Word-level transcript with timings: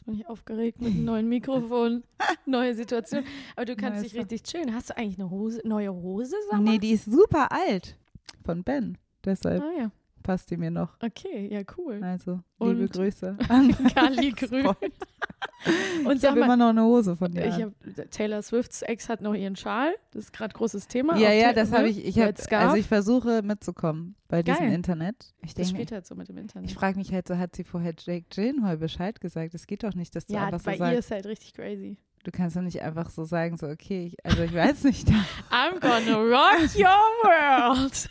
Jetzt 0.00 0.06
bin 0.06 0.14
ich 0.14 0.26
aufgeregt 0.28 0.80
mit 0.80 0.92
einem 0.92 1.04
neuen 1.04 1.28
Mikrofon, 1.28 2.02
neue 2.46 2.74
Situation. 2.74 3.24
Aber 3.54 3.66
du 3.66 3.76
kannst 3.76 4.00
Neues 4.00 4.12
dich 4.12 4.20
richtig 4.20 4.42
chillen. 4.44 4.74
Hast 4.74 4.90
du 4.90 4.96
eigentlich 4.96 5.18
eine 5.18 5.30
Hose, 5.30 5.60
neue 5.64 5.92
Hose? 5.92 6.36
Sag 6.50 6.60
mal? 6.60 6.72
Nee, 6.72 6.78
die 6.78 6.92
ist 6.92 7.04
super 7.04 7.52
alt. 7.52 7.96
Von 8.44 8.64
Ben. 8.64 8.96
Deshalb 9.24 9.62
Ah 9.62 9.72
ja, 9.76 9.90
passt 10.30 10.48
die 10.52 10.56
mir 10.56 10.70
noch. 10.70 10.96
okay, 11.02 11.48
ja 11.50 11.62
cool. 11.76 12.00
Also, 12.04 12.38
Und- 12.58 12.76
liebe 12.76 12.88
Grüße. 12.88 13.36
Kali 13.94 14.30
Grün. 14.30 14.66
Und 16.06 16.16
Ich 16.18 16.24
habe 16.24 16.38
immer 16.40 16.56
noch 16.56 16.68
eine 16.68 16.84
Hose 16.84 17.16
von 17.16 17.32
dir. 17.32 17.52
an. 17.52 17.62
hab, 17.62 18.10
Taylor 18.12 18.40
Swifts 18.40 18.82
Ex 18.82 19.08
hat 19.08 19.22
noch 19.22 19.34
ihren 19.34 19.56
Schal. 19.56 19.92
Das 20.12 20.24
ist 20.26 20.32
gerade 20.32 20.54
großes 20.54 20.86
Thema. 20.86 21.16
ja, 21.16 21.32
ja, 21.32 21.52
das 21.52 21.72
habe 21.72 21.88
ich. 21.88 22.04
Ich 22.06 22.16
hab, 22.20 22.34
also 22.52 22.76
ich 22.76 22.86
versuche 22.86 23.42
mitzukommen 23.42 24.14
bei 24.28 24.44
diesem 24.44 24.66
Geil. 24.66 24.72
Internet. 24.72 25.34
Ich 25.42 25.54
das 25.54 25.66
denke, 25.66 25.70
spielt 25.70 25.92
halt 25.92 26.06
so 26.06 26.14
mit 26.14 26.28
dem 26.28 26.38
Internet. 26.38 26.70
ich 26.70 26.76
frage 26.76 26.96
mich 26.96 27.12
halt 27.12 27.26
so, 27.26 27.36
hat 27.36 27.56
sie 27.56 27.64
vorher 27.64 27.92
Jake 27.98 28.26
Gyllenhaal 28.32 28.76
Bescheid 28.78 29.20
gesagt? 29.20 29.54
Es 29.54 29.66
geht 29.66 29.82
doch 29.82 29.94
nicht, 29.94 30.14
dass 30.14 30.26
du 30.26 30.34
ja, 30.34 30.44
einfach 30.46 30.62
bei 30.62 30.76
so 30.76 30.84
ihr 30.84 30.90
sagst. 30.90 30.98
ist 31.00 31.10
halt 31.10 31.26
richtig 31.26 31.54
crazy. 31.54 31.96
Du 32.22 32.30
kannst 32.30 32.54
doch 32.54 32.62
nicht 32.62 32.80
einfach 32.82 33.10
so 33.10 33.24
sagen, 33.24 33.56
so 33.56 33.66
okay, 33.66 34.06
ich, 34.06 34.24
also 34.24 34.42
ich 34.44 34.54
weiß 34.54 34.84
nicht. 34.84 35.08
I'm 35.50 35.80
gonna 35.80 36.16
rock 36.18 36.74
your 36.76 36.86
world. 37.24 38.08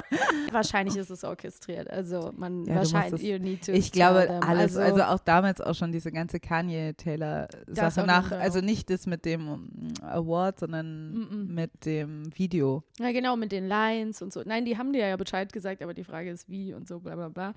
wahrscheinlich 0.52 0.96
ist 0.96 1.10
es 1.10 1.24
orchestriert. 1.24 1.90
Also 1.90 2.32
man 2.36 2.64
Ja, 2.64 2.76
wahrscheinlich 2.76 3.22
you 3.22 3.38
need 3.38 3.64
to 3.64 3.72
Ich 3.72 3.92
glaube 3.92 4.28
alles, 4.42 4.76
Also, 4.76 4.80
also, 4.80 5.02
auch 5.04 5.20
damals 5.20 5.60
auch 5.60 5.74
schon 5.74 5.92
diese 5.92 6.12
ganze 6.12 6.40
Kanye 6.40 6.94
Taylor 6.94 7.48
Sache 7.66 8.04
nach, 8.06 8.28
Fall 8.28 8.40
also 8.40 8.60
nicht 8.60 8.90
das 8.90 9.06
mit 9.06 9.24
dem 9.24 9.44
mm, 9.44 10.04
Award, 10.04 10.60
sondern 10.60 11.14
Mm-mm. 11.14 11.52
mit 11.52 11.84
dem 11.84 12.36
Video. 12.36 12.82
ja 12.98 13.12
genau 13.12 13.36
mit 13.36 13.52
den 13.52 13.66
Lines 13.66 14.22
und 14.22 14.32
so. 14.32 14.42
Nein, 14.44 14.64
die 14.64 14.78
haben 14.78 14.92
dir 14.92 15.06
ja 15.06 15.16
Bescheid 15.16 15.52
gesagt, 15.52 15.82
aber 15.82 15.94
die 15.94 16.04
Frage 16.04 16.30
ist 16.30 16.48
wie 16.48 16.74
und 16.74 16.88
so 16.88 17.00
bla 17.00 17.14
bla 17.14 17.28
bla. 17.28 17.54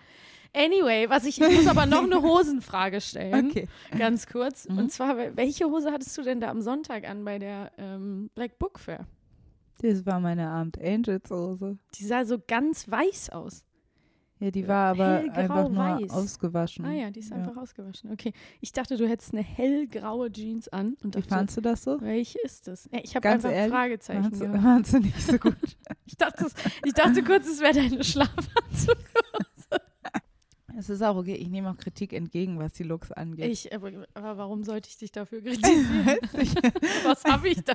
Anyway, 0.55 1.09
was 1.09 1.25
ich, 1.25 1.41
ich 1.41 1.55
muss 1.55 1.67
aber 1.67 1.85
noch 1.85 2.03
eine 2.03 2.21
Hosenfrage 2.21 3.01
stellen. 3.01 3.49
Okay. 3.49 3.67
Ganz 3.97 4.25
kurz. 4.27 4.69
Mhm. 4.69 4.77
Und 4.77 4.91
zwar, 4.91 5.17
welche 5.35 5.65
Hose 5.65 5.91
hattest 5.91 6.17
du 6.17 6.21
denn 6.21 6.39
da 6.39 6.49
am 6.49 6.61
Sonntag 6.61 7.07
an 7.07 7.25
bei 7.25 7.39
der 7.39 7.71
ähm, 7.77 8.29
Black 8.35 8.57
Book 8.57 8.79
Fair? 8.79 9.05
Das 9.81 10.05
war 10.05 10.19
meine 10.19 10.47
Abend 10.49 10.81
Angels 10.81 11.29
Hose. 11.29 11.77
Die 11.95 12.05
sah 12.05 12.23
so 12.25 12.37
ganz 12.39 12.89
weiß 12.89 13.29
aus. 13.31 13.63
Ja, 14.39 14.51
die 14.51 14.67
war 14.67 14.91
aber 14.91 15.17
Hellgrau 15.19 15.39
einfach 15.39 15.69
nur 15.69 15.77
weiß. 16.01 16.11
ausgewaschen. 16.11 16.85
Ah 16.85 16.91
ja, 16.91 17.09
die 17.09 17.21
ist 17.21 17.29
Ja. 17.29 17.37
einfach 17.37 17.55
ausgewaschen. 17.55 18.11
Okay. 18.11 18.33
Ich 18.59 18.73
dachte, 18.73 18.97
du 18.97 19.07
hättest 19.07 19.31
eine 19.33 19.41
hellgraue 19.43 20.29
Jeans 20.31 20.67
an. 20.67 20.97
Und 21.03 21.15
Wie 21.15 21.21
fandst 21.21 21.55
du 21.55 21.61
das 21.61 21.83
so? 21.83 22.01
welche 22.01 22.39
ist 22.43 22.67
das? 22.67 22.89
Ich 23.03 23.15
habe 23.15 23.29
einfach 23.29 23.51
ehrlich, 23.51 23.71
Fragezeichen 23.73 24.23
Fandst 24.23 24.41
du, 24.41 24.61
fandst 24.61 24.93
du 24.93 24.99
nicht 24.99 25.21
so 25.21 25.37
gut? 25.37 25.55
Ich 26.05 26.17
dachte, 26.17 26.45
ich 26.85 26.93
dachte 26.93 27.23
kurz, 27.23 27.47
es 27.47 27.59
wäre 27.61 27.73
deine 27.73 28.03
Schlafanzug. 28.03 28.95
es 30.77 30.89
ist 30.89 31.01
auch 31.01 31.15
okay, 31.15 31.35
ich 31.35 31.49
nehme 31.49 31.69
auch 31.71 31.77
Kritik 31.77 32.13
entgegen, 32.13 32.59
was 32.59 32.73
die 32.73 32.83
Looks 32.83 33.11
angeht. 33.11 33.49
Ich, 33.51 33.73
aber, 33.73 33.91
aber 34.13 34.37
warum 34.37 34.63
sollte 34.63 34.89
ich 34.89 34.97
dich 34.97 35.11
dafür 35.11 35.41
kritisieren? 35.43 36.17
Was 37.05 37.23
habe 37.23 37.47
ich 37.49 37.63
da? 37.63 37.73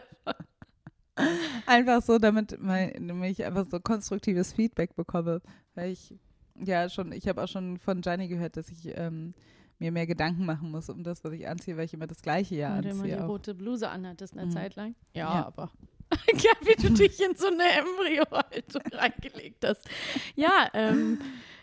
Einfach 1.66 2.02
so, 2.02 2.18
damit 2.18 2.58
mein, 2.60 3.22
ich 3.24 3.44
einfach 3.44 3.66
so 3.70 3.80
konstruktives 3.80 4.52
Feedback 4.52 4.94
bekomme. 4.96 5.40
Weil 5.74 5.92
ich, 5.92 6.14
ja, 6.62 6.88
schon, 6.88 7.12
ich 7.12 7.28
habe 7.28 7.42
auch 7.42 7.48
schon 7.48 7.78
von 7.78 8.00
Gianni 8.00 8.28
gehört, 8.28 8.56
dass 8.56 8.68
ich 8.70 8.96
ähm, 8.96 9.34
mir 9.78 9.92
mehr 9.92 10.06
Gedanken 10.06 10.44
machen 10.44 10.70
muss 10.70 10.88
um 10.90 11.02
das, 11.02 11.24
was 11.24 11.32
ich 11.32 11.48
anziehe, 11.48 11.76
weil 11.76 11.84
ich 11.86 11.94
immer 11.94 12.06
das 12.06 12.22
gleiche 12.22 12.54
ja 12.54 12.74
Weil 12.74 12.82
du 12.82 12.88
immer 12.90 13.04
die 13.04 13.12
anziehe. 13.12 13.26
Rote 13.26 13.54
Bluse 13.54 13.88
anhattest 13.88 14.34
eine 14.36 14.46
Mhm. 14.46 14.50
Zeit 14.50 14.76
lang. 14.76 14.94
Ja. 15.14 15.46
aber. 15.46 15.70
ja, 16.34 16.50
wie 16.62 16.74
du 16.82 16.92
dich 16.92 17.20
in 17.24 17.36
so 17.36 17.46
eine 17.46 17.62
Embryo-Haltung 17.62 18.82
reingelegt 18.92 19.64
hast. 19.64 19.88
Ja, 20.34 20.68
ähm, 20.74 21.20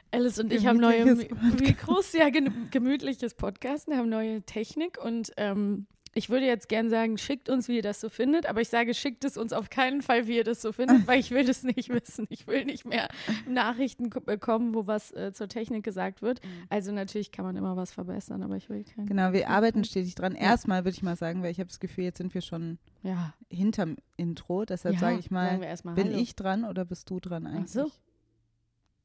Alice 0.09 0.39
und 0.39 0.53
ich 0.53 0.65
haben 0.65 0.79
neue 0.79 1.15
Mikros, 1.59 2.13
ja, 2.13 2.29
gemütliches 2.71 3.33
Podcasten, 3.33 3.97
haben 3.97 4.07
neue 4.07 4.41
Technik 4.43 5.03
und 5.03 5.31
ähm, 5.35 5.85
Ich 6.17 6.31
würde 6.31 6.47
jetzt 6.47 6.67
gern 6.67 6.89
sagen, 6.89 7.19
schickt 7.19 7.47
uns, 7.47 7.67
wie 7.67 7.75
ihr 7.75 7.81
das 7.83 8.01
so 8.01 8.09
findet, 8.09 8.47
aber 8.47 8.59
ich 8.59 8.69
sage, 8.69 8.95
schickt 8.95 9.23
es 9.23 9.37
uns 9.37 9.53
auf 9.53 9.69
keinen 9.69 10.01
Fall, 10.01 10.25
wie 10.25 10.35
ihr 10.37 10.43
das 10.43 10.63
so 10.63 10.71
findet, 10.71 11.05
weil 11.05 11.19
ich 11.19 11.29
will 11.29 11.45
das 11.45 11.61
nicht 11.61 11.89
wissen. 11.93 12.25
Ich 12.29 12.47
will 12.47 12.65
nicht 12.65 12.85
mehr 12.85 13.07
Nachrichten 13.47 14.09
bekommen, 14.09 14.73
wo 14.73 14.87
was 14.87 15.11
äh, 15.11 15.31
zur 15.33 15.47
Technik 15.47 15.83
gesagt 15.83 16.23
wird. 16.23 16.41
Also 16.69 16.91
natürlich 16.91 17.31
kann 17.31 17.45
man 17.45 17.55
immer 17.55 17.77
was 17.77 17.91
verbessern, 17.91 18.41
aber 18.41 18.55
ich 18.55 18.67
will 18.67 18.83
keinen. 18.83 19.05
Genau, 19.05 19.31
wir 19.31 19.47
arbeiten 19.49 19.83
stetig 19.83 20.15
dran. 20.15 20.33
Erstmal 20.33 20.85
würde 20.85 20.95
ich 20.95 21.03
mal 21.03 21.15
sagen, 21.15 21.43
weil 21.43 21.51
ich 21.51 21.59
habe 21.59 21.67
das 21.67 21.79
Gefühl, 21.79 22.05
jetzt 22.05 22.17
sind 22.17 22.33
wir 22.33 22.41
schon 22.41 22.79
Ja, 23.03 23.35
hinterm 23.51 23.97
Intro. 24.15 24.65
Deshalb 24.65 24.95
ja, 24.95 24.99
sage 24.99 25.19
ich 25.19 25.29
mal, 25.29 25.61
erstmal 25.63 25.93
bin 25.93 26.07
Hallo. 26.07 26.17
ich 26.17 26.35
dran 26.35 26.65
oder 26.65 26.83
bist 26.83 27.11
du 27.11 27.19
dran 27.19 27.45
Ach 27.47 27.53
eigentlich? 27.53 27.71
so. 27.71 27.91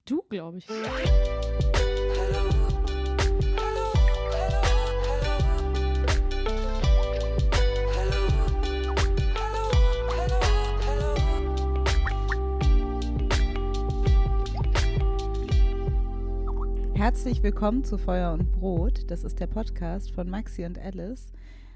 Du, 0.07 0.23
glaube 0.29 0.59
ich. 0.59 0.67
Herzlich 17.03 17.43
willkommen 17.43 17.83
zu 17.83 17.99
Feuer 17.99 18.33
und 18.33 18.53
Brot. 18.53 19.11
Das 19.11 19.25
ist 19.25 19.41
der 19.41 19.49
Podcast 19.49 20.13
von 20.13 20.31
Maxi 20.31 20.65
und 20.65 20.79
Alice. 20.79 21.33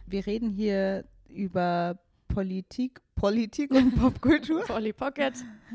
Wir 0.07 0.25
reden 0.25 0.51
hier 0.51 1.05
über 1.29 1.99
Politik, 2.29 3.01
Politik 3.17 3.73
und 3.73 3.97
Popkultur. 4.01 4.63
Polly 4.67 4.93
Pocket. 4.93 5.35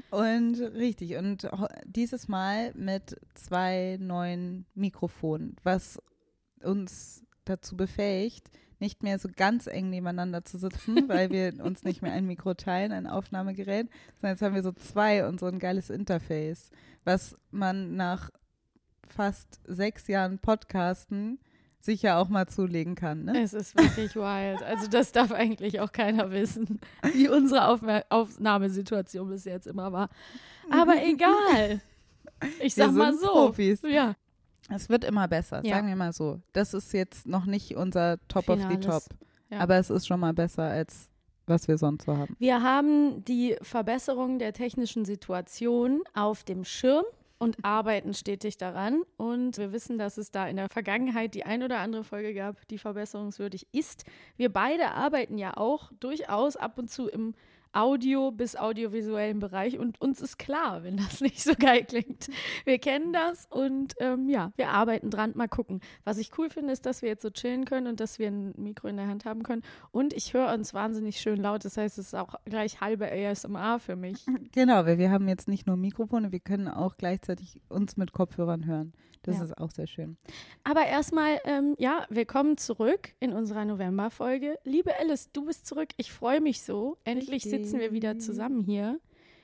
Und 0.09 0.57
richtig, 0.57 1.18
und 1.18 1.50
dieses 1.83 2.30
Mal 2.30 2.71
mit 2.75 3.19
zwei 3.33 3.98
neuen 4.00 4.68
Mikrofonen, 4.74 5.57
was 5.63 6.01
uns 6.63 7.25
dazu 7.44 7.75
befähigt, 7.75 8.50
nicht 8.80 9.03
mehr 9.03 9.19
so 9.19 9.27
ganz 9.36 9.68
eng 9.68 9.89
nebeneinander 9.89 10.45
zu 10.45 10.59
sitzen, 10.59 10.95
weil 11.09 11.30
wir 11.30 11.62
uns 11.62 11.83
nicht 11.83 12.01
mehr 12.01 12.13
ein 12.13 12.25
Mikro 12.25 12.53
teilen, 12.53 12.94
ein 12.94 13.06
Aufnahmegerät, 13.06 13.89
sondern 14.21 14.31
jetzt 14.31 14.42
haben 14.44 14.56
wir 14.56 14.63
so 14.63 14.71
zwei 14.71 15.27
und 15.27 15.42
so 15.42 15.48
ein 15.48 15.59
geiles 15.59 15.89
Interface, 15.89 16.71
was 17.03 17.36
man 17.51 17.98
nach 17.98 18.30
fast 19.12 19.60
sechs 19.66 20.08
Jahren 20.08 20.40
Podcasten 20.40 21.40
sicher 21.80 22.18
auch 22.18 22.30
mal 22.30 22.48
zulegen 22.48 22.96
kann. 22.96 23.25
Ne? 23.25 23.42
Es 23.42 23.54
ist 23.54 23.75
wirklich 23.75 24.16
wild. 24.16 24.62
Also 24.63 24.88
das 24.88 25.12
darf 25.12 25.31
eigentlich 25.31 25.80
auch 25.80 25.92
keiner 25.92 26.31
wissen, 26.31 26.80
wie 27.13 27.28
unsere 27.28 27.68
Aufmer 27.68 28.04
Aufnahmesituation 28.10 29.30
bis 29.30 29.46
jetzt 29.46 29.68
immer 29.68 29.92
war. 29.92 30.10
Aber 30.69 30.96
egal. 31.04 31.81
Ich 32.60 32.75
sag 32.75 32.92
mal 32.92 33.13
so. 33.13 33.28
Profis. 33.28 33.81
Ja. 33.84 34.16
Es 34.69 34.90
wird 34.90 35.04
immer 35.04 35.28
besser, 35.28 35.62
Ja. 35.66 35.75
sagen 35.75 35.88
wir 35.88 35.96
mal 35.96 36.13
so. 36.13 36.40
Das 36.54 36.74
ist 36.74 36.94
jetzt 36.94 37.28
noch 37.28 37.46
nicht 37.46 37.75
unser 37.75 38.18
Top 38.28 38.48
of 38.50 38.58
the 38.60 38.68
Finales. 38.68 38.86
Top. 38.86 39.18
Ja. 39.50 39.60
Aber 39.60 39.75
es 39.78 39.90
ist 39.90 40.08
schon 40.08 40.19
mal 40.19 40.34
besser, 40.34 40.63
als 40.63 41.10
was 41.48 41.68
wir 41.68 41.78
sonst 41.78 42.06
so 42.06 42.16
haben. 42.16 42.36
Wir 42.40 42.62
haben 42.62 43.25
die 43.25 43.58
Verbesserung 43.62 44.40
der 44.40 44.54
technischen 44.54 45.04
Situation 45.04 46.02
auf 46.13 46.44
dem 46.44 46.63
Schirm 46.63 47.04
und 47.41 47.57
arbeiten 47.63 48.13
stetig 48.13 48.57
daran. 48.57 49.01
Und 49.17 49.57
wir 49.57 49.73
wissen, 49.73 49.97
dass 49.97 50.19
es 50.19 50.29
da 50.29 50.47
in 50.47 50.57
der 50.57 50.69
Vergangenheit 50.69 51.33
die 51.33 51.43
ein 51.43 51.63
oder 51.63 51.79
andere 51.79 52.03
Folge 52.03 52.35
gab, 52.35 52.67
die 52.67 52.77
verbesserungswürdig 52.77 53.65
ist. 53.71 54.05
Wir 54.38 54.53
beide 54.53 54.91
arbeiten 54.91 55.39
ja 55.39 55.57
auch 55.57 55.91
durchaus 55.99 56.55
ab 56.55 56.77
und 56.77 56.91
zu 56.91 57.07
im 57.07 57.33
Audio- 57.73 58.31
bis 58.31 58.56
audiovisuellen 58.56 59.39
Bereich 59.39 59.79
und 59.79 60.00
uns 60.01 60.21
ist 60.21 60.38
klar, 60.38 60.83
wenn 60.83 60.97
das 60.97 61.21
nicht 61.21 61.41
so 61.41 61.53
geil 61.57 61.85
klingt. 61.85 62.29
Wir 62.65 62.79
kennen 62.79 63.13
das 63.13 63.47
und 63.50 63.95
ähm, 64.00 64.29
ja, 64.29 64.51
wir 64.56 64.69
arbeiten 64.69 65.09
dran. 65.09 65.33
Mal 65.35 65.47
gucken. 65.47 65.81
Was 66.03 66.18
ich 66.18 66.38
cool 66.38 66.50
finde, 66.50 66.73
ist, 66.73 66.85
dass 66.85 67.01
wir 67.01 67.09
jetzt 67.09 67.21
so 67.21 67.29
chillen 67.29 67.65
können 67.65 67.88
und 67.88 68.00
dass 68.00 68.19
wir 68.19 68.27
ein 68.27 68.53
Mikro 68.57 68.88
in 68.88 68.97
der 68.97 69.07
Hand 69.07 69.25
haben 69.25 69.44
können. 69.44 69.62
Und 69.91 70.13
ich 70.13 70.33
höre 70.33 70.53
uns 70.53 70.73
wahnsinnig 70.73 71.18
schön 71.18 71.38
laut. 71.38 71.65
Das 71.65 71.77
heißt, 71.77 71.97
es 71.97 72.07
ist 72.07 72.15
auch 72.15 72.35
gleich 72.45 72.81
halbe 72.81 73.12
ASMR 73.12 73.79
für 73.79 73.95
mich. 73.95 74.25
Genau, 74.53 74.85
weil 74.85 74.97
wir 74.97 75.12
haben 75.12 75.27
jetzt 75.27 75.47
nicht 75.47 75.67
nur 75.67 75.77
Mikrofone, 75.77 76.31
wir 76.31 76.39
können 76.39 76.67
auch 76.67 76.97
gleichzeitig 76.97 77.59
uns 77.69 77.95
mit 77.95 78.12
Kopfhörern 78.12 78.65
hören. 78.65 78.94
Das 79.23 79.38
Ja. 79.38 79.44
ist 79.44 79.57
auch 79.57 79.69
sehr 79.71 79.88
schön. 79.88 80.18
Aber 80.63 80.85
erstmal, 80.85 81.39
ähm, 81.45 81.75
ja, 81.77 82.06
willkommen 82.09 82.57
zurück 82.57 83.13
in 83.19 83.33
unserer 83.33 83.65
November-Folge. 83.65 84.57
Liebe 84.63 84.97
Alice, 85.00 85.31
du 85.31 85.45
bist 85.45 85.68
zurück. 85.68 85.89
Ich 85.97 86.12
freue 86.12 86.41
mich 86.41 86.62
so. 86.63 86.97
Endlich 87.03 87.29
Richtig. 87.45 87.51
sitzen 87.51 87.79
wir 87.79 87.91
wieder 87.91 88.18
zusammen 88.18 88.62
hier. 88.62 89.00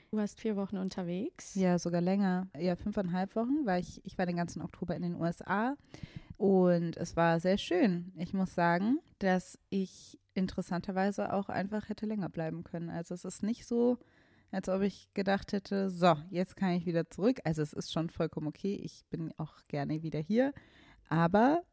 Du 0.09 0.17
warst 0.17 0.39
vier 0.39 0.55
Wochen 0.55 0.77
unterwegs. 0.77 1.53
Ja, 1.55 1.77
sogar 1.77 2.01
länger. 2.01 2.47
Ja, 2.57 2.75
fünfeinhalb 2.75 3.35
Wochen, 3.35 3.65
weil 3.65 3.81
ich, 3.81 4.01
ich 4.05 4.17
war 4.17 4.25
den 4.25 4.37
ganzen 4.37 4.61
Oktober 4.61 4.95
in 4.95 5.01
den 5.03 5.15
USA 5.15 5.75
und 6.37 6.95
es 6.97 7.15
war 7.15 7.39
sehr 7.39 7.57
schön. 7.57 8.13
Ich 8.17 8.33
muss 8.33 8.55
sagen, 8.55 8.99
dass 9.19 9.59
ich 9.69 10.17
interessanterweise 10.33 11.33
auch 11.33 11.49
einfach 11.49 11.89
hätte 11.89 12.05
länger 12.05 12.29
bleiben 12.29 12.63
können. 12.63 12.89
Also 12.89 13.13
es 13.13 13.25
ist 13.25 13.43
nicht 13.43 13.67
so, 13.67 13.97
als 14.51 14.69
ob 14.69 14.81
ich 14.81 15.09
gedacht 15.13 15.53
hätte, 15.53 15.89
so, 15.89 16.15
jetzt 16.29 16.55
kann 16.55 16.71
ich 16.71 16.85
wieder 16.85 17.09
zurück. 17.09 17.39
Also 17.43 17.61
es 17.61 17.73
ist 17.73 17.91
schon 17.91 18.09
vollkommen 18.09 18.47
okay. 18.47 18.75
Ich 18.75 19.05
bin 19.09 19.33
auch 19.37 19.55
gerne 19.67 20.01
wieder 20.03 20.19
hier. 20.19 20.53
Aber 21.09 21.63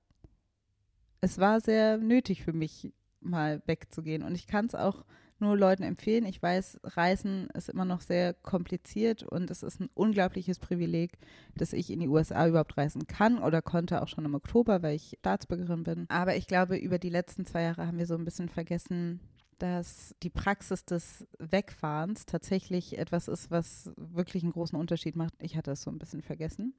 es 1.20 1.38
war 1.38 1.60
sehr 1.60 1.98
nötig 1.98 2.42
für 2.42 2.52
mich, 2.52 2.92
mal 3.20 3.62
wegzugehen. 3.66 4.22
Und 4.22 4.34
ich 4.34 4.46
kann 4.46 4.66
es 4.66 4.74
auch 4.74 5.04
nur 5.38 5.56
Leuten 5.56 5.82
empfehlen. 5.82 6.26
Ich 6.26 6.42
weiß, 6.42 6.80
Reisen 6.82 7.48
ist 7.54 7.68
immer 7.68 7.84
noch 7.84 8.00
sehr 8.00 8.34
kompliziert 8.34 9.22
und 9.22 9.50
es 9.50 9.62
ist 9.62 9.80
ein 9.80 9.90
unglaubliches 9.94 10.58
Privileg, 10.58 11.18
dass 11.56 11.72
ich 11.72 11.90
in 11.90 12.00
die 12.00 12.08
USA 12.08 12.46
überhaupt 12.46 12.76
reisen 12.76 13.06
kann 13.06 13.38
oder 13.38 13.60
konnte 13.62 14.02
auch 14.02 14.08
schon 14.08 14.24
im 14.24 14.34
Oktober, 14.34 14.82
weil 14.82 14.96
ich 14.96 15.16
Staatsbürgerin 15.20 15.82
bin. 15.84 16.06
Aber 16.08 16.36
ich 16.36 16.46
glaube, 16.46 16.76
über 16.76 16.98
die 16.98 17.10
letzten 17.10 17.46
zwei 17.46 17.62
Jahre 17.62 17.86
haben 17.86 17.98
wir 17.98 18.06
so 18.06 18.14
ein 18.14 18.24
bisschen 18.24 18.48
vergessen, 18.48 19.20
dass 19.64 20.14
die 20.22 20.28
Praxis 20.28 20.84
des 20.84 21.26
Wegfahrens 21.38 22.26
tatsächlich 22.26 22.98
etwas 22.98 23.28
ist, 23.28 23.50
was 23.50 23.90
wirklich 23.96 24.42
einen 24.42 24.52
großen 24.52 24.78
Unterschied 24.78 25.16
macht. 25.16 25.32
Ich 25.40 25.56
hatte 25.56 25.70
es 25.70 25.80
so 25.82 25.90
ein 25.90 25.98
bisschen 25.98 26.20
vergessen. 26.20 26.74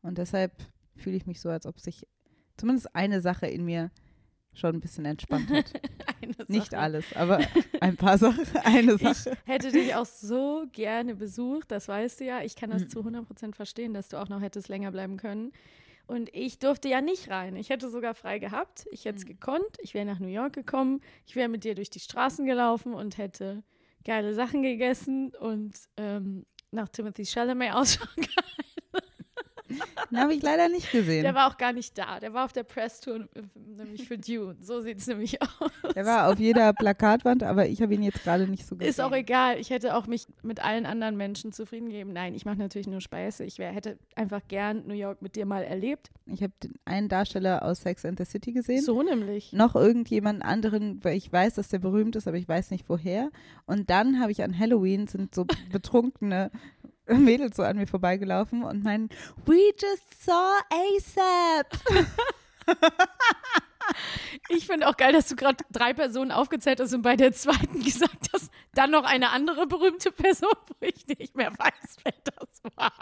Und 0.00 0.16
deshalb 0.16 0.52
fühle 0.96 1.16
ich 1.16 1.26
mich 1.26 1.40
so, 1.40 1.50
als 1.50 1.66
ob 1.66 1.78
sich 1.78 2.06
zumindest 2.56 2.96
eine 2.96 3.20
Sache 3.20 3.46
in 3.48 3.66
mir 3.66 3.90
schon 4.54 4.74
ein 4.76 4.80
bisschen 4.80 5.04
entspannt 5.04 5.50
hat. 5.50 5.72
Nicht 6.48 6.74
alles, 6.74 7.04
aber 7.14 7.40
ein 7.80 7.96
paar 7.96 8.16
Sachen, 8.16 8.44
eine 8.64 8.92
Ich 8.94 9.02
Sache. 9.02 9.36
hätte 9.44 9.70
dich 9.70 9.94
auch 9.94 10.06
so 10.06 10.64
gerne 10.72 11.14
besucht, 11.14 11.70
das 11.70 11.86
weißt 11.88 12.20
du 12.20 12.24
ja. 12.24 12.40
Ich 12.42 12.56
kann 12.56 12.70
das 12.70 12.82
Mhm. 12.84 12.88
zu 12.88 13.00
100% 13.00 13.54
verstehen, 13.54 13.92
dass 13.92 14.08
du 14.08 14.16
auch 14.16 14.28
noch 14.30 14.40
hättest 14.40 14.68
länger 14.68 14.90
bleiben 14.90 15.18
können. 15.18 15.52
Und 16.06 16.28
ich 16.34 16.58
durfte 16.58 16.88
ja 16.88 17.00
nicht 17.00 17.30
rein. 17.30 17.56
Ich 17.56 17.70
hätte 17.70 17.88
sogar 17.88 18.14
frei 18.14 18.38
gehabt. 18.38 18.86
Ich 18.90 19.04
hätte 19.04 19.18
es 19.18 19.26
gekonnt. 19.26 19.78
Ich 19.80 19.94
wäre 19.94 20.04
nach 20.04 20.18
New 20.18 20.28
York 20.28 20.52
gekommen. 20.52 21.00
Ich 21.26 21.36
wäre 21.36 21.48
mit 21.48 21.64
dir 21.64 21.74
durch 21.74 21.90
die 21.90 22.00
Straßen 22.00 22.44
gelaufen 22.44 22.92
und 22.94 23.18
hätte 23.18 23.62
geile 24.04 24.34
Sachen 24.34 24.62
gegessen 24.62 25.32
und 25.34 25.72
ähm, 25.96 26.44
nach 26.70 26.88
Timothy 26.88 27.24
Chalamet 27.24 27.72
Ausschau 27.74 28.04
gehalten. 28.16 28.71
Den 30.10 30.18
habe 30.18 30.34
ich 30.34 30.42
leider 30.42 30.68
nicht 30.68 30.90
gesehen. 30.90 31.22
Der 31.22 31.34
war 31.34 31.50
auch 31.50 31.56
gar 31.56 31.72
nicht 31.72 31.96
da. 31.96 32.20
Der 32.20 32.34
war 32.34 32.44
auf 32.44 32.52
der 32.52 32.62
Presstour, 32.62 33.28
äh, 33.34 33.42
nämlich 33.54 34.06
für 34.06 34.18
Dune. 34.18 34.56
So 34.60 34.80
sieht 34.80 34.98
es 34.98 35.06
nämlich 35.06 35.40
aus. 35.42 35.70
Der 35.94 36.04
war 36.04 36.30
auf 36.30 36.38
jeder 36.38 36.72
Plakatwand, 36.72 37.42
aber 37.42 37.66
ich 37.66 37.82
habe 37.82 37.94
ihn 37.94 38.02
jetzt 38.02 38.22
gerade 38.22 38.46
nicht 38.46 38.66
so 38.66 38.76
gesehen. 38.76 38.90
Ist 38.90 39.00
auch 39.00 39.12
egal. 39.12 39.58
Ich 39.58 39.70
hätte 39.70 39.96
auch 39.96 40.06
mich 40.06 40.26
mit 40.42 40.62
allen 40.62 40.86
anderen 40.86 41.16
Menschen 41.16 41.52
zufrieden 41.52 41.86
gegeben. 41.86 42.12
Nein, 42.12 42.34
ich 42.34 42.44
mache 42.44 42.58
natürlich 42.58 42.86
nur 42.86 43.00
Späße. 43.00 43.44
Ich 43.44 43.58
wär, 43.58 43.72
hätte 43.72 43.98
einfach 44.14 44.40
gern 44.48 44.86
New 44.86 44.94
York 44.94 45.22
mit 45.22 45.36
dir 45.36 45.46
mal 45.46 45.62
erlebt. 45.62 46.10
Ich 46.26 46.42
habe 46.42 46.52
einen 46.84 47.08
Darsteller 47.08 47.62
aus 47.62 47.82
Sex 47.82 48.04
and 48.04 48.18
the 48.18 48.24
City 48.24 48.52
gesehen. 48.52 48.82
So 48.82 49.02
nämlich. 49.02 49.52
Noch 49.52 49.74
irgendjemand 49.74 50.44
anderen, 50.44 51.02
weil 51.04 51.16
ich 51.16 51.32
weiß, 51.32 51.54
dass 51.54 51.68
der 51.68 51.78
berühmt 51.78 52.16
ist, 52.16 52.28
aber 52.28 52.36
ich 52.36 52.48
weiß 52.48 52.70
nicht 52.70 52.88
woher. 52.88 53.30
Und 53.66 53.90
dann 53.90 54.20
habe 54.20 54.32
ich 54.32 54.42
an 54.42 54.58
Halloween 54.58 55.06
sind 55.06 55.34
so 55.34 55.46
betrunkene 55.70 56.50
Mädels 57.24 57.56
so 57.56 57.62
an 57.62 57.76
mir 57.76 57.86
vorbeigelaufen 57.86 58.62
und 58.64 58.82
meinen, 58.84 59.08
we 59.46 59.72
just 59.80 60.24
saw 60.24 60.60
ASAP. 60.70 61.78
Ich 64.48 64.66
finde 64.66 64.88
auch 64.88 64.96
geil, 64.96 65.12
dass 65.12 65.28
du 65.28 65.34
gerade 65.36 65.64
drei 65.70 65.92
Personen 65.92 66.30
aufgezählt 66.30 66.78
hast 66.80 66.94
und 66.94 67.02
bei 67.02 67.16
der 67.16 67.32
zweiten 67.32 67.80
gesagt 67.84 68.28
hast, 68.32 68.50
dann 68.74 68.92
noch 68.92 69.04
eine 69.04 69.30
andere 69.30 69.66
berühmte 69.66 70.12
Person, 70.12 70.52
wo 70.68 70.74
ich 70.86 71.04
nicht 71.06 71.36
mehr 71.36 71.50
weiß, 71.50 71.96
wer 72.04 72.14
das 72.24 72.76
war. 72.76 72.92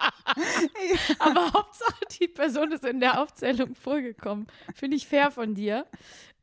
Aber 1.19 1.53
Hauptsache, 1.53 2.01
die 2.19 2.29
Person 2.29 2.73
ist 2.73 2.85
in 2.85 2.99
der 2.99 3.21
Aufzählung 3.23 3.75
vorgekommen. 3.75 4.47
Finde 4.75 4.97
ich 4.97 5.07
fair 5.07 5.31
von 5.31 5.55
dir. 5.55 5.87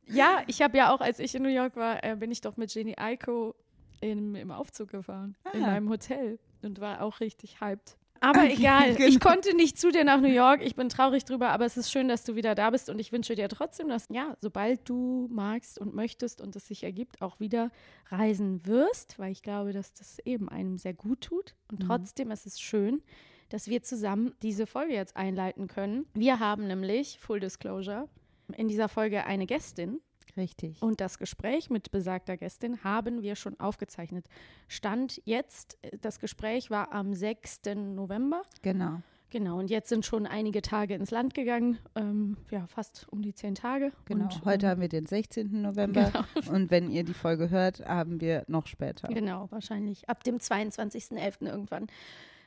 Ja, 0.06 0.42
ich 0.46 0.62
habe 0.62 0.78
ja 0.78 0.92
auch, 0.94 1.00
als 1.00 1.18
ich 1.18 1.34
in 1.34 1.42
New 1.42 1.48
York 1.50 1.74
war, 1.76 2.02
äh, 2.04 2.14
bin 2.16 2.30
ich 2.30 2.40
doch 2.40 2.56
mit 2.56 2.72
Jenny 2.72 2.94
Aiko 2.96 3.56
im, 4.00 4.36
im 4.36 4.50
Aufzug 4.52 4.90
gefahren, 4.90 5.36
in 5.52 5.64
Ah. 5.64 5.72
meinem 5.72 5.88
Hotel 5.90 6.38
und 6.64 6.80
war 6.80 7.02
auch 7.02 7.20
richtig 7.20 7.60
hyped. 7.60 7.96
Aber 8.20 8.40
Okay, 8.40 8.54
egal, 8.58 8.94
genau. 8.96 9.08
ich 9.08 9.20
konnte 9.20 9.54
nicht 9.54 9.78
zu 9.78 9.92
dir 9.92 10.02
nach 10.04 10.20
New 10.20 10.26
York. 10.28 10.60
Ich 10.62 10.74
bin 10.74 10.88
traurig 10.88 11.24
drüber, 11.24 11.50
aber 11.50 11.64
es 11.66 11.76
ist 11.76 11.92
schön, 11.92 12.08
dass 12.08 12.24
du 12.24 12.34
wieder 12.34 12.54
da 12.56 12.70
bist 12.70 12.90
und 12.90 12.98
ich 12.98 13.12
wünsche 13.12 13.36
dir 13.36 13.48
trotzdem, 13.48 13.88
dass, 13.88 14.08
ja, 14.10 14.36
sobald 14.40 14.88
du 14.88 15.28
magst 15.30 15.78
und 15.78 15.94
möchtest 15.94 16.40
und 16.40 16.56
es 16.56 16.66
sich 16.66 16.82
ergibt, 16.82 17.22
auch 17.22 17.38
wieder 17.38 17.70
reisen 18.08 18.66
wirst, 18.66 19.18
weil 19.20 19.30
ich 19.30 19.42
glaube, 19.42 19.72
dass 19.72 19.92
das 19.94 20.18
eben 20.24 20.48
einem 20.48 20.78
sehr 20.78 20.94
gut 20.94 21.20
tut. 21.20 21.54
Und 21.70 21.80
Mhm. 21.84 21.86
trotzdem 21.86 22.30
ist 22.32 22.44
es 22.46 22.60
schön, 22.60 23.02
dass 23.50 23.68
wir 23.68 23.82
zusammen 23.84 24.34
diese 24.42 24.66
Folge 24.66 24.94
jetzt 24.94 25.16
einleiten 25.16 25.68
können. 25.68 26.06
Wir 26.14 26.40
haben 26.40 26.66
nämlich, 26.66 27.18
Full 27.20 27.38
Disclosure, 27.40 28.08
in 28.56 28.66
dieser 28.66 28.88
Folge 28.88 29.24
eine 29.26 29.46
Gästin. 29.46 30.00
Richtig. 30.38 30.80
Und 30.80 31.00
das 31.00 31.18
Gespräch 31.18 31.68
mit 31.68 31.90
besagter 31.90 32.36
Gästin 32.36 32.82
haben 32.84 33.22
wir 33.22 33.34
schon 33.34 33.58
aufgezeichnet. 33.58 34.26
Stand 34.68 35.20
jetzt, 35.24 35.76
äh, 35.82 35.98
das 36.00 36.20
Gespräch 36.20 36.70
war 36.70 36.92
am 36.92 37.12
6. 37.12 37.74
November. 37.74 38.42
Genau. 38.62 39.02
Genau, 39.30 39.58
und 39.58 39.68
jetzt 39.68 39.90
sind 39.90 40.06
schon 40.06 40.26
einige 40.26 40.62
Tage 40.62 40.94
ins 40.94 41.10
Land 41.10 41.34
gegangen, 41.34 41.78
ähm, 41.94 42.38
ja, 42.50 42.66
fast 42.66 43.06
um 43.10 43.20
die 43.20 43.34
zehn 43.34 43.54
Tage. 43.54 43.92
Genau. 44.06 44.24
Und, 44.24 44.44
Heute 44.46 44.64
ähm, 44.64 44.70
haben 44.70 44.80
wir 44.80 44.88
den 44.88 45.04
16. 45.04 45.60
November 45.60 46.24
Genau. 46.34 46.52
und 46.52 46.70
wenn 46.70 46.90
ihr 46.90 47.04
die 47.04 47.12
Folge 47.12 47.50
hört, 47.50 47.84
haben 47.84 48.22
wir 48.22 48.44
noch 48.48 48.66
später. 48.66 49.08
Genau, 49.08 49.48
wahrscheinlich 49.50 50.08
ab 50.08 50.24
dem 50.24 50.38
22.11. 50.38 51.46
irgendwann. 51.46 51.88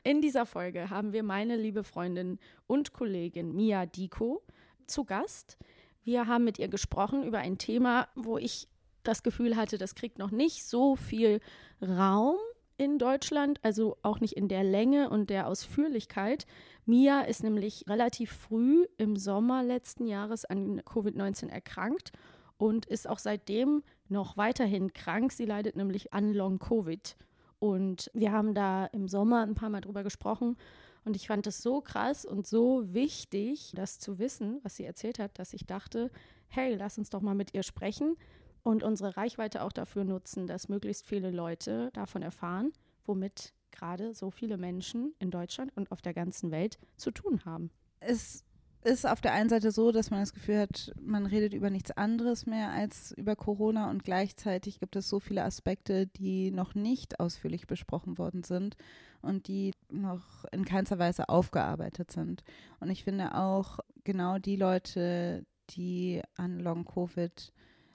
In 0.02 0.20
dieser 0.20 0.44
Folge 0.44 0.90
haben 0.90 1.12
wir 1.12 1.22
meine 1.22 1.56
liebe 1.56 1.84
Freundin 1.84 2.40
und 2.66 2.92
Kollegin 2.92 3.54
Mia 3.54 3.86
Diko 3.86 4.42
zu 4.88 5.04
Gast. 5.04 5.58
Wir 6.04 6.26
haben 6.26 6.44
mit 6.44 6.58
ihr 6.58 6.68
gesprochen 6.68 7.24
über 7.24 7.38
ein 7.38 7.58
Thema, 7.58 8.08
wo 8.14 8.38
ich 8.38 8.68
das 9.02 9.22
Gefühl 9.22 9.56
hatte, 9.56 9.78
das 9.78 9.94
kriegt 9.94 10.18
noch 10.18 10.30
nicht 10.30 10.64
so 10.64 10.96
viel 10.96 11.40
Raum 11.80 12.36
in 12.76 12.98
Deutschland, 12.98 13.60
also 13.62 13.96
auch 14.02 14.20
nicht 14.20 14.36
in 14.36 14.48
der 14.48 14.64
Länge 14.64 15.10
und 15.10 15.30
der 15.30 15.46
Ausführlichkeit. 15.46 16.46
Mia 16.84 17.22
ist 17.22 17.42
nämlich 17.42 17.84
relativ 17.88 18.32
früh 18.32 18.86
im 18.98 19.16
Sommer 19.16 19.62
letzten 19.62 20.06
Jahres 20.06 20.44
an 20.44 20.80
Covid-19 20.80 21.48
erkrankt 21.48 22.12
und 22.58 22.86
ist 22.86 23.08
auch 23.08 23.18
seitdem 23.18 23.82
noch 24.08 24.36
weiterhin 24.36 24.92
krank. 24.92 25.32
Sie 25.32 25.44
leidet 25.44 25.76
nämlich 25.76 26.12
an 26.12 26.32
Long-Covid. 26.32 27.16
Und 27.58 28.10
wir 28.14 28.32
haben 28.32 28.54
da 28.54 28.86
im 28.86 29.06
Sommer 29.06 29.42
ein 29.42 29.54
paar 29.54 29.70
Mal 29.70 29.80
drüber 29.80 30.02
gesprochen. 30.02 30.56
Und 31.04 31.16
ich 31.16 31.26
fand 31.26 31.46
es 31.46 31.62
so 31.62 31.80
krass 31.80 32.24
und 32.24 32.46
so 32.46 32.92
wichtig, 32.92 33.72
das 33.74 33.98
zu 33.98 34.18
wissen, 34.18 34.60
was 34.62 34.76
sie 34.76 34.84
erzählt 34.84 35.18
hat, 35.18 35.38
dass 35.38 35.52
ich 35.52 35.66
dachte, 35.66 36.10
hey, 36.48 36.74
lass 36.74 36.98
uns 36.98 37.10
doch 37.10 37.20
mal 37.20 37.34
mit 37.34 37.54
ihr 37.54 37.62
sprechen 37.62 38.16
und 38.62 38.82
unsere 38.82 39.16
Reichweite 39.16 39.62
auch 39.62 39.72
dafür 39.72 40.04
nutzen, 40.04 40.46
dass 40.46 40.68
möglichst 40.68 41.06
viele 41.06 41.30
Leute 41.30 41.90
davon 41.92 42.22
erfahren, 42.22 42.72
womit 43.04 43.52
gerade 43.72 44.14
so 44.14 44.30
viele 44.30 44.58
Menschen 44.58 45.14
in 45.18 45.30
Deutschland 45.30 45.76
und 45.76 45.90
auf 45.90 46.02
der 46.02 46.14
ganzen 46.14 46.50
Welt 46.50 46.78
zu 46.96 47.10
tun 47.10 47.44
haben. 47.44 47.70
Es 48.00 48.44
ist 48.84 49.06
auf 49.06 49.20
der 49.20 49.32
einen 49.32 49.48
Seite 49.48 49.70
so, 49.70 49.92
dass 49.92 50.10
man 50.10 50.20
das 50.20 50.34
Gefühl 50.34 50.58
hat, 50.58 50.92
man 51.00 51.26
redet 51.26 51.54
über 51.54 51.70
nichts 51.70 51.90
anderes 51.92 52.46
mehr 52.46 52.70
als 52.70 53.12
über 53.12 53.36
Corona 53.36 53.90
und 53.90 54.04
gleichzeitig 54.04 54.80
gibt 54.80 54.96
es 54.96 55.08
so 55.08 55.20
viele 55.20 55.44
Aspekte, 55.44 56.06
die 56.06 56.50
noch 56.50 56.74
nicht 56.74 57.20
ausführlich 57.20 57.66
besprochen 57.66 58.18
worden 58.18 58.42
sind 58.42 58.76
und 59.20 59.46
die 59.46 59.72
noch 59.90 60.44
in 60.52 60.64
keinster 60.64 60.98
Weise 60.98 61.28
aufgearbeitet 61.28 62.10
sind. 62.10 62.42
Und 62.80 62.90
ich 62.90 63.04
finde 63.04 63.36
auch 63.36 63.78
genau 64.04 64.38
die 64.38 64.56
Leute, 64.56 65.46
die 65.70 66.20
an 66.36 66.58
Long-Covid 66.58 67.52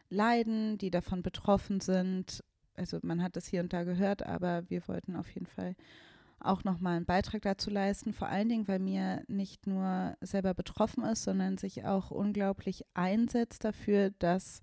leiden, 0.10 0.78
die 0.78 0.90
davon 0.90 1.22
betroffen 1.22 1.82
sind, 1.82 2.44
also 2.76 3.00
man 3.02 3.22
hat 3.22 3.36
das 3.36 3.48
hier 3.48 3.62
und 3.62 3.74
da 3.74 3.84
gehört, 3.84 4.24
aber 4.26 4.70
wir 4.70 4.88
wollten 4.88 5.16
auf 5.16 5.30
jeden 5.32 5.48
Fall 5.48 5.76
auch 6.40 6.64
nochmal 6.64 6.98
einen 6.98 7.06
Beitrag 7.06 7.42
dazu 7.42 7.70
leisten, 7.70 8.14
vor 8.14 8.28
allen 8.28 8.50
Dingen, 8.50 8.68
weil 8.68 8.80
mir 8.80 9.24
nicht 9.28 9.68
nur 9.68 10.16
selber 10.22 10.54
betroffen 10.54 11.04
ist, 11.04 11.24
sondern 11.24 11.58
sich 11.58 11.86
auch 11.86 12.12
unglaublich 12.12 12.86
einsetzt 12.94 13.64
dafür, 13.64 14.12
dass 14.20 14.62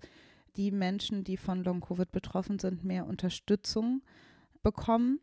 die 0.55 0.71
Menschen, 0.71 1.23
die 1.23 1.37
von 1.37 1.63
Long-Covid 1.63 2.11
betroffen 2.11 2.59
sind, 2.59 2.83
mehr 2.83 3.05
Unterstützung 3.05 4.01
bekommen 4.63 5.19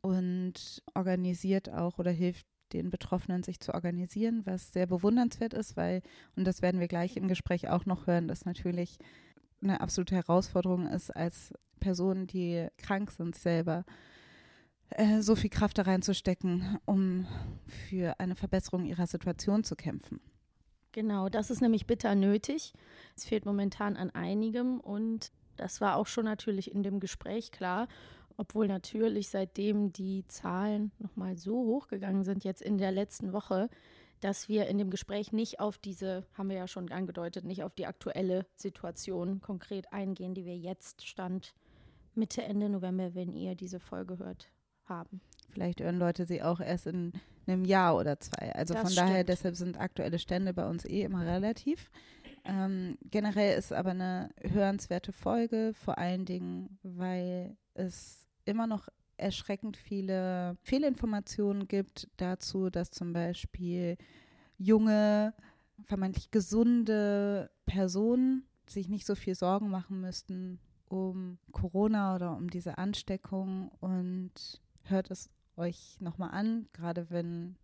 und 0.00 0.82
organisiert 0.94 1.70
auch 1.70 1.98
oder 1.98 2.10
hilft 2.10 2.46
den 2.72 2.90
Betroffenen, 2.90 3.42
sich 3.42 3.60
zu 3.60 3.74
organisieren, 3.74 4.42
was 4.46 4.72
sehr 4.72 4.86
bewundernswert 4.86 5.54
ist, 5.54 5.76
weil, 5.76 6.02
und 6.36 6.46
das 6.46 6.62
werden 6.62 6.80
wir 6.80 6.88
gleich 6.88 7.16
im 7.16 7.28
Gespräch 7.28 7.68
auch 7.68 7.84
noch 7.84 8.06
hören, 8.06 8.28
das 8.28 8.44
natürlich 8.44 8.98
eine 9.62 9.80
absolute 9.80 10.14
Herausforderung 10.14 10.86
ist, 10.86 11.10
als 11.14 11.52
Personen, 11.80 12.26
die 12.26 12.68
krank 12.78 13.10
sind, 13.10 13.34
selber 13.34 13.84
äh, 14.90 15.20
so 15.20 15.36
viel 15.36 15.50
Kraft 15.50 15.78
da 15.78 15.82
reinzustecken, 15.82 16.78
um 16.84 17.26
für 17.66 18.18
eine 18.18 18.36
Verbesserung 18.36 18.84
ihrer 18.84 19.06
Situation 19.06 19.64
zu 19.64 19.76
kämpfen. 19.76 20.20
Genau, 20.92 21.28
das 21.28 21.50
ist 21.50 21.60
nämlich 21.60 21.86
bitter 21.86 22.14
nötig. 22.14 22.72
Es 23.16 23.24
fehlt 23.24 23.46
momentan 23.46 23.96
an 23.96 24.10
einigem 24.10 24.80
und 24.80 25.30
das 25.56 25.80
war 25.80 25.96
auch 25.96 26.06
schon 26.06 26.24
natürlich 26.24 26.74
in 26.74 26.82
dem 26.82 26.98
Gespräch 27.00 27.52
klar, 27.52 27.86
obwohl 28.36 28.66
natürlich 28.66 29.28
seitdem 29.28 29.92
die 29.92 30.26
Zahlen 30.26 30.90
nochmal 30.98 31.36
so 31.36 31.54
hochgegangen 31.54 32.24
sind 32.24 32.42
jetzt 32.42 32.62
in 32.62 32.78
der 32.78 32.90
letzten 32.90 33.32
Woche, 33.32 33.68
dass 34.20 34.48
wir 34.48 34.66
in 34.66 34.78
dem 34.78 34.90
Gespräch 34.90 35.32
nicht 35.32 35.60
auf 35.60 35.78
diese, 35.78 36.26
haben 36.34 36.48
wir 36.48 36.56
ja 36.56 36.66
schon 36.66 36.90
angedeutet, 36.90 37.44
nicht 37.44 37.62
auf 37.62 37.74
die 37.74 37.86
aktuelle 37.86 38.46
Situation 38.56 39.40
konkret 39.40 39.92
eingehen, 39.92 40.34
die 40.34 40.44
wir 40.44 40.56
jetzt 40.56 41.06
Stand 41.06 41.54
Mitte, 42.14 42.42
Ende 42.42 42.68
November, 42.68 43.14
wenn 43.14 43.32
ihr 43.32 43.54
diese 43.54 43.80
Folge 43.80 44.18
hört, 44.18 44.50
haben. 44.90 45.20
Vielleicht 45.52 45.80
hören 45.80 45.98
Leute 45.98 46.26
sie 46.26 46.42
auch 46.42 46.60
erst 46.60 46.86
in 46.86 47.12
einem 47.46 47.64
Jahr 47.64 47.96
oder 47.96 48.20
zwei. 48.20 48.54
Also 48.54 48.74
Das 48.74 48.82
von 48.82 48.94
daher, 48.94 49.14
stimmt. 49.14 49.28
deshalb 49.30 49.56
sind 49.56 49.80
aktuelle 49.80 50.18
Stände 50.18 50.52
bei 50.52 50.68
uns 50.68 50.84
eh 50.84 51.02
immer 51.02 51.26
relativ. 51.26 51.90
Ähm, 52.44 52.96
generell 53.10 53.58
ist 53.58 53.72
aber 53.72 53.90
eine 53.90 54.30
hörenswerte 54.40 55.12
Folge, 55.12 55.72
vor 55.74 55.98
allen 55.98 56.24
Dingen, 56.24 56.78
weil 56.82 57.56
es 57.74 58.26
immer 58.44 58.66
noch 58.66 58.88
erschreckend 59.16 59.76
viele 59.76 60.56
Fehlinformationen 60.62 61.68
gibt 61.68 62.08
dazu, 62.16 62.70
dass 62.70 62.90
zum 62.90 63.12
Beispiel 63.12 63.98
junge, 64.56 65.34
vermeintlich 65.84 66.30
gesunde 66.30 67.50
Personen 67.66 68.44
sich 68.66 68.88
nicht 68.88 69.06
so 69.06 69.14
viel 69.14 69.34
Sorgen 69.34 69.68
machen 69.70 70.00
müssten 70.00 70.58
um 70.88 71.38
Corona 71.52 72.16
oder 72.16 72.36
um 72.36 72.50
diese 72.50 72.78
Ansteckung 72.78 73.70
und 73.80 74.32
hört 74.90 75.10
es 75.10 75.30
euch 75.56 76.00
nochmal 76.00 76.30
an, 76.30 76.68
gerade 76.72 77.10
wenn 77.10 77.56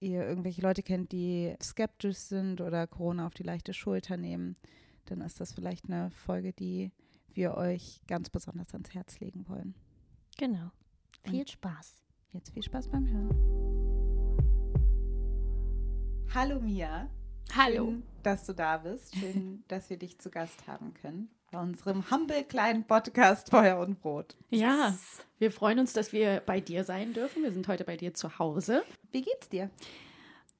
ihr 0.00 0.26
irgendwelche 0.26 0.62
Leute 0.62 0.82
kennt, 0.82 1.12
die 1.12 1.54
skeptisch 1.62 2.16
sind 2.16 2.60
oder 2.60 2.86
Corona 2.86 3.26
auf 3.26 3.34
die 3.34 3.42
leichte 3.42 3.72
Schulter 3.72 4.16
nehmen, 4.16 4.56
dann 5.06 5.20
ist 5.20 5.40
das 5.40 5.52
vielleicht 5.52 5.86
eine 5.86 6.10
Folge, 6.10 6.52
die 6.52 6.92
wir 7.32 7.54
euch 7.54 8.00
ganz 8.06 8.30
besonders 8.30 8.72
ans 8.72 8.94
Herz 8.94 9.20
legen 9.20 9.48
wollen. 9.48 9.74
Genau. 10.36 10.70
Viel 11.24 11.40
Und 11.40 11.50
Spaß. 11.50 12.02
Jetzt 12.32 12.52
viel 12.52 12.62
Spaß 12.62 12.88
beim 12.88 13.08
Hören. 13.08 13.30
Hallo 16.34 16.60
Mia. 16.60 17.08
Schön, 17.86 18.02
dass 18.22 18.44
du 18.44 18.52
da 18.52 18.78
bist. 18.78 19.14
Schön, 19.14 19.64
dass 19.68 19.88
wir 19.88 19.96
dich 19.96 20.18
zu 20.18 20.30
Gast 20.30 20.66
haben 20.66 20.92
können 20.94 21.30
bei 21.50 21.60
unserem 21.60 22.10
humble 22.10 22.44
kleinen 22.44 22.84
Podcast 22.84 23.50
Feuer 23.50 23.78
und 23.78 24.00
Brot. 24.00 24.36
Ja, 24.50 24.96
wir 25.38 25.52
freuen 25.52 25.78
uns, 25.78 25.92
dass 25.92 26.12
wir 26.12 26.42
bei 26.44 26.60
dir 26.60 26.84
sein 26.84 27.12
dürfen. 27.12 27.42
Wir 27.42 27.52
sind 27.52 27.68
heute 27.68 27.84
bei 27.84 27.96
dir 27.96 28.14
zu 28.14 28.38
Hause. 28.38 28.82
Wie 29.12 29.22
geht's 29.22 29.48
dir? 29.48 29.70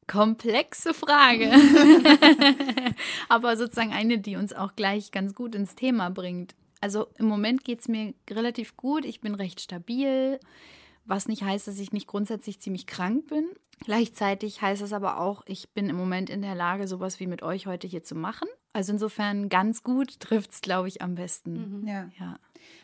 Komplexe 0.07 0.95
Frage. 0.95 1.50
Aber 3.28 3.57
sozusagen 3.57 3.93
eine, 3.93 4.19
die 4.19 4.37
uns 4.37 4.52
auch 4.52 4.76
gleich 4.76 5.11
ganz 5.11 5.35
gut 5.35 5.55
ins 5.55 5.75
Thema 5.75 6.11
bringt. 6.11 6.55
Also 6.81 7.09
im 7.19 7.26
Moment 7.26 7.64
geht 7.64 7.81
es 7.81 7.88
mir 7.88 8.14
relativ 8.31 8.76
gut. 8.76 9.05
Ich 9.05 9.21
bin 9.21 9.35
recht 9.35 9.61
stabil, 9.61 10.38
was 11.07 11.29
nicht 11.29 11.43
heißt, 11.43 11.69
dass 11.69 11.79
ich 11.79 11.93
nicht 11.93 12.07
grundsätzlich 12.07 12.61
ziemlich 12.61 12.87
krank 12.87 13.27
bin. 13.29 13.47
Gleichzeitig 13.85 14.63
heißt 14.63 14.83
es 14.83 14.93
aber 14.93 15.21
auch, 15.21 15.43
ich 15.47 15.71
bin 15.71 15.89
im 15.89 15.97
Moment 15.97 16.31
in 16.31 16.43
der 16.43 16.55
Lage, 16.55 16.89
sowas 16.89 17.21
wie 17.21 17.27
mit 17.27 17.43
euch 17.43 17.67
heute 17.67 17.87
hier 17.87 18.03
zu 18.03 18.15
machen. 18.15 18.49
Also 18.73 18.93
insofern 18.93 19.49
ganz 19.49 19.83
gut 19.83 20.21
trifft 20.21 20.51
es, 20.53 20.61
glaube 20.61 20.89
ich, 20.89 21.03
am 21.03 21.15
besten. 21.15 21.87
Ja. 21.87 22.11
Ja. 22.19 22.39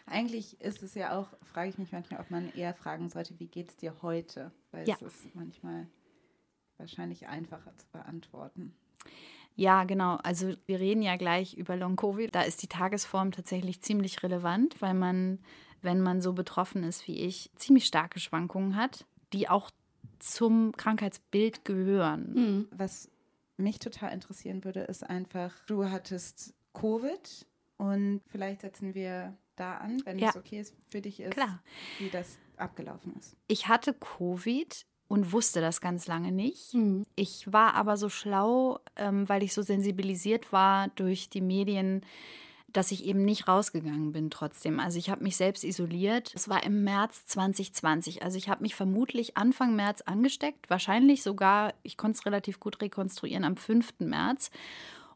Eigentlich 0.07 0.61
ist 0.61 0.83
es 0.83 0.95
ja 0.95 1.19
auch, 1.19 1.29
frage 1.43 1.69
ich 1.71 1.79
mich 1.79 1.93
manchmal, 1.93 2.21
ob 2.21 2.31
man 2.31 2.53
eher 2.55 2.75
fragen 2.75 3.09
sollte, 3.09 3.39
wie 3.39 3.47
geht's 3.49 3.77
dir 3.77 3.95
heute? 4.03 4.53
Weil 4.71 4.89
Ja. 4.89 4.95
es 4.95 5.03
ist 5.03 5.35
manchmal 5.35 5.87
wahrscheinlich 6.79 7.27
einfacher 7.29 7.77
zu 7.77 7.87
beantworten. 7.93 8.75
Ja, 9.55 9.85
genau. 9.85 10.17
Also 10.23 10.55
wir 10.67 10.81
reden 10.81 11.03
ja 11.03 11.17
gleich 11.17 11.55
über 11.55 11.77
Long-Covid. 11.77 12.35
Da 12.35 12.43
ist 12.43 12.63
die 12.63 12.69
Tagesform 12.69 13.33
tatsächlich 13.33 13.83
ziemlich 13.83 14.23
relevant, 14.23 14.81
weil 14.81 14.95
man, 14.95 15.41
wenn 15.83 16.01
man 16.01 16.21
so 16.21 16.33
betroffen 16.33 16.85
ist 16.85 17.07
wie 17.09 17.19
ich, 17.19 17.51
ziemlich 17.57 17.87
starke 17.87 18.21
Schwankungen 18.21 18.77
hat, 18.77 19.05
die 19.33 19.49
auch 19.49 19.71
zum 20.19 20.73
Krankheitsbild 20.77 21.65
gehören. 21.65 22.69
Was 22.71 23.11
mich 23.57 23.79
total 23.79 24.13
interessieren 24.13 24.65
würde, 24.65 24.81
ist 24.81 25.03
einfach, 25.09 25.53
du 25.67 25.91
hattest 25.91 26.55
Covid 26.75 27.47
und 27.77 28.21
vielleicht 28.29 28.61
setzen 28.63 28.95
wir 28.95 29.37
da 29.57 29.77
an, 29.79 30.01
wenn 30.05 30.19
Ja. 30.19 30.31
es 30.31 30.37
okay 30.37 30.61
ist 30.61 30.75
für 30.89 31.01
dich 31.01 31.21
ist, 31.21 31.33
Klar. 31.33 31.61
wie 31.99 32.09
das 32.09 32.39
abgelaufen 32.57 33.15
ist. 33.19 33.37
Ich 33.49 33.69
hatte 33.69 33.93
Covid 33.95 34.87
und 35.09 35.33
wusste 35.33 35.61
das 35.61 35.81
ganz 35.81 36.07
lange 36.07 36.33
nicht. 36.33 36.73
Mhm. 36.75 37.05
Ich 37.17 37.53
war 37.53 37.75
aber 37.75 37.97
so 37.97 38.09
schlau, 38.09 38.79
ähm, 38.97 39.29
weil 39.29 39.43
ich 39.43 39.53
so 39.53 39.61
sensibilisiert 39.63 40.53
war 40.53 40.89
durch 40.89 41.29
die 41.29 41.43
Medien, 41.43 42.03
dass 42.73 42.91
ich 42.91 43.05
eben 43.05 43.25
nicht 43.25 43.49
rausgegangen 43.49 44.13
bin 44.13 44.31
trotzdem. 44.31 44.81
Also 44.81 44.99
ich 44.99 45.11
habe 45.11 45.23
mich 45.23 45.37
selbst 45.37 45.65
isoliert. 45.65 46.33
Es 46.35 46.49
war 46.49 46.65
im 46.65 46.85
März 46.85 47.27
2020. 47.27 48.23
Also 48.23 48.39
ich 48.39 48.49
habe 48.49 48.63
mich 48.63 48.75
vermutlich 48.75 49.37
Anfang 49.37 49.77
März 49.77 50.03
angesteckt. 50.03 50.71
Wahrscheinlich 50.71 51.23
sogar, 51.23 51.75
ich 51.83 51.97
konnte 51.97 52.19
es 52.19 52.27
relativ 52.27 52.61
gut 52.61 52.81
rekonstruieren, 52.81 53.45
am 53.45 53.57
5. 53.57 54.01
März. 54.01 54.51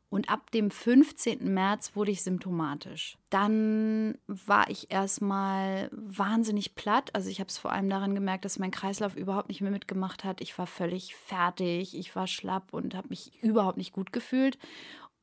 Und 0.08 0.30
ab 0.30 0.52
dem 0.52 0.70
15. 0.70 1.52
März 1.52 1.96
wurde 1.96 2.12
ich 2.12 2.22
symptomatisch. 2.22 3.18
Dann 3.28 4.16
war 4.28 4.70
ich 4.70 4.90
erstmal 4.92 5.90
wahnsinnig 5.90 6.76
platt. 6.76 7.10
Also 7.12 7.28
ich 7.28 7.40
habe 7.40 7.48
es 7.48 7.58
vor 7.58 7.72
allem 7.72 7.90
daran 7.90 8.14
gemerkt, 8.14 8.44
dass 8.44 8.60
mein 8.60 8.70
Kreislauf 8.70 9.16
überhaupt 9.16 9.48
nicht 9.48 9.62
mehr 9.62 9.72
mitgemacht 9.72 10.22
hat. 10.22 10.40
Ich 10.40 10.56
war 10.58 10.68
völlig 10.68 11.16
fertig, 11.16 11.96
ich 11.98 12.14
war 12.14 12.28
schlapp 12.28 12.72
und 12.72 12.94
habe 12.94 13.08
mich 13.08 13.32
überhaupt 13.42 13.78
nicht 13.78 13.92
gut 13.92 14.12
gefühlt. 14.12 14.58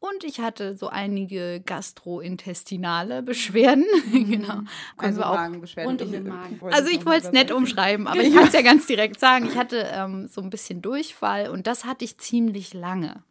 Und 0.04 0.26
ich 0.26 0.42
hatte 0.42 0.76
so 0.76 0.90
einige 0.90 1.62
gastrointestinale 1.66 3.24
Beschwerden. 3.24 3.86
Mhm. 4.12 4.30
genau. 4.30 4.60
Also 4.98 5.24
auch, 5.24 5.36
Magenbeschwerden. 5.36 5.94
Und 5.94 6.02
um 6.02 6.12
den 6.12 6.28
Magen. 6.28 6.60
also 6.72 6.90
ich 6.90 7.06
wollte 7.06 7.28
es 7.28 7.32
nett 7.32 7.52
umschreiben, 7.52 8.06
aber 8.06 8.20
ich 8.22 8.34
kann 8.34 8.48
es 8.48 8.54
ja 8.54 8.62
ganz 8.62 8.86
direkt 8.86 9.20
sagen. 9.20 9.46
Ich 9.46 9.58
hatte 9.58 9.90
ähm, 9.94 10.28
so 10.28 10.42
ein 10.42 10.50
bisschen 10.50 10.82
Durchfall 10.82 11.50
und 11.50 11.66
das 11.66 11.86
hatte 11.86 12.04
ich 12.04 12.18
ziemlich 12.18 12.74
lange. 12.74 13.24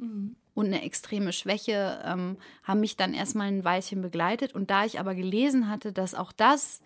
Und 0.55 0.67
eine 0.67 0.83
extreme 0.83 1.33
Schwäche 1.33 2.03
ähm, 2.07 2.39
haben 2.63 2.81
mich 2.81 2.97
dann 2.97 3.13
erstmal 3.13 3.49
ein 3.49 3.65
Weilchen 3.65 4.01
begleitet. 4.01 4.55
Und 4.55 4.71
da 4.71 4.87
ich 4.87 4.99
aber 4.99 5.15
gelesen 5.15 5.69
hatte, 5.69 5.93
dass 5.93 6.15
auch 6.15 6.33
das 6.33 6.81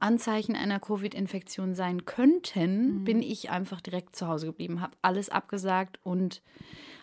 Anzeichen 0.00 0.54
einer 0.54 0.80
Covid-Infektion 0.80 1.74
sein 1.74 2.04
könnten, 2.04 3.04
bin 3.04 3.22
ich 3.22 3.50
einfach 3.50 3.80
direkt 3.80 4.16
zu 4.16 4.28
Hause 4.28 4.46
geblieben, 4.46 4.82
habe 4.82 4.96
alles 5.00 5.30
abgesagt 5.30 5.98
und 6.02 6.42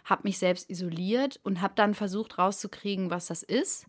habe 0.08 0.24
mich 0.24 0.40
selbst 0.40 0.70
isoliert 0.70 1.40
und 1.44 1.62
habe 1.62 1.74
dann 1.76 1.94
versucht 1.94 2.38
rauszukriegen, 2.38 3.12
was 3.12 3.28
das 3.28 3.44
ist. 3.44 3.86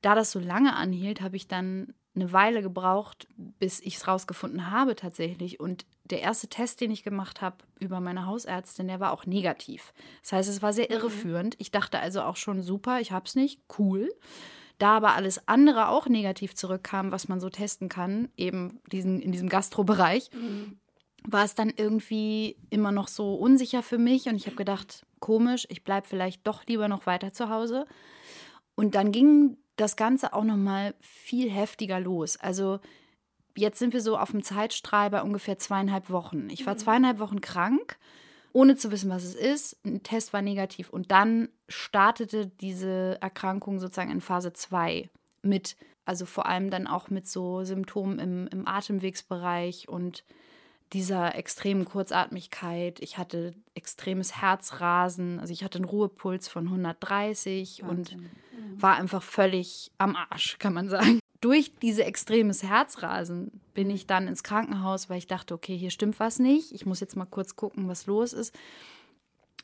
Da 0.00 0.14
das 0.14 0.32
so 0.32 0.40
lange 0.40 0.74
anhielt, 0.74 1.20
habe 1.20 1.36
ich 1.36 1.46
dann 1.46 1.94
eine 2.14 2.32
Weile 2.32 2.62
gebraucht, 2.62 3.26
bis 3.36 3.80
ich 3.80 3.96
es 3.96 4.08
rausgefunden 4.08 4.70
habe 4.70 4.96
tatsächlich. 4.96 5.60
Und 5.60 5.86
der 6.04 6.20
erste 6.20 6.48
Test, 6.48 6.80
den 6.80 6.90
ich 6.90 7.04
gemacht 7.04 7.40
habe 7.40 7.58
über 7.80 8.00
meine 8.00 8.26
Hausärztin, 8.26 8.88
der 8.88 9.00
war 9.00 9.12
auch 9.12 9.26
negativ. 9.26 9.92
Das 10.22 10.32
heißt, 10.32 10.48
es 10.48 10.62
war 10.62 10.72
sehr 10.72 10.90
irreführend. 10.90 11.54
Ich 11.58 11.70
dachte 11.70 12.00
also 12.00 12.22
auch 12.22 12.36
schon, 12.36 12.62
super, 12.62 13.00
ich 13.00 13.12
habe 13.12 13.26
es 13.26 13.34
nicht, 13.34 13.60
cool. 13.78 14.12
Da 14.78 14.96
aber 14.96 15.14
alles 15.14 15.46
andere 15.48 15.88
auch 15.88 16.08
negativ 16.08 16.54
zurückkam, 16.54 17.12
was 17.12 17.28
man 17.28 17.40
so 17.40 17.50
testen 17.50 17.88
kann, 17.88 18.28
eben 18.36 18.80
diesen, 18.90 19.20
in 19.20 19.32
diesem 19.32 19.48
Gastrobereich, 19.48 20.30
war 21.24 21.44
es 21.44 21.54
dann 21.54 21.70
irgendwie 21.74 22.56
immer 22.68 22.90
noch 22.90 23.08
so 23.08 23.34
unsicher 23.34 23.82
für 23.82 23.98
mich. 23.98 24.26
Und 24.26 24.34
ich 24.34 24.46
habe 24.46 24.56
gedacht, 24.56 25.06
komisch, 25.22 25.66
ich 25.70 25.84
bleibe 25.84 26.06
vielleicht 26.06 26.46
doch 26.46 26.66
lieber 26.66 26.88
noch 26.88 27.06
weiter 27.06 27.32
zu 27.32 27.48
Hause. 27.48 27.86
Und 28.74 28.94
dann 28.94 29.12
ging 29.12 29.56
das 29.76 29.96
Ganze 29.96 30.34
auch 30.34 30.44
noch 30.44 30.58
mal 30.58 30.94
viel 31.00 31.50
heftiger 31.50 31.98
los. 31.98 32.38
Also 32.38 32.80
jetzt 33.56 33.78
sind 33.78 33.94
wir 33.94 34.02
so 34.02 34.18
auf 34.18 34.32
dem 34.32 34.42
Zeitstrahl 34.42 35.08
bei 35.08 35.22
ungefähr 35.22 35.56
zweieinhalb 35.58 36.10
Wochen. 36.10 36.50
Ich 36.50 36.66
war 36.66 36.76
zweieinhalb 36.76 37.18
Wochen 37.18 37.40
krank, 37.40 37.98
ohne 38.52 38.76
zu 38.76 38.90
wissen, 38.90 39.10
was 39.10 39.24
es 39.24 39.34
ist. 39.34 39.78
Ein 39.86 40.02
Test 40.02 40.34
war 40.34 40.42
negativ. 40.42 40.90
Und 40.90 41.10
dann 41.10 41.48
startete 41.68 42.46
diese 42.46 43.18
Erkrankung 43.22 43.78
sozusagen 43.78 44.10
in 44.10 44.20
Phase 44.20 44.52
2 44.52 45.08
mit, 45.42 45.76
also 46.04 46.26
vor 46.26 46.46
allem 46.46 46.70
dann 46.70 46.86
auch 46.86 47.08
mit 47.08 47.26
so 47.26 47.64
Symptomen 47.64 48.18
im, 48.18 48.48
im 48.48 48.68
Atemwegsbereich 48.68 49.88
und 49.88 50.24
dieser 50.92 51.34
extremen 51.34 51.84
Kurzatmigkeit. 51.84 53.00
Ich 53.00 53.18
hatte 53.18 53.54
extremes 53.74 54.40
Herzrasen, 54.40 55.40
also 55.40 55.52
ich 55.52 55.64
hatte 55.64 55.78
einen 55.78 55.86
Ruhepuls 55.86 56.48
von 56.48 56.66
130 56.66 57.82
und 57.82 58.16
war 58.76 58.96
einfach 58.96 59.22
völlig 59.22 59.90
am 59.98 60.16
Arsch, 60.16 60.58
kann 60.58 60.74
man 60.74 60.88
sagen. 60.88 61.20
Durch 61.40 61.72
diese 61.82 62.04
extremes 62.04 62.62
Herzrasen 62.62 63.60
bin 63.74 63.90
ich 63.90 64.06
dann 64.06 64.28
ins 64.28 64.44
Krankenhaus, 64.44 65.10
weil 65.10 65.18
ich 65.18 65.26
dachte, 65.26 65.54
okay, 65.54 65.76
hier 65.76 65.90
stimmt 65.90 66.20
was 66.20 66.38
nicht. 66.38 66.72
Ich 66.72 66.86
muss 66.86 67.00
jetzt 67.00 67.16
mal 67.16 67.24
kurz 67.24 67.56
gucken, 67.56 67.88
was 67.88 68.06
los 68.06 68.32
ist. 68.32 68.54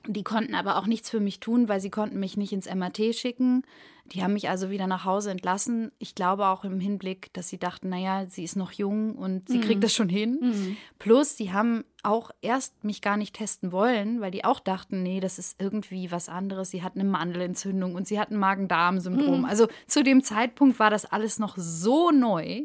Die 0.07 0.23
konnten 0.25 0.55
aber 0.55 0.77
auch 0.77 0.87
nichts 0.87 1.11
für 1.11 1.21
mich 1.21 1.41
tun, 1.41 1.69
weil 1.69 1.81
sie 1.81 1.91
konnten 1.91 2.19
mich 2.19 2.37
nicht 2.37 2.53
ins 2.53 2.73
MRT 2.73 3.15
schicken. 3.15 3.63
Die 4.07 4.23
haben 4.23 4.33
mich 4.33 4.49
also 4.49 4.71
wieder 4.71 4.87
nach 4.87 5.05
Hause 5.05 5.31
entlassen. 5.31 5.93
Ich 5.99 6.15
glaube 6.15 6.47
auch 6.47 6.65
im 6.65 6.81
Hinblick, 6.81 7.31
dass 7.35 7.51
sie 7.51 7.59
dachten, 7.59 7.91
naja, 7.91 8.25
sie 8.27 8.43
ist 8.43 8.57
noch 8.57 8.73
jung 8.73 9.17
und 9.17 9.49
sie 9.51 9.61
kriegt 9.61 9.85
das 9.85 9.93
schon 9.93 10.09
hin. 10.09 10.77
Plus, 10.99 11.37
die 11.37 11.53
haben 11.53 11.85
auch 12.03 12.31
erst 12.41 12.85
mich 12.85 13.03
gar 13.03 13.19
nicht 13.19 13.35
testen 13.35 13.71
wollen, 13.71 14.23
weil 14.23 14.31
die 14.31 14.47
auch 14.47 14.61
dachten, 14.61 15.03
nee, 15.03 15.21
das 15.21 15.39
ist 15.39 15.61
irgendwie 15.61 16.11
was 16.11 16.31
anderes. 16.31 16.71
Sie 16.71 16.83
hat 16.83 16.95
eine 16.95 17.05
Mandelentzündung 17.05 17.95
und 17.95 18.09
sie 18.09 18.19
hat 18.19 18.31
ein 18.31 18.39
Magen-Darm-Syndrom. 18.39 19.45
Also 19.45 19.69
zu 19.87 20.03
dem 20.03 20.23
Zeitpunkt 20.23 20.79
war 20.79 20.89
das 20.89 21.05
alles 21.05 21.39
noch 21.39 21.57
so 21.59 22.11
neu, 22.11 22.63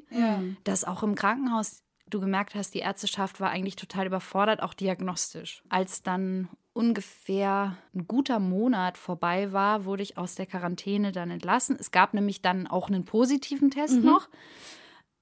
dass 0.63 0.86
auch 0.86 1.04
im 1.04 1.15
Krankenhaus 1.15 1.82
du 2.10 2.22
gemerkt 2.22 2.56
hast, 2.56 2.74
die 2.74 2.80
Ärzteschaft 2.80 3.41
war 3.41 3.50
eigentlich 3.50 3.76
total 3.76 4.06
überfordert, 4.06 4.62
auch 4.62 4.74
diagnostisch. 4.76 5.62
Als 5.67 6.04
dann 6.04 6.48
ungefähr 6.73 7.77
ein 7.93 8.07
guter 8.07 8.39
Monat 8.39 8.97
vorbei 8.97 9.51
war, 9.51 9.86
wurde 9.86 10.03
ich 10.03 10.17
aus 10.17 10.36
der 10.36 10.47
Quarantäne 10.47 11.12
dann 11.12 11.31
entlassen. 11.31 11.77
Es 11.79 11.91
gab 11.91 12.13
nämlich 12.13 12.41
dann 12.41 12.67
auch 12.67 12.89
einen 12.89 13.05
positiven 13.05 13.71
Test 13.71 14.03
noch. 14.03 14.27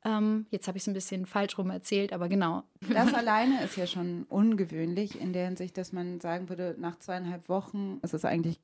Ähm, 0.04 0.48
jetzt 0.50 0.68
habe 0.68 0.78
ich 0.78 0.84
es 0.84 0.88
ein 0.88 0.94
bisschen 0.94 1.26
falsch 1.26 1.58
rum 1.58 1.70
erzählt, 1.70 2.12
aber 2.12 2.28
genau. 2.28 2.64
Das 2.92 3.14
alleine 3.14 3.64
ist 3.64 3.78
ja 3.78 3.86
schon 3.86 4.24
ungewöhnlich 4.30 5.20
in 5.20 5.34
der 5.34 5.46
Hinsicht, 5.46 5.78
dass 5.78 5.94
man 5.94 6.20
sagen 6.20 6.50
würde, 6.50 6.76
nach 6.80 6.98
zweieinhalb 6.98 7.50
Wochen 7.50 8.00
ist 8.02 8.14
es 8.14 8.26
eigentlich 8.26 8.60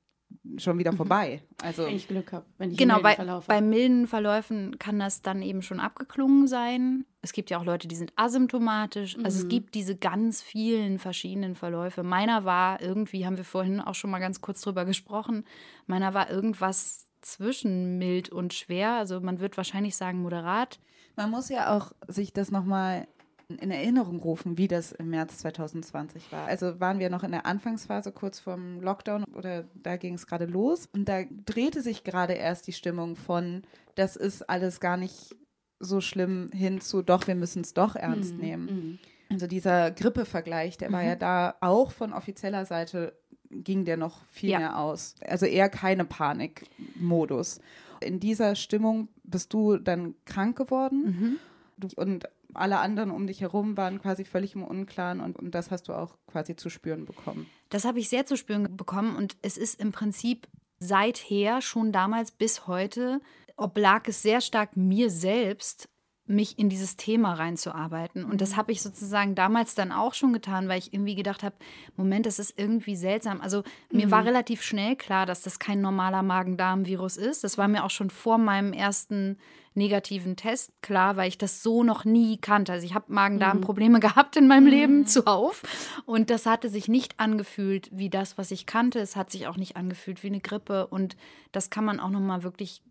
schon 0.57 0.77
wieder 0.77 0.93
vorbei. 0.93 1.41
Also 1.61 1.85
Wenn 1.85 1.95
ich 1.95 2.07
Glück 2.07 2.31
habe, 2.31 2.45
wenn 2.57 2.71
ich 2.71 2.77
Genau, 2.77 2.95
bei, 2.95 3.09
milden 3.09 3.15
Verlauf 3.15 3.47
bei 3.47 3.61
milden 3.61 4.07
Verläufen 4.07 4.79
kann 4.79 4.99
das 4.99 5.21
dann 5.21 5.41
eben 5.41 5.61
schon 5.61 5.79
abgeklungen 5.79 6.47
sein. 6.47 7.05
Es 7.21 7.33
gibt 7.33 7.49
ja 7.49 7.57
auch 7.57 7.65
Leute, 7.65 7.87
die 7.87 7.95
sind 7.95 8.13
asymptomatisch. 8.15 9.17
Also 9.23 9.39
es 9.39 9.49
gibt 9.49 9.75
diese 9.75 9.95
ganz 9.95 10.41
vielen 10.41 10.99
verschiedenen 10.99 11.55
Verläufe. 11.55 12.03
Meiner 12.03 12.45
war 12.45 12.81
irgendwie, 12.81 13.25
haben 13.25 13.37
wir 13.37 13.43
vorhin 13.43 13.81
auch 13.81 13.95
schon 13.95 14.09
mal 14.09 14.19
ganz 14.19 14.41
kurz 14.41 14.61
drüber 14.61 14.85
gesprochen, 14.85 15.45
meiner 15.85 16.13
war 16.13 16.29
irgendwas 16.29 17.07
zwischen 17.21 17.97
mild 17.97 18.29
und 18.29 18.53
schwer. 18.53 18.93
Also 18.93 19.19
man 19.19 19.39
wird 19.39 19.57
wahrscheinlich 19.57 19.95
sagen 19.95 20.21
moderat. 20.21 20.79
man 21.15 21.29
muss 21.29 21.49
ja 21.49 21.75
auch 21.75 21.91
sich 22.07 22.31
das 22.31 22.51
nochmal 22.51 23.07
in 23.49 23.71
Erinnerung 23.71 24.19
rufen, 24.19 24.57
wie 24.57 24.67
das 24.67 24.91
im 24.91 25.09
März 25.09 25.37
2020 25.39 26.31
war. 26.31 26.45
Also 26.47 26.79
waren 26.81 26.99
wir 26.99 27.09
noch 27.09 27.23
in 27.23 27.31
der 27.31 27.45
Anfangsphase 27.45 28.11
kurz 28.11 28.39
vorm 28.39 28.81
Lockdown 28.81 29.23
oder 29.35 29.63
da 29.73 29.95
ging 29.95 30.15
es 30.15 30.27
gerade 30.27 30.45
los 30.45 30.87
und 30.91 31.05
da 31.07 31.23
drehte 31.45 31.81
sich 31.81 32.03
gerade 32.03 32.33
erst 32.33 32.67
die 32.67 32.73
Stimmung 32.73 33.15
von, 33.15 33.61
das 33.95 34.17
ist 34.17 34.49
alles 34.49 34.79
gar 34.81 34.97
nicht 34.97 35.35
so 35.79 36.01
schlimm 36.01 36.49
hin 36.51 36.81
zu, 36.81 37.01
doch, 37.01 37.27
wir 37.27 37.35
müssen 37.35 37.61
es 37.61 37.73
doch 37.73 37.95
ernst 37.95 38.35
nehmen. 38.35 38.99
Also 39.31 39.47
dieser 39.47 39.91
Grippevergleich, 39.91 40.77
der 40.77 40.91
war 40.91 41.03
ja 41.03 41.15
da 41.15 41.55
auch 41.61 41.91
von 41.91 42.13
offizieller 42.13 42.65
Seite 42.65 43.13
ging 43.49 43.85
der 43.85 43.95
noch 43.95 44.25
viel 44.25 44.49
Ja. 44.49 44.59
mehr 44.59 44.79
aus. 44.79 45.15
Also 45.25 45.45
eher 45.45 45.69
keine 45.69 46.03
Panikmodus. 46.03 47.59
In 48.01 48.19
dieser 48.19 48.55
Stimmung 48.55 49.07
bist 49.23 49.53
du 49.53 49.77
dann 49.77 50.15
krank 50.25 50.57
geworden 50.57 51.39
Du- 51.79 51.89
und 51.95 52.27
alle 52.53 52.79
anderen 52.79 53.11
um 53.11 53.27
dich 53.27 53.41
herum 53.41 53.77
waren 53.77 54.01
quasi 54.01 54.25
völlig 54.25 54.55
im 54.55 54.63
Unklaren 54.63 55.19
und, 55.19 55.37
und 55.37 55.53
das 55.53 55.71
hast 55.71 55.87
du 55.87 55.93
auch 55.93 56.17
quasi 56.27 56.55
zu 56.55 56.69
spüren 56.69 57.05
bekommen. 57.05 57.47
Das 57.69 57.85
habe 57.85 57.99
ich 57.99 58.09
sehr 58.09 58.25
zu 58.25 58.37
spüren 58.37 58.75
bekommen 58.75 59.15
und 59.15 59.37
es 59.41 59.57
ist 59.57 59.79
im 59.79 59.91
Prinzip 59.91 60.47
seither, 60.79 61.61
schon 61.61 61.91
damals 61.91 62.31
bis 62.31 62.67
heute, 62.67 63.21
oblag 63.55 64.07
es 64.07 64.21
sehr 64.21 64.41
stark 64.41 64.77
mir 64.77 65.09
selbst, 65.09 65.89
mich 66.27 66.59
in 66.59 66.67
dieses 66.67 66.97
Thema 66.97 67.33
reinzuarbeiten. 67.33 68.25
Und 68.25 68.41
das 68.41 68.57
habe 68.57 68.73
ich 68.73 68.81
sozusagen 68.81 69.33
damals 69.33 69.75
dann 69.75 69.93
auch 69.93 70.13
schon 70.13 70.33
getan, 70.33 70.67
weil 70.67 70.79
ich 70.79 70.93
irgendwie 70.93 71.15
gedacht 71.15 71.41
habe, 71.41 71.55
Moment, 71.95 72.25
das 72.25 72.37
ist 72.37 72.59
irgendwie 72.59 72.97
seltsam. 72.97 73.39
Also 73.39 73.63
mir 73.91 74.11
war 74.11 74.25
relativ 74.25 74.61
schnell 74.61 74.97
klar, 74.97 75.25
dass 75.25 75.41
das 75.41 75.57
kein 75.57 75.79
normaler 75.79 76.23
Magen-Darm-Virus 76.23 77.15
ist. 77.15 77.45
Das 77.45 77.57
war 77.57 77.69
mir 77.69 77.85
auch 77.85 77.89
schon 77.89 78.09
vor 78.09 78.37
meinem 78.37 78.73
ersten 78.73 79.37
negativen 79.77 80.35
Test. 80.35 80.71
Klar, 80.81 81.15
weil 81.15 81.29
ich 81.29 81.37
das 81.37 81.63
so 81.63 81.83
noch 81.83 82.03
nie 82.03 82.37
kannte. 82.37 82.73
Also 82.73 82.85
ich 82.85 82.93
habe 82.93 83.13
Magen-Darm-Probleme 83.13 83.99
gehabt 83.99 84.35
in 84.35 84.47
meinem 84.47 84.67
Leben 84.67 85.05
zuhauf. 85.05 85.63
Und 86.05 86.29
das 86.29 86.45
hatte 86.45 86.69
sich 86.69 86.87
nicht 86.87 87.19
angefühlt 87.19 87.89
wie 87.91 88.09
das, 88.09 88.37
was 88.37 88.51
ich 88.51 88.65
kannte. 88.65 88.99
Es 88.99 89.15
hat 89.15 89.31
sich 89.31 89.47
auch 89.47 89.57
nicht 89.57 89.77
angefühlt 89.77 90.23
wie 90.23 90.27
eine 90.27 90.41
Grippe. 90.41 90.87
Und 90.87 91.15
das 91.51 91.69
kann 91.69 91.85
man 91.85 91.99
auch 91.99 92.09
noch 92.09 92.19
mal 92.19 92.43
wirklich 92.43 92.81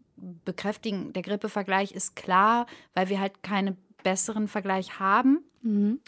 bekräftigen. 0.44 1.12
Der 1.12 1.22
Grippevergleich 1.22 1.92
ist 1.92 2.16
klar, 2.16 2.66
weil 2.94 3.08
wir 3.08 3.20
halt 3.20 3.42
keinen 3.42 3.76
besseren 4.02 4.46
Vergleich 4.46 5.00
haben, 5.00 5.40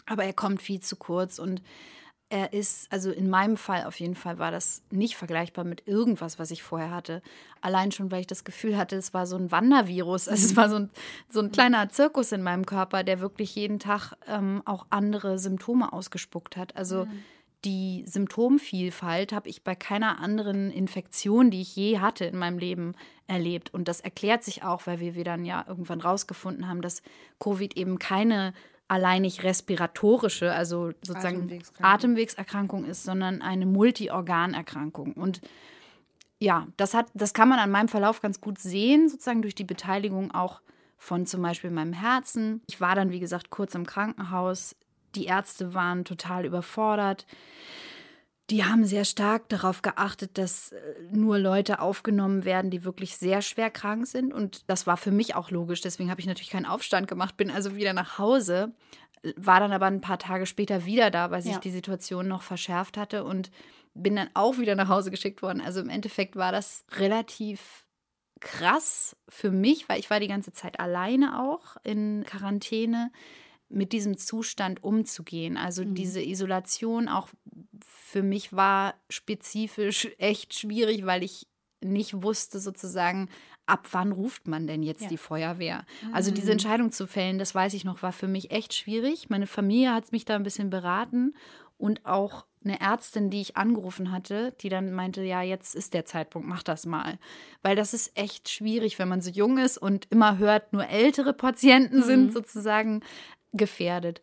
aber 0.05 0.23
er 0.23 0.33
kommt 0.33 0.61
viel 0.61 0.79
zu 0.79 0.95
kurz. 0.95 1.37
Und 1.37 1.61
er 2.29 2.53
ist, 2.53 2.91
also 2.91 3.11
in 3.11 3.29
meinem 3.29 3.57
Fall 3.57 3.85
auf 3.85 3.99
jeden 3.99 4.15
Fall 4.15 4.37
war 4.37 4.51
das 4.51 4.83
nicht 4.91 5.15
vergleichbar 5.15 5.65
mit 5.65 5.87
irgendwas, 5.87 6.37
was 6.37 6.51
ich 6.51 6.61
vorher 6.61 6.91
hatte. 6.91 7.23
Allein 7.59 7.91
schon, 7.91 8.11
weil 8.11 8.21
ich 8.21 8.27
das 8.27 8.43
Gefühl 8.43 8.77
hatte, 8.77 8.95
es 8.95 9.13
war 9.13 9.25
so 9.25 9.35
ein 9.35 9.51
Wandervirus. 9.51 10.27
Also 10.27 10.45
es 10.45 10.55
war 10.55 10.69
so 10.69 10.75
ein, 10.75 10.89
so 11.29 11.39
ein 11.39 11.51
kleiner 11.51 11.89
Zirkus 11.89 12.31
in 12.31 12.43
meinem 12.43 12.67
Körper, 12.67 13.03
der 13.03 13.19
wirklich 13.19 13.55
jeden 13.55 13.79
Tag 13.79 14.13
ähm, 14.27 14.61
auch 14.65 14.85
andere 14.91 15.39
Symptome 15.39 15.91
ausgespuckt 15.91 16.55
hat. 16.55 16.75
Also 16.77 17.07
die 17.65 18.05
Symptomvielfalt 18.07 19.33
habe 19.33 19.49
ich 19.49 19.63
bei 19.63 19.75
keiner 19.75 20.19
anderen 20.19 20.71
Infektion, 20.71 21.51
die 21.51 21.61
ich 21.61 21.75
je 21.75 21.99
hatte 21.99 22.25
in 22.25 22.37
meinem 22.37 22.57
Leben, 22.57 22.95
erlebt. 23.27 23.73
Und 23.73 23.87
das 23.87 23.99
erklärt 23.99 24.43
sich 24.43 24.63
auch, 24.63 24.87
weil 24.87 24.99
wir, 24.99 25.15
wir 25.15 25.25
dann 25.25 25.45
ja 25.45 25.65
irgendwann 25.67 25.99
rausgefunden 25.99 26.67
haben, 26.69 26.81
dass 26.81 27.01
Covid 27.39 27.75
eben 27.75 27.99
keine 27.99 28.53
alleinig 28.89 29.43
respiratorische, 29.43 30.51
also 30.51 30.91
sozusagen 31.01 31.43
Atemwegserkrankung. 31.43 31.85
Atemwegserkrankung 31.85 32.85
ist, 32.85 33.03
sondern 33.03 33.41
eine 33.41 33.65
Multiorganerkrankung. 33.65 35.13
Und 35.13 35.41
ja, 36.39 36.67
das 36.75 36.93
hat, 36.93 37.07
das 37.13 37.33
kann 37.33 37.49
man 37.49 37.59
an 37.59 37.71
meinem 37.71 37.87
Verlauf 37.87 38.21
ganz 38.21 38.41
gut 38.41 38.59
sehen, 38.59 39.07
sozusagen 39.07 39.41
durch 39.41 39.55
die 39.55 39.63
Beteiligung 39.63 40.31
auch 40.31 40.61
von 40.97 41.25
zum 41.25 41.41
Beispiel 41.41 41.69
meinem 41.69 41.93
Herzen. 41.93 42.61
Ich 42.67 42.81
war 42.81 42.95
dann, 42.95 43.11
wie 43.11 43.19
gesagt, 43.19 43.51
kurz 43.51 43.75
im 43.75 43.85
Krankenhaus. 43.85 44.75
Die 45.15 45.25
Ärzte 45.25 45.73
waren 45.73 46.03
total 46.03 46.45
überfordert. 46.45 47.25
Die 48.49 48.65
haben 48.65 48.85
sehr 48.85 49.05
stark 49.05 49.47
darauf 49.49 49.81
geachtet, 49.81 50.37
dass 50.37 50.71
äh, 50.71 50.79
nur 51.11 51.37
Leute 51.37 51.79
aufgenommen 51.81 52.45
werden, 52.45 52.71
die 52.71 52.83
wirklich 52.83 53.15
sehr 53.15 53.41
schwer 53.41 53.69
krank 53.69 54.07
sind. 54.07 54.33
Und 54.33 54.69
das 54.69 54.87
war 54.87 54.97
für 54.97 55.11
mich 55.11 55.35
auch 55.35 55.51
logisch. 55.51 55.81
Deswegen 55.81 56.09
habe 56.09 56.19
ich 56.21 56.27
natürlich 56.27 56.49
keinen 56.49 56.65
Aufstand 56.65 57.07
gemacht, 57.07 57.37
bin 57.37 57.51
also 57.51 57.75
wieder 57.75 57.93
nach 57.93 58.17
Hause, 58.17 58.73
war 59.35 59.59
dann 59.59 59.71
aber 59.71 59.85
ein 59.85 60.01
paar 60.01 60.17
Tage 60.19 60.45
später 60.45 60.85
wieder 60.85 61.11
da, 61.11 61.29
weil 61.29 61.41
sich 61.41 61.53
Ja. 61.53 61.59
die 61.59 61.69
Situation 61.71 62.27
noch 62.27 62.41
verschärft 62.41 62.97
hatte 62.97 63.23
und 63.23 63.51
bin 63.93 64.15
dann 64.15 64.29
auch 64.33 64.57
wieder 64.57 64.75
nach 64.75 64.87
Hause 64.87 65.11
geschickt 65.11 65.41
worden. 65.41 65.61
Also 65.61 65.81
im 65.81 65.89
Endeffekt 65.89 66.35
war 66.35 66.51
das 66.51 66.85
relativ 66.91 67.85
krass 68.39 69.15
für 69.27 69.51
mich, 69.51 69.89
weil 69.89 69.99
ich 69.99 70.09
war 70.09 70.19
die 70.19 70.27
ganze 70.29 70.53
Zeit 70.53 70.79
alleine 70.79 71.39
auch 71.43 71.75
in 71.83 72.23
Quarantäne 72.25 73.11
mit 73.69 73.91
diesem 73.93 74.17
Zustand 74.17 74.83
umzugehen. 74.83 75.57
Also 75.57 75.83
Mhm. 75.83 75.95
diese 75.95 76.21
Isolation 76.23 77.07
auch 77.07 77.29
für 77.85 78.23
mich 78.23 78.53
war 78.53 78.95
spezifisch 79.09 80.07
echt 80.17 80.53
schwierig, 80.57 81.05
weil 81.05 81.23
ich 81.23 81.47
nicht 81.81 82.23
wusste 82.23 82.59
sozusagen, 82.59 83.29
ab 83.65 83.87
wann 83.91 84.11
ruft 84.11 84.47
man 84.47 84.67
denn 84.67 84.83
jetzt 84.83 85.03
Ja. 85.03 85.07
die 85.09 85.17
Feuerwehr? 85.17 85.85
Also 86.11 86.31
diese 86.31 86.51
Entscheidung 86.51 86.91
zu 86.91 87.07
fällen, 87.07 87.37
das 87.39 87.53
weiß 87.55 87.73
ich 87.75 87.85
noch, 87.85 88.01
war 88.01 88.11
für 88.11 88.27
mich 88.27 88.51
echt 88.51 88.73
schwierig. 88.73 89.29
Meine 89.29 89.47
Familie 89.47 89.93
hat 89.93 90.11
mich 90.11 90.25
da 90.25 90.35
ein 90.35 90.43
bisschen 90.43 90.69
beraten 90.69 91.35
und 91.77 92.05
auch 92.05 92.45
eine 92.65 92.81
Ärztin, 92.81 93.29
die 93.29 93.39
ich 93.39 93.55
angerufen 93.55 94.11
hatte, 94.11 94.53
die 94.59 94.67
dann 94.67 94.91
meinte, 94.91 95.23
ja, 95.23 95.41
jetzt 95.41 95.75
ist 95.75 95.93
der 95.93 96.03
Zeitpunkt, 96.03 96.45
mach 96.49 96.63
das 96.63 96.85
mal. 96.85 97.17
Weil 97.61 97.77
das 97.77 97.93
ist 97.93 98.17
echt 98.17 98.49
schwierig, 98.49 98.99
wenn 98.99 99.07
man 99.07 99.21
so 99.21 99.29
jung 99.29 99.57
ist 99.57 99.77
und 99.77 100.07
immer 100.09 100.37
hört, 100.39 100.73
nur 100.73 100.85
ältere 100.87 101.31
Patienten 101.33 102.03
sind 102.03 102.33
sozusagen 102.33 103.01
gefährdet. 103.53 104.21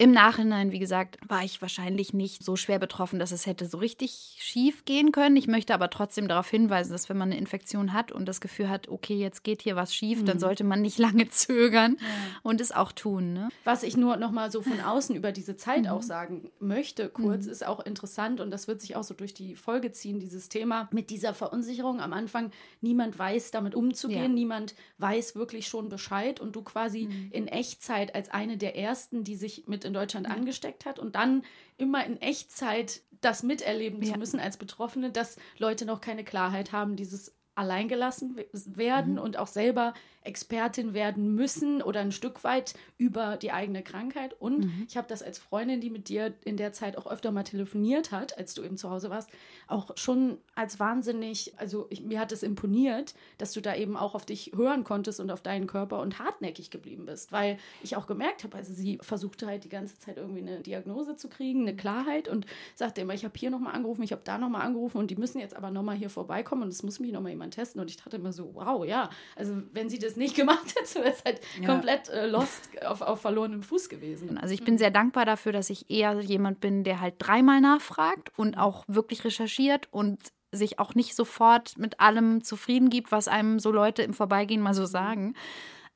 Im 0.00 0.12
Nachhinein, 0.12 0.72
wie 0.72 0.78
gesagt, 0.78 1.18
war 1.28 1.44
ich 1.44 1.60
wahrscheinlich 1.60 2.14
nicht 2.14 2.42
so 2.42 2.56
schwer 2.56 2.78
betroffen, 2.78 3.18
dass 3.18 3.32
es 3.32 3.44
hätte 3.44 3.66
so 3.66 3.76
richtig 3.76 4.34
schief 4.38 4.86
gehen 4.86 5.12
können. 5.12 5.36
Ich 5.36 5.46
möchte 5.46 5.74
aber 5.74 5.90
trotzdem 5.90 6.26
darauf 6.26 6.48
hinweisen, 6.48 6.92
dass 6.92 7.10
wenn 7.10 7.18
man 7.18 7.28
eine 7.30 7.38
Infektion 7.38 7.92
hat 7.92 8.10
und 8.10 8.24
das 8.24 8.40
Gefühl 8.40 8.70
hat, 8.70 8.88
okay, 8.88 9.16
jetzt 9.16 9.44
geht 9.44 9.60
hier 9.60 9.76
was 9.76 9.94
schief, 9.94 10.24
dann 10.24 10.38
sollte 10.38 10.64
man 10.64 10.80
nicht 10.80 10.96
lange 10.98 11.28
zögern 11.28 11.98
und 12.42 12.62
es 12.62 12.72
auch 12.72 12.92
tun. 12.92 13.34
Ne? 13.34 13.50
Was 13.64 13.82
ich 13.82 13.94
nur 13.98 14.16
noch 14.16 14.30
mal 14.30 14.50
so 14.50 14.62
von 14.62 14.80
außen 14.80 15.14
über 15.14 15.32
diese 15.32 15.56
Zeit 15.56 15.86
auch 15.86 16.00
sagen 16.00 16.50
möchte, 16.60 17.10
kurz, 17.10 17.44
ist 17.44 17.66
auch 17.66 17.80
interessant 17.80 18.40
und 18.40 18.50
das 18.50 18.68
wird 18.68 18.80
sich 18.80 18.96
auch 18.96 19.04
so 19.04 19.12
durch 19.12 19.34
die 19.34 19.54
Folge 19.54 19.92
ziehen, 19.92 20.18
dieses 20.18 20.48
Thema 20.48 20.88
mit 20.92 21.10
dieser 21.10 21.34
Verunsicherung 21.34 22.00
am 22.00 22.14
Anfang. 22.14 22.52
Niemand 22.80 23.18
weiß, 23.18 23.50
damit 23.50 23.74
umzugehen, 23.74 24.22
Ja. 24.22 24.28
niemand 24.28 24.74
weiß 24.96 25.34
wirklich 25.36 25.68
schon 25.68 25.90
Bescheid 25.90 26.40
und 26.40 26.56
du 26.56 26.62
quasi 26.62 27.06
in 27.32 27.48
Echtzeit 27.48 28.14
als 28.14 28.30
eine 28.30 28.56
der 28.56 28.78
ersten, 28.78 29.24
die 29.24 29.36
sich 29.36 29.64
mit 29.66 29.89
in 29.90 29.94
Deutschland 29.94 30.28
angesteckt 30.30 30.86
hat 30.86 30.98
und 30.98 31.14
dann 31.16 31.42
immer 31.76 32.04
in 32.06 32.20
Echtzeit 32.20 33.02
das 33.20 33.42
miterleben 33.42 34.00
Ja. 34.02 34.12
zu 34.14 34.18
müssen 34.18 34.40
als 34.40 34.56
Betroffene, 34.56 35.10
dass 35.10 35.36
Leute 35.58 35.84
noch 35.84 36.00
keine 36.00 36.24
Klarheit 36.24 36.72
haben, 36.72 36.96
dieses 36.96 37.34
alleingelassen 37.54 38.36
we- 38.36 38.46
werden 38.76 39.18
und 39.18 39.36
auch 39.36 39.46
selber 39.48 39.92
Expertin 40.22 40.92
werden 40.92 41.34
müssen 41.34 41.82
oder 41.82 42.00
ein 42.00 42.12
Stück 42.12 42.44
weit 42.44 42.74
über 42.98 43.36
die 43.36 43.52
eigene 43.52 43.82
Krankheit. 43.82 44.34
Und 44.38 44.70
ich 44.86 44.96
habe 44.96 45.08
das 45.08 45.22
als 45.22 45.38
Freundin, 45.38 45.80
die 45.80 45.88
mit 45.88 46.08
dir 46.08 46.34
in 46.44 46.56
der 46.56 46.72
Zeit 46.72 46.98
auch 46.98 47.06
öfter 47.06 47.30
mal 47.30 47.42
telefoniert 47.42 48.12
hat, 48.12 48.36
als 48.36 48.54
du 48.54 48.62
eben 48.62 48.76
zu 48.76 48.90
Hause 48.90 49.08
warst, 49.08 49.30
auch 49.66 49.96
schon 49.96 50.38
als 50.54 50.78
wahnsinnig, 50.78 51.54
also 51.58 51.86
ich, 51.88 52.02
mir 52.02 52.20
hat 52.20 52.32
es 52.32 52.42
imponiert, 52.42 53.14
dass 53.38 53.52
du 53.52 53.62
da 53.62 53.74
eben 53.74 53.96
auch 53.96 54.14
auf 54.14 54.26
dich 54.26 54.52
hören 54.54 54.84
konntest 54.84 55.20
und 55.20 55.30
auf 55.30 55.40
deinen 55.40 55.66
Körper 55.66 56.00
und 56.00 56.18
hartnäckig 56.18 56.70
geblieben 56.70 57.06
bist, 57.06 57.32
weil 57.32 57.58
ich 57.82 57.96
auch 57.96 58.06
gemerkt 58.06 58.44
habe, 58.44 58.56
also 58.56 58.74
sie 58.74 58.98
versuchte 59.00 59.46
halt 59.46 59.64
die 59.64 59.68
ganze 59.70 59.98
Zeit 59.98 60.18
irgendwie 60.18 60.40
eine 60.40 60.60
Diagnose 60.60 61.16
zu 61.16 61.28
kriegen, 61.28 61.62
eine 61.62 61.74
Klarheit 61.74 62.28
und 62.28 62.46
sagte 62.74 63.00
immer, 63.00 63.14
ich 63.14 63.24
habe 63.24 63.38
hier 63.38 63.50
nochmal 63.50 63.74
angerufen, 63.74 64.02
ich 64.02 64.12
habe 64.12 64.22
da 64.24 64.36
nochmal 64.36 64.62
angerufen 64.62 64.98
und 64.98 65.10
die 65.10 65.16
müssen 65.16 65.40
jetzt 65.40 65.56
aber 65.56 65.70
nochmal 65.70 65.96
hier 65.96 66.10
vorbeikommen 66.10 66.64
und 66.64 66.68
es 66.68 66.82
muss 66.82 67.00
mich 67.00 67.12
nochmal 67.12 67.30
jemand 67.30 67.54
testen. 67.54 67.80
Und 67.80 67.88
ich 67.88 67.96
dachte 67.96 68.16
immer 68.16 68.32
so, 68.32 68.54
wow, 68.54 68.84
ja, 68.84 69.08
also 69.36 69.62
wenn 69.72 69.88
sie 69.88 69.98
das 69.98 70.09
nicht 70.16 70.34
gemacht 70.36 70.74
hätte, 70.76 71.00
wäre 71.04 71.14
es 71.14 71.24
halt 71.24 71.40
Ja. 71.60 71.66
komplett 71.66 72.08
äh, 72.08 72.26
lost 72.26 72.68
auf, 72.86 73.00
auf 73.02 73.20
verlorenem 73.20 73.62
Fuß 73.62 73.88
gewesen. 73.88 74.38
Also 74.38 74.54
ich 74.54 74.64
bin 74.64 74.78
sehr 74.78 74.90
dankbar 74.90 75.24
dafür, 75.24 75.52
dass 75.52 75.70
ich 75.70 75.90
eher 75.90 76.20
jemand 76.20 76.60
bin, 76.60 76.84
der 76.84 77.00
halt 77.00 77.14
dreimal 77.18 77.60
nachfragt 77.60 78.32
und 78.36 78.56
auch 78.58 78.84
wirklich 78.88 79.24
recherchiert 79.24 79.88
und 79.90 80.18
sich 80.52 80.78
auch 80.78 80.94
nicht 80.94 81.14
sofort 81.14 81.78
mit 81.78 82.00
allem 82.00 82.42
zufrieden 82.42 82.90
gibt, 82.90 83.12
was 83.12 83.28
einem 83.28 83.60
so 83.60 83.70
Leute 83.70 84.02
im 84.02 84.14
Vorbeigehen 84.14 84.60
mal 84.60 84.74
so 84.74 84.84
sagen. 84.84 85.34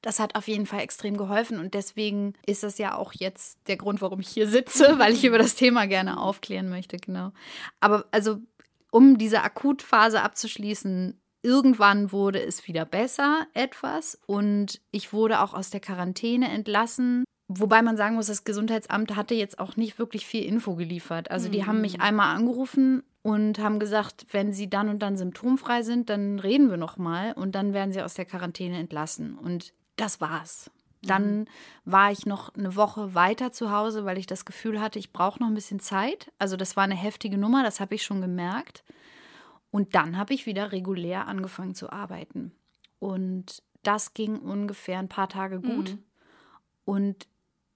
Das 0.00 0.20
hat 0.20 0.36
auf 0.36 0.46
jeden 0.48 0.66
Fall 0.66 0.80
extrem 0.80 1.16
geholfen 1.16 1.58
und 1.58 1.72
deswegen 1.74 2.34
ist 2.46 2.62
das 2.62 2.76
ja 2.78 2.94
auch 2.94 3.14
jetzt 3.14 3.58
der 3.68 3.76
Grund, 3.78 4.02
warum 4.02 4.20
ich 4.20 4.28
hier 4.28 4.46
sitze, 4.46 4.98
weil 4.98 5.14
ich 5.14 5.24
über 5.24 5.38
das 5.38 5.54
Thema 5.54 5.86
gerne 5.86 6.20
aufklären 6.20 6.68
möchte, 6.68 6.98
genau. 6.98 7.32
Aber 7.80 8.04
also, 8.10 8.36
um 8.90 9.18
diese 9.18 9.42
Akutphase 9.42 10.20
abzuschließen, 10.22 11.20
irgendwann 11.44 12.10
wurde 12.10 12.42
es 12.42 12.66
wieder 12.66 12.84
besser, 12.84 13.46
etwas, 13.52 14.18
und 14.26 14.80
ich 14.90 15.12
wurde 15.12 15.40
auch 15.40 15.54
aus 15.54 15.70
der 15.70 15.80
Quarantäne 15.80 16.50
entlassen. 16.50 17.24
Wobei 17.46 17.82
man 17.82 17.96
sagen 17.96 18.16
muss, 18.16 18.26
das 18.26 18.44
Gesundheitsamt 18.44 19.14
hatte 19.14 19.34
jetzt 19.34 19.58
auch 19.58 19.76
nicht 19.76 19.98
wirklich 19.98 20.26
viel 20.26 20.44
Info 20.44 20.74
geliefert. 20.74 21.30
Also 21.30 21.50
die 21.50 21.66
haben 21.66 21.82
mich 21.82 22.00
einmal 22.00 22.34
angerufen 22.34 23.02
und 23.22 23.58
haben 23.58 23.78
gesagt, 23.78 24.26
wenn 24.30 24.52
sie 24.52 24.70
dann 24.70 24.88
und 24.88 25.00
dann 25.00 25.18
symptomfrei 25.18 25.82
sind, 25.82 26.08
dann 26.08 26.38
reden 26.38 26.70
wir 26.70 26.78
noch 26.78 26.96
mal 26.96 27.32
und 27.34 27.54
dann 27.54 27.74
werden 27.74 27.92
sie 27.92 28.02
aus 28.02 28.14
der 28.14 28.24
Quarantäne 28.24 28.78
entlassen. 28.78 29.36
Und 29.36 29.74
das 29.96 30.22
war's. 30.22 30.70
Dann 31.02 31.46
war 31.84 32.10
ich 32.10 32.24
noch 32.24 32.54
eine 32.54 32.76
Woche 32.76 33.14
weiter 33.14 33.52
zu 33.52 33.70
Hause, 33.70 34.06
weil 34.06 34.16
ich 34.16 34.26
das 34.26 34.46
Gefühl 34.46 34.80
hatte, 34.80 34.98
ich 34.98 35.12
brauche 35.12 35.38
noch 35.40 35.48
ein 35.48 35.54
bisschen 35.54 35.80
Zeit. 35.80 36.32
Also 36.38 36.56
das 36.56 36.76
war 36.76 36.84
eine 36.84 36.94
heftige 36.94 37.36
Nummer, 37.36 37.62
das 37.62 37.78
habe 37.78 37.94
ich 37.94 38.02
schon 38.02 38.22
gemerkt. 38.22 38.84
Und 39.74 39.96
dann 39.96 40.16
habe 40.16 40.34
ich 40.34 40.46
wieder 40.46 40.70
regulär 40.70 41.26
angefangen 41.26 41.74
zu 41.74 41.90
arbeiten. 41.90 42.52
Und 43.00 43.60
das 43.82 44.14
ging 44.14 44.38
ungefähr 44.38 45.00
ein 45.00 45.08
paar 45.08 45.28
Tage 45.28 45.60
gut. 45.60 45.98
Und 46.84 47.26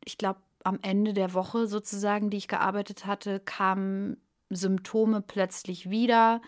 ich 0.04 0.16
glaube, 0.16 0.38
am 0.62 0.78
Ende 0.82 1.12
der 1.12 1.34
Woche 1.34 1.66
sozusagen, 1.66 2.30
die 2.30 2.36
ich 2.36 2.46
gearbeitet 2.46 3.04
hatte, 3.04 3.40
kamen 3.40 4.16
Symptome 4.48 5.22
plötzlich 5.22 5.90
wieder 5.90 6.40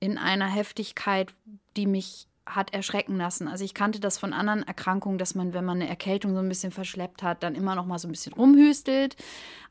in 0.00 0.18
einer 0.18 0.48
Heftigkeit, 0.48 1.32
die 1.76 1.86
mich 1.86 2.26
hat 2.44 2.74
erschrecken 2.74 3.16
lassen. 3.16 3.46
Also 3.46 3.64
ich 3.64 3.74
kannte 3.74 4.00
das 4.00 4.18
von 4.18 4.32
anderen 4.32 4.64
Erkrankungen, 4.64 5.16
dass 5.16 5.36
man, 5.36 5.54
wenn 5.54 5.64
man 5.64 5.80
eine 5.80 5.88
Erkältung 5.88 6.34
so 6.34 6.40
ein 6.40 6.48
bisschen 6.48 6.72
verschleppt 6.72 7.22
hat, 7.22 7.44
dann 7.44 7.54
immer 7.54 7.76
noch 7.76 7.86
mal 7.86 8.00
so 8.00 8.08
ein 8.08 8.10
bisschen 8.10 8.32
rumhüstelt. 8.32 9.14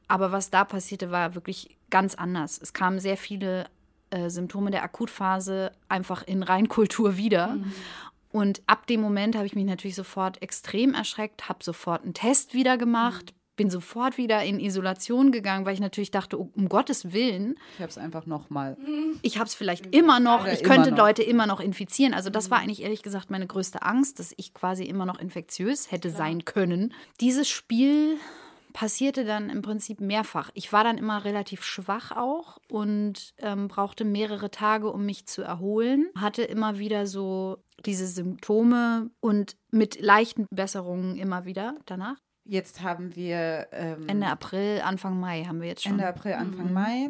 Aber 0.08 0.32
was 0.32 0.52
da 0.52 0.64
passierte, 0.64 1.12
war 1.12 1.36
wirklich 1.36 1.78
ganz 1.90 2.16
anders. 2.16 2.62
Es 2.62 2.72
kamen 2.72 3.02
sehr 3.02 3.18
viele 3.18 3.68
äh, 4.12 4.30
Symptome 4.30 4.72
der 4.72 4.84
Akutphase 4.84 5.72
einfach 5.90 6.24
in 6.24 6.44
Reinkultur 6.44 7.18
wieder. 7.18 7.58
Und 8.32 8.62
ab 8.68 8.88
dem 8.88 9.02
Moment 9.02 9.36
habe 9.36 9.46
ich 9.46 9.56
mich 9.56 9.66
natürlich 9.66 9.96
sofort 9.96 10.42
extrem 10.42 10.94
erschreckt, 10.94 11.50
habe 11.50 11.64
sofort 11.64 12.04
einen 12.04 12.14
Test 12.14 12.54
wieder 12.54 12.78
gemacht, 12.78 13.34
bin 13.58 13.70
sofort 13.70 14.18
wieder 14.18 14.42
in 14.44 14.60
Isolation 14.60 15.32
gegangen, 15.32 15.66
weil 15.66 15.74
ich 15.74 15.82
natürlich 15.82 16.10
dachte, 16.12 16.40
oh, 16.40 16.50
um 16.56 16.70
Gottes 16.70 17.12
Willen, 17.12 17.58
Ich 17.76 17.82
habe 17.82 17.90
es 17.90 17.98
einfach 17.98 18.26
nochmal. 18.26 18.78
ich 19.22 19.38
habe 19.38 19.48
es 19.48 19.54
vielleicht 19.54 19.94
immer 19.94 20.20
noch, 20.22 20.44
Oder 20.44 20.54
ich 20.54 20.62
immer 20.62 20.76
könnte 20.76 20.92
noch. 20.92 20.98
Leute 20.98 21.24
immer 21.24 21.46
noch 21.46 21.60
infizieren. 21.60 22.14
Also 22.14 22.30
das 22.30 22.50
war 22.50 22.60
eigentlich 22.60 22.82
ehrlich 22.82 23.04
gesagt 23.04 23.30
meine 23.30 23.46
größte 23.48 23.82
Angst, 23.82 24.20
dass 24.20 24.34
ich 24.38 24.54
quasi 24.54 24.86
immer 24.86 25.06
noch 25.06 25.20
infektiös 25.20 25.92
hätte 25.92 26.10
sein 26.10 26.46
können. 26.46 26.94
Dieses 27.20 27.50
Spiel 27.50 28.18
passierte 28.74 29.26
dann 29.26 29.50
im 29.50 29.62
Prinzip 29.62 30.02
mehrfach. 30.02 30.50
Ich 30.54 30.72
war 30.74 30.84
dann 30.84 30.98
immer 30.98 31.24
relativ 31.24 31.64
schwach 31.64 32.12
auch 32.12 32.58
und 32.70 33.34
ähm, 33.38 33.68
brauchte 33.68 34.06
mehrere 34.06 34.52
Tage, 34.52 34.92
um 34.92 35.06
mich 35.06 35.26
zu 35.26 35.42
erholen. 35.42 36.10
Hatte 36.18 36.44
immer 36.44 36.78
wieder 36.78 37.08
so 37.08 37.58
diese 37.86 38.08
Symptome 38.08 39.10
und 39.20 39.56
mit 39.72 40.00
leichten 40.02 40.46
Besserungen 40.52 41.18
immer 41.18 41.46
wieder 41.46 41.76
danach. 41.86 42.18
Jetzt 42.44 42.82
haben 42.82 43.16
wir 43.16 43.68
ähm, 43.72 44.08
Ende 44.08 44.28
April, 44.28 44.82
Anfang 44.84 45.20
Mai 45.20 45.44
haben 45.44 45.62
wir 45.62 45.70
jetzt 45.70 45.84
schon. 45.84 45.94
Ende 45.94 46.08
April, 46.08 46.34
Anfang 46.34 46.74
Mai. 46.74 47.10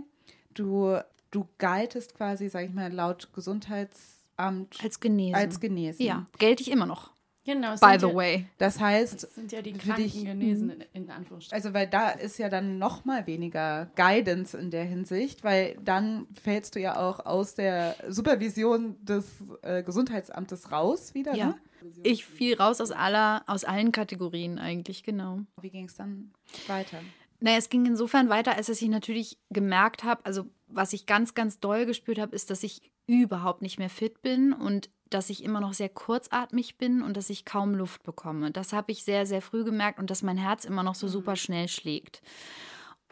Du, 0.53 0.97
du 1.31 1.47
galtest 1.57 2.15
quasi, 2.15 2.49
sag 2.49 2.65
ich 2.65 2.73
mal, 2.73 2.91
laut 2.91 3.29
Gesundheitsamt 3.33 4.83
als 4.83 4.99
genesen. 4.99 5.35
als 5.35 5.59
genesen. 5.59 6.05
ja, 6.05 6.25
gelte 6.37 6.61
ich 6.61 6.71
immer 6.71 6.85
noch. 6.85 7.11
Genau, 7.43 7.71
By 7.75 7.97
the 7.99 8.07
ja, 8.07 8.13
way. 8.15 8.45
Das 8.59 8.79
heißt, 8.79 9.23
es 9.23 9.35
sind 9.35 9.51
ja 9.51 9.63
die 9.63 9.73
Für 9.73 9.93
dich- 9.93 10.13
kranken 10.13 10.25
Genesen 10.39 10.69
in, 10.69 11.03
in 11.05 11.09
Anführungsstrichen. 11.09 11.55
also 11.55 11.73
weil 11.73 11.87
da 11.87 12.09
ist 12.11 12.37
ja 12.37 12.49
dann 12.49 12.77
noch 12.77 13.03
mal 13.03 13.25
weniger 13.25 13.89
Guidance 13.95 14.55
in 14.55 14.69
der 14.69 14.83
Hinsicht, 14.83 15.43
weil 15.43 15.75
dann 15.83 16.27
fällst 16.39 16.75
du 16.75 16.79
ja 16.79 16.97
auch 16.99 17.25
aus 17.25 17.55
der 17.55 17.95
Supervision 18.09 19.03
des 19.03 19.25
äh, 19.63 19.81
Gesundheitsamtes 19.81 20.71
raus 20.71 21.15
wieder. 21.15 21.33
Ja. 21.35 21.47
Ne? 21.47 21.55
Ich 22.03 22.25
fiel 22.25 22.55
raus 22.57 22.79
aus 22.79 22.91
aller, 22.91 23.43
aus 23.47 23.63
allen 23.63 23.91
Kategorien 23.91 24.59
eigentlich, 24.59 25.01
genau. 25.01 25.39
Wie 25.59 25.71
ging 25.71 25.85
es 25.85 25.95
dann 25.95 26.31
weiter? 26.67 26.99
Naja, 27.39 27.57
es 27.57 27.69
ging 27.69 27.87
insofern 27.87 28.29
weiter, 28.29 28.55
als 28.55 28.67
dass 28.67 28.79
ich 28.83 28.89
natürlich 28.89 29.39
gemerkt 29.49 30.03
habe, 30.03 30.23
also 30.25 30.45
was 30.67 30.93
ich 30.93 31.07
ganz, 31.07 31.33
ganz 31.33 31.59
doll 31.59 31.87
gespürt 31.87 32.19
habe, 32.19 32.35
ist, 32.35 32.51
dass 32.51 32.61
ich 32.61 32.83
überhaupt 33.07 33.63
nicht 33.63 33.79
mehr 33.79 33.89
fit 33.89 34.21
bin 34.21 34.53
und 34.53 34.91
dass 35.13 35.29
ich 35.29 35.43
immer 35.43 35.59
noch 35.59 35.73
sehr 35.73 35.89
kurzatmig 35.89 36.77
bin 36.77 37.01
und 37.01 37.15
dass 37.17 37.29
ich 37.29 37.45
kaum 37.45 37.75
Luft 37.75 38.03
bekomme. 38.03 38.51
Das 38.51 38.73
habe 38.73 38.91
ich 38.91 39.03
sehr, 39.03 39.25
sehr 39.25 39.41
früh 39.41 39.63
gemerkt 39.63 39.99
und 39.99 40.09
dass 40.09 40.23
mein 40.23 40.37
Herz 40.37 40.65
immer 40.65 40.83
noch 40.83 40.95
so 40.95 41.07
Mhm. 41.07 41.11
super 41.11 41.35
schnell 41.35 41.67
schlägt. 41.67 42.21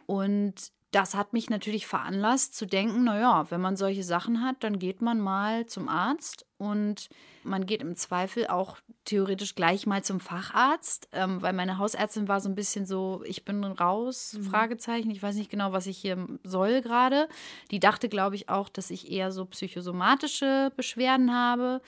Und 0.05 0.71
das 0.91 1.13
hat 1.13 1.33
mich 1.33 1.49
natürlich 1.49 1.85
veranlasst 1.85 2.55
zu 2.55 2.65
denken, 2.65 3.03
naja, 3.03 3.45
wenn 3.49 3.61
man 3.61 3.75
solche 3.75 4.03
Sachen 4.03 4.43
hat, 4.43 4.57
dann 4.63 4.79
geht 4.79 5.01
man 5.01 5.19
mal 5.19 5.67
zum 5.67 5.87
Arzt 5.87 6.47
und 6.57 7.09
man 7.43 7.65
geht 7.65 7.81
im 7.81 7.95
Zweifel 7.95 8.47
auch 8.47 8.77
theoretisch 9.05 9.53
gleich 9.55 9.85
mal 9.85 10.03
zum 10.03 10.19
Facharzt, 10.19 11.07
ähm, 11.11 11.41
weil 11.41 11.53
meine 11.53 11.77
Hausärztin 11.77 12.27
war 12.27 12.41
so 12.41 12.49
ein 12.49 12.55
bisschen 12.55 12.85
so, 12.85 13.21
ich 13.25 13.45
bin 13.45 13.63
raus, 13.63 14.33
Mhm. 14.33 14.43
Fragezeichen, 14.43 15.11
ich 15.11 15.21
weiß 15.21 15.35
nicht 15.35 15.51
genau, 15.51 15.71
was 15.73 15.85
ich 15.85 15.97
hier 15.97 16.27
soll 16.43 16.81
gerade. 16.81 17.29
Die 17.71 17.79
dachte, 17.79 18.09
glaube 18.09 18.35
ich, 18.35 18.49
auch, 18.49 18.67
dass 18.67 18.89
ich 18.89 19.11
eher 19.11 19.31
so 19.31 19.45
psychosomatische 19.45 20.71
Beschwerden 20.75 21.33
habe. 21.33 21.81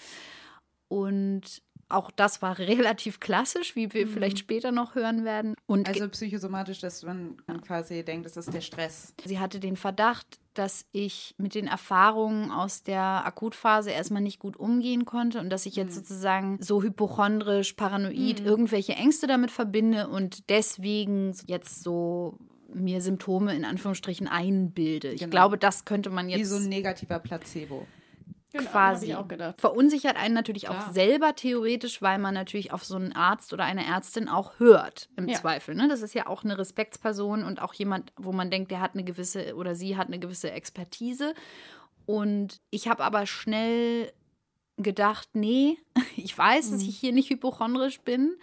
Und 0.87 1.63
auch 1.93 2.11
das 2.11 2.41
war 2.41 2.57
relativ 2.59 3.19
klassisch, 3.19 3.75
wie 3.75 3.93
wir 3.93 4.07
vielleicht 4.07 4.39
später 4.39 4.71
noch 4.71 4.95
hören 4.95 5.25
werden. 5.25 5.55
Und 5.67 5.87
Also 5.87 6.07
psychosomatisch, 6.09 6.79
dass 6.79 7.03
man 7.03 7.37
quasi 7.65 8.03
denkt, 8.03 8.25
das 8.25 8.37
ist 8.37 8.53
der 8.53 8.61
Stress. 8.61 9.13
Sie 9.25 9.39
hatte 9.39 9.59
den 9.59 9.75
Verdacht, 9.75 10.39
dass 10.53 10.85
ich 10.91 11.33
mit 11.37 11.55
den 11.55 11.67
Erfahrungen 11.67 12.51
aus 12.51 12.83
der 12.83 13.25
Akutphase 13.25 13.91
erstmal 13.91 14.21
nicht 14.21 14.39
gut 14.39 14.57
umgehen 14.57 15.05
konnte 15.05 15.39
und 15.39 15.49
dass 15.49 15.65
ich 15.65 15.75
jetzt 15.75 15.95
sozusagen 15.95 16.57
so 16.61 16.81
hypochondrisch, 16.83 17.73
paranoid 17.73 18.41
irgendwelche 18.41 18.93
Ängste 18.93 19.27
damit 19.27 19.51
verbinde 19.51 20.09
und 20.09 20.49
deswegen 20.49 21.33
jetzt 21.45 21.83
so 21.83 22.37
mir 22.73 23.01
Symptome 23.01 23.55
in 23.55 23.65
Anführungsstrichen 23.65 24.27
einbilde. 24.27 25.09
Ich 25.09 25.19
Genau. 25.21 25.31
glaube, 25.31 25.57
das 25.57 25.85
könnte 25.85 26.09
man 26.09 26.27
Wie 26.27 26.31
jetzt 26.31 26.49
so 26.49 26.55
ein 26.57 26.69
negativer 26.69 27.19
Placebo. 27.19 27.85
Genau, 28.53 28.69
quasi 28.69 29.13
auch 29.15 29.27
gedacht. 29.27 29.61
verunsichert 29.61 30.17
einen 30.17 30.33
natürlich 30.33 30.63
Klar. 30.65 30.87
auch 30.87 30.91
selber 30.93 31.35
theoretisch, 31.35 32.01
weil 32.01 32.19
man 32.19 32.33
natürlich 32.33 32.73
auf 32.73 32.83
so 32.83 32.95
einen 32.95 33.13
Arzt 33.13 33.53
oder 33.53 33.63
eine 33.63 33.85
Ärztin 33.85 34.27
auch 34.27 34.59
hört 34.59 35.09
im 35.15 35.27
Ja. 35.29 35.39
Zweifel. 35.39 35.73
Ne? 35.75 35.87
Das 35.87 36.01
ist 36.01 36.13
ja 36.13 36.27
auch 36.27 36.43
eine 36.43 36.57
Respektsperson 36.57 37.43
und 37.43 37.61
auch 37.61 37.73
jemand, 37.73 38.11
wo 38.17 38.31
man 38.33 38.51
denkt, 38.51 38.71
der 38.71 38.81
hat 38.81 38.93
eine 38.93 39.03
gewisse 39.03 39.55
oder 39.55 39.73
sie 39.75 39.95
hat 39.97 40.07
eine 40.07 40.19
gewisse 40.19 40.51
Expertise. 40.51 41.33
Und 42.05 42.59
ich 42.71 42.87
habe 42.87 43.03
aber 43.03 43.25
schnell 43.25 44.11
gedacht, 44.77 45.29
nee, 45.33 45.77
ich 46.17 46.37
weiß, 46.37 46.71
dass 46.71 46.81
ich 46.81 46.97
hier 46.97 47.13
nicht 47.13 47.29
hypochondrisch 47.29 48.01
bin. 48.01 48.35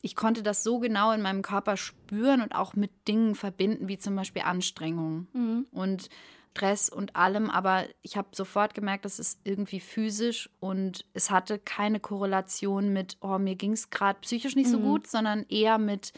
Ich 0.00 0.14
konnte 0.16 0.42
das 0.44 0.62
so 0.62 0.78
genau 0.78 1.10
in 1.12 1.22
meinem 1.22 1.42
Körper 1.42 1.76
spüren 1.76 2.40
und 2.40 2.54
auch 2.54 2.74
mit 2.74 2.90
Dingen 3.08 3.34
verbinden, 3.34 3.88
wie 3.88 3.98
zum 3.98 4.14
Beispiel 4.16 4.42
Anstrengung 4.42 5.26
Mhm. 5.32 5.66
und 5.72 6.08
Stress 6.50 6.88
und 6.88 7.14
allem, 7.16 7.50
aber 7.50 7.84
ich 8.02 8.16
habe 8.16 8.28
sofort 8.32 8.74
gemerkt, 8.74 9.04
das 9.04 9.18
ist 9.18 9.40
irgendwie 9.44 9.80
physisch 9.80 10.50
und 10.60 11.04
es 11.14 11.30
hatte 11.30 11.58
keine 11.58 12.00
Korrelation 12.00 12.92
mit, 12.92 13.16
oh, 13.20 13.38
mir 13.38 13.54
ging 13.54 13.72
es 13.72 13.90
gerade 13.90 14.18
psychisch 14.20 14.56
nicht 14.56 14.68
so 14.68 14.80
gut, 14.80 15.06
sondern 15.06 15.46
eher 15.48 15.78
mit, 15.78 16.12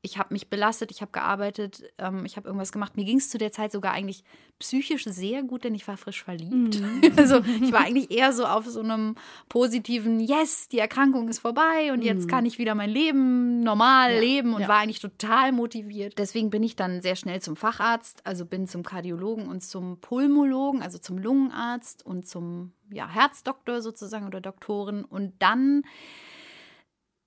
ich 0.00 0.16
habe 0.16 0.32
mich 0.32 0.48
belastet, 0.48 0.92
ich 0.92 1.00
habe 1.00 1.10
gearbeitet, 1.10 1.82
ähm, 1.98 2.24
ich 2.24 2.36
habe 2.36 2.46
irgendwas 2.46 2.70
gemacht. 2.70 2.96
Mir 2.96 3.04
ging 3.04 3.18
es 3.18 3.30
zu 3.30 3.38
der 3.38 3.50
Zeit 3.50 3.72
sogar 3.72 3.92
eigentlich 3.92 4.22
psychisch 4.60 5.04
sehr 5.04 5.42
gut, 5.42 5.64
denn 5.64 5.74
ich 5.74 5.86
war 5.88 5.96
frisch 5.96 6.22
verliebt. 6.22 6.80
Also 7.16 7.40
ich 7.62 7.72
war 7.72 7.80
eigentlich 7.80 8.10
eher 8.10 8.32
so 8.32 8.44
auf 8.44 8.66
so 8.66 8.80
einem 8.80 9.16
positiven, 9.48 10.20
yes, 10.20 10.68
die 10.68 10.78
Erkrankung 10.78 11.28
ist 11.28 11.40
vorbei 11.40 11.92
und 11.92 12.02
jetzt 12.02 12.28
kann 12.28 12.46
ich 12.46 12.58
wieder 12.58 12.74
mein 12.74 12.90
Leben 12.90 13.62
normal 13.62 14.14
Ja, 14.14 14.20
leben 14.20 14.54
und 14.54 14.62
ja. 14.62 14.68
war 14.68 14.78
eigentlich 14.78 15.00
total 15.00 15.52
motiviert. 15.52 16.18
Deswegen 16.18 16.50
bin 16.50 16.62
ich 16.62 16.76
dann 16.76 17.00
sehr 17.02 17.16
schnell 17.16 17.40
zum 17.42 17.56
Facharzt, 17.56 18.24
also 18.24 18.46
bin 18.46 18.66
zum 18.68 18.84
Kardiologen 18.84 19.48
und 19.48 19.62
zum 19.62 20.00
Pulmologen, 20.00 20.80
also 20.82 20.98
zum 20.98 21.18
Lungenarzt 21.18 22.06
und 22.06 22.28
zum 22.28 22.72
ja, 22.90 23.08
Herzdoktor 23.08 23.82
sozusagen 23.82 24.26
oder 24.26 24.40
Doktorin. 24.40 25.04
Und 25.04 25.34
dann 25.40 25.82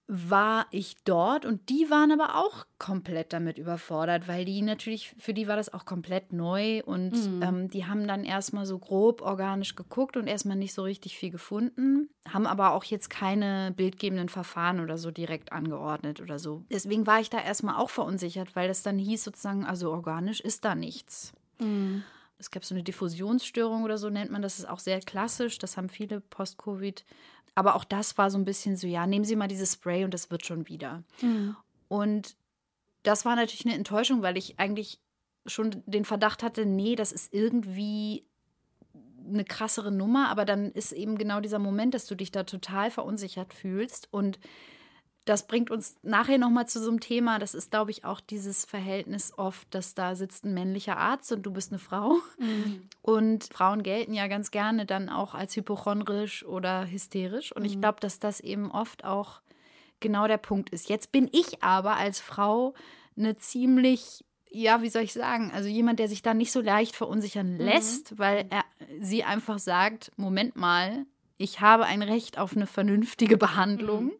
war 0.07 0.65
ich 0.71 0.97
dort 1.05 1.45
und 1.45 1.69
die 1.69 1.89
waren 1.89 2.11
aber 2.11 2.35
auch 2.35 2.65
komplett 2.77 3.31
damit 3.31 3.57
überfordert, 3.57 4.27
weil 4.27 4.43
die 4.43 4.61
natürlich, 4.61 5.15
für 5.17 5.33
die 5.33 5.47
war 5.47 5.55
das 5.55 5.73
auch 5.73 5.85
komplett 5.85 6.33
neu 6.33 6.83
und 6.83 7.13
ähm, 7.41 7.69
die 7.69 7.85
haben 7.85 8.07
dann 8.07 8.25
erstmal 8.25 8.65
so 8.65 8.77
grob 8.77 9.21
organisch 9.21 9.75
geguckt 9.75 10.17
und 10.17 10.27
erstmal 10.27 10.57
nicht 10.57 10.73
so 10.73 10.83
richtig 10.83 11.17
viel 11.17 11.31
gefunden, 11.31 12.09
haben 12.27 12.45
aber 12.45 12.73
auch 12.73 12.83
jetzt 12.83 13.09
keine 13.09 13.71
bildgebenden 13.77 14.27
Verfahren 14.27 14.81
oder 14.81 14.97
so 14.97 15.11
direkt 15.11 15.53
angeordnet 15.53 16.19
oder 16.19 16.39
so. 16.39 16.63
Deswegen 16.69 17.07
war 17.07 17.21
ich 17.21 17.29
da 17.29 17.39
erstmal 17.39 17.75
auch 17.77 17.89
verunsichert, 17.89 18.55
weil 18.55 18.69
es 18.69 18.83
dann 18.83 18.97
hieß 18.97 19.23
sozusagen, 19.23 19.65
also 19.65 19.91
organisch 19.91 20.41
ist 20.41 20.65
da 20.65 20.75
nichts. 20.75 21.31
Es 22.37 22.49
gab 22.49 22.65
so 22.65 22.73
eine 22.73 22.83
Diffusionsstörung 22.83 23.83
oder 23.83 23.99
so 23.99 24.09
nennt 24.09 24.31
man 24.31 24.41
das, 24.41 24.57
ist 24.57 24.67
auch 24.67 24.79
sehr 24.79 24.99
klassisch. 24.99 25.59
Das 25.59 25.77
haben 25.77 25.89
viele 25.89 26.21
Post-Covid. 26.21 27.05
Aber 27.55 27.75
auch 27.75 27.83
das 27.83 28.17
war 28.17 28.29
so 28.31 28.37
ein 28.37 28.45
bisschen 28.45 28.77
so, 28.77 28.87
ja, 28.87 29.05
nehmen 29.05 29.25
Sie 29.25 29.35
mal 29.35 29.47
dieses 29.47 29.73
Spray 29.73 30.03
und 30.03 30.13
das 30.13 30.31
wird 30.31 30.45
schon 30.45 30.67
wieder. 30.67 31.03
Und 31.87 32.35
das 33.03 33.25
war 33.25 33.35
natürlich 33.35 33.65
eine 33.65 33.75
Enttäuschung, 33.75 34.21
weil 34.21 34.37
ich 34.37 34.59
eigentlich 34.59 34.99
schon 35.45 35.83
den 35.85 36.05
Verdacht 36.05 36.43
hatte, 36.43 36.65
nee, 36.65 36.95
das 36.95 37.11
ist 37.11 37.33
irgendwie 37.33 38.25
eine 39.27 39.43
krassere 39.45 39.91
Nummer, 39.91 40.29
aber 40.29 40.45
dann 40.45 40.71
ist 40.71 40.91
eben 40.91 41.17
genau 41.17 41.39
dieser 41.41 41.59
Moment, 41.59 41.93
dass 41.93 42.05
du 42.05 42.15
dich 42.15 42.31
da 42.31 42.43
total 42.43 42.91
verunsichert 42.91 43.53
fühlst. 43.53 44.07
Und 44.11 44.39
das 45.25 45.45
bringt 45.45 45.69
uns 45.69 45.97
nachher 46.01 46.39
nochmal 46.39 46.67
zu 46.67 46.81
so 46.81 46.89
einem 46.89 46.99
Thema. 46.99 47.37
Das 47.37 47.53
ist, 47.53 47.71
glaube 47.71 47.91
ich, 47.91 48.05
auch 48.05 48.19
dieses 48.19 48.65
Verhältnis 48.65 49.33
oft, 49.37 49.67
dass 49.73 49.93
da 49.93 50.15
sitzt 50.15 50.45
ein 50.45 50.53
männlicher 50.53 50.97
Arzt 50.97 51.31
und 51.31 51.43
du 51.43 51.51
bist 51.51 51.71
eine 51.71 51.79
Frau. 51.79 52.17
Und 53.03 53.45
Frauen 53.53 53.83
gelten 53.83 54.13
ja 54.13 54.27
ganz 54.27 54.51
gerne 54.51 54.85
dann 54.85 55.09
auch 55.09 55.35
als 55.35 55.55
hypochondrisch 55.55 56.43
oder 56.45 56.89
hysterisch. 56.89 57.55
Und 57.55 57.65
ich 57.65 57.79
glaube, 57.79 57.99
dass 57.99 58.19
das 58.19 58.39
eben 58.39 58.71
oft 58.71 59.05
auch 59.05 59.41
genau 59.99 60.27
der 60.27 60.37
Punkt 60.37 60.71
ist. 60.71 60.89
Jetzt 60.89 61.11
bin 61.11 61.29
ich 61.31 61.63
aber 61.63 61.97
als 61.97 62.19
Frau 62.19 62.73
eine 63.15 63.37
ziemlich, 63.37 64.25
ja, 64.49 64.81
wie 64.81 64.89
soll 64.89 65.03
ich 65.03 65.13
sagen, 65.13 65.51
also 65.53 65.69
jemand, 65.69 65.99
der 65.99 66.07
sich 66.07 66.23
da 66.23 66.33
nicht 66.33 66.51
so 66.51 66.61
leicht 66.61 66.95
verunsichern 66.95 67.57
lässt, 67.57 68.17
weil 68.17 68.47
er 68.49 68.63
sie 68.99 69.23
einfach 69.23 69.59
sagt, 69.59 70.11
Moment 70.17 70.55
mal, 70.55 71.05
ich 71.37 71.61
habe 71.61 71.85
ein 71.85 72.01
Recht 72.01 72.37
auf 72.37 72.55
eine 72.55 72.67
vernünftige 72.67 73.37
Behandlung. 73.37 74.11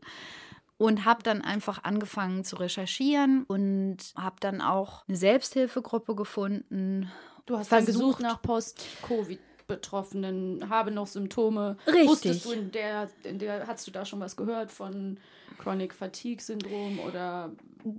Und 0.81 1.05
habe 1.05 1.21
dann 1.21 1.41
einfach 1.41 1.83
angefangen 1.83 2.43
zu 2.43 2.55
recherchieren 2.55 3.43
und 3.43 3.97
habe 4.15 4.37
dann 4.39 4.61
auch 4.61 5.07
eine 5.07 5.15
Selbsthilfegruppe 5.15 6.15
gefunden. 6.15 7.11
Du 7.45 7.57
hast 7.57 7.71
dann 7.71 7.83
Versucht. 7.83 8.03
gesucht 8.03 8.21
nach 8.21 8.41
Post-Covid-Betroffenen, 8.41 10.69
habe 10.69 10.89
noch 10.89 11.05
Symptome. 11.05 11.77
Richtig. 11.85 12.07
Wusstest 12.07 12.45
du, 12.45 12.51
in 12.51 12.71
der, 12.71 13.09
in 13.23 13.37
der, 13.37 13.67
hast 13.67 13.85
du 13.85 13.91
da 13.91 14.05
schon 14.05 14.19
was 14.19 14.35
gehört 14.35 14.71
von 14.71 15.19
Chronic 15.59 15.93
Fatigue 15.93 16.41
Syndrom 16.41 16.99
oder 16.99 17.51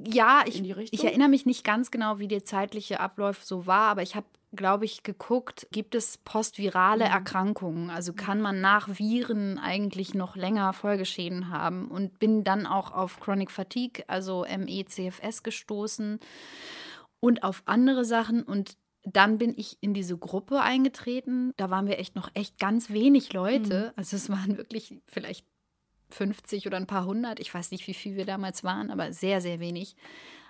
Ja, 0.05 0.43
ich, 0.47 0.63
ich 0.93 1.05
erinnere 1.05 1.29
mich 1.29 1.47
nicht 1.47 1.65
ganz 1.65 1.91
genau, 1.91 2.19
wie 2.19 2.29
der 2.29 2.45
zeitliche 2.45 3.01
Ablauf 3.01 3.45
so 3.45 3.67
war, 3.67 3.91
aber 3.91 4.03
ich 4.03 4.17
habe, 4.17 4.27
glaube 4.55 4.85
ich, 4.85 5.03
geguckt, 5.03 5.67
gibt 5.73 5.95
es 5.95 6.19
postvirale 6.19 7.05
Erkrankungen? 7.05 7.91
Also 7.91 8.13
kann 8.13 8.41
man 8.41 8.61
nach 8.61 8.89
Viren 8.99 9.59
eigentlich 9.59 10.15
noch 10.15 10.37
länger 10.37 10.73
Folgeschäden 10.73 11.49
haben? 11.49 11.89
Und 11.89 12.19
bin 12.19 12.45
dann 12.45 12.67
auch 12.67 12.93
auf 12.93 13.21
Chronic 13.21 13.51
Fatigue, 13.51 14.05
also 14.09 14.45
ME-CFS 14.45 15.43
gestoßen 15.43 16.21
und 17.21 17.43
auf 17.43 17.63
andere 17.67 18.05
Sachen 18.05 18.43
und 18.43 18.77
dann 19.05 19.39
bin 19.39 19.55
ich 19.57 19.79
in 19.81 19.95
diese 19.95 20.17
Gruppe 20.17 20.61
eingetreten. 20.61 21.53
Da 21.57 21.71
waren 21.71 21.87
wir 21.87 21.99
echt 21.99 22.15
noch 22.15 22.31
echt 22.35 22.59
ganz 22.59 22.91
wenig 22.91 23.33
Leute. 23.33 23.93
Also 23.97 24.17
es 24.17 24.31
waren 24.31 24.57
wirklich 24.57 24.95
vielleicht 25.07 25.45
50 26.11 26.67
oder 26.67 26.77
ein 26.77 26.87
paar 26.87 27.05
hundert. 27.05 27.41
Ich 27.41 27.53
weiß 27.53 27.71
nicht, 27.73 27.87
wie 27.87 27.95
viel 27.95 28.17
wir 28.17 28.27
damals 28.27 28.63
waren, 28.63 28.91
aber 28.91 29.13
sehr, 29.13 29.41
sehr 29.41 29.59
wenig. 29.61 29.97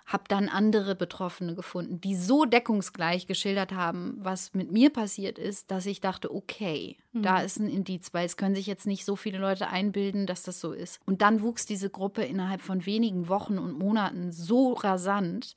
Habe 0.06 0.24
dann 0.28 0.48
andere 0.48 0.94
Betroffene 0.94 1.54
gefunden, 1.54 2.00
die 2.00 2.16
so 2.16 2.44
deckungsgleich 2.44 3.26
geschildert 3.26 3.72
haben, 3.72 4.16
was 4.18 4.54
mit 4.54 4.72
mir 4.72 4.90
passiert 4.90 5.38
ist, 5.38 5.70
dass 5.70 5.86
ich 5.86 6.00
dachte, 6.00 6.34
okay, 6.34 6.96
da 7.14 7.40
ist 7.42 7.58
ein 7.58 7.68
Indiz, 7.68 8.14
weil 8.14 8.24
es 8.24 8.38
können 8.38 8.54
sich 8.54 8.66
jetzt 8.66 8.86
nicht 8.86 9.04
so 9.04 9.16
viele 9.16 9.36
Leute 9.36 9.68
einbilden, 9.68 10.26
dass 10.26 10.44
das 10.44 10.60
so 10.60 10.72
ist. 10.72 10.98
Und 11.04 11.20
dann 11.20 11.42
wuchs 11.42 11.66
diese 11.66 11.90
Gruppe 11.90 12.22
innerhalb 12.22 12.62
von 12.62 12.86
wenigen 12.86 13.28
Wochen 13.28 13.58
und 13.58 13.78
Monaten 13.78 14.32
so 14.32 14.72
rasant. 14.72 15.54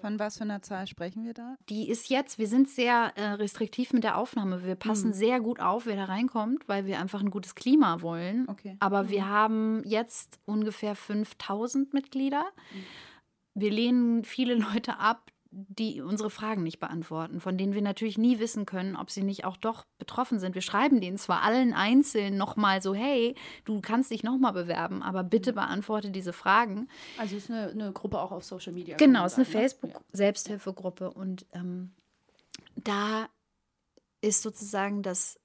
Von 0.00 0.18
was 0.18 0.38
für 0.38 0.44
einer 0.44 0.62
Zahl 0.62 0.86
sprechen 0.86 1.24
wir 1.24 1.34
da? 1.34 1.56
Die 1.68 1.90
ist 1.90 2.08
jetzt, 2.08 2.38
wir 2.38 2.46
sind 2.46 2.70
sehr 2.70 3.12
äh, 3.16 3.32
restriktiv 3.32 3.92
mit 3.92 4.04
der 4.04 4.16
Aufnahme. 4.16 4.64
Wir 4.64 4.74
passen 4.74 5.12
sehr 5.12 5.40
gut 5.40 5.60
auf, 5.60 5.84
wer 5.84 5.96
da 5.96 6.04
reinkommt, 6.04 6.66
weil 6.66 6.86
wir 6.86 6.98
einfach 6.98 7.20
ein 7.20 7.30
gutes 7.30 7.54
Klima 7.54 8.00
wollen. 8.00 8.48
Okay. 8.48 8.76
Aber 8.80 9.10
wir 9.10 9.28
haben 9.28 9.82
jetzt 9.84 10.38
ungefähr 10.46 10.94
5000 10.94 11.92
Mitglieder. 11.92 12.46
Wir 13.58 13.70
lehnen 13.70 14.22
viele 14.24 14.54
Leute 14.54 14.98
ab, 14.98 15.32
die 15.50 16.02
unsere 16.02 16.28
Fragen 16.28 16.62
nicht 16.62 16.80
beantworten, 16.80 17.40
von 17.40 17.56
denen 17.56 17.72
wir 17.72 17.80
natürlich 17.80 18.18
nie 18.18 18.38
wissen 18.38 18.66
können, 18.66 18.94
ob 18.94 19.10
sie 19.10 19.22
nicht 19.22 19.46
auch 19.46 19.56
doch 19.56 19.86
betroffen 19.98 20.38
sind. 20.38 20.54
Wir 20.54 20.60
schreiben 20.60 21.00
denen 21.00 21.16
zwar 21.16 21.42
allen 21.42 21.72
einzeln 21.72 22.36
nochmal 22.36 22.82
so, 22.82 22.94
hey, 22.94 23.34
du 23.64 23.80
kannst 23.80 24.10
dich 24.10 24.22
nochmal 24.22 24.52
bewerben, 24.52 25.02
aber 25.02 25.24
bitte 25.24 25.54
beantworte 25.54 26.10
diese 26.10 26.34
Fragen. 26.34 26.88
Also 27.16 27.36
es 27.36 27.44
ist 27.44 27.50
eine, 27.50 27.70
eine 27.70 27.92
Gruppe 27.92 28.20
auch 28.20 28.32
auf 28.32 28.44
Social 28.44 28.74
Media. 28.74 28.98
Genau, 28.98 29.24
es 29.24 29.32
ist 29.32 29.38
eine 29.38 29.46
ne? 29.46 29.52
Facebook-Selbsthilfegruppe 29.52 31.10
und 31.10 31.46
ähm, 31.52 31.92
da 32.76 33.28
ist 34.20 34.42
sozusagen 34.42 35.02
das 35.02 35.40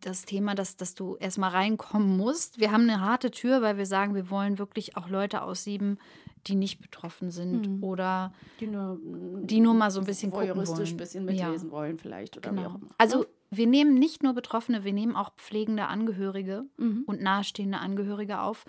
das 0.00 0.26
Thema, 0.26 0.54
dass, 0.54 0.76
dass 0.76 0.94
du 0.94 1.16
erstmal 1.16 1.50
reinkommen 1.50 2.16
musst. 2.16 2.60
Wir 2.60 2.72
haben 2.72 2.82
eine 2.82 3.00
harte 3.00 3.30
Tür, 3.30 3.62
weil 3.62 3.78
wir 3.78 3.86
sagen, 3.86 4.14
wir 4.14 4.28
wollen 4.28 4.58
wirklich 4.58 4.98
auch 4.98 5.08
Leute 5.08 5.40
aussieben, 5.40 5.98
die 6.46 6.54
nicht 6.54 6.80
betroffen 6.80 7.30
sind 7.30 7.68
mhm. 7.68 7.84
oder 7.84 8.32
die 8.60 8.66
nur, 8.66 8.98
die 9.42 9.60
nur 9.60 9.74
mal 9.74 9.90
so 9.90 10.00
ein 10.00 10.06
bisschen 10.06 10.32
voyeuristisch 10.32 10.92
ein 10.92 10.96
bisschen 10.96 11.24
mitlesen 11.24 11.68
ja. 11.68 11.72
wollen 11.72 11.98
vielleicht 11.98 12.36
oder 12.36 12.50
genau. 12.50 12.80
Also 12.98 13.26
wir 13.50 13.66
nehmen 13.66 13.94
nicht 13.94 14.22
nur 14.22 14.34
Betroffene, 14.34 14.84
wir 14.84 14.92
nehmen 14.92 15.16
auch 15.16 15.30
pflegende 15.36 15.86
Angehörige 15.86 16.66
mhm. 16.76 17.04
und 17.06 17.22
nahestehende 17.22 17.78
Angehörige 17.78 18.40
auf, 18.40 18.64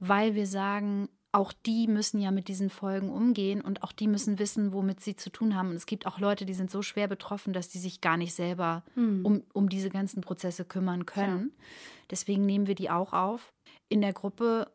weil 0.00 0.34
wir 0.34 0.46
sagen, 0.46 1.08
auch 1.32 1.52
die 1.52 1.88
müssen 1.88 2.20
ja 2.20 2.30
mit 2.30 2.48
diesen 2.48 2.68
Folgen 2.68 3.10
umgehen 3.10 3.62
und 3.62 3.82
auch 3.82 3.92
die 3.92 4.06
müssen 4.06 4.38
wissen, 4.38 4.72
womit 4.72 5.00
sie 5.00 5.16
zu 5.16 5.30
tun 5.30 5.56
haben. 5.56 5.70
Und 5.70 5.76
es 5.76 5.86
gibt 5.86 6.06
auch 6.06 6.18
Leute, 6.18 6.44
die 6.44 6.52
sind 6.52 6.70
so 6.70 6.82
schwer 6.82 7.08
betroffen, 7.08 7.54
dass 7.54 7.70
die 7.70 7.78
sich 7.78 8.02
gar 8.02 8.18
nicht 8.18 8.34
selber 8.34 8.84
mhm. 8.94 9.24
um, 9.24 9.42
um 9.54 9.68
diese 9.70 9.88
ganzen 9.88 10.20
Prozesse 10.20 10.66
kümmern 10.66 11.06
können. 11.06 11.52
Ja. 11.52 11.64
Deswegen 12.10 12.44
nehmen 12.44 12.66
wir 12.66 12.74
die 12.74 12.90
auch 12.90 13.14
auf. 13.14 13.54
In 13.88 14.02
der 14.02 14.12
Gruppe 14.12 14.70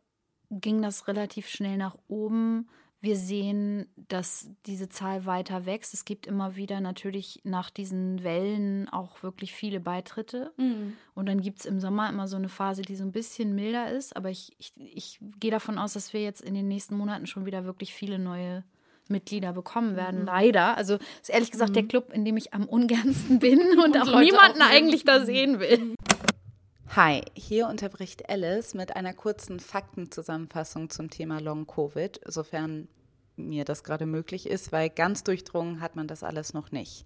ging 0.50 0.82
das 0.82 1.08
relativ 1.08 1.48
schnell 1.48 1.76
nach 1.76 1.96
oben. 2.08 2.68
Wir 3.00 3.16
sehen, 3.16 3.86
dass 4.08 4.50
diese 4.66 4.88
Zahl 4.88 5.24
weiter 5.24 5.66
wächst. 5.66 5.94
Es 5.94 6.04
gibt 6.04 6.26
immer 6.26 6.56
wieder 6.56 6.80
natürlich 6.80 7.40
nach 7.44 7.70
diesen 7.70 8.24
Wellen 8.24 8.88
auch 8.88 9.22
wirklich 9.22 9.52
viele 9.52 9.78
Beitritte. 9.78 10.52
Mhm. 10.56 10.96
Und 11.14 11.26
dann 11.26 11.40
gibt 11.40 11.60
es 11.60 11.66
im 11.66 11.78
Sommer 11.78 12.08
immer 12.08 12.26
so 12.26 12.36
eine 12.36 12.48
Phase, 12.48 12.82
die 12.82 12.96
so 12.96 13.04
ein 13.04 13.12
bisschen 13.12 13.54
milder 13.54 13.92
ist. 13.92 14.16
Aber 14.16 14.30
ich, 14.30 14.56
ich, 14.58 14.72
ich 14.76 15.20
gehe 15.38 15.52
davon 15.52 15.78
aus, 15.78 15.92
dass 15.92 16.12
wir 16.12 16.22
jetzt 16.22 16.40
in 16.40 16.54
den 16.54 16.66
nächsten 16.66 16.96
Monaten 16.96 17.28
schon 17.28 17.46
wieder 17.46 17.64
wirklich 17.64 17.94
viele 17.94 18.18
neue 18.18 18.64
Mitglieder 19.08 19.52
bekommen 19.52 19.96
werden, 19.96 20.20
mhm. 20.20 20.26
leider. 20.26 20.76
Also 20.76 20.94
ist 20.94 21.30
ehrlich 21.30 21.50
gesagt 21.50 21.70
mhm. 21.70 21.74
der 21.74 21.84
Club, 21.84 22.12
in 22.12 22.24
dem 22.24 22.36
ich 22.36 22.52
am 22.52 22.64
ungernsten 22.64 23.38
bin 23.38 23.60
und, 23.60 23.96
und 23.96 23.98
auch 23.98 24.06
Leute 24.06 24.24
niemanden 24.24 24.62
auch 24.62 24.70
eigentlich 24.70 25.04
da 25.04 25.24
sehen 25.24 25.60
will. 25.60 25.94
Hi, 26.96 27.20
hier 27.34 27.68
unterbricht 27.68 28.30
Alice 28.30 28.72
mit 28.72 28.96
einer 28.96 29.12
kurzen 29.12 29.60
Faktenzusammenfassung 29.60 30.88
zum 30.88 31.10
Thema 31.10 31.38
Long 31.38 31.66
Covid, 31.66 32.18
sofern 32.24 32.88
mir 33.36 33.66
das 33.66 33.84
gerade 33.84 34.06
möglich 34.06 34.48
ist, 34.48 34.72
weil 34.72 34.88
ganz 34.88 35.22
durchdrungen 35.22 35.82
hat 35.82 35.96
man 35.96 36.08
das 36.08 36.22
alles 36.22 36.54
noch 36.54 36.72
nicht. 36.72 37.04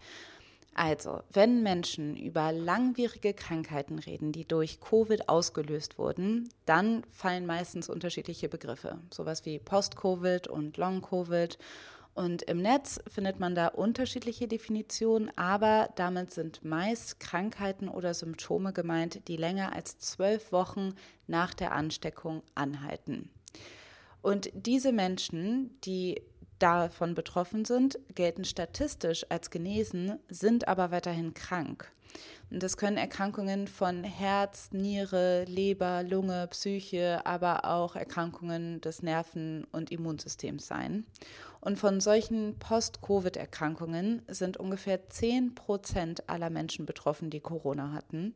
Also, 0.73 1.23
wenn 1.33 1.65
Menschen 1.65 2.17
über 2.17 2.53
langwierige 2.53 3.35
Krankheiten 3.35 3.99
reden, 3.99 4.31
die 4.31 4.47
durch 4.47 4.81
Covid 4.81 5.29
ausgelöst 5.29 5.99
wurden, 5.99 6.49
dann 6.65 7.03
fallen 7.11 7.45
meistens 7.45 7.89
unterschiedliche 7.89 8.49
Begriffe, 8.49 8.99
sowas 9.13 9.45
wie 9.45 9.59
Post-Covid 9.59 10.47
und 10.47 10.77
Long-Covid 10.77 11.59
und 12.15 12.43
im 12.43 12.59
Netz 12.61 13.01
findet 13.09 13.41
man 13.41 13.55
da 13.55 13.69
unterschiedliche 13.69 14.47
Definitionen, 14.47 15.31
aber 15.37 15.89
damit 15.97 16.31
sind 16.31 16.63
meist 16.63 17.21
Krankheiten 17.21 17.89
oder 17.89 18.13
Symptome 18.13 18.73
gemeint, 18.73 19.27
die 19.29 19.37
länger 19.37 19.75
als 19.75 19.99
zwölf 19.99 20.53
Wochen 20.53 20.95
nach 21.27 21.55
der 21.55 21.73
Ansteckung 21.73 22.43
anhalten. 22.55 23.31
Und 24.21 24.51
diese 24.55 24.93
Menschen, 24.93 25.79
die 25.85 26.21
davon 26.59 27.15
betroffen 27.15 27.65
sind, 27.65 27.99
gelten 28.15 28.45
statistisch 28.45 29.27
als 29.31 29.51
genesen, 29.51 30.19
sind 30.29 30.69
aber 30.69 30.91
weiterhin 30.91 31.35
krank. 31.35 31.91
Und 32.51 32.63
das 32.63 32.77
können 32.77 32.99
Erkrankungen 32.99 33.67
von 33.67 34.05
Herz, 34.05 34.71
Niere, 34.73 35.45
Leber, 35.45 36.03
Lunge, 36.03 36.47
Psyche, 36.49 37.25
aber 37.25 37.65
auch 37.65 37.97
Erkrankungen 37.97 38.81
des 38.83 39.03
Nerven- 39.03 39.67
und 39.73 39.91
Immunsystems 39.91 40.67
sein. 40.67 41.07
Und 41.61 41.79
von 41.79 42.01
solchen 42.01 42.59
Post-Covid-Erkrankungen 42.59 44.23
sind 44.29 44.57
ungefähr 44.57 45.09
10 45.09 45.55
Prozent 45.55 46.29
aller 46.29 46.51
Menschen 46.51 46.87
betroffen, 46.87 47.31
die 47.31 47.41
Corona 47.41 47.93
hatten. 47.93 48.35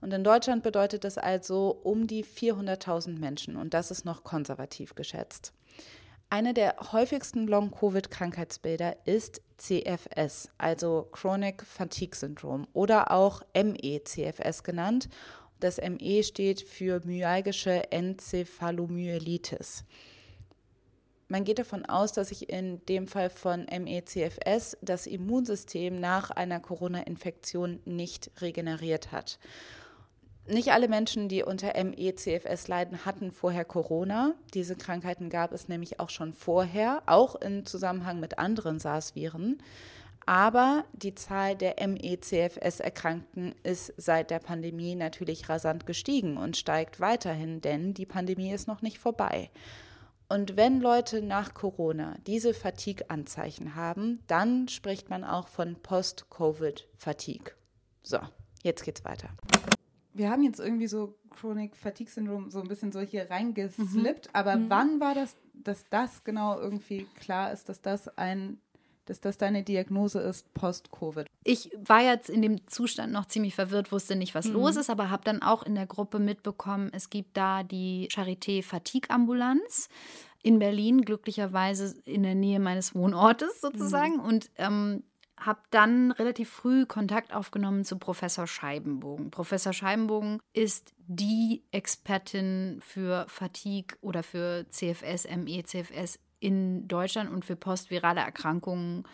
Und 0.00 0.12
in 0.12 0.24
Deutschland 0.24 0.62
bedeutet 0.62 1.04
das 1.04 1.18
also 1.18 1.70
um 1.82 2.06
die 2.06 2.24
400.000 2.24 3.18
Menschen. 3.18 3.56
Und 3.56 3.74
das 3.74 3.90
ist 3.90 4.04
noch 4.04 4.24
konservativ 4.24 4.94
geschätzt. 4.94 5.52
Eine 6.32 6.54
der 6.54 6.76
häufigsten 6.92 7.48
Long-Covid-Krankheitsbilder 7.48 9.04
ist 9.04 9.42
CFS, 9.56 10.48
also 10.58 11.08
Chronic 11.10 11.64
Fatigue 11.64 12.14
Syndrome 12.14 12.68
oder 12.72 13.10
auch 13.10 13.42
ME-CFS 13.52 14.62
genannt. 14.62 15.08
Das 15.58 15.78
ME 15.78 16.22
steht 16.22 16.60
für 16.60 17.00
myalgische 17.04 17.90
Enzephalomyelitis. 17.90 19.84
Man 21.26 21.42
geht 21.42 21.58
davon 21.58 21.84
aus, 21.84 22.12
dass 22.12 22.28
sich 22.28 22.48
in 22.48 22.80
dem 22.86 23.08
Fall 23.08 23.28
von 23.28 23.66
ME-CFS 23.66 24.78
das 24.82 25.08
Immunsystem 25.08 25.96
nach 25.96 26.30
einer 26.30 26.60
Corona-Infektion 26.60 27.80
nicht 27.84 28.30
regeneriert 28.40 29.10
hat. 29.10 29.40
Nicht 30.46 30.72
alle 30.72 30.88
Menschen, 30.88 31.28
die 31.28 31.42
unter 31.42 31.72
ME-CFS 31.82 32.66
leiden, 32.68 33.04
hatten 33.04 33.30
vorher 33.30 33.64
Corona. 33.64 34.34
Diese 34.54 34.74
Krankheiten 34.74 35.30
gab 35.30 35.52
es 35.52 35.68
nämlich 35.68 36.00
auch 36.00 36.10
schon 36.10 36.32
vorher, 36.32 37.02
auch 37.06 37.36
im 37.36 37.66
Zusammenhang 37.66 38.18
mit 38.18 38.38
anderen 38.38 38.80
SARS-Viren. 38.80 39.62
Aber 40.26 40.84
die 40.92 41.14
Zahl 41.14 41.56
der 41.56 41.76
ME-CFS-Erkrankten 41.86 43.54
ist 43.62 43.92
seit 43.96 44.30
der 44.30 44.38
Pandemie 44.38 44.94
natürlich 44.94 45.48
rasant 45.48 45.86
gestiegen 45.86 46.36
und 46.36 46.56
steigt 46.56 47.00
weiterhin, 47.00 47.60
denn 47.60 47.94
die 47.94 48.06
Pandemie 48.06 48.52
ist 48.52 48.68
noch 48.68 48.82
nicht 48.82 48.98
vorbei. 48.98 49.50
Und 50.28 50.56
wenn 50.56 50.80
Leute 50.80 51.22
nach 51.22 51.54
Corona 51.54 52.16
diese 52.26 52.54
Fatigue-Anzeichen 52.54 53.74
haben, 53.74 54.20
dann 54.28 54.68
spricht 54.68 55.10
man 55.10 55.24
auch 55.24 55.48
von 55.48 55.74
Post-Covid-Fatigue. 55.82 57.52
So, 58.04 58.18
jetzt 58.62 58.84
geht's 58.84 59.04
weiter. 59.04 59.30
Wir 60.12 60.30
haben 60.30 60.42
jetzt 60.42 60.60
irgendwie 60.60 60.86
so 60.86 61.14
Chronic 61.30 61.76
Fatigue 61.76 62.10
Syndrome 62.10 62.50
so 62.50 62.60
ein 62.60 62.68
bisschen 62.68 62.92
so 62.92 63.00
hier 63.00 63.30
reingeslippt, 63.30 64.26
mhm. 64.26 64.30
aber 64.32 64.56
mhm. 64.56 64.70
wann 64.70 65.00
war 65.00 65.14
das, 65.14 65.36
dass 65.54 65.84
das 65.90 66.24
genau 66.24 66.58
irgendwie 66.58 67.06
klar 67.18 67.52
ist, 67.52 67.68
dass 67.68 67.80
das 67.80 68.08
ein 68.18 68.58
dass 69.10 69.20
das 69.20 69.38
deine 69.38 69.64
Diagnose 69.64 70.20
ist 70.20 70.54
post-Covid? 70.54 71.26
Ich 71.42 71.70
war 71.84 72.00
jetzt 72.00 72.30
in 72.30 72.42
dem 72.42 72.68
Zustand 72.68 73.12
noch 73.12 73.26
ziemlich 73.26 73.56
verwirrt, 73.56 73.90
wusste 73.90 74.14
nicht, 74.14 74.36
was 74.36 74.46
mhm. 74.46 74.52
los 74.52 74.76
ist, 74.76 74.88
aber 74.88 75.10
habe 75.10 75.24
dann 75.24 75.42
auch 75.42 75.64
in 75.64 75.74
der 75.74 75.86
Gruppe 75.86 76.20
mitbekommen, 76.20 76.90
es 76.92 77.10
gibt 77.10 77.36
da 77.36 77.64
die 77.64 78.08
Charité 78.12 78.62
Fatigue 78.62 79.10
Ambulanz 79.10 79.88
in 80.42 80.60
Berlin, 80.60 81.02
glücklicherweise 81.02 81.96
in 82.04 82.22
der 82.22 82.36
Nähe 82.36 82.60
meines 82.60 82.94
Wohnortes 82.94 83.60
sozusagen. 83.60 84.18
Mhm. 84.18 84.20
Und 84.20 84.50
ähm, 84.56 85.02
habe 85.40 85.60
dann 85.70 86.12
relativ 86.12 86.50
früh 86.50 86.86
Kontakt 86.86 87.34
aufgenommen 87.34 87.84
zu 87.84 87.98
Professor 87.98 88.46
Scheibenbogen. 88.46 89.30
Professor 89.30 89.72
Scheibenbogen 89.72 90.38
ist 90.52 90.94
die 91.06 91.64
Expertin 91.70 92.78
für 92.80 93.26
Fatigue 93.28 93.96
oder 94.02 94.22
für 94.22 94.66
CFS, 94.68 95.26
ME, 95.36 95.64
CFS 95.64 96.18
in 96.40 96.86
Deutschland 96.88 97.30
und 97.30 97.44
für 97.44 97.56
postvirale 97.56 98.20
Erkrankungen 98.20 99.04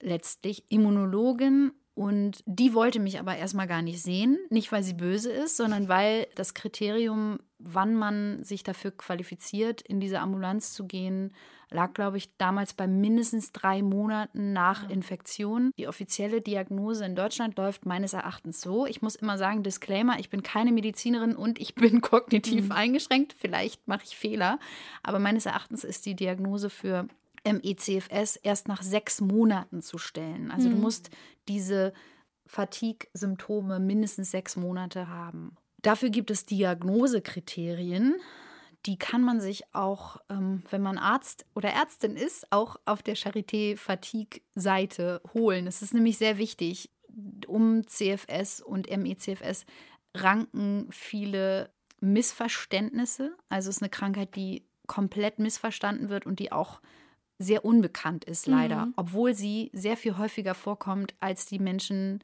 letztlich 0.00 0.64
Immunologin. 0.70 1.72
Und 1.94 2.42
die 2.46 2.72
wollte 2.72 2.98
mich 2.98 3.18
aber 3.18 3.36
erstmal 3.36 3.66
gar 3.66 3.82
nicht 3.82 4.02
sehen. 4.02 4.38
Nicht, 4.48 4.72
weil 4.72 4.82
sie 4.82 4.94
böse 4.94 5.30
ist, 5.30 5.56
sondern 5.56 5.88
weil 5.88 6.28
das 6.34 6.54
Kriterium, 6.54 7.40
wann 7.58 7.94
man 7.94 8.42
sich 8.42 8.62
dafür 8.62 8.92
qualifiziert, 8.92 9.82
in 9.82 10.00
diese 10.00 10.20
Ambulanz 10.20 10.72
zu 10.72 10.86
gehen, 10.86 11.34
lag, 11.70 11.92
glaube 11.94 12.16
ich, 12.16 12.36
damals 12.36 12.74
bei 12.74 12.86
mindestens 12.86 13.52
drei 13.52 13.82
Monaten 13.82 14.52
nach 14.52 14.88
Infektion. 14.90 15.72
Die 15.78 15.88
offizielle 15.88 16.40
Diagnose 16.40 17.04
in 17.04 17.14
Deutschland 17.14 17.56
läuft 17.56 17.86
meines 17.86 18.12
Erachtens 18.12 18.60
so. 18.60 18.86
Ich 18.86 19.02
muss 19.02 19.14
immer 19.14 19.38
sagen, 19.38 19.62
Disclaimer, 19.62 20.18
ich 20.18 20.30
bin 20.30 20.42
keine 20.42 20.72
Medizinerin 20.72 21.36
und 21.36 21.60
ich 21.60 21.74
bin 21.74 22.00
kognitiv 22.00 22.66
mhm. 22.66 22.72
eingeschränkt. 22.72 23.34
Vielleicht 23.38 23.86
mache 23.86 24.02
ich 24.04 24.16
Fehler. 24.16 24.58
Aber 25.02 25.18
meines 25.18 25.46
Erachtens 25.46 25.84
ist 25.84 26.06
die 26.06 26.16
Diagnose 26.16 26.70
für 26.70 27.06
MECFS 27.44 28.36
erst 28.36 28.68
nach 28.68 28.82
sechs 28.82 29.20
Monaten 29.20 29.80
zu 29.80 29.98
stellen. 29.98 30.50
Also 30.50 30.68
mhm. 30.68 30.72
du 30.72 30.78
musst 30.78 31.10
diese 31.48 31.92
Fatigue-Symptome 32.46 33.78
mindestens 33.78 34.30
sechs 34.32 34.56
Monate 34.56 35.08
haben. 35.08 35.56
Dafür 35.82 36.10
gibt 36.10 36.30
es 36.30 36.44
Diagnosekriterien 36.44 38.16
die 38.86 38.98
kann 38.98 39.22
man 39.22 39.40
sich 39.40 39.74
auch, 39.74 40.16
ähm, 40.30 40.62
wenn 40.70 40.82
man 40.82 40.98
Arzt 40.98 41.44
oder 41.54 41.70
Ärztin 41.70 42.16
ist, 42.16 42.50
auch 42.50 42.76
auf 42.84 43.02
der 43.02 43.16
Charité 43.16 43.76
Fatigue 43.76 44.40
Seite 44.54 45.20
holen. 45.34 45.66
Es 45.66 45.82
ist 45.82 45.94
nämlich 45.94 46.18
sehr 46.18 46.38
wichtig. 46.38 46.90
Um 47.46 47.86
CFS 47.86 48.60
und 48.60 48.88
MECFS 48.88 49.66
ranken 50.14 50.86
viele 50.90 51.70
Missverständnisse. 52.00 53.36
Also 53.48 53.68
es 53.68 53.76
ist 53.76 53.82
eine 53.82 53.90
Krankheit, 53.90 54.36
die 54.36 54.64
komplett 54.86 55.38
missverstanden 55.38 56.08
wird 56.08 56.24
und 56.24 56.38
die 56.38 56.52
auch 56.52 56.80
sehr 57.38 57.64
unbekannt 57.64 58.24
ist, 58.24 58.46
leider, 58.46 58.86
mhm. 58.86 58.94
obwohl 58.96 59.34
sie 59.34 59.70
sehr 59.72 59.96
viel 59.96 60.18
häufiger 60.18 60.54
vorkommt, 60.54 61.14
als 61.20 61.46
die 61.46 61.58
Menschen 61.58 62.22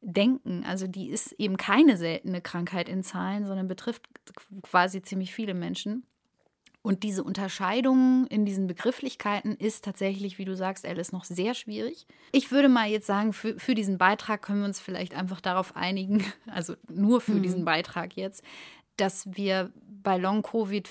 denken. 0.00 0.64
Also 0.66 0.86
die 0.86 1.08
ist 1.08 1.32
eben 1.32 1.56
keine 1.56 1.96
seltene 1.96 2.40
Krankheit 2.40 2.88
in 2.88 3.02
Zahlen, 3.02 3.46
sondern 3.46 3.68
betrifft 3.68 4.08
quasi 4.62 5.02
ziemlich 5.02 5.34
viele 5.34 5.54
Menschen. 5.54 6.04
Und 6.80 7.02
diese 7.02 7.24
Unterscheidung 7.24 8.26
in 8.28 8.46
diesen 8.46 8.66
Begrifflichkeiten 8.66 9.56
ist 9.56 9.84
tatsächlich, 9.84 10.38
wie 10.38 10.44
du 10.44 10.54
sagst, 10.54 10.86
Alice, 10.86 11.12
noch 11.12 11.24
sehr 11.24 11.54
schwierig. 11.54 12.06
Ich 12.32 12.50
würde 12.50 12.68
mal 12.68 12.88
jetzt 12.88 13.06
sagen, 13.06 13.32
für, 13.32 13.58
für 13.58 13.74
diesen 13.74 13.98
Beitrag 13.98 14.42
können 14.42 14.60
wir 14.60 14.66
uns 14.66 14.80
vielleicht 14.80 15.14
einfach 15.14 15.40
darauf 15.40 15.76
einigen, 15.76 16.24
also 16.46 16.74
nur 16.88 17.20
für 17.20 17.34
mhm. 17.34 17.42
diesen 17.42 17.64
Beitrag 17.64 18.16
jetzt, 18.16 18.42
dass 18.96 19.28
wir 19.36 19.72
bei 20.02 20.16
Long-Covid 20.16 20.88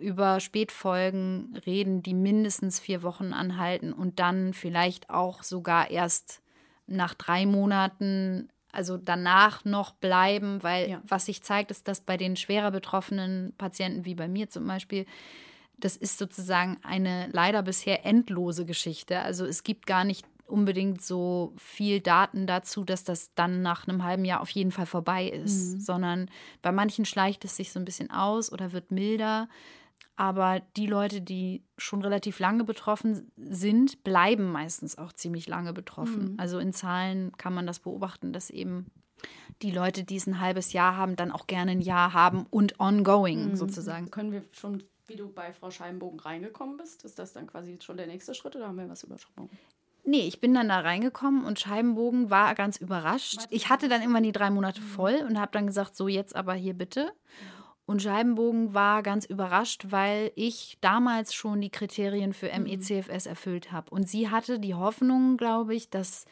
über 0.00 0.40
Spätfolgen 0.40 1.56
reden, 1.66 2.02
die 2.02 2.14
mindestens 2.14 2.80
vier 2.80 3.02
Wochen 3.02 3.32
anhalten 3.32 3.92
und 3.92 4.18
dann 4.18 4.52
vielleicht 4.52 5.10
auch 5.10 5.42
sogar 5.42 5.90
erst 5.90 6.42
nach 6.86 7.14
drei 7.14 7.46
Monaten 7.46 8.48
also 8.76 8.98
danach 8.98 9.64
noch 9.64 9.92
bleiben, 9.92 10.62
weil 10.62 10.90
ja. 10.90 11.02
was 11.08 11.24
sich 11.24 11.42
zeigt, 11.42 11.70
ist, 11.70 11.88
dass 11.88 12.02
bei 12.02 12.18
den 12.18 12.36
schwerer 12.36 12.70
betroffenen 12.70 13.54
Patienten, 13.56 14.04
wie 14.04 14.14
bei 14.14 14.28
mir 14.28 14.50
zum 14.50 14.66
Beispiel, 14.66 15.06
das 15.78 15.96
ist 15.96 16.18
sozusagen 16.18 16.76
eine 16.82 17.28
leider 17.32 17.62
bisher 17.62 18.04
endlose 18.04 18.66
Geschichte. 18.66 19.20
Also 19.20 19.46
es 19.46 19.62
gibt 19.62 19.86
gar 19.86 20.04
nicht 20.04 20.26
unbedingt 20.46 21.02
so 21.02 21.54
viel 21.56 22.00
Daten 22.00 22.46
dazu, 22.46 22.84
dass 22.84 23.02
das 23.02 23.34
dann 23.34 23.62
nach 23.62 23.88
einem 23.88 24.04
halben 24.04 24.24
Jahr 24.24 24.40
auf 24.40 24.50
jeden 24.50 24.70
Fall 24.70 24.86
vorbei 24.86 25.26
ist, 25.26 25.74
mhm. 25.74 25.80
sondern 25.80 26.30
bei 26.62 26.70
manchen 26.70 27.04
schleicht 27.04 27.44
es 27.44 27.56
sich 27.56 27.72
so 27.72 27.80
ein 27.80 27.84
bisschen 27.84 28.10
aus 28.10 28.52
oder 28.52 28.72
wird 28.72 28.90
milder. 28.90 29.48
Aber 30.16 30.60
die 30.76 30.86
Leute, 30.86 31.20
die 31.20 31.62
schon 31.76 32.02
relativ 32.02 32.38
lange 32.38 32.64
betroffen 32.64 33.30
sind, 33.36 34.02
bleiben 34.02 34.50
meistens 34.50 34.96
auch 34.96 35.12
ziemlich 35.12 35.46
lange 35.46 35.74
betroffen. 35.74 36.32
Mhm. 36.32 36.34
Also 36.38 36.58
in 36.58 36.72
Zahlen 36.72 37.32
kann 37.36 37.54
man 37.54 37.66
das 37.66 37.80
beobachten, 37.80 38.32
dass 38.32 38.48
eben 38.48 38.86
die 39.62 39.70
Leute, 39.70 40.04
die 40.04 40.16
es 40.16 40.26
ein 40.26 40.40
halbes 40.40 40.72
Jahr 40.72 40.96
haben, 40.96 41.16
dann 41.16 41.30
auch 41.30 41.46
gerne 41.46 41.72
ein 41.72 41.80
Jahr 41.80 42.14
haben 42.14 42.46
und 42.50 42.80
ongoing 42.80 43.50
mhm. 43.50 43.56
sozusagen. 43.56 44.10
Können 44.10 44.32
wir 44.32 44.42
schon, 44.52 44.82
wie 45.06 45.16
du 45.16 45.30
bei 45.30 45.52
Frau 45.52 45.70
Scheibenbogen 45.70 46.20
reingekommen 46.20 46.78
bist, 46.78 47.04
ist 47.04 47.18
das 47.18 47.32
dann 47.32 47.46
quasi 47.46 47.78
schon 47.82 47.96
der 47.98 48.06
nächste 48.06 48.34
Schritt 48.34 48.56
oder 48.56 48.68
haben 48.68 48.78
wir 48.78 48.88
was 48.88 49.04
übersprungen? 49.04 49.50
Nee, 50.08 50.28
ich 50.28 50.40
bin 50.40 50.54
dann 50.54 50.68
da 50.68 50.80
reingekommen 50.80 51.44
und 51.44 51.58
Scheibenbogen 51.58 52.30
war 52.30 52.54
ganz 52.54 52.76
überrascht. 52.76 53.40
Ich 53.50 53.68
hatte 53.68 53.88
dann 53.88 54.02
irgendwann 54.02 54.22
die 54.22 54.32
drei 54.32 54.50
Monate 54.50 54.80
mhm. 54.80 54.84
voll 54.84 55.26
und 55.28 55.38
habe 55.38 55.50
dann 55.52 55.66
gesagt, 55.66 55.96
so 55.96 56.06
jetzt 56.06 56.36
aber 56.36 56.54
hier 56.54 56.74
bitte. 56.74 57.12
Und 57.86 58.02
Scheibenbogen 58.02 58.74
war 58.74 59.02
ganz 59.04 59.24
überrascht, 59.24 59.86
weil 59.90 60.32
ich 60.34 60.76
damals 60.80 61.34
schon 61.34 61.60
die 61.60 61.70
Kriterien 61.70 62.32
für 62.32 62.48
MECFS 62.48 63.26
erfüllt 63.26 63.70
habe. 63.70 63.90
Und 63.90 64.08
sie 64.08 64.28
hatte 64.28 64.58
die 64.58 64.74
Hoffnung, 64.74 65.36
glaube 65.36 65.74
ich, 65.74 65.88
dass 65.88 66.24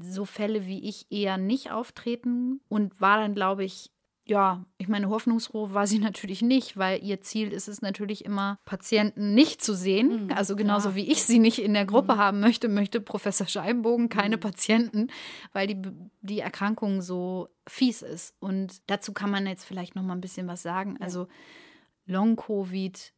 so 0.00 0.24
Fälle 0.24 0.66
wie 0.66 0.88
ich 0.88 1.06
eher 1.10 1.36
nicht 1.36 1.70
auftreten 1.70 2.60
und 2.68 2.98
war 3.00 3.18
dann, 3.18 3.34
glaube 3.34 3.64
ich, 3.64 3.90
ja, 4.30 4.64
ich 4.78 4.86
meine, 4.86 5.08
hoffnungsfroh 5.08 5.74
war 5.74 5.88
sie 5.88 5.98
natürlich 5.98 6.40
nicht, 6.40 6.76
weil 6.76 7.02
ihr 7.02 7.20
Ziel 7.20 7.52
ist 7.52 7.68
es 7.68 7.82
natürlich 7.82 8.24
immer, 8.24 8.58
Patienten 8.64 9.34
nicht 9.34 9.60
zu 9.60 9.74
sehen. 9.74 10.26
Mhm, 10.26 10.32
also 10.32 10.54
genauso 10.54 10.90
ja. 10.90 10.94
wie 10.94 11.10
ich 11.10 11.24
sie 11.24 11.40
nicht 11.40 11.58
in 11.58 11.74
der 11.74 11.84
Gruppe 11.84 12.14
mhm. 12.14 12.18
haben 12.18 12.40
möchte, 12.40 12.68
möchte 12.68 13.00
Professor 13.00 13.48
Scheibenbogen 13.48 14.08
keine 14.08 14.36
mhm. 14.36 14.40
Patienten, 14.40 15.08
weil 15.52 15.66
die, 15.66 15.82
die 16.22 16.38
Erkrankung 16.38 17.02
so 17.02 17.48
fies 17.66 18.02
ist. 18.02 18.34
Und 18.38 18.88
dazu 18.88 19.12
kann 19.12 19.30
man 19.30 19.46
jetzt 19.46 19.64
vielleicht 19.64 19.96
noch 19.96 20.04
mal 20.04 20.14
ein 20.14 20.20
bisschen 20.20 20.46
was 20.46 20.62
sagen. 20.62 20.96
Ja. 20.98 21.06
Also 21.06 21.26
Long-Covid, 22.06 23.12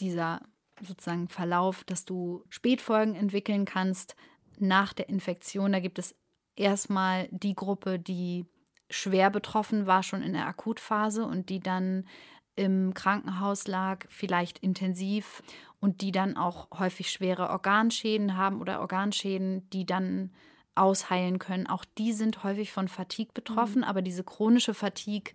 dieser 0.00 0.42
sozusagen 0.82 1.28
Verlauf, 1.28 1.84
dass 1.84 2.04
du 2.04 2.42
Spätfolgen 2.50 3.14
entwickeln 3.14 3.64
kannst 3.64 4.16
nach 4.58 4.92
der 4.92 5.08
Infektion. 5.08 5.72
Da 5.72 5.78
gibt 5.78 6.00
es 6.00 6.16
erstmal 6.56 7.28
die 7.30 7.54
Gruppe, 7.54 8.00
die 8.00 8.46
schwer 8.90 9.30
betroffen 9.30 9.86
war, 9.86 10.02
schon 10.02 10.22
in 10.22 10.32
der 10.32 10.46
Akutphase 10.46 11.24
und 11.24 11.48
die 11.48 11.60
dann 11.60 12.06
im 12.54 12.94
Krankenhaus 12.94 13.66
lag, 13.66 14.06
vielleicht 14.08 14.58
intensiv 14.58 15.42
und 15.80 16.00
die 16.00 16.12
dann 16.12 16.36
auch 16.36 16.68
häufig 16.78 17.10
schwere 17.10 17.50
Organschäden 17.50 18.36
haben 18.36 18.60
oder 18.60 18.80
Organschäden, 18.80 19.68
die 19.70 19.84
dann 19.84 20.30
ausheilen 20.74 21.38
können. 21.38 21.66
Auch 21.66 21.84
die 21.98 22.12
sind 22.12 22.44
häufig 22.44 22.72
von 22.72 22.88
Fatigue 22.88 23.32
betroffen, 23.34 23.78
mhm. 23.78 23.84
aber 23.84 24.02
diese 24.02 24.24
chronische 24.24 24.74
Fatigue 24.74 25.34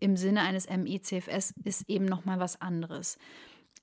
im 0.00 0.16
Sinne 0.16 0.40
eines 0.40 0.68
MECFS 0.68 1.54
ist 1.64 1.88
eben 1.88 2.04
noch 2.04 2.24
mal 2.24 2.40
was 2.40 2.60
anderes. 2.60 3.18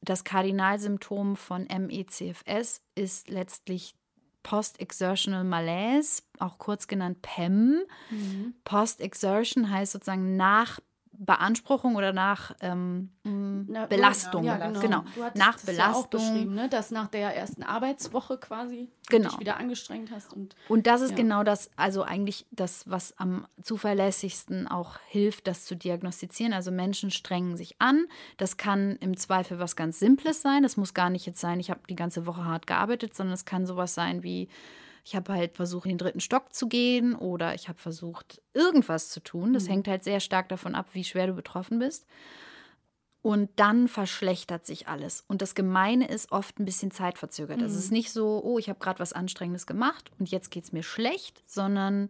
Das 0.01 0.23
Kardinalsymptom 0.23 1.35
von 1.35 1.63
MECFS 1.67 2.81
ist 2.95 3.29
letztlich 3.29 3.95
Post-Exertional 4.43 5.43
Malaise, 5.43 6.23
auch 6.39 6.57
kurz 6.57 6.87
genannt 6.87 7.21
PEM. 7.21 7.83
Mhm. 8.09 8.53
Post-Exertion 8.63 9.69
heißt 9.69 9.91
sozusagen 9.91 10.35
nach 10.37 10.79
Beanspruchung 11.21 11.97
oder 11.97 12.13
nach 12.13 12.55
ähm, 12.61 13.09
Na, 13.23 13.87
Belastung. 13.87 14.45
Ja, 14.45 14.55
genau. 14.55 14.79
genau. 14.79 15.03
nach 15.35 15.59
Belastung. 15.59 16.21
Ja 16.21 16.45
ne? 16.45 16.69
dass 16.69 16.91
nach 16.91 17.07
der 17.09 17.35
ersten 17.35 17.61
Arbeitswoche 17.61 18.37
quasi 18.37 18.89
genau. 19.09 19.29
dich 19.29 19.39
wieder 19.39 19.57
angestrengt 19.57 20.11
hast. 20.11 20.33
Und, 20.33 20.55
und 20.69 20.87
das 20.87 21.01
ist 21.01 21.11
ja. 21.11 21.17
genau 21.17 21.43
das, 21.43 21.71
also 21.75 22.03
eigentlich 22.03 22.45
das, 22.51 22.89
was 22.89 23.17
am 23.17 23.45
zuverlässigsten 23.61 24.69
auch 24.69 24.97
hilft, 25.07 25.47
das 25.47 25.65
zu 25.65 25.75
diagnostizieren. 25.75 26.53
Also 26.53 26.71
Menschen 26.71 27.11
strengen 27.11 27.57
sich 27.57 27.75
an. 27.79 28.05
Das 28.37 28.55
kann 28.55 28.95
im 29.01 29.17
Zweifel 29.17 29.59
was 29.59 29.75
ganz 29.75 29.99
Simples 29.99 30.41
sein. 30.41 30.63
Das 30.63 30.77
muss 30.77 30.93
gar 30.93 31.09
nicht 31.09 31.25
jetzt 31.25 31.41
sein, 31.41 31.59
ich 31.59 31.69
habe 31.69 31.81
die 31.89 31.97
ganze 31.97 32.25
Woche 32.25 32.45
hart 32.45 32.65
gearbeitet, 32.65 33.13
sondern 33.13 33.33
es 33.33 33.43
kann 33.43 33.65
sowas 33.65 33.93
sein 33.93 34.23
wie 34.23 34.47
ich 35.03 35.15
habe 35.15 35.33
halt 35.33 35.55
versucht, 35.55 35.85
in 35.85 35.91
den 35.91 35.97
dritten 35.97 36.19
Stock 36.19 36.53
zu 36.53 36.67
gehen 36.67 37.15
oder 37.15 37.55
ich 37.55 37.67
habe 37.67 37.79
versucht, 37.79 38.41
irgendwas 38.53 39.09
zu 39.09 39.21
tun. 39.21 39.53
Das 39.53 39.65
mhm. 39.65 39.69
hängt 39.69 39.87
halt 39.87 40.03
sehr 40.03 40.19
stark 40.19 40.49
davon 40.49 40.75
ab, 40.75 40.87
wie 40.93 41.03
schwer 41.03 41.27
du 41.27 41.33
betroffen 41.33 41.79
bist. 41.79 42.05
Und 43.21 43.49
dann 43.57 43.89
verschlechtert 43.89 44.65
sich 44.65 44.87
alles. 44.87 45.25
Und 45.27 45.41
das 45.41 45.53
Gemeine 45.53 46.07
ist 46.07 46.31
oft 46.31 46.57
ein 46.57 46.65
bisschen 46.65 46.91
zeitverzögert. 46.91 47.57
Mhm. 47.57 47.63
Also 47.63 47.77
es 47.77 47.85
ist 47.85 47.91
mhm. 47.91 47.97
nicht 47.97 48.11
so, 48.11 48.41
oh, 48.43 48.57
ich 48.57 48.69
habe 48.69 48.79
gerade 48.79 48.99
was 48.99 49.13
Anstrengendes 49.13 49.67
gemacht 49.67 50.11
und 50.19 50.29
jetzt 50.31 50.51
geht 50.51 50.63
es 50.63 50.71
mir 50.71 50.83
schlecht, 50.83 51.43
sondern 51.45 52.09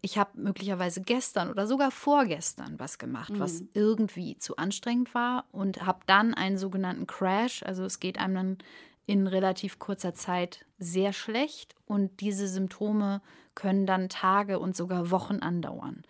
ich 0.00 0.16
habe 0.16 0.30
möglicherweise 0.40 1.00
gestern 1.00 1.50
oder 1.50 1.66
sogar 1.66 1.90
vorgestern 1.90 2.78
was 2.78 2.98
gemacht, 2.98 3.32
mhm. 3.32 3.40
was 3.40 3.64
irgendwie 3.74 4.38
zu 4.38 4.56
anstrengend 4.56 5.12
war 5.12 5.46
und 5.50 5.84
habe 5.84 6.00
dann 6.06 6.34
einen 6.34 6.56
sogenannten 6.56 7.06
Crash. 7.08 7.64
Also 7.64 7.84
es 7.84 7.98
geht 7.98 8.18
einem 8.18 8.34
dann 8.34 8.58
in 9.08 9.26
relativ 9.26 9.78
kurzer 9.78 10.12
Zeit 10.12 10.66
sehr 10.78 11.14
schlecht 11.14 11.74
und 11.86 12.20
diese 12.20 12.46
Symptome 12.46 13.22
können 13.54 13.86
dann 13.86 14.10
Tage 14.10 14.58
und 14.58 14.76
sogar 14.76 15.10
Wochen 15.10 15.38
andauern. 15.38 16.02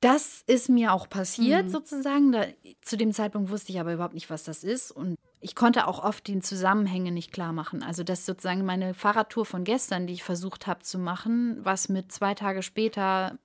Das 0.00 0.42
ist 0.46 0.68
mir 0.68 0.92
auch 0.92 1.08
passiert 1.08 1.66
mhm. 1.66 1.70
sozusagen. 1.70 2.32
Da, 2.32 2.44
zu 2.82 2.96
dem 2.98 3.12
Zeitpunkt 3.12 3.50
wusste 3.50 3.72
ich 3.72 3.80
aber 3.80 3.94
überhaupt 3.94 4.14
nicht, 4.14 4.28
was 4.28 4.44
das 4.44 4.62
ist 4.62 4.90
und 4.90 5.16
ich 5.40 5.54
konnte 5.54 5.88
auch 5.88 6.04
oft 6.04 6.26
die 6.26 6.38
Zusammenhänge 6.40 7.12
nicht 7.12 7.32
klar 7.32 7.54
machen. 7.54 7.82
Also 7.82 8.04
dass 8.04 8.26
sozusagen 8.26 8.66
meine 8.66 8.92
Fahrradtour 8.92 9.46
von 9.46 9.64
gestern, 9.64 10.06
die 10.06 10.12
ich 10.12 10.22
versucht 10.22 10.66
habe 10.66 10.82
zu 10.82 10.98
machen, 10.98 11.58
was 11.62 11.88
mit 11.88 12.12
zwei 12.12 12.34
Tage 12.34 12.62
später 12.62 13.38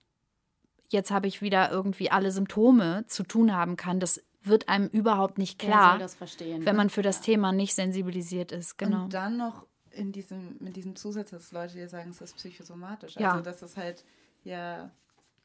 jetzt 0.89 1.11
habe 1.11 1.27
ich 1.27 1.41
wieder 1.41 1.71
irgendwie 1.71 2.11
alle 2.11 2.31
Symptome 2.31 3.05
zu 3.07 3.23
tun 3.23 3.55
haben 3.55 3.77
kann, 3.77 3.99
das 3.99 4.21
wird 4.47 4.69
einem 4.69 4.87
überhaupt 4.87 5.37
nicht 5.37 5.59
klar, 5.59 5.99
wenn 6.39 6.63
ne? 6.63 6.73
man 6.73 6.89
für 6.89 7.01
das 7.01 7.17
ja. 7.17 7.23
Thema 7.23 7.51
nicht 7.51 7.73
sensibilisiert 7.73 8.51
ist. 8.51 8.77
Genau. 8.77 9.03
Und 9.03 9.13
dann 9.13 9.37
noch 9.37 9.65
in 9.91 10.11
diesem, 10.11 10.57
mit 10.59 10.75
diesem 10.75 10.95
Zusatz, 10.95 11.31
dass 11.31 11.51
Leute 11.51 11.73
dir 11.73 11.89
sagen, 11.89 12.11
es 12.11 12.21
ist 12.21 12.35
psychosomatisch. 12.35 13.15
Ja. 13.15 13.31
Also 13.31 13.43
das 13.43 13.61
ist 13.61 13.77
halt 13.77 14.03
ja 14.43 14.91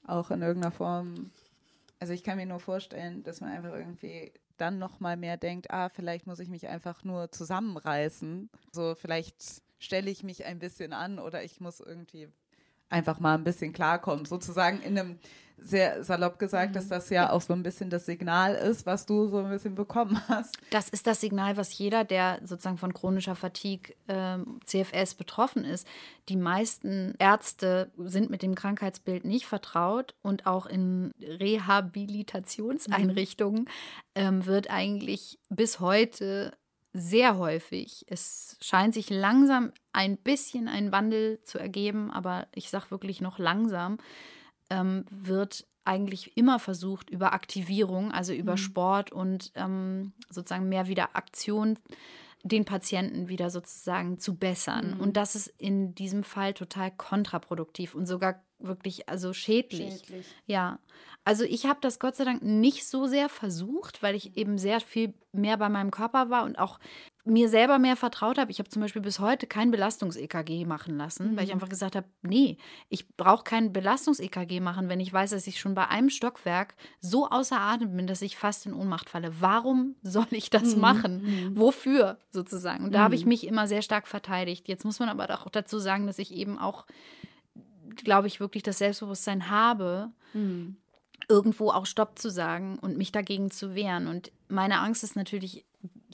auch 0.07 0.31
in 0.31 0.43
irgendeiner 0.43 0.73
Form, 0.73 1.31
also 2.01 2.13
ich 2.13 2.25
kann 2.25 2.37
mir 2.37 2.47
nur 2.47 2.61
vorstellen, 2.61 3.23
dass 3.23 3.41
man 3.41 3.51
einfach 3.51 3.73
irgendwie 3.73 4.33
dann 4.57 4.79
noch 4.79 5.01
mal 5.01 5.17
mehr 5.17 5.37
denkt, 5.37 5.71
ah, 5.71 5.89
vielleicht 5.89 6.27
muss 6.27 6.39
ich 6.39 6.49
mich 6.49 6.69
einfach 6.69 7.05
nur 7.05 7.31
zusammenreißen. 7.33 8.51
So 8.73 8.95
vielleicht 8.95 9.63
stelle 9.79 10.11
ich 10.11 10.23
mich 10.23 10.45
ein 10.45 10.59
bisschen 10.59 10.93
an 10.93 11.19
oder 11.19 11.43
ich 11.43 11.61
muss 11.61 11.81
irgendwie 11.81 12.29
einfach 12.93 13.21
mal 13.21 13.35
ein 13.35 13.45
bisschen 13.45 13.73
klarkommen. 13.73 14.25
Sozusagen 14.25 14.81
in 14.83 14.99
einem 14.99 15.19
sehr 15.65 16.05
salopp 16.05 16.39
gesagt, 16.39 16.71
mhm. 16.71 16.75
dass 16.75 16.89
das 16.89 17.11
ja 17.11 17.31
auch 17.31 17.41
so 17.41 17.53
ein 17.53 17.63
bisschen 17.63 17.91
das 17.91 18.07
Signal 18.07 18.55
ist, 18.55 18.87
was 18.87 19.05
du 19.07 19.29
so 19.29 19.39
ein 19.39 19.51
bisschen 19.51 19.75
bekommen 19.75 20.21
hast. 20.29 20.57
Das 20.71 20.89
ist 20.89 21.07
das 21.07 21.21
Signal, 21.21 21.57
was 21.57 21.77
jeder, 21.79 22.05
der 22.05 22.41
sozusagen 22.45 22.79
von 22.79 22.95
chronischer 22.95 23.37
Fatigue 23.37 23.95
äh, 24.09 24.39
CFS 24.65 25.15
betroffen 25.15 25.65
ist. 25.65 25.87
Die 26.29 26.37
meisten 26.37 27.15
Ärzte 27.19 27.91
sind 27.97 28.31
mit 28.31 28.43
dem 28.43 28.55
Krankheitsbild 28.55 29.25
nicht 29.25 29.47
vertraut 29.47 30.15
und 30.23 30.47
auch 30.47 30.67
in 30.67 31.11
Rehabilitationseinrichtungen 31.21 33.63
mhm. 33.63 33.69
ähm, 34.15 34.47
wird 34.47 34.71
eigentlich 34.71 35.41
bis 35.49 35.81
heute 35.81 36.53
sehr 36.93 37.39
häufig. 37.39 38.05
Es 38.09 38.57
scheint 38.61 38.95
sich 38.95 39.11
langsam 39.11 39.73
ein 39.93 40.17
bisschen 40.17 40.69
ein 40.69 40.93
Wandel 40.93 41.41
zu 41.43 41.59
ergeben, 41.59 42.11
aber 42.11 42.47
ich 42.55 42.71
sage 42.71 42.91
wirklich 42.91 43.21
noch 43.21 43.39
langsam, 43.39 43.99
ähm, 44.71 45.05
wird 45.11 45.67
eigentlich 45.85 46.37
immer 46.37 46.59
versucht, 46.59 47.11
über 47.11 47.33
Aktivierung, 47.33 48.13
also 48.13 48.33
über 48.33 48.53
mhm. 48.53 48.59
Sport 48.59 49.13
und 49.13 49.53
ähm, 49.55 50.13
sozusagen 50.31 50.69
mehr 50.69 50.87
wieder 50.87 51.17
Aktion, 51.17 51.79
den 52.45 52.65
Patienten 52.65 53.29
wieder 53.29 53.51
sozusagen 53.51 54.19
zu 54.19 54.37
bessern. 54.37 54.95
Mhm. 54.95 55.01
Und 55.01 55.17
das 55.17 55.35
ist 55.35 55.49
in 55.59 55.95
diesem 55.95 56.25
Fall 56.25 56.55
total 56.55 56.91
kontraproduktiv 56.91 57.95
und 57.95 58.07
sogar 58.07 58.43
wirklich 58.59 59.09
also 59.09 59.33
schädlich. 59.33 59.99
Schädlich. 60.01 60.27
Ja, 60.47 60.79
also 61.25 61.45
ich 61.45 61.67
habe 61.67 61.79
das 61.81 61.99
Gott 61.99 62.17
sei 62.17 62.25
Dank 62.25 62.43
nicht 62.43 62.87
so 62.87 63.07
sehr 63.07 63.29
versucht, 63.29 64.03
weil 64.03 64.15
ich 64.15 64.37
eben 64.37 64.59
sehr 64.59 64.81
viel 64.81 65.15
mehr 65.33 65.57
bei 65.57 65.69
meinem 65.69 65.91
Körper 65.91 66.31
war 66.31 66.45
und 66.45 66.59
auch 66.59 66.81
mir 67.25 67.49
selber 67.49 67.79
mehr 67.79 67.95
vertraut 67.95 68.39
habe. 68.39 68.51
Ich 68.51 68.59
habe 68.59 68.69
zum 68.69 68.83
Beispiel 68.83 69.03
bis 69.03 69.21
heute 69.21 69.47
kein 69.47 69.71
Belastungs-EKG 69.71 70.65
machen 70.65 70.97
lassen, 70.97 71.37
weil 71.37 71.45
ich 71.45 71.53
einfach 71.53 71.69
gesagt 71.69 71.95
habe, 71.95 72.09
nee, 72.23 72.59
ich 72.89 73.17
brauche 73.17 73.45
kein 73.45 73.73
Belastungs-EKG 73.73 74.59
machen, 74.59 74.89
wenn 74.89 74.99
ich 74.99 75.13
weiß, 75.13 75.31
dass 75.31 75.47
ich 75.47 75.61
schon 75.61 75.77
bei 75.77 75.87
einem 75.87 76.11
Stockwerk 76.11 76.75
so 77.01 77.29
außer 77.31 77.61
Atem 77.61 77.97
bin, 77.97 78.09
dass 78.09 78.23
ich 78.23 78.37
fast 78.37 78.67
in 78.67 78.75
Ohnmacht 78.75 79.09
falle. 79.09 79.41
Warum 79.41 79.95
soll 80.03 80.27
ich 80.33 80.51
das 80.51 80.75
machen? 80.75 81.53
Wofür 81.55 82.19
sozusagen? 82.31 82.85
Und 82.85 82.93
da 82.93 83.05
habe 83.05 83.15
ich 83.15 83.25
mich 83.25 83.47
immer 83.47 83.69
sehr 83.69 83.83
stark 83.83 84.09
verteidigt. 84.09 84.67
Jetzt 84.67 84.85
muss 84.85 84.99
man 84.99 85.09
aber 85.09 85.33
auch 85.33 85.49
dazu 85.49 85.79
sagen, 85.79 86.09
dass 86.09 86.19
ich 86.19 86.35
eben 86.35 86.59
auch, 86.59 86.87
glaube 87.95 88.27
ich, 88.27 88.41
wirklich 88.41 88.65
das 88.65 88.79
Selbstbewusstsein 88.79 89.49
habe, 89.49 90.11
irgendwo 91.29 91.71
auch 91.71 91.87
Stopp 91.87 92.19
zu 92.19 92.31
sagen 92.31 92.79
und 92.81 92.97
mich 92.97 93.13
dagegen 93.13 93.51
zu 93.51 93.75
wehren. 93.75 94.07
Und 94.07 94.33
meine 94.49 94.81
Angst 94.81 95.05
ist 95.05 95.17
natürlich 95.17 95.65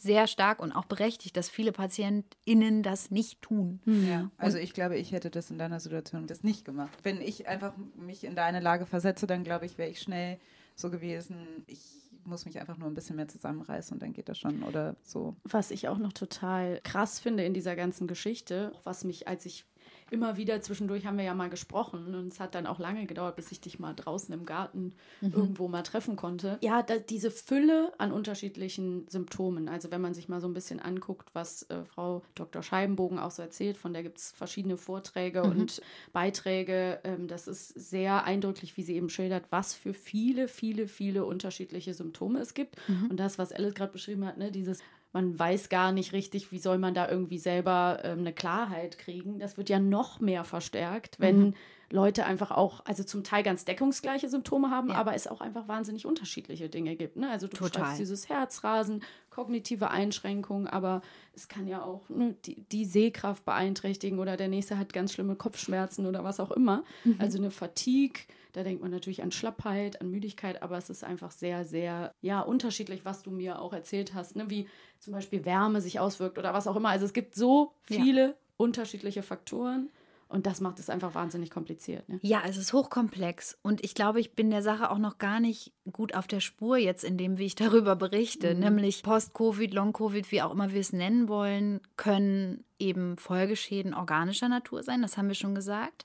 sehr 0.01 0.27
stark 0.27 0.61
und 0.61 0.73
auch 0.73 0.85
berechtigt, 0.85 1.37
dass 1.37 1.49
viele 1.51 1.73
PatientInnen 1.73 2.83
das 2.83 3.11
nicht 3.11 3.43
tun. 3.43 3.81
Ja, 3.85 4.31
also 4.37 4.59
ich 4.59 4.73
glaube, 4.73 4.97
ich 4.97 5.13
hätte 5.13 5.31
das 5.31 5.51
in 5.51 5.59
deiner 5.59 5.81
Situation 5.81 6.27
das 6.27 6.45
nicht 6.45 6.65
gemacht. 6.65 6.97
Wenn 7.03 7.21
ich 7.21 7.49
einfach 7.49 7.73
mich 7.97 8.25
in 8.25 8.37
deine 8.37 8.61
Lage 8.61 8.87
versetze, 8.87 9.27
dann 9.27 9.45
glaube 9.45 9.67
ich, 9.67 9.77
wäre 9.77 9.91
ich 9.91 10.01
schnell 10.01 10.39
so 10.77 10.91
gewesen, 10.91 11.65
ich 11.67 11.81
muss 12.25 12.45
mich 12.45 12.61
einfach 12.61 12.77
nur 12.77 12.89
ein 12.89 12.95
bisschen 12.95 13.17
mehr 13.17 13.29
zusammenreißen 13.29 13.95
und 13.95 14.03
dann 14.03 14.13
geht 14.13 14.29
das 14.29 14.39
schon 14.39 14.63
oder 14.63 14.97
so. 15.03 15.35
Was 15.45 15.71
ich 15.71 15.89
auch 15.89 15.99
noch 15.99 16.13
total 16.13 16.81
krass 16.85 17.19
finde 17.19 17.45
in 17.45 17.55
dieser 17.55 17.75
ganzen 17.75 18.07
Geschichte, 18.07 18.73
was 18.85 19.05
mich, 19.05 19.27
als 19.27 19.47
ich 19.47 19.65
immer 20.11 20.37
wieder 20.37 20.61
zwischendurch 20.61 21.07
haben 21.07 21.19
wir 21.19 21.25
ja 21.25 21.35
mal 21.35 21.51
gesprochen 21.51 22.15
und 22.15 22.33
es 22.33 22.41
hat 22.41 22.55
dann 22.55 22.67
auch 22.67 22.79
lange 22.79 23.07
gedauert, 23.07 23.37
bis 23.37 23.53
ich 23.53 23.61
dich 23.61 23.79
mal 23.79 23.95
draußen 23.95 24.33
im 24.35 24.47
Garten 24.47 24.95
irgendwo 25.21 25.69
mal 25.69 25.83
treffen 25.83 26.17
konnte. 26.17 26.59
Ja, 26.63 26.83
da, 26.83 26.99
diese 26.99 27.31
Fülle 27.31 27.93
an 27.99 28.13
unterschiedlichen 28.13 29.07
Symptomen. 29.09 29.69
Also 29.69 29.91
wenn 29.91 30.01
man 30.01 30.15
sich 30.15 30.29
mal 30.29 30.41
so 30.41 30.49
ein 30.49 30.55
bisschen 30.55 30.81
anguckt, 30.81 31.31
was 31.35 31.63
äh, 31.65 31.85
Frau 31.85 32.23
Dr. 32.35 32.63
Scheibenbogen 32.63 33.19
auch 33.19 33.31
so 33.31 33.43
erzählt, 33.43 33.77
von 33.77 33.93
der 33.93 34.03
gibt 34.03 34.19
es 34.19 34.33
verschiedene 34.33 34.77
Vorträge 34.77 35.43
und 35.43 35.81
Beiträge. 36.13 37.01
Ähm, 37.05 37.29
das 37.29 37.49
ist 37.49 37.69
sehr 37.69 38.25
eindrücklich, 38.25 38.77
wie 38.77 38.83
sie 38.83 38.95
eben 38.95 39.11
schildert, 39.11 39.45
was 39.51 39.75
für 39.75 39.95
viele, 39.95 40.49
viele, 40.49 40.89
viele 40.89 41.25
unterschiedliche 41.25 41.95
Symptome 41.95 42.41
es 42.41 42.55
gibt. 42.55 42.77
Und 43.11 43.19
das, 43.19 43.39
was 43.39 43.53
Alice 43.53 43.75
gerade 43.75 43.93
beschrieben 43.93 44.25
hat, 44.25 44.39
ne, 44.39 44.51
dieses 44.51 44.83
man 45.13 45.39
weiß 45.39 45.69
gar 45.69 45.93
nicht 45.93 46.13
richtig, 46.13 46.53
wie 46.53 46.59
soll 46.59 46.79
man 46.79 46.95
da 46.95 47.09
irgendwie 47.09 47.39
selber 47.39 48.01
ähm, 48.05 48.21
eine 48.21 48.33
Klarheit 48.33 48.99
kriegen. 48.99 49.39
Das 49.39 49.57
wird 49.57 49.69
ja 49.69 49.79
noch 49.79 50.21
mehr 50.21 50.45
verstärkt, 50.45 51.19
wenn 51.19 51.55
Leute 51.91 52.27
einfach 52.27 52.51
auch, 52.51 52.85
also 52.85 53.03
zum 53.03 53.25
Teil 53.25 53.43
ganz 53.43 53.65
deckungsgleiche 53.65 54.29
Symptome 54.29 54.71
haben, 54.71 54.91
aber 54.91 55.15
es 55.15 55.27
auch 55.27 55.41
einfach 55.41 55.69
wahnsinnig 55.69 56.05
unterschiedliche 56.05 56.69
Dinge 56.69 56.97
gibt. 56.97 57.17
Ne? 57.17 57.31
Also 57.31 57.47
du 57.47 57.57
Total. 57.57 57.97
dieses 57.97 58.29
Herzrasen, 58.29 59.03
kognitive 59.31 59.91
Einschränkungen, 59.91 60.67
aber 60.67 61.01
es 61.35 61.49
kann 61.49 61.67
ja 61.67 61.83
auch 61.83 62.07
ne, 62.11 62.35
die, 62.45 62.63
die 62.65 62.85
Sehkraft 62.85 63.45
beeinträchtigen 63.47 64.19
oder 64.19 64.37
der 64.37 64.49
nächste 64.49 64.79
hat 64.79 64.93
ganz 64.93 65.15
schlimme 65.15 65.37
Kopfschmerzen 65.37 66.05
oder 66.05 66.25
was 66.25 66.41
auch 66.41 66.51
immer. 66.51 66.85
Also 67.19 67.39
eine 67.39 67.51
Fatigue, 67.51 68.21
da 68.59 68.65
denkt 68.65 68.83
man 68.83 68.91
natürlich 68.91 69.23
an 69.23 69.31
Schlappheit, 69.31 70.01
an 70.01 70.11
Müdigkeit, 70.11 70.63
aber 70.65 70.77
es 70.77 70.91
ist 70.91 71.05
einfach 71.05 71.31
sehr, 71.31 71.65
sehr, 71.65 72.13
ja, 72.21 72.41
unterschiedlich, 72.41 73.05
was 73.05 73.23
du 73.23 73.31
mir 73.31 73.63
auch 73.63 73.73
erzählt 73.73 74.15
hast, 74.15 74.35
ne? 74.35 74.51
wie 74.51 74.69
zum 74.99 75.13
Beispiel 75.13 75.45
Wärme 75.45 75.81
sich 75.81 76.01
auswirkt 76.01 76.39
oder 76.39 76.53
was 76.53 76.67
auch 76.67 76.75
immer. 76.75 76.89
Also 76.89 77.05
es 77.05 77.13
gibt 77.13 77.37
so 77.37 77.73
Ja. 77.89 78.03
viele 78.03 78.37
unterschiedliche 78.57 79.23
Faktoren 79.23 79.91
und 80.27 80.45
das 80.47 80.61
macht 80.61 80.81
es 80.81 80.91
einfach 80.91 81.15
wahnsinnig 81.15 81.51
kompliziert. 81.51 82.09
Ne? 82.09 82.19
Ja, 82.21 82.43
es 82.47 82.57
ist 82.57 82.73
hochkomplex 82.73 83.57
und 83.63 83.85
ich 83.85 83.95
glaube, 83.95 84.19
ich 84.19 84.33
bin 84.35 84.51
der 84.51 84.63
Sache 84.63 84.91
auch 84.91 84.99
noch 84.99 85.19
gar 85.19 85.39
nicht 85.39 85.73
gut 85.93 86.15
auf 86.17 86.27
der 86.27 86.41
Spur 86.41 86.77
jetzt 86.79 87.05
in 87.05 87.17
dem, 87.17 87.39
wie 87.39 87.47
ich 87.47 87.55
darüber 87.85 87.95
berichte, 87.95 88.57
nämlich 88.57 89.05
Post-Covid, 89.05 89.73
Long-Covid, 89.73 90.33
wie 90.33 90.43
auch 90.43 90.51
immer 90.51 90.73
wir 90.73 90.81
es 90.81 90.93
nennen 90.93 91.29
wollen, 91.29 91.81
können 91.97 92.65
eben 92.81 93.17
Folgeschäden 93.19 93.95
organischer 93.95 94.49
Natur 94.49 94.83
sein, 94.83 95.01
das 95.01 95.17
haben 95.17 95.29
wir 95.29 95.35
schon 95.37 95.55
gesagt. 95.55 96.05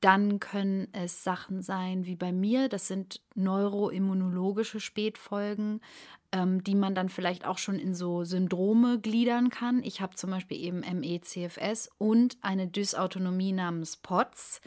Dann 0.00 0.40
können 0.40 0.88
es 0.92 1.24
Sachen 1.24 1.60
sein 1.60 2.06
wie 2.06 2.16
bei 2.16 2.32
mir, 2.32 2.68
das 2.70 2.88
sind 2.88 3.20
neuroimmunologische 3.34 4.80
Spätfolgen, 4.80 5.80
ähm, 6.32 6.62
die 6.62 6.74
man 6.74 6.94
dann 6.94 7.08
vielleicht 7.08 7.44
auch 7.44 7.58
schon 7.58 7.78
in 7.78 7.94
so 7.94 8.24
Syndrome 8.24 9.00
gliedern 9.00 9.50
kann. 9.50 9.82
Ich 9.82 10.00
habe 10.00 10.14
zum 10.14 10.30
Beispiel 10.30 10.58
eben 10.58 10.80
ME-CFS 10.80 11.90
und 11.98 12.36
eine 12.40 12.68
Dysautonomie 12.68 13.52
namens 13.52 13.96
POTS. 13.96 14.60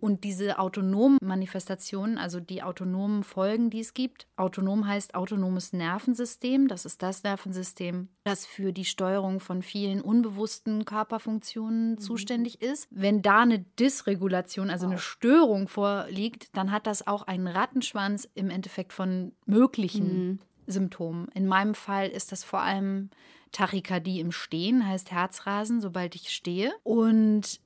Und 0.00 0.24
diese 0.24 0.58
autonomen 0.58 1.18
Manifestationen, 1.22 2.18
also 2.18 2.40
die 2.40 2.62
autonomen 2.62 3.22
Folgen, 3.22 3.70
die 3.70 3.80
es 3.80 3.94
gibt, 3.94 4.26
autonom 4.36 4.86
heißt 4.86 5.14
autonomes 5.14 5.72
Nervensystem. 5.72 6.68
Das 6.68 6.84
ist 6.84 7.02
das 7.02 7.22
Nervensystem, 7.22 8.08
das 8.24 8.46
für 8.46 8.72
die 8.72 8.84
Steuerung 8.84 9.40
von 9.40 9.62
vielen 9.62 10.00
unbewussten 10.00 10.84
Körperfunktionen 10.84 11.98
zuständig 11.98 12.60
ist. 12.60 12.86
Wenn 12.90 13.22
da 13.22 13.40
eine 13.40 13.60
Dysregulation, 13.78 14.70
also 14.70 14.86
eine 14.86 14.98
Störung 14.98 15.68
vorliegt, 15.68 16.48
dann 16.56 16.70
hat 16.70 16.86
das 16.86 17.06
auch 17.06 17.22
einen 17.22 17.46
Rattenschwanz 17.46 18.28
im 18.34 18.50
Endeffekt 18.50 18.92
von 18.92 19.32
möglichen 19.46 20.40
Symptomen. 20.68 21.28
In 21.34 21.46
meinem 21.46 21.74
Fall 21.74 22.08
ist 22.08 22.32
das 22.32 22.44
vor 22.44 22.60
allem 22.60 23.10
Tachykardie 23.52 24.20
im 24.20 24.32
Stehen, 24.32 24.86
heißt 24.86 25.10
Herzrasen, 25.10 25.80
sobald 25.80 26.14
ich 26.14 26.30
stehe. 26.30 26.72
Und 26.82 27.60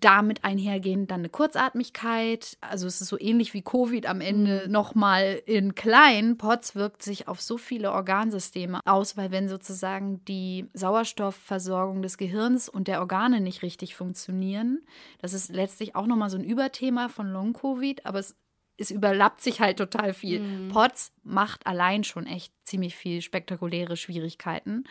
damit 0.00 0.42
einhergehend 0.42 1.10
dann 1.10 1.20
eine 1.20 1.28
Kurzatmigkeit. 1.28 2.56
Also 2.60 2.86
es 2.86 3.00
ist 3.00 3.08
so 3.08 3.20
ähnlich 3.20 3.52
wie 3.52 3.62
Covid 3.62 4.06
am 4.06 4.20
Ende 4.20 4.66
nochmal 4.68 5.42
in 5.44 5.74
klein. 5.74 6.38
POTS 6.38 6.74
wirkt 6.74 7.02
sich 7.02 7.28
auf 7.28 7.42
so 7.42 7.58
viele 7.58 7.92
Organsysteme 7.92 8.80
aus, 8.86 9.16
weil 9.16 9.30
wenn 9.30 9.48
sozusagen 9.48 10.24
die 10.24 10.66
Sauerstoffversorgung 10.72 12.00
des 12.00 12.16
Gehirns 12.16 12.68
und 12.68 12.88
der 12.88 13.00
Organe 13.00 13.40
nicht 13.40 13.62
richtig 13.62 13.94
funktionieren, 13.94 14.80
das 15.20 15.34
ist 15.34 15.50
letztlich 15.52 15.94
auch 15.94 16.06
nochmal 16.06 16.30
so 16.30 16.38
ein 16.38 16.44
Überthema 16.44 17.08
von 17.08 17.30
Long-Covid, 17.30 18.06
aber 18.06 18.20
es 18.20 18.34
es 18.78 18.90
überlappt 18.90 19.40
sich 19.40 19.60
halt 19.60 19.78
total 19.78 20.12
viel. 20.12 20.68
POTS 20.70 21.12
macht 21.22 21.66
allein 21.66 22.04
schon 22.04 22.26
echt 22.26 22.52
ziemlich 22.64 22.94
viel 22.94 23.22
spektakuläre 23.22 23.96
Schwierigkeiten 23.96 24.84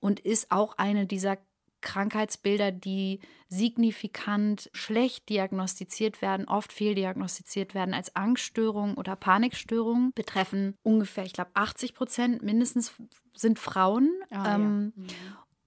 und 0.00 0.20
ist 0.20 0.50
auch 0.50 0.78
eine 0.78 1.06
dieser 1.06 1.38
Krankheitsbilder, 1.82 2.72
die 2.72 3.20
signifikant 3.48 4.70
schlecht 4.72 5.28
diagnostiziert 5.28 6.20
werden, 6.20 6.48
oft 6.48 6.72
fehldiagnostiziert 6.72 7.74
werden 7.74 7.94
als 7.94 8.16
Angststörung 8.16 8.94
oder 8.94 9.14
Panikstörung, 9.14 10.10
betreffen 10.14 10.74
ungefähr, 10.82 11.24
ich 11.24 11.32
glaube, 11.32 11.50
80 11.54 11.94
Prozent 11.94 12.42
mindestens 12.42 12.94
sind 13.34 13.58
Frauen. 13.58 14.10
Ah, 14.30 14.44
ja. 14.44 14.54
ähm, 14.56 14.92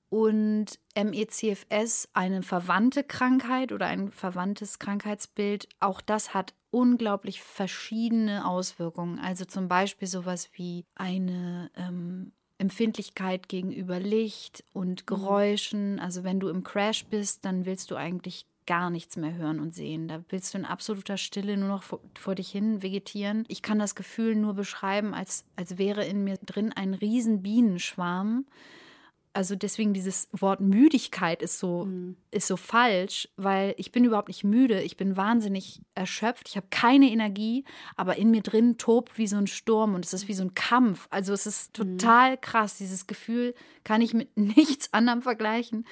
und 0.09 0.65
MECFS, 0.95 2.09
eine 2.13 2.41
verwandte 2.41 3.03
Krankheit 3.03 3.71
oder 3.71 3.85
ein 3.87 4.11
verwandtes 4.11 4.79
Krankheitsbild, 4.79 5.67
auch 5.79 6.01
das 6.01 6.33
hat 6.33 6.53
unglaublich 6.71 7.41
verschiedene 7.41 8.45
Auswirkungen. 8.45 9.19
Also 9.19 9.45
zum 9.45 9.67
Beispiel 9.67 10.07
sowas 10.07 10.49
wie 10.53 10.85
eine 10.95 11.71
ähm, 11.75 12.31
Empfindlichkeit 12.57 13.47
gegenüber 13.49 13.99
Licht 13.99 14.63
und 14.73 15.07
Geräuschen. 15.07 15.99
Also 15.99 16.23
wenn 16.23 16.39
du 16.39 16.49
im 16.49 16.63
Crash 16.63 17.05
bist, 17.05 17.45
dann 17.45 17.65
willst 17.65 17.89
du 17.89 17.95
eigentlich 17.95 18.45
gar 18.67 18.91
nichts 18.91 19.17
mehr 19.17 19.33
hören 19.33 19.59
und 19.59 19.73
sehen. 19.73 20.07
Da 20.07 20.23
willst 20.29 20.53
du 20.53 20.59
in 20.59 20.65
absoluter 20.65 21.17
Stille 21.17 21.57
nur 21.57 21.69
noch 21.69 21.81
vor, 21.81 22.01
vor 22.13 22.35
dich 22.35 22.51
hin 22.51 22.83
vegetieren. 22.83 23.45
Ich 23.47 23.63
kann 23.63 23.79
das 23.79 23.95
Gefühl 23.95 24.35
nur 24.35 24.53
beschreiben, 24.53 25.15
als, 25.15 25.43
als 25.55 25.79
wäre 25.79 26.05
in 26.05 26.23
mir 26.23 26.37
drin 26.45 26.71
ein 26.73 26.93
riesen 26.93 27.41
Bienenschwarm. 27.41 28.45
Also 29.33 29.55
deswegen 29.55 29.93
dieses 29.93 30.27
Wort 30.31 30.59
Müdigkeit 30.59 31.41
ist 31.41 31.59
so, 31.59 31.87
ist 32.31 32.47
so 32.47 32.57
falsch, 32.57 33.29
weil 33.37 33.75
ich 33.77 33.91
bin 33.91 34.03
überhaupt 34.03 34.27
nicht 34.27 34.43
müde. 34.43 34.81
Ich 34.81 34.97
bin 34.97 35.17
wahnsinnig 35.17 35.81
erschöpft. 35.93 36.49
Ich 36.49 36.57
habe 36.57 36.67
keine 36.71 37.11
Energie, 37.11 37.63
aber 37.95 38.17
in 38.17 38.31
mir 38.31 38.41
drin 38.41 38.77
tobt 38.77 39.17
wie 39.17 39.27
so 39.27 39.37
ein 39.37 39.47
Sturm 39.47 39.93
und 39.93 40.03
es 40.03 40.13
ist 40.13 40.27
wie 40.27 40.33
so 40.33 40.43
ein 40.43 40.55
Kampf. 40.55 41.07
Also 41.11 41.33
es 41.33 41.45
ist 41.45 41.75
total 41.75 42.37
krass. 42.37 42.77
Dieses 42.77 43.05
Gefühl 43.05 43.53
kann 43.83 44.01
ich 44.01 44.13
mit 44.13 44.35
nichts 44.37 44.93
anderem 44.93 45.21
vergleichen. 45.21 45.85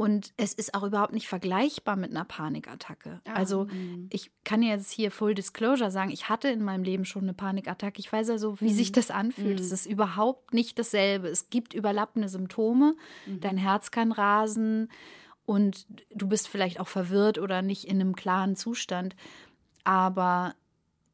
Und 0.00 0.32
es 0.38 0.54
ist 0.54 0.72
auch 0.72 0.82
überhaupt 0.82 1.12
nicht 1.12 1.28
vergleichbar 1.28 1.94
mit 1.94 2.10
einer 2.10 2.24
Panikattacke. 2.24 3.20
Also 3.34 3.66
ich 4.08 4.30
kann 4.44 4.62
jetzt 4.62 4.90
hier 4.90 5.10
Full 5.10 5.34
Disclosure 5.34 5.90
sagen, 5.90 6.10
ich 6.10 6.30
hatte 6.30 6.48
in 6.48 6.64
meinem 6.64 6.84
Leben 6.84 7.04
schon 7.04 7.24
eine 7.24 7.34
Panikattacke. 7.34 7.98
Ich 7.98 8.10
weiß 8.10 8.30
also, 8.30 8.58
wie 8.62 8.72
sich 8.72 8.92
das 8.92 9.10
anfühlt. 9.10 9.60
Es 9.60 9.72
ist 9.72 9.84
überhaupt 9.84 10.54
nicht 10.54 10.78
dasselbe. 10.78 11.28
Es 11.28 11.50
gibt 11.50 11.74
überlappende 11.74 12.30
Symptome. 12.30 12.96
Dein 13.26 13.58
Herz 13.58 13.90
kann 13.90 14.10
rasen 14.10 14.88
und 15.44 15.86
du 16.14 16.26
bist 16.26 16.48
vielleicht 16.48 16.80
auch 16.80 16.88
verwirrt 16.88 17.36
oder 17.36 17.60
nicht 17.60 17.84
in 17.84 18.00
einem 18.00 18.16
klaren 18.16 18.56
Zustand. 18.56 19.14
Aber 19.84 20.54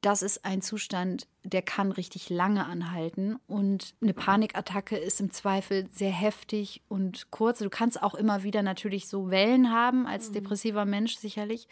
das 0.00 0.22
ist 0.22 0.44
ein 0.44 0.62
Zustand, 0.62 1.26
der 1.46 1.62
kann 1.62 1.92
richtig 1.92 2.28
lange 2.28 2.66
anhalten. 2.66 3.36
Und 3.46 3.94
eine 4.02 4.14
Panikattacke 4.14 4.96
ist 4.96 5.20
im 5.20 5.30
Zweifel 5.30 5.88
sehr 5.92 6.10
heftig 6.10 6.82
und 6.88 7.30
kurz. 7.30 7.60
Du 7.60 7.70
kannst 7.70 8.02
auch 8.02 8.14
immer 8.14 8.42
wieder 8.42 8.62
natürlich 8.62 9.08
so 9.08 9.30
Wellen 9.30 9.72
haben, 9.72 10.06
als 10.06 10.32
depressiver 10.32 10.84
Mensch 10.84 11.16
sicherlich. 11.16 11.68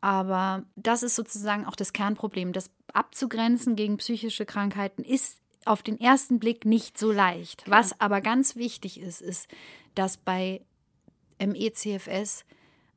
Aber 0.00 0.64
das 0.76 1.02
ist 1.02 1.16
sozusagen 1.16 1.66
auch 1.66 1.76
das 1.76 1.92
Kernproblem. 1.92 2.52
Das 2.52 2.70
abzugrenzen 2.92 3.76
gegen 3.76 3.98
psychische 3.98 4.46
Krankheiten 4.46 5.02
ist 5.02 5.38
auf 5.64 5.82
den 5.82 6.00
ersten 6.00 6.38
Blick 6.38 6.64
nicht 6.64 6.96
so 6.96 7.12
leicht. 7.12 7.64
Was 7.68 8.00
aber 8.00 8.20
ganz 8.20 8.56
wichtig 8.56 9.00
ist, 9.00 9.20
ist, 9.20 9.48
dass 9.94 10.16
bei 10.16 10.62
MECFS 11.38 12.44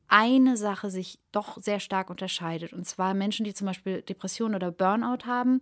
eine 0.08 0.58
Sache 0.58 0.90
sich 0.90 1.20
doch 1.32 1.62
sehr 1.62 1.80
stark 1.80 2.10
unterscheidet. 2.10 2.72
Und 2.72 2.86
zwar 2.86 3.14
Menschen, 3.14 3.46
die 3.46 3.54
zum 3.54 3.68
Beispiel 3.68 4.02
Depressionen 4.02 4.56
oder 4.56 4.72
Burnout 4.72 5.26
haben, 5.26 5.60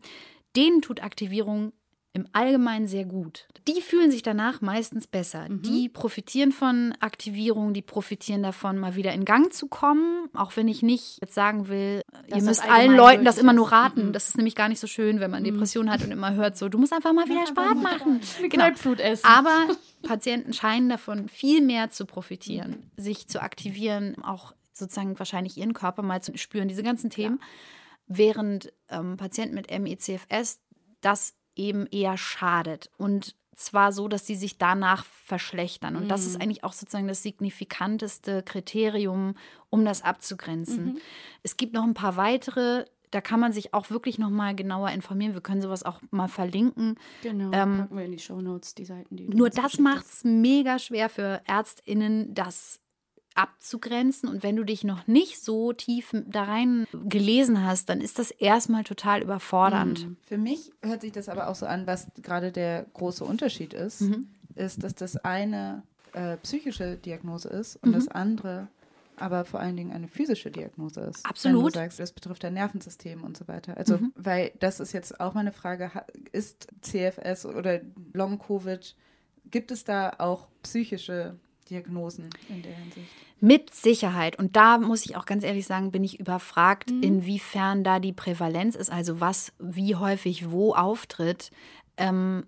denen 0.56 0.82
tut 0.82 1.04
Aktivierung 1.04 1.74
im 2.14 2.28
Allgemeinen 2.34 2.88
sehr 2.88 3.06
gut. 3.06 3.48
Die 3.68 3.80
fühlen 3.80 4.12
sich 4.12 4.22
danach 4.22 4.60
meistens 4.60 5.08
besser. 5.08 5.48
Mhm. 5.48 5.62
Die 5.62 5.88
profitieren 5.88 6.52
von 6.52 6.94
Aktivierung, 7.00 7.74
die 7.74 7.82
profitieren 7.82 8.44
davon, 8.44 8.78
mal 8.78 8.96
wieder 8.96 9.14
in 9.14 9.24
Gang 9.24 9.54
zu 9.54 9.68
kommen. 9.68 10.28
Auch 10.34 10.56
wenn 10.58 10.68
ich 10.68 10.82
nicht 10.82 11.20
jetzt 11.22 11.34
sagen 11.34 11.70
will, 11.70 12.02
das 12.28 12.40
ihr 12.40 12.44
müsst 12.44 12.70
allen 12.70 12.96
Leuten 12.96 13.24
das 13.24 13.38
immer 13.38 13.54
nur 13.54 13.72
raten. 13.72 14.08
Mhm. 14.08 14.14
Das 14.14 14.28
ist 14.28 14.36
nämlich 14.36 14.56
gar 14.56 14.68
nicht 14.68 14.80
so 14.80 14.88
schön, 14.88 15.22
wenn 15.22 15.32
man 15.32 15.44
mhm. 15.44 15.54
Depressionen 15.54 15.90
hat 15.90 16.04
und 16.04 16.12
immer 16.12 16.34
hört 16.34 16.58
so, 16.58 16.68
du 16.68 16.78
musst 16.78 16.92
einfach 16.92 17.14
mal 17.14 17.30
wieder 17.30 17.48
Sport 17.48 17.82
machen. 17.82 18.20
Genau. 18.50 18.66
essen. 18.66 19.26
Aber 19.26 19.68
Patienten 20.04 20.52
scheinen 20.54 20.90
davon 20.90 21.30
viel 21.30 21.62
mehr 21.62 21.90
zu 21.90 22.06
profitieren, 22.06 22.92
sich 22.98 23.28
zu 23.28 23.42
aktivieren, 23.42 24.22
auch 24.24 24.54
sozusagen 24.74 25.18
wahrscheinlich 25.18 25.58
ihren 25.58 25.74
Körper 25.74 26.02
mal 26.02 26.22
zu 26.22 26.38
spüren, 26.38 26.68
diese 26.68 26.84
ganzen 26.84 27.10
Themen. 27.10 27.38
Ja. 27.40 27.48
Während 28.14 28.74
ähm, 28.90 29.18
Patienten 29.18 29.56
mit 29.56 29.72
MECFS 29.72 30.60
das 31.02 31.34
eben 31.56 31.88
eher 31.88 32.18
schadet. 32.18 32.90
Und 32.98 33.36
zwar 33.56 33.92
so, 33.92 34.08
dass 34.08 34.26
sie 34.26 34.36
sich 34.36 34.58
danach 34.58 35.06
verschlechtern. 35.06 35.96
Und 35.96 36.06
mhm. 36.06 36.10
das 36.10 36.26
ist 36.26 36.36
mhm. 36.36 36.42
eigentlich 36.42 36.64
auch 36.64 36.74
sozusagen 36.74 37.08
das 37.08 37.24
signifikanteste 37.24 38.44
Kriterium, 38.44 39.36
um 39.70 39.86
das 39.86 40.02
abzugrenzen. 40.02 40.86
Mhm. 40.86 40.98
Es 41.44 41.58
gibt 41.58 41.74
noch 41.74 41.84
ein 41.84 41.94
paar 41.94 42.18
weitere. 42.18 42.86
Da 43.12 43.22
kann 43.22 43.40
man 43.40 43.52
sich 43.52 43.74
auch 43.74 43.90
wirklich 43.90 44.20
noch 44.20 44.30
mal 44.30 44.56
genauer 44.56 44.90
informieren. 44.90 45.34
Wir 45.34 45.42
können 45.42 45.62
sowas 45.62 45.84
auch 45.84 46.02
mal 46.12 46.28
verlinken. 46.28 46.96
Genau, 47.22 47.52
ähm, 47.52 47.80
packen 47.80 47.98
wir 47.98 48.06
in 48.06 48.12
die 48.12 48.20
Shownotes 48.20 48.74
die 48.74 48.86
Seiten. 48.86 49.16
Die 49.16 49.28
nur 49.28 49.50
das 49.50 49.80
macht 49.80 50.06
es 50.06 50.24
mega 50.24 50.80
schwer 50.80 51.10
für 51.10 51.42
ÄrztInnen, 51.46 52.34
das 52.34 52.81
abzugrenzen. 53.36 54.30
Und 54.30 54.44
wenn 54.44 54.56
du 54.56 54.64
dich 54.64 54.84
noch 54.84 55.08
nicht 55.08 55.42
so 55.44 55.74
tief 55.74 56.14
da 56.28 56.44
rein 56.44 56.88
gelesen 57.06 57.64
hast, 57.64 57.90
dann 57.90 58.02
ist 58.02 58.20
das 58.20 58.32
erstmal 58.32 58.84
total 58.84 59.22
überfordernd. 59.22 60.08
Mhm. 60.08 60.18
Für 60.26 60.38
mich 60.38 60.72
hört 60.82 61.02
sich 61.02 61.12
das 61.12 61.30
aber 61.30 61.48
auch 61.48 61.56
so 61.56 61.66
an, 61.66 61.88
was 61.88 62.08
gerade 62.22 62.52
der 62.52 62.86
große 62.94 63.24
Unterschied 63.24 63.74
ist, 63.74 64.02
mhm. 64.02 64.28
ist, 64.56 64.84
dass 64.84 64.96
das 64.96 65.18
eine 65.18 65.84
äh, 66.14 66.38
psychische 66.38 66.98
Diagnose 66.98 67.50
ist 67.50 67.78
und 67.78 67.90
mhm. 67.90 67.94
das 67.94 68.08
andere 68.08 68.68
aber 69.22 69.46
vor 69.46 69.60
allen 69.60 69.78
Dingen 69.78 69.92
eine 69.92 70.08
physische 70.08 70.50
Diagnose 70.50 71.02
ist. 71.02 71.26
Absolut. 71.26 71.58
Wenn 71.58 71.72
du 71.72 71.80
sagst, 71.80 72.00
das 72.00 72.12
betrifft 72.12 72.44
dein 72.44 72.56
Nervensystem 72.56 73.24
und 73.24 73.38
so 73.38 73.48
weiter. 73.48 73.78
Also, 73.78 73.98
mhm. 73.98 74.12
weil 74.16 74.52
das 74.60 74.80
ist 74.80 74.94
jetzt 74.94 75.20
auch 75.20 75.36
meine 75.36 75.52
Frage, 75.52 75.92
ist 76.32 76.68
CFS 76.82 77.46
oder 77.46 77.82
Long-Covid, 78.14 78.96
gibt 79.52 79.72
es 79.72 79.84
da 79.84 80.14
auch 80.18 80.48
psychische 80.64 81.36
Diagnosen 81.72 82.30
in 82.50 82.62
der 82.62 82.74
Hinsicht? 82.74 83.08
Mit 83.40 83.74
Sicherheit. 83.74 84.38
Und 84.38 84.56
da 84.56 84.78
muss 84.78 85.06
ich 85.06 85.16
auch 85.16 85.26
ganz 85.26 85.44
ehrlich 85.44 85.66
sagen, 85.66 85.92
bin 85.92 86.04
ich 86.04 86.20
überfragt, 86.20 86.92
mhm. 86.92 87.02
inwiefern 87.02 87.84
da 87.84 88.00
die 88.00 88.14
Prävalenz 88.14 88.76
ist, 88.76 88.92
also 88.92 89.20
was 89.20 89.54
wie 89.58 89.96
häufig 89.96 90.52
wo 90.52 90.76
auftritt. 90.76 91.50
Ähm, 91.98 92.44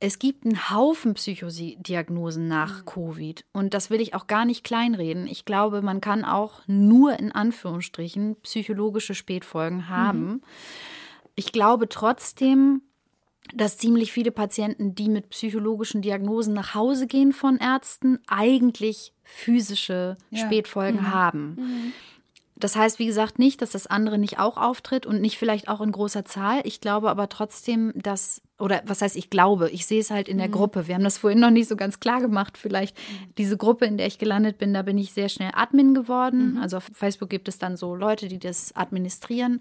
es 0.00 0.18
gibt 0.18 0.44
einen 0.44 0.70
Haufen 0.70 1.14
Psychodiagnosen 1.14 2.48
nach 2.48 2.80
mhm. 2.80 2.86
Covid 2.86 3.44
und 3.52 3.74
das 3.74 3.90
will 3.90 4.00
ich 4.00 4.14
auch 4.14 4.26
gar 4.26 4.44
nicht 4.44 4.64
kleinreden. 4.64 5.28
Ich 5.28 5.44
glaube, 5.44 5.82
man 5.82 6.00
kann 6.00 6.24
auch 6.24 6.62
nur 6.66 7.16
in 7.20 7.30
Anführungsstrichen 7.30 8.34
psychologische 8.42 9.14
Spätfolgen 9.14 9.88
haben. 9.88 10.24
Mhm. 10.24 10.42
Ich 11.36 11.52
glaube 11.52 11.88
trotzdem, 11.88 12.82
dass 13.54 13.76
ziemlich 13.76 14.12
viele 14.12 14.30
Patienten, 14.30 14.94
die 14.94 15.08
mit 15.08 15.30
psychologischen 15.30 16.02
Diagnosen 16.02 16.54
nach 16.54 16.74
Hause 16.74 17.06
gehen 17.06 17.32
von 17.32 17.58
Ärzten, 17.58 18.18
eigentlich 18.26 19.12
physische 19.24 20.16
ja. 20.30 20.46
Spätfolgen 20.46 21.00
mhm. 21.00 21.12
haben. 21.12 21.54
Mhm. 21.56 21.92
Das 22.62 22.76
heißt, 22.76 23.00
wie 23.00 23.06
gesagt, 23.06 23.40
nicht, 23.40 23.60
dass 23.60 23.70
das 23.70 23.88
andere 23.88 24.18
nicht 24.18 24.38
auch 24.38 24.56
auftritt 24.56 25.04
und 25.04 25.20
nicht 25.20 25.36
vielleicht 25.36 25.66
auch 25.66 25.80
in 25.80 25.90
großer 25.90 26.24
Zahl. 26.24 26.60
Ich 26.62 26.80
glaube 26.80 27.10
aber 27.10 27.28
trotzdem, 27.28 27.92
dass, 27.96 28.40
oder 28.56 28.82
was 28.86 29.02
heißt 29.02 29.16
ich 29.16 29.30
glaube, 29.30 29.68
ich 29.70 29.84
sehe 29.84 29.98
es 29.98 30.12
halt 30.12 30.28
in 30.28 30.38
der 30.38 30.46
mhm. 30.46 30.52
Gruppe. 30.52 30.86
Wir 30.86 30.94
haben 30.94 31.02
das 31.02 31.18
vorhin 31.18 31.40
noch 31.40 31.50
nicht 31.50 31.68
so 31.68 31.74
ganz 31.74 31.98
klar 31.98 32.20
gemacht. 32.20 32.56
Vielleicht 32.56 32.96
mhm. 32.96 33.34
diese 33.36 33.56
Gruppe, 33.56 33.86
in 33.86 33.96
der 33.96 34.06
ich 34.06 34.18
gelandet 34.18 34.58
bin, 34.58 34.72
da 34.72 34.82
bin 34.82 34.96
ich 34.96 35.12
sehr 35.12 35.28
schnell 35.28 35.50
Admin 35.54 35.92
geworden. 35.92 36.52
Mhm. 36.52 36.58
Also 36.58 36.76
auf 36.76 36.88
Facebook 36.92 37.30
gibt 37.30 37.48
es 37.48 37.58
dann 37.58 37.76
so 37.76 37.96
Leute, 37.96 38.28
die 38.28 38.38
das 38.38 38.76
administrieren 38.76 39.60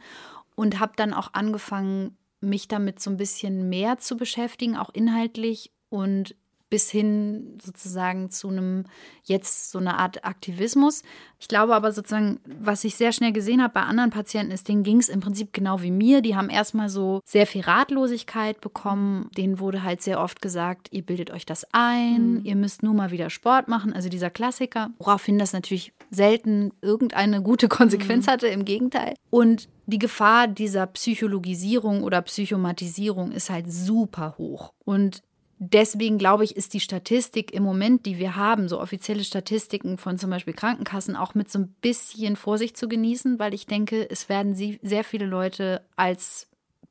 und 0.54 0.80
habe 0.80 0.94
dann 0.96 1.14
auch 1.14 1.34
angefangen, 1.34 2.16
mich 2.42 2.68
damit 2.68 3.00
so 3.00 3.10
ein 3.10 3.18
bisschen 3.18 3.70
mehr 3.70 3.98
zu 3.98 4.18
beschäftigen, 4.18 4.76
auch 4.76 4.90
inhaltlich 4.94 5.72
und 5.90 6.36
bis 6.72 6.90
hin 6.90 7.60
sozusagen 7.62 8.32
zu 8.32 8.48
einem 8.48 8.86
jetzt 9.24 9.72
so 9.72 9.78
eine 9.78 10.00
Art 10.00 10.24
Aktivismus. 10.24 11.04
Ich 11.38 11.50
glaube 11.50 11.76
aber 11.76 11.92
sozusagen, 11.92 12.40
was 12.46 12.84
ich 12.86 12.96
sehr 12.96 13.12
schnell 13.12 13.34
gesehen 13.34 13.62
habe 13.62 13.74
bei 13.74 13.82
anderen 13.82 14.10
Patienten 14.10 14.54
ist, 14.54 14.70
denen 14.70 14.84
ging 14.84 15.00
es 15.00 15.10
im 15.10 15.20
Prinzip 15.20 15.52
genau 15.54 15.82
wie 15.82 15.92
mir. 15.92 16.22
Die 16.22 16.36
haben 16.36 16.50
erstmal 16.50 16.88
so 16.88 17.20
sehr 17.26 17.46
viel 17.46 17.62
Ratlosigkeit 17.62 18.62
bekommen. 18.62 19.30
Denen 19.38 19.60
wurde 19.60 19.84
halt 19.84 20.02
sehr 20.02 20.22
oft 20.22 20.42
gesagt, 20.42 20.88
ihr 20.92 21.02
bildet 21.04 21.30
euch 21.30 21.46
das 21.46 21.68
ein, 21.74 22.36
mhm. 22.36 22.46
ihr 22.46 22.56
müsst 22.56 22.84
nur 22.84 22.94
mal 22.94 23.12
wieder 23.12 23.30
Sport 23.30 23.68
machen. 23.68 23.92
Also 23.92 24.08
dieser 24.08 24.30
Klassiker, 24.30 24.92
woraufhin 24.98 25.38
das 25.38 25.52
natürlich 25.52 25.94
selten 26.10 26.72
irgendeine 26.82 27.42
gute 27.42 27.68
Konsequenz 27.70 28.28
mhm. 28.28 28.32
hatte, 28.32 28.48
im 28.48 28.64
Gegenteil. 28.64 29.16
Und 29.30 29.68
die 29.88 30.00
Gefahr 30.00 30.48
dieser 30.48 30.88
Psychologisierung 30.88 32.04
oder 32.04 32.22
Psychomatisierung 32.22 33.34
ist 33.34 33.50
halt 33.50 33.70
super 33.70 34.36
hoch. 34.38 34.72
Und 34.86 35.22
deswegen 35.62 36.18
glaube 36.18 36.44
ich, 36.44 36.56
ist 36.58 36.74
die 36.74 36.80
Statistik 36.80 37.54
im 37.54 37.64
Moment, 37.64 38.06
die 38.06 38.18
wir 38.18 38.36
haben, 38.36 38.68
so 38.68 38.82
offizielle 38.82 39.24
Statistiken 39.24 39.98
von 39.98 40.18
zum 40.18 40.32
Beispiel 40.32 40.54
Krankenkassen, 40.54 41.16
auch 41.16 41.36
mit 41.36 41.52
so 41.52 41.60
ein 41.60 41.76
bisschen 41.82 42.36
Vorsicht 42.36 42.76
zu 42.76 42.90
genießen, 42.90 43.38
weil 43.38 43.54
ich 43.54 43.68
denke, 43.68 44.10
es 44.10 44.28
werden 44.28 44.56
sehr 44.56 45.04
viele 45.04 45.26
Leute 45.26 45.82
als 45.96 46.48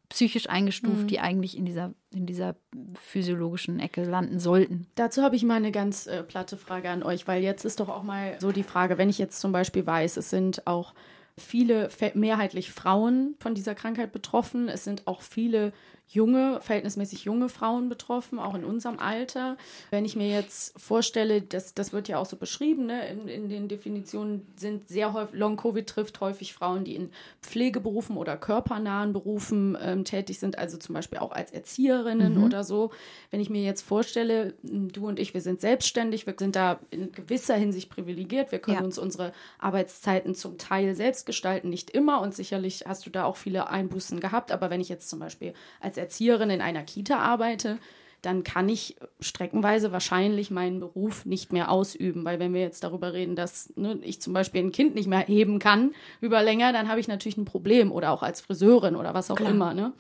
psychisch 0.09 0.49
eingestuft, 0.49 1.03
mhm. 1.03 1.07
die 1.09 1.21
eigentlich 1.21 1.57
in 1.57 1.65
dieser, 1.65 1.93
in 2.13 2.27
dieser 2.27 2.57
physiologischen 2.95 3.81
Ecke 3.81 4.05
landen 4.05 4.39
sollten. 4.39 4.87
Dazu 4.95 5.23
habe 5.23 5.37
ich 5.37 5.43
mal 5.45 5.55
eine 5.55 5.73
ganz 5.73 6.07
äh, 6.07 6.23
platte 6.23 6.57
Frage 6.57 6.91
an 6.91 7.03
euch, 7.03 7.27
weil 7.27 7.43
jetzt 7.43 7.65
ist 7.65 7.81
doch 7.81 7.89
auch 7.89 8.03
mal 8.03 8.37
so 8.39 8.53
die 8.53 8.65
Frage, 8.65 8.99
wenn 8.99 9.09
ich 9.09 9.19
jetzt 9.19 9.41
zum 9.41 9.53
Beispiel 9.53 9.87
weiß, 9.87 10.17
es 10.17 10.31
sind 10.31 10.67
auch 10.67 10.95
viele, 11.37 11.89
mehrheitlich 12.15 12.71
Frauen 12.71 13.35
von 13.39 13.55
dieser 13.55 13.75
Krankheit 13.75 14.13
betroffen. 14.13 14.69
Es 14.69 14.85
sind 14.85 15.07
auch 15.07 15.23
viele 15.23 15.73
junge, 16.11 16.61
verhältnismäßig 16.61 17.25
junge 17.25 17.49
Frauen 17.49 17.89
betroffen, 17.89 18.41
auch 18.41 18.57
in 18.57 18.65
unserem 18.65 18.99
Alter. 18.99 19.57
Wenn 19.91 20.05
ich 20.05 20.17
mir 20.17 20.29
jetzt 20.29 20.79
vorstelle, 20.79 21.41
das, 21.41 21.73
das 21.73 21.93
wird 21.93 22.09
ja 22.09 22.19
auch 22.19 22.27
so 22.27 22.37
beschrieben, 22.37 22.87
ne, 22.87 23.09
in, 23.09 23.29
in 23.29 23.49
den 23.49 23.69
Definitionen 23.69 24.45
sind 24.57 24.89
sehr 24.89 25.13
häufig, 25.13 25.39
Long-Covid 25.39 25.87
trifft 25.87 26.21
häufig 26.21 26.53
Frauen, 26.53 26.83
die 26.83 26.97
in 26.97 27.11
Pflegeberufen 27.43 28.17
oder 28.17 28.37
körpernahen 28.37 29.13
Berufen 29.13 29.79
ähm, 29.81 30.05
tätig 30.05 30.41
sind, 30.41 30.59
also 30.59 30.79
zum 30.79 30.97
Beispiel 30.97 31.19
auch 31.19 31.31
als 31.31 31.53
Erzieherinnen 31.53 32.39
mhm. 32.39 32.45
oder 32.45 32.65
so. 32.65 32.91
Wenn 33.31 33.41
ich 33.41 33.49
mir 33.49 33.63
jetzt 33.63 33.83
vorstelle, 33.83 34.55
du 34.63 35.07
und 35.07 35.21
ich, 35.21 35.33
wir 35.33 35.41
sind 35.41 35.61
selbstständig, 35.61 36.27
wir 36.27 36.35
sind 36.37 36.57
da 36.57 36.81
in 36.91 37.13
gewisser 37.13 37.55
Hinsicht 37.55 37.89
privilegiert, 37.89 38.51
wir 38.51 38.59
können 38.59 38.79
ja. 38.79 38.85
uns 38.85 38.99
unsere 38.99 39.33
Arbeitszeiten 39.61 40.35
zum 40.35 40.59
Teil 40.59 40.97
selbst 40.97 41.25
gestalten, 41.25 41.69
nicht 41.69 41.91
immer 41.91 42.21
und 42.21 42.35
sicherlich 42.35 42.85
hast 42.85 43.07
du 43.07 43.11
da 43.11 43.25
auch 43.25 43.37
viele 43.37 43.71
Einbußen 43.71 44.19
gehabt, 44.19 44.51
aber 44.51 44.71
wenn 44.71 44.81
ich 44.81 44.89
jetzt 44.89 45.09
zum 45.09 45.21
Beispiel 45.21 45.55
als 45.79 46.00
Erzieherin 46.01 46.51
in 46.51 46.61
einer 46.61 46.83
Kita 46.83 47.19
arbeite, 47.19 47.79
dann 48.23 48.45
kann 48.45 48.69
ich 48.69 48.97
streckenweise 49.21 49.93
wahrscheinlich 49.93 50.51
meinen 50.51 50.81
Beruf 50.81 51.25
nicht 51.25 51.53
mehr 51.53 51.71
ausüben. 51.71 52.25
Weil 52.25 52.39
wenn 52.39 52.53
wir 52.53 52.61
jetzt 52.61 52.85
darüber 52.85 53.13
reden, 53.13 53.37
dass 53.37 53.73
ne, 53.77 53.99
ich 54.03 54.21
zum 54.21 54.33
Beispiel 54.33 54.63
ein 54.63 54.73
Kind 54.73 54.95
nicht 54.95 55.09
mehr 55.09 55.21
heben 55.21 55.59
kann 55.59 55.93
über 56.21 56.43
länger, 56.43 56.73
dann 56.73 56.89
habe 56.89 57.01
ich 57.01 57.09
natürlich 57.09 57.39
ein 57.39 57.45
Problem 57.45 57.93
oder 57.93 58.11
auch 58.11 58.23
als 58.23 58.41
Friseurin 58.41 58.97
oder 58.97 59.15
was 59.15 59.31
auch 59.31 59.37
Klar. 59.37 59.51
immer. 59.51 59.75
Ne? 59.75 59.93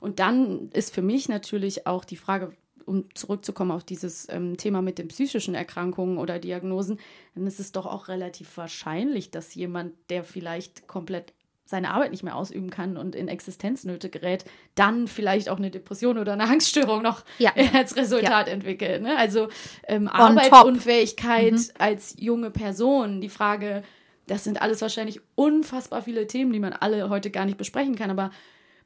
Und 0.00 0.20
dann 0.20 0.70
ist 0.70 0.94
für 0.94 1.02
mich 1.02 1.28
natürlich 1.28 1.86
auch 1.86 2.04
die 2.04 2.16
Frage, 2.16 2.52
um 2.86 3.04
zurückzukommen 3.14 3.72
auf 3.72 3.84
dieses 3.84 4.28
ähm, 4.30 4.56
Thema 4.56 4.80
mit 4.80 4.98
den 4.98 5.08
psychischen 5.08 5.54
Erkrankungen 5.54 6.18
oder 6.18 6.38
Diagnosen, 6.38 6.98
dann 7.34 7.46
ist 7.46 7.60
es 7.60 7.72
doch 7.72 7.84
auch 7.84 8.08
relativ 8.08 8.56
wahrscheinlich, 8.56 9.30
dass 9.30 9.54
jemand, 9.54 9.92
der 10.08 10.24
vielleicht 10.24 10.86
komplett 10.86 11.34
seine 11.66 11.90
Arbeit 11.90 12.12
nicht 12.12 12.22
mehr 12.22 12.36
ausüben 12.36 12.70
kann 12.70 12.96
und 12.96 13.16
in 13.16 13.26
Existenznöte 13.26 14.08
gerät, 14.08 14.44
dann 14.76 15.08
vielleicht 15.08 15.48
auch 15.48 15.58
eine 15.58 15.70
Depression 15.70 16.16
oder 16.16 16.32
eine 16.32 16.44
Angststörung 16.44 17.02
noch 17.02 17.24
ja. 17.38 17.52
als 17.74 17.96
Resultat 17.96 18.46
ja. 18.46 18.52
entwickelt. 18.52 19.02
Ne? 19.02 19.16
Also 19.18 19.48
ähm, 19.88 20.06
Arbeitsunfähigkeit 20.06 21.52
mhm. 21.52 21.68
als 21.78 22.14
junge 22.18 22.50
Person, 22.50 23.20
die 23.20 23.28
Frage, 23.28 23.82
das 24.28 24.44
sind 24.44 24.62
alles 24.62 24.80
wahrscheinlich 24.80 25.20
unfassbar 25.34 26.02
viele 26.02 26.26
Themen, 26.28 26.52
die 26.52 26.60
man 26.60 26.72
alle 26.72 27.10
heute 27.10 27.30
gar 27.30 27.44
nicht 27.44 27.58
besprechen 27.58 27.96
kann, 27.96 28.10
aber 28.10 28.30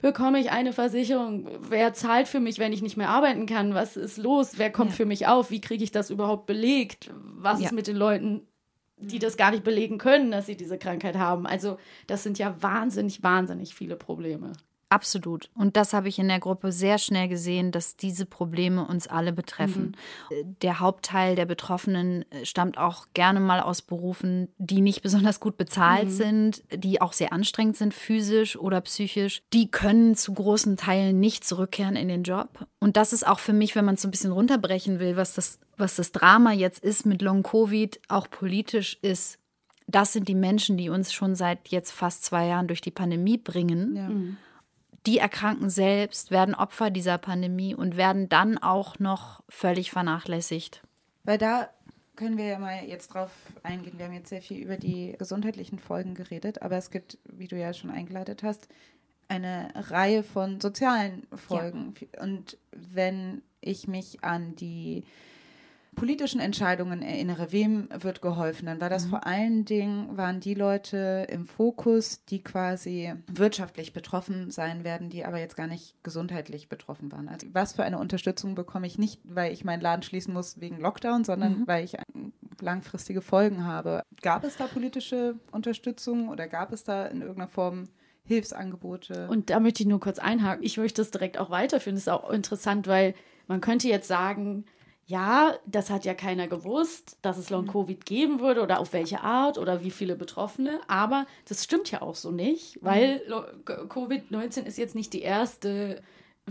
bekomme 0.01 0.41
ich 0.41 0.51
eine 0.51 0.73
Versicherung? 0.73 1.49
Wer 1.61 1.93
zahlt 1.93 2.29
für 2.29 2.41
mich, 2.41 2.59
wenn 2.59 2.73
ich 2.73 2.81
nicht 2.81 2.97
mehr 2.97 3.11
arbeiten 3.11 3.45
kann? 3.45 3.75
Was 3.75 3.97
ist 3.97 4.17
los? 4.17 4.53
Wer 4.57 4.71
kommt 4.71 4.91
ja. 4.91 4.97
für 4.97 5.07
mich 5.07 5.27
auf? 5.27 5.51
Wie 5.51 5.61
kriege 5.61 5.85
ich 5.85 5.93
das 5.93 6.09
überhaupt 6.09 6.47
belegt? 6.47 7.11
Was 7.37 7.61
ist 7.61 7.73
mit 7.73 7.87
den 7.87 7.97
Leuten 7.97 8.47
die 9.01 9.19
das 9.19 9.37
gar 9.37 9.51
nicht 9.51 9.65
belegen 9.65 9.99
können, 9.99 10.31
dass 10.31 10.47
sie 10.47 10.57
diese 10.57 10.79
Krankheit 10.79 11.17
haben. 11.17 11.47
Also 11.47 11.79
das 12.07 12.23
sind 12.23 12.39
ja 12.39 12.55
wahnsinnig, 12.63 13.23
wahnsinnig 13.23 13.75
viele 13.75 13.97
Probleme. 13.97 14.53
Absolut. 14.91 15.51
Und 15.55 15.77
das 15.77 15.93
habe 15.93 16.09
ich 16.09 16.19
in 16.19 16.27
der 16.27 16.41
Gruppe 16.41 16.73
sehr 16.73 16.99
schnell 16.99 17.29
gesehen, 17.29 17.71
dass 17.71 17.97
diese 17.97 18.27
Probleme 18.27 18.85
uns 18.85 19.07
alle 19.07 19.33
betreffen. 19.33 19.97
Mhm. 20.31 20.57
Der 20.63 20.81
Hauptteil 20.81 21.37
der 21.37 21.47
Betroffenen 21.47 22.25
äh, 22.33 22.45
stammt 22.45 22.77
auch 22.77 23.07
gerne 23.15 23.39
mal 23.39 23.61
aus 23.61 23.83
Berufen, 23.83 24.49
die 24.59 24.81
nicht 24.81 25.03
besonders 25.03 25.39
gut 25.39 25.57
bezahlt 25.57 26.07
mhm. 26.07 26.11
sind, 26.11 26.63
die 26.75 27.01
auch 27.01 27.13
sehr 27.13 27.33
anstrengend 27.33 27.77
sind, 27.77 27.95
physisch 27.95 28.57
oder 28.57 28.81
psychisch. 28.81 29.43
Die 29.53 29.71
können 29.71 30.17
zu 30.17 30.35
großen 30.35 30.77
Teilen 30.77 31.21
nicht 31.21 31.45
zurückkehren 31.45 31.95
in 31.95 32.09
den 32.09 32.25
Job. 32.25 32.67
Und 32.81 32.97
das 32.97 33.13
ist 33.13 33.25
auch 33.25 33.39
für 33.39 33.53
mich, 33.53 33.77
wenn 33.77 33.85
man 33.85 33.95
es 33.95 34.03
so 34.03 34.09
ein 34.09 34.11
bisschen 34.11 34.33
runterbrechen 34.33 34.99
will, 34.99 35.17
was 35.17 35.35
das, 35.35 35.61
was 35.77 35.95
das 35.95 36.11
Drama 36.11 36.53
jetzt 36.53 36.83
ist 36.83 37.07
mit 37.07 37.23
Long 37.23 37.45
Covid, 37.45 38.01
auch 38.09 38.29
politisch 38.29 38.99
ist. 39.03 39.39
Das 39.87 40.13
sind 40.13 40.27
die 40.27 40.35
Menschen, 40.35 40.77
die 40.77 40.89
uns 40.89 41.13
schon 41.13 41.37
seit 41.37 41.69
jetzt 41.69 41.93
fast 41.93 42.25
zwei 42.25 42.47
Jahren 42.47 42.67
durch 42.67 42.81
die 42.81 42.91
Pandemie 42.91 43.39
bringen. 43.39 43.95
Ja. 43.95 44.09
Mhm 44.09 44.37
die 45.07 45.19
erkranken 45.19 45.71
selbst, 45.71 46.31
werden 46.31 46.55
Opfer 46.55 46.91
dieser 46.91 47.19
Pandemie 47.19 47.75
und 47.75 47.97
werden 47.97 48.29
dann 48.29 48.59
auch 48.59 48.99
noch 48.99 49.43
völlig 49.49 49.91
vernachlässigt. 49.91 50.83
Weil 51.25 51.39
da 51.39 51.71
können 52.17 52.37
wir 52.37 52.47
ja 52.47 52.59
mal 52.59 52.85
jetzt 52.85 53.15
drauf 53.15 53.31
eingehen. 53.63 53.95
Wir 53.97 54.07
haben 54.07 54.13
jetzt 54.13 54.29
sehr 54.29 54.43
viel 54.43 54.59
über 54.59 54.77
die 54.77 55.15
gesundheitlichen 55.19 55.79
Folgen 55.79 56.15
geredet, 56.15 56.61
aber 56.61 56.77
es 56.77 56.91
gibt, 56.91 57.19
wie 57.25 57.49
du 57.49 57.57
ja 57.57 57.73
schon 57.73 57.91
eingeleitet 57.91 58.43
hast, 58.43 58.69
eine 59.29 59.73
Reihe 59.75 60.23
von 60.23 60.61
sozialen 60.61 61.27
Folgen. 61.35 61.95
Ja. 62.15 62.23
Und 62.23 62.59
wenn 62.73 63.43
ich 63.61 63.89
mich 63.89 64.23
an 64.23 64.55
die 64.57 65.05
politischen 66.01 66.41
Entscheidungen 66.41 67.03
erinnere, 67.03 67.53
wem 67.53 67.87
wird 67.93 68.23
geholfen, 68.23 68.65
dann 68.65 68.81
war 68.81 68.89
das 68.89 69.05
mhm. 69.05 69.11
vor 69.11 69.27
allen 69.27 69.67
Dingen, 69.67 70.17
waren 70.17 70.41
die 70.41 70.55
Leute 70.55 71.27
im 71.29 71.45
Fokus, 71.45 72.25
die 72.25 72.43
quasi 72.43 73.13
wirtschaftlich 73.27 73.93
betroffen 73.93 74.51
sein 74.51 74.83
werden, 74.83 75.11
die 75.11 75.27
aber 75.27 75.39
jetzt 75.39 75.57
gar 75.57 75.67
nicht 75.67 76.03
gesundheitlich 76.03 76.71
betroffen 76.71 77.13
waren. 77.13 77.29
Also 77.29 77.49
was 77.53 77.75
für 77.75 77.85
eine 77.85 77.99
Unterstützung 77.99 78.55
bekomme 78.55 78.87
ich 78.87 78.97
nicht, 78.97 79.21
weil 79.25 79.53
ich 79.53 79.63
meinen 79.63 79.83
Laden 79.83 80.03
schließen 80.03 80.33
muss 80.33 80.59
wegen 80.59 80.81
Lockdown, 80.81 81.25
sondern 81.25 81.61
mhm. 81.61 81.67
weil 81.67 81.85
ich 81.85 81.99
langfristige 82.63 83.21
Folgen 83.21 83.67
habe. 83.67 84.01
Gab 84.23 84.45
es 84.45 84.57
da 84.57 84.69
politische 84.69 85.35
Unterstützung 85.53 86.31
oder 86.31 86.49
gab 86.49 86.73
es 86.73 86.83
da 86.83 87.09
in 87.09 87.21
irgendeiner 87.21 87.49
Form 87.49 87.89
Hilfsangebote? 88.25 89.29
Und 89.29 89.51
da 89.51 89.61
möchte 89.61 89.83
ich 89.83 89.87
nur 89.87 90.01
kurz 90.01 90.19
einhaken. 90.19 90.65
Ich 90.65 90.79
möchte 90.79 91.03
das 91.03 91.11
direkt 91.11 91.37
auch 91.37 91.51
weiterführen. 91.51 91.97
Das 91.97 92.05
ist 92.05 92.09
auch 92.09 92.31
interessant, 92.31 92.87
weil 92.87 93.13
man 93.49 93.61
könnte 93.61 93.87
jetzt 93.87 94.09
sagen, 94.09 94.65
ja, 95.11 95.57
das 95.67 95.91
hat 95.91 96.05
ja 96.05 96.15
keiner 96.15 96.47
gewusst, 96.47 97.19
dass 97.21 97.37
es 97.37 97.51
Long-Covid 97.51 97.99
mhm. 97.99 98.05
geben 98.05 98.41
würde 98.41 98.63
oder 98.63 98.79
auf 98.79 98.93
welche 98.93 99.23
Art 99.23 99.59
oder 99.59 99.83
wie 99.83 99.91
viele 99.91 100.15
Betroffene. 100.15 100.81
Aber 100.87 101.27
das 101.49 101.65
stimmt 101.65 101.91
ja 101.91 102.01
auch 102.01 102.15
so 102.15 102.31
nicht, 102.31 102.79
weil 102.81 103.21
mhm. 103.27 103.89
Covid-19 103.89 104.63
ist 104.63 104.79
jetzt 104.79 104.95
nicht 104.95 105.13
die 105.13 105.23
erste 105.23 106.01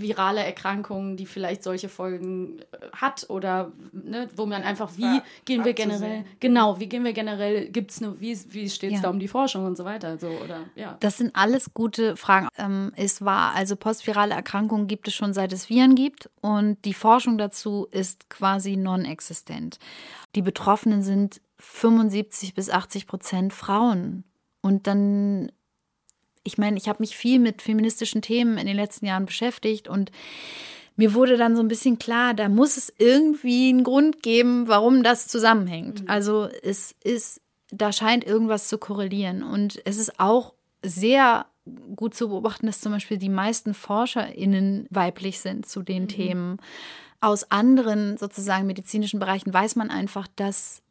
virale 0.01 0.43
Erkrankung, 0.43 1.17
die 1.17 1.25
vielleicht 1.25 1.63
solche 1.63 1.89
Folgen 1.89 2.59
äh, 2.59 2.87
hat 2.93 3.25
oder 3.29 3.71
ne, 3.91 4.27
wo 4.35 4.45
man 4.45 4.63
einfach, 4.63 4.91
wie 4.97 5.01
ja, 5.01 5.23
gehen 5.45 5.65
wir 5.65 5.73
generell, 5.73 6.25
genau, 6.39 6.79
wie 6.79 6.87
gehen 6.87 7.03
wir 7.03 7.13
generell, 7.13 7.69
gibt 7.69 7.91
es 7.91 8.01
eine, 8.01 8.19
wie, 8.19 8.37
wie 8.49 8.69
steht 8.69 8.91
es 8.91 8.97
ja. 8.97 9.03
da 9.03 9.09
um 9.09 9.19
die 9.19 9.27
Forschung 9.27 9.65
und 9.65 9.77
so 9.77 9.85
weiter, 9.85 10.17
so, 10.17 10.27
oder, 10.27 10.61
ja. 10.75 10.97
Das 10.99 11.17
sind 11.17 11.35
alles 11.35 11.73
gute 11.73 12.15
Fragen. 12.15 12.47
Ähm, 12.57 12.91
es 12.95 13.23
war, 13.23 13.55
also 13.55 13.75
postvirale 13.75 14.33
Erkrankungen 14.33 14.87
gibt 14.87 15.07
es 15.07 15.13
schon 15.13 15.33
seit 15.33 15.53
es 15.53 15.69
Viren 15.69 15.95
gibt 15.95 16.29
und 16.41 16.83
die 16.85 16.93
Forschung 16.93 17.37
dazu 17.37 17.87
ist 17.91 18.29
quasi 18.29 18.75
non-existent. 18.75 19.79
Die 20.35 20.41
Betroffenen 20.41 21.01
sind 21.01 21.41
75 21.59 22.53
bis 22.53 22.69
80 22.69 23.07
Prozent 23.07 23.53
Frauen. 23.53 24.23
Und 24.61 24.87
dann 24.87 25.51
ich 26.49 26.57
meine, 26.57 26.77
ich 26.77 26.89
habe 26.89 27.01
mich 27.01 27.15
viel 27.15 27.39
mit 27.39 27.61
feministischen 27.61 28.21
Themen 28.21 28.57
in 28.57 28.67
den 28.67 28.75
letzten 28.75 29.05
Jahren 29.05 29.25
beschäftigt 29.25 29.87
und 29.87 30.11
mir 30.99 31.13
wurde 31.13 31.37
dann 31.37 31.55
so 31.55 31.61
ein 31.61 31.69
bisschen 31.69 31.97
klar, 31.97 32.33
da 32.33 32.49
muss 32.49 32.75
es 32.75 32.93
irgendwie 32.97 33.69
einen 33.69 33.85
Grund 33.85 34.21
geben, 34.21 34.67
warum 34.67 35.01
das 35.01 35.27
zusammenhängt. 35.27 36.01
Mhm. 36.01 36.09
Also 36.09 36.49
es 36.61 36.93
ist, 37.01 37.39
da 37.71 37.93
scheint 37.93 38.25
irgendwas 38.25 38.67
zu 38.67 38.77
korrelieren. 38.77 39.41
Und 39.41 39.79
es 39.85 39.97
ist 39.97 40.19
auch 40.19 40.55
sehr 40.83 41.45
gut 41.95 42.15
zu 42.15 42.27
beobachten, 42.27 42.65
dass 42.65 42.81
zum 42.81 42.91
Beispiel 42.91 43.17
die 43.17 43.29
meisten 43.29 43.73
ForscherInnen 43.73 44.87
weiblich 44.89 45.39
sind 45.39 45.65
zu 45.65 45.83
den 45.83 46.03
mhm. 46.03 46.07
Themen. 46.09 46.57
Aus 47.21 47.49
anderen 47.49 48.17
sozusagen 48.17 48.67
medizinischen 48.67 49.21
Bereichen 49.21 49.53
weiß 49.53 49.77
man 49.77 49.89
einfach, 49.89 50.27
dass 50.35 50.81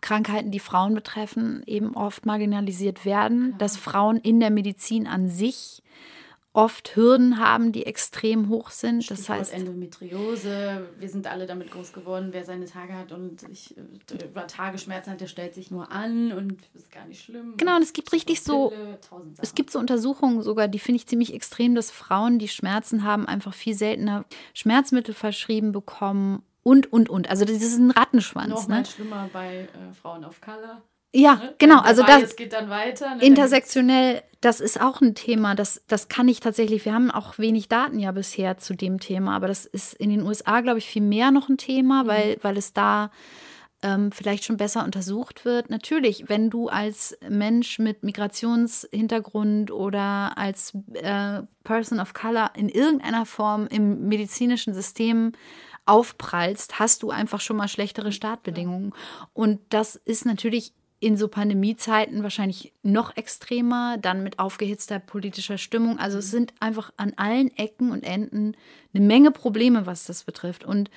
Krankheiten, 0.00 0.50
die 0.50 0.60
Frauen 0.60 0.94
betreffen, 0.94 1.62
eben 1.66 1.96
oft 1.96 2.26
marginalisiert 2.26 3.04
werden, 3.04 3.50
ja. 3.52 3.58
dass 3.58 3.76
Frauen 3.76 4.16
in 4.18 4.40
der 4.40 4.50
Medizin 4.50 5.06
an 5.06 5.28
sich 5.28 5.82
oft 6.56 6.96
Hürden 6.96 7.38
haben, 7.38 7.70
die 7.70 7.84
extrem 7.84 8.48
hoch 8.48 8.70
sind. 8.70 9.04
Stichwort 9.04 9.18
das 9.18 9.28
heißt 9.28 9.52
Endometriose. 9.52 10.88
Wir 10.98 11.08
sind 11.10 11.26
alle 11.26 11.44
damit 11.44 11.70
groß 11.70 11.92
geworden, 11.92 12.28
wer 12.32 12.44
seine 12.44 12.64
Tage 12.64 12.94
hat 12.94 13.12
und 13.12 13.42
ich, 13.50 13.76
äh, 13.76 14.24
über 14.24 14.46
Tagesschmerzen 14.46 15.12
hat, 15.12 15.20
der 15.20 15.26
stellt 15.26 15.54
sich 15.54 15.70
nur 15.70 15.92
an 15.92 16.32
und 16.32 16.56
ist 16.72 16.90
gar 16.90 17.04
nicht 17.04 17.22
schlimm. 17.22 17.58
Genau, 17.58 17.76
und 17.76 17.82
es 17.82 17.92
gibt 17.92 18.10
richtig 18.12 18.42
so, 18.42 18.72
es 19.36 19.54
gibt 19.54 19.70
so 19.70 19.78
Untersuchungen 19.78 20.40
sogar, 20.42 20.66
die 20.66 20.78
finde 20.78 20.96
ich 20.96 21.06
ziemlich 21.06 21.34
extrem, 21.34 21.74
dass 21.74 21.90
Frauen, 21.90 22.38
die 22.38 22.48
Schmerzen 22.48 23.04
haben, 23.04 23.26
einfach 23.26 23.52
viel 23.52 23.74
seltener 23.74 24.24
Schmerzmittel 24.54 25.12
verschrieben 25.12 25.72
bekommen 25.72 26.42
und, 26.66 26.92
und, 26.92 27.08
und. 27.08 27.30
Also 27.30 27.44
das 27.44 27.58
ist 27.58 27.78
ein 27.78 27.92
Rattenschwanz. 27.92 28.48
Noch 28.48 28.66
ne? 28.66 28.74
mal 28.74 28.84
schlimmer 28.84 29.30
bei 29.32 29.68
äh, 29.72 29.94
Frauen 30.02 30.24
of 30.24 30.40
Color. 30.40 30.82
Ja, 31.14 31.36
ne? 31.36 31.54
genau. 31.58 31.78
Also 31.78 32.02
das 32.02 32.34
geht 32.34 32.52
dann 32.52 32.68
weiter. 32.68 33.14
Ne? 33.14 33.22
Intersektionell, 33.22 34.24
das 34.40 34.60
ist 34.60 34.80
auch 34.80 35.00
ein 35.00 35.14
Thema. 35.14 35.54
Das, 35.54 35.84
das 35.86 36.08
kann 36.08 36.26
ich 36.26 36.40
tatsächlich. 36.40 36.84
Wir 36.84 36.92
haben 36.92 37.12
auch 37.12 37.38
wenig 37.38 37.68
Daten 37.68 38.00
ja 38.00 38.10
bisher 38.10 38.58
zu 38.58 38.74
dem 38.74 38.98
Thema, 38.98 39.36
aber 39.36 39.46
das 39.46 39.64
ist 39.64 39.94
in 39.94 40.10
den 40.10 40.22
USA, 40.22 40.60
glaube 40.60 40.78
ich, 40.78 40.86
viel 40.86 41.02
mehr 41.02 41.30
noch 41.30 41.48
ein 41.48 41.56
Thema, 41.56 42.02
mhm. 42.02 42.08
weil, 42.08 42.36
weil 42.42 42.56
es 42.56 42.72
da 42.72 43.12
ähm, 43.82 44.10
vielleicht 44.10 44.44
schon 44.44 44.56
besser 44.56 44.82
untersucht 44.82 45.44
wird. 45.44 45.70
Natürlich, 45.70 46.28
wenn 46.28 46.50
du 46.50 46.66
als 46.66 47.16
Mensch 47.28 47.78
mit 47.78 48.02
Migrationshintergrund 48.02 49.70
oder 49.70 50.36
als 50.36 50.76
äh, 50.94 51.42
Person 51.62 52.00
of 52.00 52.12
Color 52.12 52.50
in 52.56 52.68
irgendeiner 52.68 53.24
Form 53.24 53.68
im 53.68 54.08
medizinischen 54.08 54.74
System 54.74 55.30
aufprallst, 55.86 56.78
hast 56.78 57.02
du 57.02 57.10
einfach 57.10 57.40
schon 57.40 57.56
mal 57.56 57.68
schlechtere 57.68 58.12
Startbedingungen. 58.12 58.92
Und 59.32 59.60
das 59.70 59.96
ist 59.96 60.26
natürlich 60.26 60.72
in 60.98 61.16
so 61.16 61.28
Pandemiezeiten 61.28 62.22
wahrscheinlich 62.22 62.72
noch 62.82 63.16
extremer, 63.16 63.98
dann 63.98 64.22
mit 64.22 64.38
aufgehitzter 64.38 64.98
politischer 64.98 65.58
Stimmung. 65.58 65.98
Also 65.98 66.18
es 66.18 66.30
sind 66.30 66.54
einfach 66.58 66.92
an 66.96 67.12
allen 67.16 67.54
Ecken 67.56 67.90
und 67.90 68.02
Enden 68.02 68.56
eine 68.94 69.04
Menge 69.04 69.30
Probleme, 69.30 69.86
was 69.86 70.04
das 70.04 70.24
betrifft. 70.24 70.64
Und 70.64 70.90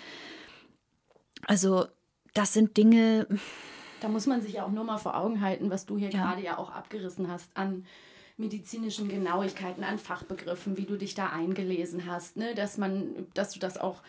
also 1.45 1.85
das 2.33 2.53
sind 2.53 2.77
Dinge. 2.77 3.27
Da 4.01 4.07
muss 4.07 4.25
man 4.25 4.41
sich 4.41 4.53
ja 4.53 4.65
auch 4.65 4.71
nur 4.71 4.85
mal 4.85 4.97
vor 4.97 5.17
Augen 5.17 5.41
halten, 5.41 5.69
was 5.69 5.85
du 5.85 5.97
hier 5.97 6.09
ja. 6.09 6.19
gerade 6.19 6.41
ja 6.41 6.57
auch 6.57 6.71
abgerissen 6.71 7.29
hast 7.29 7.55
an 7.55 7.85
medizinischen 8.37 9.09
Genauigkeiten, 9.09 9.83
an 9.83 9.99
Fachbegriffen, 9.99 10.77
wie 10.77 10.85
du 10.85 10.95
dich 10.95 11.13
da 11.13 11.27
eingelesen 11.27 12.05
hast, 12.05 12.37
ne? 12.37 12.55
dass 12.55 12.77
man, 12.77 13.27
dass 13.33 13.51
du 13.51 13.59
das 13.59 13.77
auch 13.77 14.01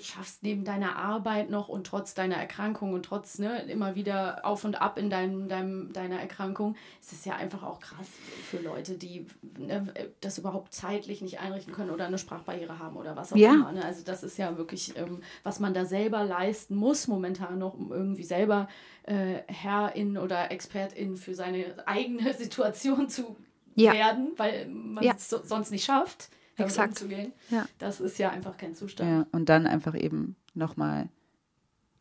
schaffst 0.00 0.42
neben 0.42 0.64
deiner 0.64 0.96
Arbeit 0.96 1.50
noch 1.50 1.68
und 1.68 1.86
trotz 1.86 2.14
deiner 2.14 2.36
Erkrankung 2.36 2.92
und 2.92 3.04
trotz 3.04 3.38
ne, 3.38 3.62
immer 3.64 3.94
wieder 3.94 4.44
auf 4.44 4.64
und 4.64 4.80
ab 4.80 4.98
in 4.98 5.10
deinem, 5.10 5.48
deinem, 5.48 5.92
deiner 5.92 6.20
Erkrankung, 6.20 6.76
ist 7.00 7.12
es 7.12 7.24
ja 7.24 7.36
einfach 7.36 7.62
auch 7.62 7.80
krass 7.80 8.06
für 8.50 8.58
Leute, 8.58 8.94
die 8.94 9.26
ne, 9.58 9.92
das 10.20 10.38
überhaupt 10.38 10.74
zeitlich 10.74 11.22
nicht 11.22 11.40
einrichten 11.40 11.72
können 11.72 11.90
oder 11.90 12.06
eine 12.06 12.18
Sprachbarriere 12.18 12.78
haben 12.78 12.96
oder 12.96 13.16
was 13.16 13.32
auch 13.32 13.36
ja. 13.36 13.54
immer. 13.54 13.72
Ne? 13.72 13.84
Also 13.84 14.02
das 14.04 14.22
ist 14.22 14.38
ja 14.38 14.56
wirklich, 14.56 14.96
ähm, 14.96 15.22
was 15.42 15.60
man 15.60 15.74
da 15.74 15.84
selber 15.84 16.24
leisten 16.24 16.74
muss 16.74 17.08
momentan 17.08 17.58
noch, 17.58 17.74
um 17.74 17.92
irgendwie 17.92 18.24
selber 18.24 18.68
äh, 19.04 19.42
Herrin 19.46 20.18
oder 20.18 20.50
Expertin 20.50 21.16
für 21.16 21.34
seine 21.34 21.74
eigene 21.86 22.34
Situation 22.38 23.08
zu 23.08 23.36
ja. 23.74 23.92
werden, 23.92 24.32
weil 24.36 24.66
man 24.68 25.04
ja. 25.04 25.14
es 25.16 25.28
so, 25.28 25.40
sonst 25.42 25.70
nicht 25.70 25.84
schafft 25.84 26.30
damit 26.56 26.72
Exakt. 26.72 26.88
umzugehen. 26.90 27.32
Ja. 27.50 27.66
Das 27.78 28.00
ist 28.00 28.18
ja 28.18 28.30
einfach 28.30 28.56
kein 28.56 28.74
Zustand. 28.74 29.10
Ja, 29.10 29.26
und 29.32 29.48
dann 29.48 29.66
einfach 29.66 29.94
eben 29.94 30.36
nochmal 30.54 31.08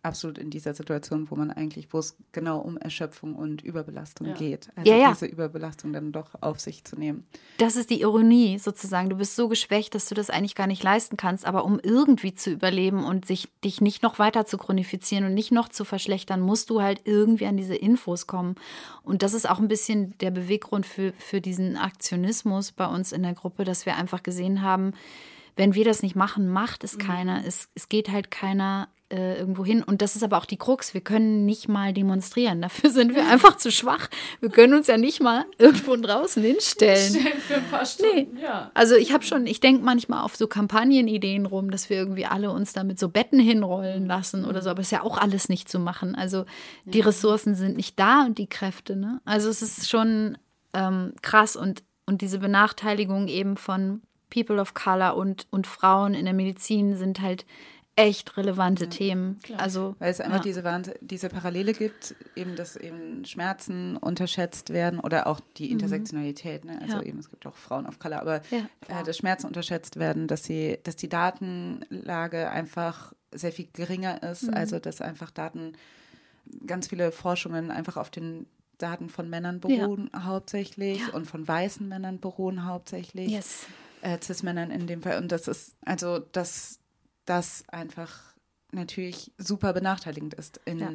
absolut 0.06 0.38
in 0.38 0.50
dieser 0.50 0.74
Situation, 0.74 1.30
wo 1.30 1.36
man 1.36 1.52
eigentlich, 1.52 1.92
wo 1.92 2.00
es 2.00 2.16
genau 2.32 2.60
um 2.60 2.78
Erschöpfung 2.78 3.36
und 3.36 3.62
Überbelastung 3.62 4.28
ja. 4.28 4.34
geht. 4.34 4.70
Also 4.76 4.92
ja, 4.92 4.98
ja. 4.98 5.10
diese 5.12 5.26
Überbelastung 5.26 5.92
dann 5.92 6.12
doch 6.12 6.36
auf 6.42 6.60
sich 6.60 6.84
zu 6.84 6.98
nehmen. 6.98 7.26
Das 7.58 7.76
ist 7.76 7.90
die 7.90 8.02
Ironie 8.02 8.60
sozusagen. 8.60 9.10
Du 9.10 9.18
bist 9.18 9.36
so 9.36 9.50
geschwächt, 9.50 9.96
dass 9.96 10.08
du 10.08 10.16
das 10.16 10.30
eigentlich 10.30 10.56
gar 10.56 10.68
nicht 10.68 10.84
leisten 10.84 11.18
kannst, 11.18 11.46
aber 11.46 11.66
um 11.66 11.80
irgendwie 11.82 12.34
zu 12.34 12.52
überleben 12.52 13.04
und 13.04 13.26
sich 13.26 13.50
dich 13.64 13.82
nicht 13.82 14.04
noch 14.04 14.20
weiter 14.20 14.46
zu 14.46 14.58
chronifizieren 14.58 15.26
und 15.26 15.34
nicht 15.34 15.52
noch 15.52 15.68
zu 15.68 15.84
verschlechtern, 15.84 16.40
musst 16.40 16.70
du 16.70 16.82
halt 16.82 17.02
irgendwie 17.06 17.48
an 17.48 17.58
diese 17.58 17.76
Infos 17.76 18.28
kommen. 18.28 18.56
Und 19.04 19.24
das 19.24 19.34
ist 19.34 19.50
auch 19.50 19.60
ein 19.60 19.68
bisschen 19.68 20.18
der 20.20 20.32
Beweggrund 20.32 20.86
für, 20.86 21.14
für 21.18 21.42
diesen 21.42 21.76
Aktionismus 21.76 22.72
bei 22.72 22.86
uns 22.86 23.12
in 23.12 23.24
der 23.24 23.34
Gruppe, 23.34 23.64
dass 23.64 23.86
wir 23.86 23.98
einfach 23.98 24.24
gesehen 24.24 24.62
haben, 24.62 24.94
wenn 25.56 25.74
wir 25.74 25.86
das 25.86 26.04
nicht 26.04 26.16
machen, 26.16 26.50
macht 26.50 26.84
es 26.84 26.98
mhm. 26.98 27.02
keiner. 27.02 27.46
Es, 27.46 27.70
es 27.76 27.90
geht 27.90 28.12
halt 28.12 28.30
keiner 28.30 28.90
äh, 29.12 29.38
irgendwo 29.38 29.64
hin. 29.64 29.84
Und 29.84 30.02
das 30.02 30.16
ist 30.16 30.24
aber 30.24 30.38
auch 30.38 30.46
die 30.46 30.58
Krux. 30.58 30.94
Wir 30.94 31.02
können 31.02 31.46
nicht 31.46 31.68
mal 31.68 31.94
demonstrieren. 31.94 32.62
Dafür 32.64 32.90
sind 32.90 33.14
wir 33.16 33.28
einfach 33.28 33.58
zu 33.58 33.72
schwach. 33.72 34.10
Wir 34.40 34.50
können 34.50 34.74
uns 34.74 34.88
ja 34.88 34.98
nicht 34.98 35.22
mal 35.22 35.46
irgendwo 35.58 35.96
draußen 35.96 36.42
hinstellen. 36.44 37.14
Für 37.48 37.56
ein 37.56 37.70
paar 37.70 37.86
Stunden, 37.86 38.36
Nee. 38.36 38.42
ja. 38.42 38.72
Also 38.74 38.96
ich 38.96 39.14
habe 39.14 39.24
schon, 39.24 39.46
ich 39.46 39.60
denke 39.60 39.84
manchmal 39.84 40.24
auf 40.24 40.36
so 40.36 40.48
Kampagnenideen 40.48 41.46
rum, 41.46 41.70
dass 41.70 41.90
wir 41.90 41.98
irgendwie 41.98 42.26
alle 42.26 42.52
uns 42.52 42.74
da 42.74 42.84
mit 42.84 43.00
so 43.00 43.10
Betten 43.10 43.40
hinrollen 43.40 44.06
lassen 44.08 44.46
oder 44.46 44.62
so, 44.62 44.70
aber 44.72 44.82
ist 44.82 44.92
ja 44.92 45.04
auch 45.04 45.18
alles 45.18 45.50
nicht 45.50 45.70
zu 45.70 45.80
machen. 45.80 46.16
Also 46.16 46.46
die 46.86 47.02
Ressourcen 47.02 47.56
sind 47.56 47.78
nicht 47.78 48.00
da 48.00 48.24
und 48.26 48.38
die 48.38 48.48
Kräfte, 48.48 48.96
ne? 48.96 49.22
Also 49.26 49.50
es 49.50 49.62
ist 49.62 49.90
schon 49.90 50.38
ähm, 50.74 51.14
krass 51.22 51.56
und, 51.56 51.84
und 52.06 52.22
diese 52.22 52.40
Benachteiligung 52.40 53.28
eben 53.28 53.56
von 53.56 54.02
People 54.30 54.60
of 54.60 54.74
Color 54.74 55.16
und, 55.16 55.48
und 55.52 55.68
Frauen 55.68 56.14
in 56.14 56.26
der 56.26 56.34
Medizin 56.34 56.98
sind 56.98 57.22
halt 57.22 57.46
echt 57.98 58.36
relevante 58.36 58.90
Themen. 58.90 59.40
Also 59.58 59.96
Weil 60.00 60.12
es 60.12 60.20
einfach 60.20 60.44
ja. 60.44 60.44
diese, 60.44 60.94
diese 61.02 61.30
Parallele 61.30 61.72
gibt, 61.74 62.14
eben, 62.36 62.56
dass 62.58 62.76
eben 62.76 63.24
Schmerzen 63.26 63.96
unterschätzt 63.98 64.72
werden 64.72 65.00
oder 65.00 65.28
auch 65.28 65.40
die 65.58 65.72
Intersektionalität. 65.72 66.66
Ne? 66.66 66.74
Also 66.82 66.98
Mhm. 66.98 67.02
Ja. 67.04 67.08
eben, 67.08 67.20
es 67.20 67.30
gibt 67.30 67.46
auch 67.48 67.56
Frauen 67.56 67.86
of 67.86 68.00
Color, 68.00 68.20
aber 68.22 68.42
Ja, 68.52 68.68
äh, 68.90 69.04
dass 69.04 69.18
Schmerzen 69.18 69.48
unterschätzt 69.48 69.98
werden, 69.98 70.28
dass 70.28 70.44
sie, 70.44 70.78
dass 70.84 70.98
die 70.98 71.08
Datenlage 71.10 72.50
einfach 72.50 73.14
sehr 73.34 73.52
viel 73.52 73.68
geringer 73.74 74.22
ist, 74.24 74.44
Mhm. 74.44 74.54
also 74.54 74.80
dass 74.80 75.02
einfach 75.02 75.32
Daten, 75.32 75.74
ganz 76.68 76.88
viele 76.88 77.12
Forschungen 77.12 77.72
einfach 77.72 77.98
auf 77.98 78.10
den 78.10 78.46
Daten 78.78 79.10
von 79.10 79.30
Männern 79.30 79.62
Ja. 79.68 79.86
beruhen 79.86 80.10
hauptsächlich 80.18 81.14
und 81.14 81.26
von 81.28 81.48
weißen 81.48 81.88
Männern 81.88 82.20
beruhen 82.20 82.66
hauptsächlich 82.66 83.32
yes. 83.32 83.68
äh, 84.02 84.18
Cis-Männern 84.22 84.70
in 84.70 84.86
dem 84.86 85.02
Fall. 85.02 85.18
Und 85.18 85.32
das 85.32 85.48
ist, 85.48 85.76
also, 85.86 86.20
dass 86.20 86.80
das 87.26 87.64
einfach 87.68 88.36
natürlich 88.72 89.32
super 89.38 89.74
benachteiligend 89.74 90.34
ist. 90.34 90.60
In, 90.66 90.80
Ja. 90.80 90.90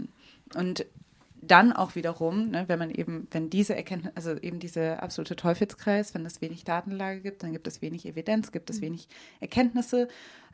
Und 0.55 0.87
dann 1.43 1.73
auch 1.73 1.95
wiederum, 1.95 2.51
ne, 2.51 2.65
wenn 2.69 2.79
man 2.79 2.91
eben, 2.91 3.27
wenn 3.31 3.49
diese 3.49 3.75
Erkenntnis, 3.75 4.13
also 4.15 4.33
eben 4.37 4.59
dieser 4.59 5.03
absolute 5.03 5.37
Teufelskreis, 5.37 6.15
wenn 6.15 6.27
es 6.27 6.43
wenig 6.43 6.65
Datenlage 6.65 7.21
gibt, 7.23 7.43
dann 7.43 7.53
gibt 7.53 7.67
es 7.67 7.81
wenig 7.81 8.05
Evidenz, 8.05 8.53
gibt 8.53 8.69
es 8.69 8.83
wenig 8.83 9.09
Erkenntnisse 9.41 10.09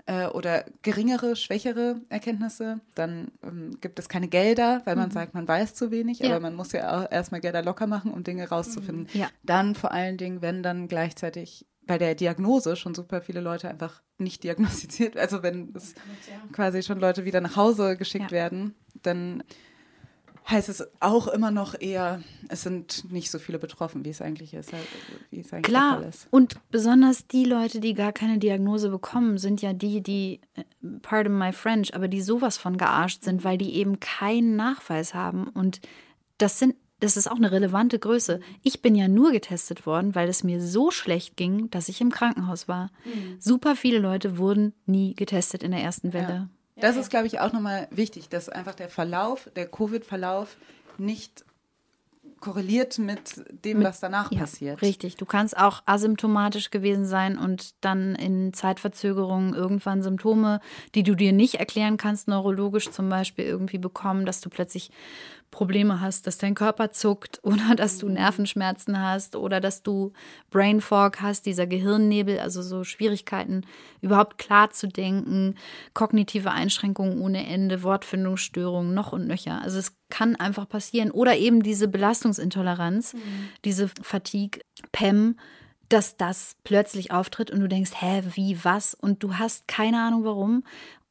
äh, 0.06 0.26
oder 0.26 0.64
geringere, 0.82 1.34
schwächere 1.34 2.00
Erkenntnisse, 2.08 2.80
dann 2.94 3.32
ähm, 3.42 3.78
gibt 3.80 3.98
es 3.98 4.08
keine 4.08 4.28
Gelder, 4.28 4.82
weil 4.84 4.94
man 4.94 5.10
sagt, 5.10 5.34
man 5.34 5.48
weiß 5.48 5.74
zu 5.74 5.90
wenig, 5.90 6.20
Ja. 6.20 6.30
aber 6.30 6.40
man 6.40 6.54
muss 6.54 6.70
ja 6.70 7.04
auch 7.04 7.10
erstmal 7.10 7.40
Gelder 7.40 7.62
locker 7.62 7.88
machen, 7.88 8.12
um 8.12 8.22
Dinge 8.22 8.48
rauszufinden. 8.48 9.08
Ja. 9.12 9.28
Dann 9.42 9.74
vor 9.74 9.90
allen 9.90 10.18
Dingen, 10.18 10.40
wenn 10.40 10.62
dann 10.62 10.86
gleichzeitig 10.86 11.66
bei 11.86 11.98
der 11.98 12.14
Diagnose 12.14 12.76
schon 12.76 12.94
super 12.94 13.20
viele 13.20 13.40
Leute 13.40 13.68
einfach 13.68 14.02
nicht 14.18 14.42
diagnostiziert, 14.44 15.16
also 15.18 15.42
wenn 15.42 15.72
es 15.74 15.94
quasi 16.52 16.82
schon 16.82 16.98
Leute 17.00 17.24
wieder 17.24 17.40
nach 17.40 17.56
Hause 17.56 17.96
geschickt 17.96 18.26
Ja. 18.26 18.36
werden, 18.36 18.74
dann 19.02 19.42
heißt 20.48 20.68
es 20.68 20.86
auch 21.00 21.26
immer 21.26 21.50
noch 21.50 21.74
eher, 21.80 22.22
es 22.48 22.62
sind 22.62 23.10
nicht 23.10 23.32
so 23.32 23.40
viele 23.40 23.58
betroffen, 23.58 24.04
wie 24.04 24.10
es 24.10 24.22
eigentlich 24.22 24.54
ist, 24.54 24.72
halt, 24.72 24.86
wie 25.30 25.40
es 25.40 25.52
eigentlich 25.52 25.64
Klar. 25.64 26.04
Ist. 26.06 26.28
Und 26.30 26.56
besonders 26.70 27.26
die 27.26 27.44
Leute, 27.44 27.80
die 27.80 27.94
gar 27.94 28.12
keine 28.12 28.38
Diagnose 28.38 28.90
bekommen, 28.90 29.38
sind 29.38 29.60
ja 29.60 29.72
die, 29.72 30.02
die, 30.02 30.40
äh, 30.54 30.62
pardon 31.02 31.36
my 31.36 31.52
French, 31.52 31.94
aber 31.96 32.06
die 32.06 32.22
sowas 32.22 32.58
von 32.58 32.76
gearscht 32.78 33.24
sind, 33.24 33.42
weil 33.42 33.58
die 33.58 33.74
eben 33.74 33.98
keinen 33.98 34.54
Nachweis 34.54 35.14
haben. 35.14 35.48
Und 35.48 35.80
das 36.38 36.60
sind, 36.60 36.76
das 37.00 37.16
ist 37.16 37.30
auch 37.30 37.36
eine 37.36 37.52
relevante 37.52 37.98
Größe. 37.98 38.40
Ich 38.62 38.80
bin 38.80 38.94
ja 38.94 39.08
nur 39.08 39.32
getestet 39.32 39.84
worden, 39.86 40.14
weil 40.14 40.28
es 40.28 40.44
mir 40.44 40.62
so 40.62 40.90
schlecht 40.90 41.36
ging, 41.36 41.70
dass 41.70 41.88
ich 41.88 42.00
im 42.00 42.10
Krankenhaus 42.10 42.68
war. 42.68 42.90
Super 43.38 43.76
viele 43.76 43.98
Leute 43.98 44.38
wurden 44.38 44.72
nie 44.86 45.14
getestet 45.14 45.62
in 45.62 45.72
der 45.72 45.82
ersten 45.82 46.12
Welle. 46.12 46.48
Das 46.76 46.96
ist, 46.96 47.10
glaube 47.10 47.26
ich, 47.26 47.40
auch 47.40 47.52
nochmal 47.52 47.88
wichtig, 47.90 48.28
dass 48.28 48.48
einfach 48.48 48.74
der 48.74 48.88
Verlauf, 48.88 49.50
der 49.56 49.66
Covid-Verlauf 49.66 50.56
nicht 50.98 51.44
korreliert 52.40 52.98
mit 52.98 53.44
dem, 53.64 53.82
was 53.82 54.00
danach 54.00 54.30
Ja, 54.30 54.40
passiert. 54.40 54.82
Richtig. 54.82 55.16
Du 55.16 55.24
kannst 55.24 55.56
auch 55.56 55.82
asymptomatisch 55.86 56.70
gewesen 56.70 57.06
sein 57.06 57.38
und 57.38 57.74
dann 57.80 58.14
in 58.14 58.52
Zeitverzögerung 58.52 59.54
irgendwann 59.54 60.02
Symptome, 60.02 60.60
die 60.94 61.02
du 61.02 61.14
dir 61.14 61.32
nicht 61.32 61.54
erklären 61.54 61.96
kannst, 61.96 62.28
neurologisch 62.28 62.90
zum 62.90 63.08
Beispiel 63.08 63.46
irgendwie 63.46 63.78
bekommen, 63.78 64.26
dass 64.26 64.40
du 64.40 64.50
plötzlich 64.50 64.90
Probleme 65.56 66.02
hast, 66.02 66.26
dass 66.26 66.36
dein 66.36 66.54
Körper 66.54 66.92
zuckt 66.92 67.40
oder 67.42 67.74
dass 67.74 67.96
du 67.96 68.10
Nervenschmerzen 68.10 69.00
hast 69.00 69.36
oder 69.36 69.58
dass 69.58 69.82
du 69.82 70.12
Brain 70.50 70.82
Fog 70.82 71.22
hast, 71.22 71.46
dieser 71.46 71.66
Gehirnnebel, 71.66 72.38
also 72.38 72.60
so 72.60 72.84
Schwierigkeiten, 72.84 73.62
überhaupt 74.02 74.36
klar 74.36 74.70
zu 74.70 74.86
denken, 74.86 75.54
kognitive 75.94 76.50
Einschränkungen 76.50 77.18
ohne 77.22 77.46
Ende, 77.46 77.82
Wortfindungsstörungen, 77.82 78.92
noch 78.92 79.14
und 79.14 79.26
nöcher. 79.26 79.62
Also 79.62 79.78
es 79.78 79.96
kann 80.10 80.36
einfach 80.36 80.68
passieren. 80.68 81.10
Oder 81.10 81.38
eben 81.38 81.62
diese 81.62 81.88
Belastungsintoleranz, 81.88 83.14
diese 83.64 83.88
Fatigue, 84.02 84.60
PEM, 84.92 85.36
dass 85.88 86.18
das 86.18 86.56
plötzlich 86.64 87.12
auftritt 87.12 87.50
und 87.50 87.60
du 87.60 87.68
denkst, 87.68 87.92
hä, 87.94 88.22
wie, 88.34 88.62
was? 88.62 88.92
Und 88.92 89.22
du 89.22 89.34
hast 89.38 89.68
keine 89.68 90.02
Ahnung 90.02 90.24
warum. 90.24 90.64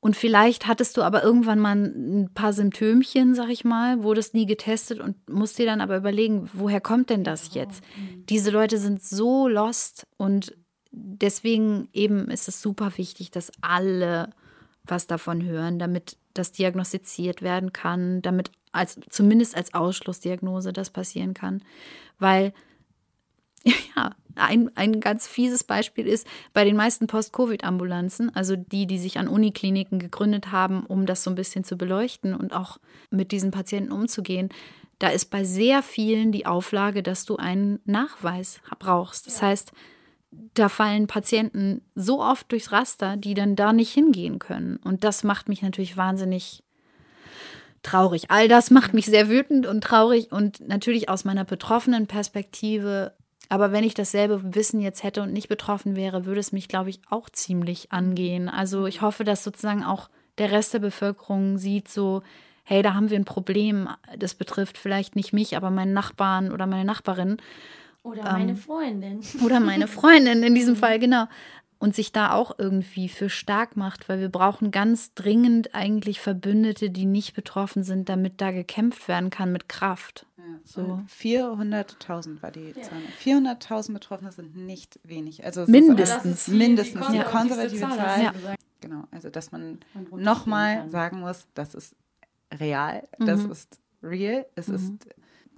Und 0.06 0.16
vielleicht 0.16 0.68
hattest 0.68 0.98
du 0.98 1.02
aber 1.02 1.24
irgendwann 1.24 1.58
mal 1.58 1.76
ein 1.76 2.30
paar 2.36 2.54
Symptömchen, 2.54 3.34
sag 3.34 3.50
ich 3.50 3.66
mal, 3.66 4.04
wurdest 4.04 4.36
nie 4.36 4.46
getestet 4.46 5.00
und 5.00 5.16
musst 5.28 5.58
dir 5.58 5.66
dann 5.66 5.82
aber 5.82 5.98
überlegen, 5.98 6.48
woher 6.54 6.80
kommt 6.80 7.10
denn 7.10 7.24
das 7.24 7.56
jetzt? 7.56 7.84
Diese 8.30 8.52
Leute 8.52 8.78
sind 8.78 9.02
so 9.02 9.48
lost 9.48 10.06
und 10.18 10.56
deswegen 10.92 11.90
eben 11.92 12.30
ist 12.30 12.48
es 12.48 12.62
super 12.62 12.92
wichtig, 12.98 13.32
dass 13.32 13.52
alle 13.62 14.30
was 14.84 15.08
davon 15.08 15.44
hören, 15.44 15.80
damit 15.80 16.18
das 16.36 16.52
diagnostiziert 16.52 17.42
werden 17.42 17.74
kann, 17.74 18.22
damit 18.22 18.52
als 18.74 19.00
zumindest 19.10 19.58
als 19.58 19.74
Ausschlussdiagnose 19.74 20.72
das 20.72 20.92
passieren 20.92 21.34
kann, 21.34 21.64
weil 22.20 22.54
ja, 23.96 24.12
ein, 24.36 24.70
ein 24.76 25.00
ganz 25.00 25.28
fieses 25.28 25.64
Beispiel 25.64 26.08
ist, 26.08 26.28
bei 26.54 26.64
den 26.66 26.76
meisten 26.76 27.08
Post-Covid-Ambulanzen, 27.08 28.36
also 28.36 28.56
die, 28.56 28.86
die 28.86 28.98
sich 28.98 29.18
an 29.18 29.28
Unikliniken 29.28 30.00
gegründet 30.00 30.52
haben, 30.52 30.86
um 30.86 31.06
das 31.06 31.24
so 31.24 31.32
ein 31.32 31.36
bisschen 31.36 31.64
zu 31.64 31.78
beleuchten 31.78 32.36
und 32.36 32.54
auch 32.54 32.78
mit 33.10 33.32
diesen 33.32 33.52
Patienten 33.52 33.92
umzugehen, 33.92 34.50
da 35.00 35.10
ist 35.10 35.26
bei 35.26 35.44
sehr 35.44 35.84
vielen 35.84 36.32
die 36.32 36.46
Auflage, 36.46 37.04
dass 37.04 37.26
du 37.26 37.36
einen 37.36 37.80
Nachweis 37.86 38.62
brauchst. 38.80 39.28
Das 39.28 39.42
heißt, 39.42 39.74
da 40.54 40.70
fallen 40.70 41.08
Patienten 41.08 41.82
so 41.96 42.22
oft 42.22 42.52
durchs 42.52 42.72
Raster, 42.72 43.18
die 43.18 43.34
dann 43.34 43.56
da 43.56 43.74
nicht 43.74 43.94
hingehen 43.94 44.40
können. 44.40 44.78
Und 44.78 45.04
das 45.04 45.24
macht 45.24 45.50
mich 45.50 45.62
natürlich 45.62 45.98
wahnsinnig 45.98 46.64
traurig. 47.84 48.32
All 48.32 48.48
das 48.48 48.72
macht 48.72 48.94
mich 48.94 49.06
sehr 49.06 49.30
wütend 49.30 49.66
und 49.66 49.84
traurig 49.84 50.32
und 50.32 50.68
natürlich 50.68 51.10
aus 51.10 51.24
meiner 51.24 51.46
betroffenen 51.46 52.08
Perspektive. 52.08 53.14
Aber 53.50 53.72
wenn 53.72 53.84
ich 53.84 53.94
dasselbe 53.94 54.56
Wissen 54.56 54.82
jetzt 54.82 55.04
hätte 55.04 55.22
und 55.22 55.34
nicht 55.34 55.50
betroffen 55.50 55.96
wäre, 55.96 56.26
würde 56.26 56.40
es 56.40 56.52
mich, 56.52 56.68
glaube 56.68 56.90
ich, 56.90 57.00
auch 57.10 57.30
ziemlich 57.30 57.92
angehen. 57.92 58.50
Also 58.50 58.88
ich 58.88 59.02
hoffe, 59.02 59.24
dass 59.24 59.44
sozusagen 59.44 59.84
auch 59.84 60.10
der 60.38 60.52
Rest 60.52 60.74
der 60.74 60.80
Bevölkerung 60.80 61.58
sieht 61.58 61.88
so, 61.88 62.24
hey, 62.64 62.82
da 62.82 62.94
haben 62.94 63.10
wir 63.10 63.18
ein 63.18 63.26
Problem. 63.26 63.88
Das 64.18 64.34
betrifft 64.34 64.78
vielleicht 64.78 65.16
nicht 65.16 65.34
mich, 65.34 65.56
aber 65.56 65.70
meinen 65.70 65.94
Nachbarn 65.94 66.52
oder 66.52 66.66
meine 66.66 66.86
Nachbarin 66.86 67.38
Oder 68.04 68.34
meine 68.34 68.56
Freundin. 68.56 69.22
oder 69.44 69.60
meine 69.60 69.88
Freundin 69.88 70.44
in 70.44 70.56
diesem 70.56 70.76
Fall, 70.76 71.00
genau. 71.00 71.26
Und 71.78 71.94
sich 71.94 72.12
da 72.12 72.32
auch 72.32 72.58
irgendwie 72.58 73.10
für 73.10 73.30
stark 73.30 73.76
macht, 73.76 74.10
weil 74.10 74.20
wir 74.20 74.30
brauchen 74.30 74.72
ganz 74.72 75.14
dringend 75.14 75.76
eigentlich 75.76 76.20
Verbündete, 76.20 76.90
die 76.90 77.06
nicht 77.06 77.36
betroffen 77.36 77.84
sind, 77.84 78.10
damit 78.10 78.42
da 78.42 78.52
gekämpft 78.52 79.08
werden 79.08 79.30
kann 79.30 79.52
mit 79.52 79.70
Kraft. 79.70 80.26
So. 80.64 81.02
400.000 81.20 82.42
war 82.42 82.52
die 82.52 82.74
Zahl. 82.74 83.02
400.000 83.24 83.94
Betroffene 83.94 84.32
sind 84.32 84.56
nicht 84.56 85.00
wenig. 85.04 85.44
Also 85.46 85.62
es 85.62 85.70
Mindestens. 85.70 86.48
Ist 86.48 86.54
mindestens 86.54 87.06
eine 87.06 87.24
konservative 87.24 87.82
konservativste 87.82 87.98
Zahl. 87.98 88.24
Ja. 88.24 88.32
gesagt. 88.32 88.62
Genau, 88.82 89.04
also 89.12 89.30
dass 89.30 89.52
man 89.52 89.80
nochmal 90.12 90.90
sagen 90.90 91.20
muss, 91.20 91.48
das 91.56 91.74
ist 91.74 91.96
real, 92.54 93.08
das 93.18 93.44
Mhm. 93.44 93.52
ist 93.52 93.80
real, 94.04 94.46
es 94.56 94.68
Mhm. 94.68 94.76
ist 94.76 94.92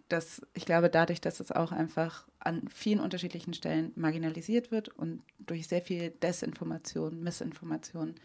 das, 0.10 0.42
ich 0.54 0.66
glaube, 0.66 0.90
dadurch, 0.90 1.20
dass 1.20 1.42
es 1.42 1.52
auch 1.52 1.74
einfach 1.74 2.26
an 2.40 2.70
vielen 2.74 3.02
unterschiedlichen 3.02 3.54
Stellen 3.54 3.92
marginalisiert 3.98 4.72
wird 4.72 4.88
und 4.90 5.22
durch 5.40 5.68
sehr 5.68 5.82
viel 5.82 6.12
Desinformation, 6.12 7.22
Missinformation 7.22 8.16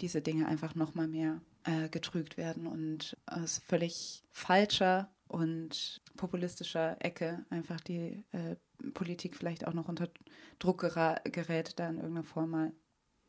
diese 0.00 0.20
Dinge 0.20 0.46
einfach 0.46 0.76
nochmal 0.76 1.08
mehr 1.08 1.40
äh, 1.64 1.88
getrügt 1.88 2.36
werden 2.36 2.68
und 2.68 3.16
aus 3.26 3.60
völlig 3.66 4.22
falscher 4.30 5.08
und 5.28 6.00
populistischer 6.16 6.96
Ecke 7.00 7.44
einfach 7.50 7.80
die 7.80 8.24
äh, 8.32 8.56
Politik 8.94 9.36
vielleicht 9.36 9.66
auch 9.66 9.74
noch 9.74 9.88
unter 9.88 10.08
Druck 10.58 10.80
gerät, 10.80 11.78
da 11.78 11.88
in 11.88 11.96
irgendeiner 11.96 12.24
Form 12.24 12.50
mal 12.50 12.72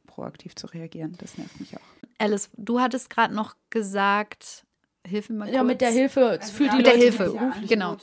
proaktiv 0.05 0.55
zu 0.55 0.67
reagieren. 0.67 1.15
Das 1.19 1.37
nervt 1.37 1.59
mich 1.59 1.77
auch. 1.77 1.81
Alice, 2.17 2.49
du 2.57 2.79
hattest 2.79 3.09
gerade 3.09 3.33
noch 3.33 3.55
gesagt, 3.69 4.65
Hilfe 5.07 5.33
mal 5.33 5.45
kurz. 5.45 5.55
Ja, 5.55 5.63
mit 5.63 5.81
der 5.81 5.91
Hilfe 5.91 6.37
Also 6.39 6.53
für 6.53 6.69
die 6.69 6.77
mit 6.77 6.85
der 6.85 6.93
Leute, 6.93 7.05
Hilfe, 7.05 7.53
die 7.61 7.67
genau. 7.67 7.97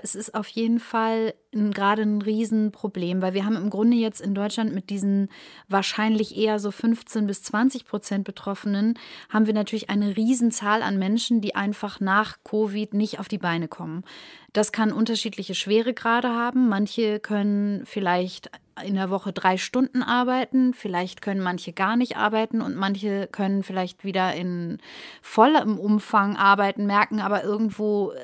Es 0.00 0.14
ist 0.14 0.34
auf 0.34 0.48
jeden 0.48 0.78
Fall 0.78 1.34
gerade 1.52 2.02
ein 2.02 2.22
Riesenproblem, 2.22 3.20
weil 3.20 3.34
wir 3.34 3.44
haben 3.44 3.56
im 3.56 3.68
Grunde 3.68 3.96
jetzt 3.96 4.20
in 4.20 4.34
Deutschland 4.34 4.74
mit 4.74 4.90
diesen 4.90 5.28
wahrscheinlich 5.68 6.36
eher 6.36 6.58
so 6.58 6.70
15 6.70 7.26
bis 7.26 7.42
20 7.42 7.84
Prozent 7.84 8.24
Betroffenen, 8.24 8.94
haben 9.28 9.46
wir 9.46 9.54
natürlich 9.54 9.90
eine 9.90 10.16
Riesenzahl 10.16 10.82
an 10.82 10.98
Menschen, 10.98 11.40
die 11.40 11.54
einfach 11.54 12.00
nach 12.00 12.38
Covid 12.44 12.94
nicht 12.94 13.18
auf 13.18 13.28
die 13.28 13.38
Beine 13.38 13.68
kommen. 13.68 14.04
Das 14.52 14.72
kann 14.72 14.92
unterschiedliche 14.92 15.54
Schweregrade 15.54 16.28
haben. 16.28 16.68
Manche 16.68 17.20
können 17.20 17.84
vielleicht 17.86 18.50
in 18.84 18.94
der 18.94 19.10
Woche 19.10 19.32
drei 19.32 19.56
Stunden 19.56 20.02
arbeiten, 20.02 20.74
vielleicht 20.74 21.22
können 21.22 21.40
manche 21.40 21.72
gar 21.72 21.96
nicht 21.96 22.16
arbeiten 22.16 22.60
und 22.60 22.76
manche 22.76 23.28
können 23.30 23.62
vielleicht 23.62 24.04
wieder 24.04 24.34
in 24.34 24.78
vollem 25.22 25.78
Umfang 25.78 26.36
arbeiten, 26.36 26.86
merken 26.86 27.20
aber 27.20 27.42
irgendwo 27.44 28.12
äh, 28.12 28.16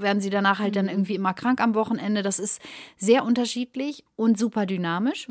werden 0.00 0.20
sie 0.20 0.30
danach 0.30 0.60
halt 0.60 0.76
dann 0.76 0.88
irgendwie 0.88 1.16
immer 1.16 1.34
krank 1.34 1.60
am 1.60 1.74
Wochenende. 1.74 2.22
Das 2.22 2.38
ist 2.38 2.62
sehr 2.96 3.24
unterschiedlich 3.24 4.04
und 4.16 4.38
super 4.38 4.66
dynamisch. 4.66 5.26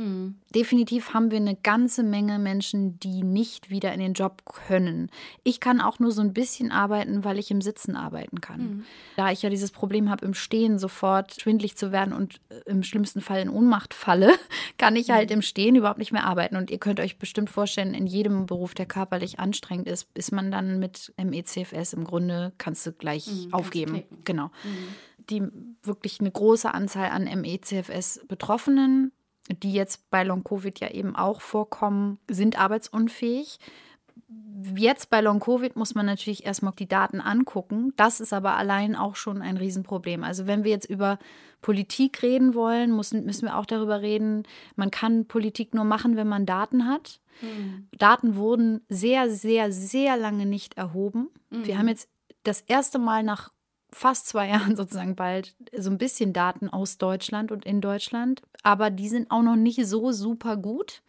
Definitiv 0.56 1.14
haben 1.14 1.30
wir 1.30 1.38
eine 1.38 1.56
ganze 1.56 2.04
Menge 2.04 2.40
Menschen, 2.40 3.00
die 3.00 3.24
nicht 3.24 3.70
wieder 3.70 3.94
in 3.94 4.00
den 4.00 4.14
Job 4.14 4.44
können. 4.46 5.12
Ich 5.44 5.60
kann 5.60 5.82
auch 5.82 6.00
nur 6.00 6.12
so 6.12 6.22
ein 6.22 6.34
bisschen 6.34 6.72
arbeiten, 6.72 7.26
weil 7.26 7.38
ich 7.38 7.52
im 7.52 7.62
Sitzen 7.62 7.96
arbeiten 7.98 8.40
kann. 8.40 8.86
Da 9.18 9.32
ich 9.32 9.42
ja 9.42 9.50
dieses 9.50 9.72
Problem 9.72 10.10
habe, 10.10 10.26
im 10.26 10.34
Stehen 10.34 10.80
sofort 10.80 11.42
schwindlig 11.42 11.76
zu 11.76 11.92
werden 11.92 12.14
und 12.14 12.40
äh, 12.50 12.62
im 12.66 12.84
schlimmsten 12.84 13.20
Fall 13.20 13.42
in 13.42 13.50
Ohnmacht 13.50 13.94
falle, 13.94 14.32
kann 14.78 14.96
ich 14.96 15.10
halt 15.10 15.32
im 15.32 15.42
Stehen 15.42 15.76
überhaupt 15.76 16.00
nicht 16.00 16.14
mehr 16.14 16.26
arbeiten. 16.26 16.56
Und 16.56 16.72
ihr 16.72 16.80
könnt 16.80 17.02
euch 17.02 17.18
bestimmt 17.18 17.50
vorstellen, 17.50 17.94
in 17.94 18.08
jedem 18.08 18.46
Beruf, 18.46 18.74
der 18.74 18.86
körperlich 18.86 19.40
anstrengend 19.40 19.90
ist, 19.90 20.08
ist 20.14 20.32
man 20.32 20.50
dann 20.50 20.80
mit 20.80 21.14
MECFS 21.22 21.94
im 21.94 22.06
Grunde, 22.06 22.54
kannst 22.58 22.86
du 22.86 22.94
gleich 22.94 23.48
aufgeben. 23.52 23.92
knicken. 23.92 24.18
Genau. 24.24 24.52
Die 25.30 25.44
wirklich 25.84 26.22
eine 26.22 26.32
große 26.32 26.74
Anzahl 26.74 27.10
an 27.10 27.26
MECFS-Betroffenen, 27.26 29.12
die 29.50 29.74
jetzt 29.74 30.10
bei 30.10 30.24
Long-Covid 30.24 30.80
ja 30.80 30.90
eben 30.92 31.16
auch 31.16 31.42
vorkommen, 31.42 32.20
sind 32.30 32.60
arbeitsunfähig. 32.60 33.60
Jetzt 34.76 35.10
bei 35.10 35.22
Long-Covid 35.22 35.76
muss 35.76 35.96
man 35.96 36.06
natürlich 36.06 36.46
erstmal 36.46 36.74
die 36.74 36.88
Daten 36.88 37.22
angucken. 37.22 37.94
Das 37.96 38.20
ist 38.20 38.34
aber 38.34 38.56
allein 38.56 38.96
auch 38.96 39.16
schon 39.16 39.42
ein 39.42 39.58
Riesenproblem. 39.58 40.24
Also 40.24 40.48
wenn 40.48 40.64
wir 40.64 40.72
jetzt 40.72 40.90
über 40.90 41.20
Politik 41.62 42.22
reden 42.24 42.56
wollen, 42.56 42.96
müssen, 42.96 43.26
müssen 43.26 43.46
wir 43.46 43.58
auch 43.58 43.66
darüber 43.66 44.02
reden, 44.02 44.44
man 44.76 44.92
kann 44.92 45.28
Politik 45.28 45.74
nur 45.74 45.86
machen, 45.86 46.16
wenn 46.16 46.28
man 46.28 46.46
Daten 46.46 46.88
hat. 46.88 47.22
Daten 47.98 48.36
wurden 48.36 48.82
sehr, 48.90 49.30
sehr, 49.30 49.72
sehr 49.72 50.18
lange 50.18 50.46
nicht 50.46 50.76
erhoben. 50.76 51.30
Wir 51.50 51.78
haben 51.78 51.88
jetzt 51.88 52.10
das 52.44 52.62
erste 52.62 52.98
Mal 52.98 53.24
nach 53.24 53.52
fast 53.92 54.28
zwei 54.28 54.50
Jahren 54.50 54.76
sozusagen 54.76 55.16
bald 55.16 55.56
so 55.78 55.90
ein 55.90 55.98
bisschen 55.98 56.34
Daten 56.34 56.70
aus 56.70 56.98
Deutschland 56.98 57.52
und 57.52 57.66
in 57.66 57.82
Deutschland, 57.82 58.42
aber 58.64 58.90
die 58.90 59.10
sind 59.10 59.32
auch 59.32 59.44
noch 59.44 59.56
nicht 59.56 59.86
so 59.86 60.12
super 60.12 60.58
gut. 60.58 61.02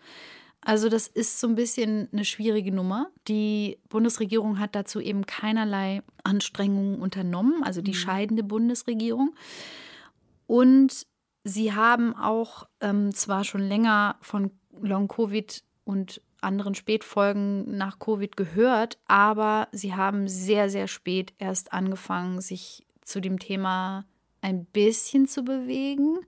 Also 0.60 0.88
das 0.88 1.06
ist 1.06 1.40
so 1.40 1.46
ein 1.46 1.54
bisschen 1.54 2.08
eine 2.12 2.24
schwierige 2.24 2.72
Nummer. 2.72 3.10
Die 3.28 3.78
Bundesregierung 3.88 4.58
hat 4.58 4.74
dazu 4.74 5.00
eben 5.00 5.24
keinerlei 5.24 6.02
Anstrengungen 6.24 7.00
unternommen, 7.00 7.62
also 7.62 7.80
die 7.80 7.94
scheidende 7.94 8.42
Bundesregierung. 8.42 9.34
Und 10.46 11.06
sie 11.44 11.72
haben 11.74 12.14
auch 12.14 12.66
ähm, 12.80 13.14
zwar 13.14 13.44
schon 13.44 13.62
länger 13.62 14.16
von 14.20 14.50
Long-Covid 14.80 15.62
und 15.84 16.20
anderen 16.40 16.74
Spätfolgen 16.74 17.76
nach 17.76 17.98
Covid 17.98 18.36
gehört, 18.36 18.98
aber 19.06 19.68
sie 19.72 19.94
haben 19.94 20.28
sehr, 20.28 20.70
sehr 20.70 20.88
spät 20.88 21.32
erst 21.38 21.72
angefangen, 21.72 22.40
sich 22.40 22.86
zu 23.02 23.20
dem 23.20 23.38
Thema 23.38 24.04
ein 24.40 24.66
bisschen 24.66 25.26
zu 25.26 25.42
bewegen, 25.42 26.18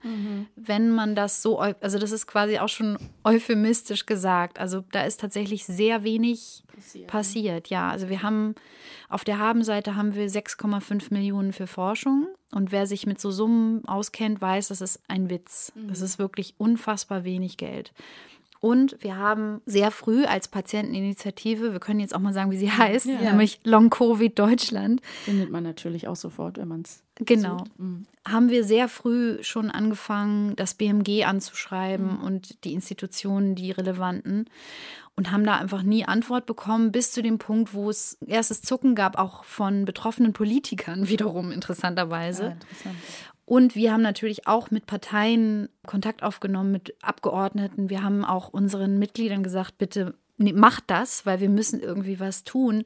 wenn 0.57 0.91
man 0.91 1.15
das 1.15 1.43
so, 1.43 1.61
also 1.61 1.99
das 1.99 2.11
ist 2.11 2.27
quasi 2.27 2.59
auch 2.59 2.69
schon 2.69 2.99
euphemistisch 3.23 4.05
gesagt. 4.05 4.59
Also 4.59 4.83
da 4.91 5.05
ist 5.05 5.21
tatsächlich 5.21 5.65
sehr 5.65 6.03
wenig 6.03 6.65
passiert. 7.07 7.69
Ja, 7.69 7.91
also 7.91 8.09
wir 8.09 8.23
haben 8.23 8.57
auf 9.09 9.23
der 9.23 9.39
Habenseite 9.39 9.95
haben 9.95 10.17
wir 10.17 10.29
6,5 10.29 11.13
Millionen 11.15 11.53
für 11.53 11.69
Forschung 11.69 12.27
und 12.51 12.73
wer 12.73 12.87
sich 12.87 13.07
mit 13.07 13.21
so 13.21 13.31
Summen 13.31 13.87
auskennt, 13.87 14.41
weiß, 14.41 14.69
das 14.69 14.81
ist 14.81 15.01
ein 15.07 15.31
Witz. 15.31 15.73
Das 15.77 16.01
ist 16.01 16.19
wirklich 16.19 16.55
unfassbar 16.59 17.23
wenig 17.23 17.59
Geld. 17.59 17.93
Und 18.61 18.99
wir 19.01 19.17
haben 19.17 19.63
sehr 19.65 19.91
früh 19.91 20.25
als 20.25 20.47
Patienteninitiative, 20.49 21.73
wir 21.73 21.81
können 21.81 21.99
jetzt 21.99 22.15
auch 22.15 22.21
mal 22.21 22.35
sagen, 22.35 22.51
wie 22.51 22.59
sie 22.59 22.71
heißt, 22.71 23.07
nämlich 23.07 23.61
Long 23.65 23.89
Covid 23.89 24.39
Deutschland, 24.39 25.01
Findet 25.25 25.51
man 25.51 25.65
natürlich 25.65 26.07
auch 26.09 26.17
sofort, 26.17 26.59
wenn 26.59 26.69
man 26.69 26.83
es. 26.83 27.03
Genau. 27.17 27.65
Haben 28.29 28.51
wir 28.51 28.65
sehr 28.65 28.89
früh 28.89 29.43
schon 29.43 29.71
angefangen, 29.71 30.57
das 30.57 30.75
BMG 30.75 31.25
anzuschreiben 31.25 32.19
und 32.21 32.65
die 32.65 32.75
Institutionen, 32.75 33.55
die 33.55 33.71
relevanten. 33.71 34.49
Und 35.17 35.33
haben 35.33 35.45
da 35.45 35.57
einfach 35.57 35.83
nie 35.83 36.07
Antwort 36.07 36.47
bekommen, 36.47 36.93
bis 36.93 37.13
zu 37.13 37.21
dem 37.21 37.37
Punkt, 37.39 37.75
wo 37.75 37.91
es 37.91 38.17
erstes 38.27 38.63
Zucken 38.63 38.95
gab, 38.95 39.19
auch 39.19 39.45
von 39.45 39.85
betroffenen 39.85 40.33
Politikern 40.33 41.09
wiederum 41.09 41.51
interessanterweise. 41.51 42.57
interessant. 42.61 42.97
Und 43.51 43.75
wir 43.75 43.93
haben 43.93 44.03
natürlich 44.03 44.47
auch 44.47 44.71
mit 44.71 44.87
Parteien 44.87 45.69
Kontakt 45.85 46.23
aufgenommen, 46.23 46.71
mit 46.71 46.95
Abgeordneten. 47.03 47.91
Wir 47.91 48.05
haben 48.05 48.25
auch 48.25 48.51
unseren 48.51 49.01
Mitgliedern 49.01 49.43
gesagt, 49.43 49.77
bitte 49.77 50.15
macht 50.37 50.85
das, 50.87 51.27
weil 51.27 51.41
wir 51.41 51.49
müssen 51.49 51.81
irgendwie 51.81 52.21
was 52.21 52.45
tun. 52.45 52.85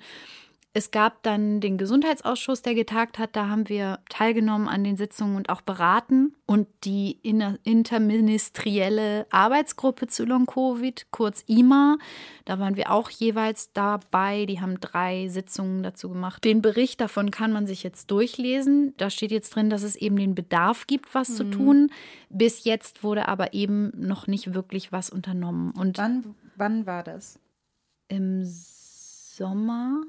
Es 0.76 0.90
gab 0.90 1.22
dann 1.22 1.60
den 1.60 1.78
Gesundheitsausschuss, 1.78 2.62
der 2.62 2.74
getagt 2.74 3.20
hat. 3.20 3.36
Da 3.36 3.48
haben 3.48 3.68
wir 3.68 4.00
teilgenommen 4.08 4.66
an 4.66 4.82
den 4.82 4.96
Sitzungen 4.96 5.36
und 5.36 5.48
auch 5.48 5.60
beraten. 5.60 6.34
Und 6.46 6.66
die 6.82 7.12
interministerielle 7.22 9.28
Arbeitsgruppe 9.30 10.08
zu 10.08 10.24
Long-Covid, 10.24 11.12
kurz 11.12 11.44
IMA, 11.46 11.96
da 12.44 12.58
waren 12.58 12.74
wir 12.74 12.90
auch 12.90 13.08
jeweils 13.08 13.72
dabei. 13.72 14.46
Die 14.46 14.60
haben 14.60 14.80
drei 14.80 15.28
Sitzungen 15.28 15.84
dazu 15.84 16.08
gemacht. 16.08 16.42
Den 16.42 16.60
Bericht 16.60 17.00
davon 17.00 17.30
kann 17.30 17.52
man 17.52 17.68
sich 17.68 17.84
jetzt 17.84 18.10
durchlesen. 18.10 18.94
Da 18.96 19.10
steht 19.10 19.30
jetzt 19.30 19.54
drin, 19.54 19.70
dass 19.70 19.84
es 19.84 19.94
eben 19.94 20.16
den 20.16 20.34
Bedarf 20.34 20.88
gibt, 20.88 21.14
was 21.14 21.36
zu 21.36 21.50
tun. 21.50 21.92
Bis 22.30 22.64
jetzt 22.64 23.04
wurde 23.04 23.28
aber 23.28 23.54
eben 23.54 23.92
noch 23.94 24.26
nicht 24.26 24.54
wirklich 24.54 24.90
was 24.90 25.08
unternommen. 25.08 25.70
Und 25.70 25.98
Wann, 25.98 26.34
wann 26.56 26.84
war 26.84 27.04
das? 27.04 27.38
im 28.08 28.42
Sommer. 28.44 30.02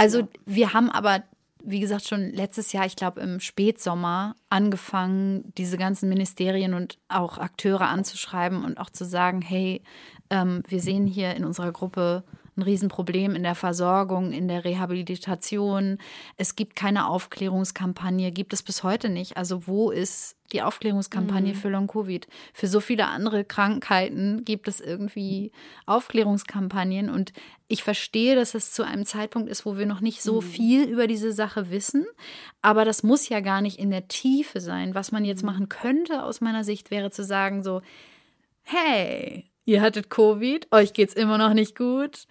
Also 0.00 0.26
wir 0.46 0.72
haben 0.72 0.88
aber, 0.90 1.24
wie 1.62 1.78
gesagt, 1.78 2.08
schon 2.08 2.30
letztes 2.30 2.72
Jahr, 2.72 2.86
ich 2.86 2.96
glaube 2.96 3.20
im 3.20 3.38
Spätsommer, 3.38 4.34
angefangen, 4.48 5.52
diese 5.58 5.76
ganzen 5.76 6.08
Ministerien 6.08 6.72
und 6.72 6.96
auch 7.10 7.36
Akteure 7.36 7.82
anzuschreiben 7.82 8.64
und 8.64 8.78
auch 8.80 8.88
zu 8.88 9.04
sagen, 9.04 9.42
hey, 9.42 9.82
ähm, 10.30 10.62
wir 10.66 10.80
sehen 10.80 11.06
hier 11.06 11.36
in 11.36 11.44
unserer 11.44 11.70
Gruppe 11.70 12.24
ein 12.60 12.62
Riesenproblem 12.62 13.34
in 13.34 13.42
der 13.42 13.54
Versorgung, 13.54 14.32
in 14.32 14.46
der 14.46 14.64
Rehabilitation. 14.64 15.98
Es 16.36 16.54
gibt 16.54 16.76
keine 16.76 17.08
Aufklärungskampagne, 17.08 18.30
gibt 18.30 18.52
es 18.52 18.62
bis 18.62 18.82
heute 18.82 19.08
nicht. 19.08 19.36
Also 19.36 19.66
wo 19.66 19.90
ist 19.90 20.36
die 20.52 20.62
Aufklärungskampagne 20.62 21.54
für 21.54 21.68
Long-Covid? 21.68 22.26
Für 22.52 22.66
so 22.66 22.80
viele 22.80 23.06
andere 23.06 23.44
Krankheiten 23.44 24.44
gibt 24.44 24.68
es 24.68 24.80
irgendwie 24.80 25.52
Aufklärungskampagnen 25.86 27.08
und 27.08 27.32
ich 27.68 27.84
verstehe, 27.84 28.34
dass 28.34 28.54
es 28.54 28.72
zu 28.72 28.82
einem 28.82 29.06
Zeitpunkt 29.06 29.48
ist, 29.48 29.64
wo 29.64 29.78
wir 29.78 29.86
noch 29.86 30.00
nicht 30.00 30.22
so 30.22 30.40
viel 30.40 30.84
über 30.84 31.06
diese 31.06 31.32
Sache 31.32 31.70
wissen, 31.70 32.04
aber 32.62 32.84
das 32.84 33.04
muss 33.04 33.28
ja 33.28 33.40
gar 33.40 33.60
nicht 33.60 33.78
in 33.78 33.90
der 33.90 34.08
Tiefe 34.08 34.60
sein. 34.60 34.94
Was 34.94 35.12
man 35.12 35.24
jetzt 35.24 35.44
machen 35.44 35.68
könnte 35.68 36.24
aus 36.24 36.40
meiner 36.40 36.64
Sicht 36.64 36.90
wäre 36.90 37.10
zu 37.12 37.24
sagen 37.24 37.62
so, 37.62 37.80
hey, 38.64 39.49
ihr 39.70 39.80
hattet 39.80 40.10
Covid, 40.10 40.66
euch 40.72 40.92
geht's 40.92 41.14
immer 41.14 41.38
noch 41.38 41.54
nicht 41.54 41.76
gut, 41.76 42.26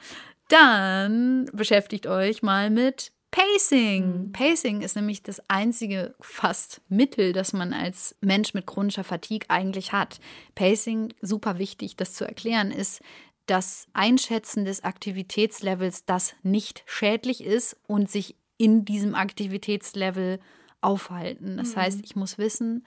dann 0.49 1.49
beschäftigt 1.53 2.05
euch 2.05 2.43
mal 2.43 2.69
mit 2.69 3.11
Pacing. 3.31 4.31
Pacing 4.33 4.81
ist 4.81 4.95
nämlich 4.95 5.23
das 5.23 5.41
einzige 5.47 6.15
fast 6.19 6.81
Mittel, 6.89 7.31
das 7.31 7.53
man 7.53 7.73
als 7.73 8.15
Mensch 8.21 8.53
mit 8.53 8.65
chronischer 8.65 9.03
Fatigue 9.03 9.49
eigentlich 9.49 9.93
hat. 9.93 10.19
Pacing, 10.55 11.13
super 11.21 11.59
wichtig, 11.59 11.95
das 11.95 12.13
zu 12.13 12.25
erklären, 12.25 12.71
ist 12.71 13.01
das 13.45 13.87
Einschätzen 13.93 14.65
des 14.65 14.83
Aktivitätslevels, 14.83 16.05
das 16.05 16.35
nicht 16.43 16.83
schädlich 16.87 17.43
ist 17.43 17.77
und 17.87 18.09
sich 18.09 18.35
in 18.57 18.83
diesem 18.83 19.15
Aktivitätslevel 19.15 20.39
aufhalten. 20.81 21.57
Das 21.57 21.75
heißt, 21.75 22.01
ich 22.03 22.15
muss 22.15 22.37
wissen, 22.37 22.85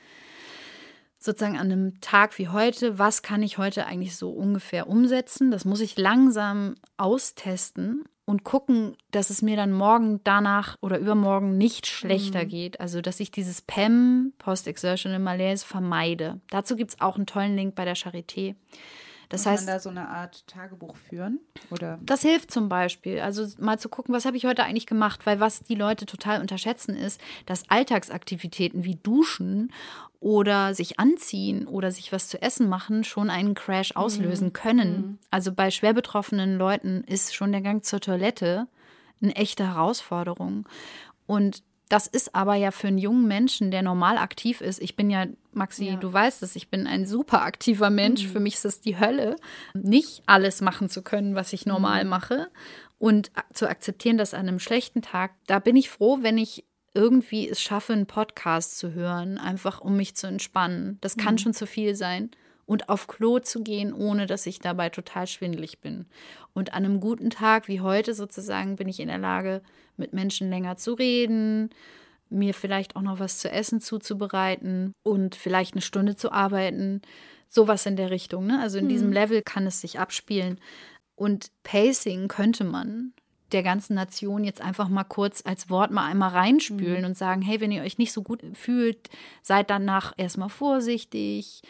sozusagen 1.25 1.59
an 1.59 1.73
einem 1.73 2.01
Tag 2.01 2.39
wie 2.39 2.49
heute, 2.49 2.99
was 2.99 3.23
kann 3.23 3.43
ich 3.43 3.59
heute 3.59 3.87
eigentlich 3.87 4.17
so 4.17 4.31
ungefähr 4.31 4.89
umsetzen? 4.89 5.51
Das 5.51 5.65
muss 5.65 5.81
ich 5.81 5.97
langsam 5.99 6.75
austesten 6.97 8.05
und 8.25 8.45
gucken, 8.45 8.97
dass 9.11 9.31
es 9.31 9.43
mir 9.43 9.57
dann 9.57 9.73
morgen 9.73 10.21
danach 10.25 10.77
oder 10.81 10.99
übermorgen 10.99 11.59
nicht 11.59 11.87
schlechter 11.87 12.45
geht. 12.45 12.81
Also, 12.81 13.01
dass 13.01 13.21
ich 13.21 13.31
dieses 13.31 13.63
PEM, 13.63 14.33
Post-Exertional 14.39 15.19
Malaise, 15.19 15.67
vermeide. 15.67 16.41
Dazu 16.51 16.77
gibt 16.77 16.93
es 16.93 17.01
auch 17.01 17.17
einen 17.17 17.27
tollen 17.27 17.57
Link 17.57 17.75
bei 17.75 17.85
der 17.85 17.97
Charité. 17.97 18.55
Das 19.33 19.41
Muss 19.41 19.47
heißt, 19.47 19.67
man 19.67 19.75
da 19.75 19.81
so 19.81 19.89
eine 19.89 20.09
Art 20.09 20.47
Tagebuch 20.47 20.95
führen? 20.95 21.41
Oder? 21.71 21.99
das 22.03 22.21
hilft 22.21 22.51
zum 22.51 22.69
Beispiel. 22.69 23.21
Also 23.21 23.47
mal 23.59 23.79
zu 23.79 23.89
gucken, 23.89 24.15
was 24.15 24.27
habe 24.27 24.37
ich 24.37 24.45
heute 24.45 24.63
eigentlich 24.63 24.87
gemacht, 24.87 25.25
weil 25.25 25.41
was 25.41 25.61
die 25.61 25.75
Leute 25.75 26.05
total 26.05 26.43
unterschätzen 26.43 26.95
ist, 26.95 27.19
dass 27.47 27.69
Alltagsaktivitäten 27.71 28.85
wie 28.85 28.97
Duschen 28.97 29.73
oder 30.21 30.75
sich 30.75 31.01
anziehen 31.01 31.67
oder 31.67 31.91
sich 31.91 32.13
was 32.13 32.29
zu 32.29 32.41
essen 32.43 32.69
machen 32.69 33.05
schon 33.05 33.31
einen 33.31 33.55
Crash 33.55 33.97
auslösen 33.97 34.53
können. 34.53 35.19
Also 35.31 35.51
bei 35.51 35.71
schwer 35.71 35.95
betroffenen 35.95 36.59
Leuten 36.59 37.03
ist 37.05 37.35
schon 37.35 37.53
der 37.53 37.63
Gang 37.63 37.83
zur 37.83 38.01
Toilette 38.01 38.69
eine 39.23 39.35
echte 39.35 39.67
Herausforderung. 39.67 40.69
Und 41.27 41.63
das 41.93 42.07
ist 42.07 42.35
aber 42.35 42.55
ja 42.55 42.71
für 42.71 42.89
einen 42.89 42.97
jungen 42.97 43.29
Menschen, 43.29 43.71
der 43.71 43.83
normal 43.83 44.17
aktiv 44.17 44.63
ist. 44.63 44.81
Ich 44.81 44.97
bin 44.97 45.11
ja, 45.11 45.27
Maxi, 45.53 45.85
Ja. 45.85 45.97
du 45.97 46.11
weißt 46.11 46.43
es, 46.43 46.57
ich 46.57 46.71
bin 46.71 46.87
ein 46.87 47.05
super 47.05 47.43
aktiver 47.43 47.91
Mensch. 47.91 48.27
Für 48.27 48.41
mich 48.41 48.55
ist 48.55 48.65
es 48.65 48.81
die 48.81 48.99
Hölle, 48.99 49.37
nicht 49.75 50.23
alles 50.25 50.63
machen 50.63 50.89
zu 50.89 51.03
können, 51.03 51.35
was 51.35 51.53
ich 51.53 51.67
normal 51.67 52.07
mache. 52.07 52.49
Und 52.97 53.31
zu 53.53 53.69
akzeptieren, 53.69 54.17
dass 54.17 54.33
an 54.33 54.49
einem 54.49 54.59
schlechten 54.59 55.03
Tag, 55.03 55.33
da 55.47 55.59
bin 55.59 55.77
ich 55.77 55.91
froh, 55.91 56.21
wenn 56.23 56.39
ich 56.39 56.65
irgendwie 56.95 57.47
es 57.47 57.61
schaffe, 57.61 57.93
einen 57.93 58.07
Podcast 58.07 58.79
zu 58.79 58.95
hören, 58.95 59.37
einfach 59.37 59.83
um 59.83 59.95
mich 59.95 60.15
zu 60.15 60.27
entspannen. 60.27 60.97
Das 61.03 61.19
kann 61.19 61.37
schon 61.37 61.53
zu 61.53 61.67
viel 61.67 61.95
sein. 61.95 62.31
Und 62.73 62.89
auf 62.89 63.07
Klo 63.07 63.39
zu 63.39 63.63
gehen, 63.63 63.93
ohne 63.93 64.25
dass 64.25 64.47
ich 64.47 64.59
dabei 64.59 64.89
total 64.89 65.27
schwindelig 65.27 65.81
bin. 65.83 66.07
Und 66.55 66.73
an 66.73 66.87
einem 66.87 67.01
guten 67.01 67.29
Tag 67.29 67.69
wie 67.69 67.83
heute 67.83 68.15
sozusagen 68.15 68.77
bin 68.77 68.89
ich 68.89 68.99
in 68.99 69.09
der 69.09 69.19
Lage, 69.19 69.61
mit 69.99 70.15
Menschen 70.15 70.49
länger 70.49 70.79
zu 70.79 70.95
reden, 70.95 71.69
mir 72.31 72.55
vielleicht 72.55 72.97
auch 72.97 73.03
noch 73.03 73.21
was 73.21 73.41
zu 73.41 73.51
essen 73.51 73.83
zuzubereiten 73.83 74.95
und 75.03 75.35
vielleicht 75.35 75.75
eine 75.75 75.83
Stunde 75.83 76.17
zu 76.17 76.33
arbeiten. 76.33 77.03
Sowas 77.51 77.85
in 77.85 77.97
der 77.97 78.11
Richtung. 78.11 78.47
Ne? 78.47 78.59
Also 78.63 78.79
in 78.79 78.89
diesem 78.89 79.13
Level 79.13 79.43
kann 79.43 79.67
es 79.67 79.83
sich 79.83 79.99
abspielen. 79.99 80.59
Und 81.15 81.51
Pacing 81.65 82.27
könnte 82.29 82.65
man 82.65 83.13
der 83.53 83.63
ganzen 83.63 83.97
Nation 83.97 84.45
jetzt 84.45 84.63
einfach 84.63 84.89
mal 84.89 85.05
kurz 85.05 85.43
als 85.45 85.69
Wort 85.69 85.91
mal 85.91 86.07
einmal 86.07 86.31
reinspülen 86.31 87.05
und 87.05 87.19
sagen, 87.19 87.43
hey, 87.43 87.61
wenn 87.61 87.71
ihr 87.71 87.83
euch 87.83 87.99
nicht 87.99 88.15
so 88.15 88.23
gut 88.23 88.41
fühlt, 88.55 89.11
seid 89.43 89.69
danach 89.69 90.15
erstmal 90.17 90.49
vorsichtig, 90.49 91.61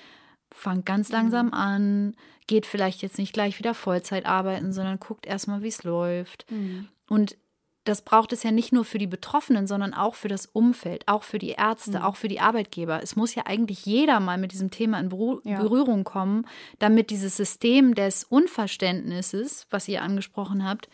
fangt 0.54 0.86
ganz 0.86 1.10
langsam 1.10 1.52
an, 1.52 2.14
geht 2.46 2.66
vielleicht 2.66 3.02
jetzt 3.02 3.18
nicht 3.18 3.32
gleich 3.32 3.58
wieder 3.58 3.74
Vollzeit 3.74 4.26
arbeiten, 4.26 4.72
sondern 4.72 5.00
guckt 5.00 5.26
erstmal, 5.26 5.62
wie 5.62 5.68
es 5.68 5.84
läuft. 5.84 6.46
Und 7.08 7.36
das 7.84 8.02
braucht 8.02 8.32
es 8.32 8.44
ja 8.44 8.52
nicht 8.52 8.72
nur 8.72 8.84
für 8.84 8.98
die 8.98 9.08
Betroffenen, 9.08 9.66
sondern 9.66 9.92
auch 9.92 10.14
für 10.14 10.28
das 10.28 10.46
Umfeld, 10.46 11.08
auch 11.08 11.24
für 11.24 11.40
die 11.40 11.50
Ärzte, 11.50 12.04
auch 12.04 12.14
für 12.14 12.28
die 12.28 12.38
Arbeitgeber. 12.38 13.02
Es 13.02 13.16
muss 13.16 13.34
ja 13.34 13.46
eigentlich 13.46 13.84
jeder 13.86 14.20
mal 14.20 14.38
mit 14.38 14.52
diesem 14.52 14.70
Thema 14.70 15.00
in 15.00 15.08
Beru 15.08 15.40
Ja. 15.42 15.60
Berührung 15.60 16.04
kommen, 16.04 16.46
damit 16.78 17.10
dieses 17.10 17.36
System 17.36 17.96
des 17.96 18.22
Unverständnisses, 18.22 19.66
was 19.70 19.88
ihr 19.88 20.02
angesprochen 20.02 20.64
habt, 20.64 20.88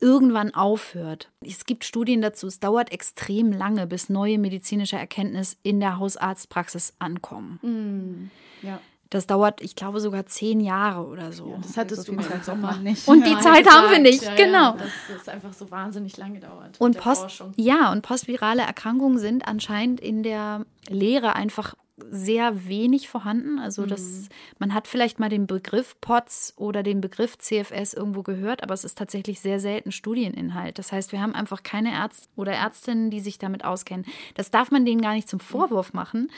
irgendwann 0.00 0.52
aufhört. 0.52 1.30
Es 1.40 1.66
gibt 1.66 1.84
Studien 1.84 2.20
dazu, 2.20 2.48
es 2.48 2.58
dauert 2.58 2.90
extrem 2.90 3.52
lange, 3.52 3.86
bis 3.86 4.08
neue 4.08 4.38
medizinische 4.38 4.96
Erkenntnisse 4.96 5.56
in 5.62 5.78
der 5.78 6.00
Hausarztpraxis 6.00 6.94
ankommen. 6.98 8.30
Ja. 8.60 8.80
Das 9.10 9.26
dauert, 9.26 9.60
ich 9.60 9.76
glaube, 9.76 10.00
sogar 10.00 10.26
zehn 10.26 10.60
Jahre 10.60 11.06
oder 11.06 11.32
so. 11.32 11.56
Das 11.62 11.76
hattest 11.76 12.06
so 12.06 12.12
du 12.12 12.18
hat 12.20 12.44
Sommer. 12.44 12.76
nicht. 12.78 13.06
Und 13.06 13.24
die 13.24 13.30
Ja, 13.30 13.38
Zeit 13.38 13.68
haben 13.68 13.90
wir 13.92 14.00
nicht, 14.00 14.22
Ja, 14.22 14.34
genau. 14.34 14.72
Ja, 14.72 14.76
dass 14.76 15.20
es 15.20 15.28
einfach 15.28 15.52
so 15.52 15.70
wahnsinnig 15.70 16.16
lange 16.16 16.40
dauert. 16.40 16.80
Und 16.80 16.96
Post, 16.98 17.20
Forschung. 17.20 17.52
ja, 17.56 17.92
und 17.92 18.02
postvirale 18.02 18.62
Erkrankungen 18.62 19.18
sind 19.18 19.46
anscheinend 19.46 20.00
in 20.00 20.22
der 20.22 20.64
Lehre 20.88 21.36
einfach 21.36 21.74
sehr 22.10 22.66
wenig 22.68 23.08
vorhanden. 23.08 23.60
Also 23.60 23.86
das, 23.86 24.28
man 24.58 24.74
hat 24.74 24.88
vielleicht 24.88 25.20
mal 25.20 25.28
den 25.28 25.46
Begriff 25.46 25.94
POTS 26.00 26.54
oder 26.56 26.82
den 26.82 27.00
Begriff 27.00 27.38
CFS 27.38 27.94
irgendwo 27.94 28.22
gehört, 28.24 28.64
aber 28.64 28.74
es 28.74 28.82
ist 28.82 28.98
tatsächlich 28.98 29.38
sehr 29.40 29.60
selten 29.60 29.92
Studieninhalt. 29.92 30.80
Das 30.80 30.90
heißt, 30.90 31.12
wir 31.12 31.20
haben 31.22 31.36
einfach 31.36 31.62
keine 31.62 31.92
Ärzte 31.92 32.26
oder 32.34 32.52
Ärztinnen, 32.52 33.10
die 33.10 33.20
sich 33.20 33.38
damit 33.38 33.64
auskennen. 33.64 34.06
Das 34.34 34.50
darf 34.50 34.72
man 34.72 34.84
denen 34.84 35.02
gar 35.02 35.14
nicht 35.14 35.28
zum 35.28 35.38
Vorwurf 35.38 35.92
machen. 35.92 36.32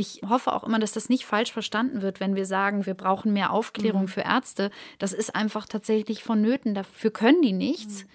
Ich 0.00 0.22
hoffe 0.26 0.54
auch 0.54 0.64
immer, 0.64 0.78
dass 0.78 0.92
das 0.92 1.10
nicht 1.10 1.26
falsch 1.26 1.52
verstanden 1.52 2.00
wird, 2.00 2.20
wenn 2.20 2.34
wir 2.34 2.46
sagen, 2.46 2.86
wir 2.86 2.94
brauchen 2.94 3.34
mehr 3.34 3.52
Aufklärung 3.52 4.08
für 4.08 4.22
Ärzte. 4.22 4.70
Das 4.98 5.12
ist 5.12 5.34
einfach 5.34 5.66
tatsächlich 5.66 6.24
vonnöten. 6.24 6.72
Dafür 6.72 7.10
können 7.10 7.42
die 7.42 7.52
nichts. 7.52 8.06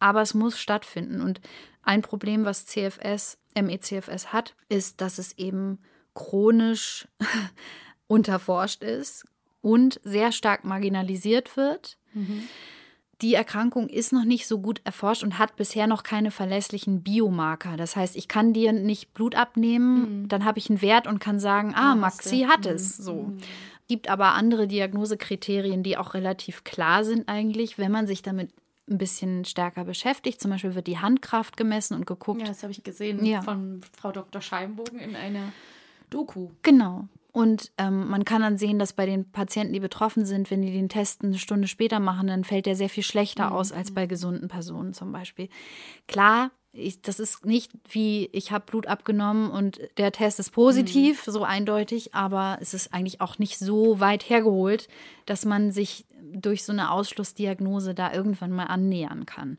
Aber 0.00 0.20
es 0.20 0.34
muss 0.34 0.58
stattfinden. 0.58 1.20
Und 1.20 1.40
ein 1.84 2.02
Problem, 2.02 2.44
was 2.44 2.66
CFS, 2.66 3.38
MECFS 3.54 4.32
hat, 4.32 4.56
ist, 4.68 5.00
dass 5.00 5.18
es 5.18 5.38
eben 5.38 5.78
chronisch 6.12 7.06
unterforscht 8.08 8.82
ist 8.82 9.24
und 9.60 10.00
sehr 10.02 10.32
stark 10.32 10.64
marginalisiert 10.64 11.56
wird. 11.56 11.98
Die 13.22 13.34
Erkrankung 13.34 13.88
ist 13.88 14.12
noch 14.12 14.24
nicht 14.24 14.46
so 14.48 14.58
gut 14.58 14.80
erforscht 14.84 15.22
und 15.22 15.38
hat 15.38 15.54
bisher 15.56 15.86
noch 15.86 16.02
keine 16.02 16.30
verlässlichen 16.32 17.02
Biomarker. 17.02 17.76
Das 17.76 17.94
heißt, 17.94 18.16
ich 18.16 18.26
kann 18.26 18.52
dir 18.52 18.72
nicht 18.72 19.14
Blut 19.14 19.36
abnehmen, 19.36 20.26
dann 20.28 20.44
habe 20.44 20.58
ich 20.58 20.68
einen 20.68 20.82
Wert 20.82 21.06
und 21.06 21.20
kann 21.20 21.38
sagen, 21.38 21.72
ah, 21.74 21.94
Maxi 21.94 22.46
hat 22.48 22.66
es. 22.66 22.96
So. 22.96 23.32
Gibt 23.88 24.08
aber 24.08 24.32
andere 24.34 24.66
Diagnosekriterien, 24.66 25.82
die 25.82 25.96
auch 25.96 26.14
relativ 26.14 26.64
klar 26.64 27.04
sind 27.04 27.28
eigentlich, 27.28 27.78
wenn 27.78 27.92
man 27.92 28.06
sich 28.06 28.22
damit 28.22 28.50
ein 28.90 28.98
bisschen 28.98 29.44
stärker 29.44 29.84
beschäftigt. 29.84 30.40
Zum 30.40 30.50
Beispiel 30.50 30.74
wird 30.74 30.86
die 30.88 30.98
Handkraft 30.98 31.56
gemessen 31.56 31.94
und 31.94 32.06
geguckt, 32.06 32.40
Ja, 32.40 32.48
das 32.48 32.62
habe 32.62 32.72
ich 32.72 32.82
gesehen 32.82 33.24
Ja. 33.24 33.42
von 33.42 33.80
Frau 33.96 34.10
Dr. 34.10 34.42
Scheibenbogen 34.42 34.98
in 34.98 35.14
einer 35.14 35.52
Doku. 36.10 36.50
Genau. 36.62 37.06
Und 37.32 37.72
ähm, 37.78 38.08
man 38.08 38.26
kann 38.26 38.42
dann 38.42 38.58
sehen, 38.58 38.78
dass 38.78 38.92
bei 38.92 39.06
den 39.06 39.32
Patienten, 39.32 39.72
die 39.72 39.80
betroffen 39.80 40.26
sind, 40.26 40.50
wenn 40.50 40.60
die 40.60 40.70
den 40.70 40.90
Test 40.90 41.24
eine 41.24 41.38
Stunde 41.38 41.66
später 41.66 41.98
machen, 41.98 42.26
dann 42.26 42.44
fällt 42.44 42.66
der 42.66 42.76
sehr 42.76 42.90
viel 42.90 43.02
schlechter 43.02 43.52
aus 43.52 43.72
als 43.72 43.92
bei 43.92 44.06
gesunden 44.06 44.48
Personen 44.48 44.92
zum 44.92 45.12
Beispiel. 45.12 45.48
Klar, 46.06 46.50
ich, 46.72 47.00
das 47.00 47.20
ist 47.20 47.44
nicht 47.44 47.72
wie, 47.88 48.26
ich 48.32 48.52
habe 48.52 48.66
Blut 48.66 48.86
abgenommen 48.86 49.50
und 49.50 49.80
der 49.98 50.12
Test 50.12 50.40
ist 50.40 50.50
positiv, 50.50 51.24
so 51.26 51.42
eindeutig, 51.42 52.14
aber 52.14 52.58
es 52.60 52.74
ist 52.74 52.92
eigentlich 52.92 53.20
auch 53.20 53.38
nicht 53.38 53.58
so 53.58 54.00
weit 54.00 54.28
hergeholt, 54.28 54.88
dass 55.26 55.44
man 55.44 55.70
sich 55.70 56.06
durch 56.34 56.64
so 56.64 56.72
eine 56.72 56.90
Ausschlussdiagnose 56.90 57.94
da 57.94 58.12
irgendwann 58.12 58.52
mal 58.52 58.66
annähern 58.66 59.26
kann. 59.26 59.58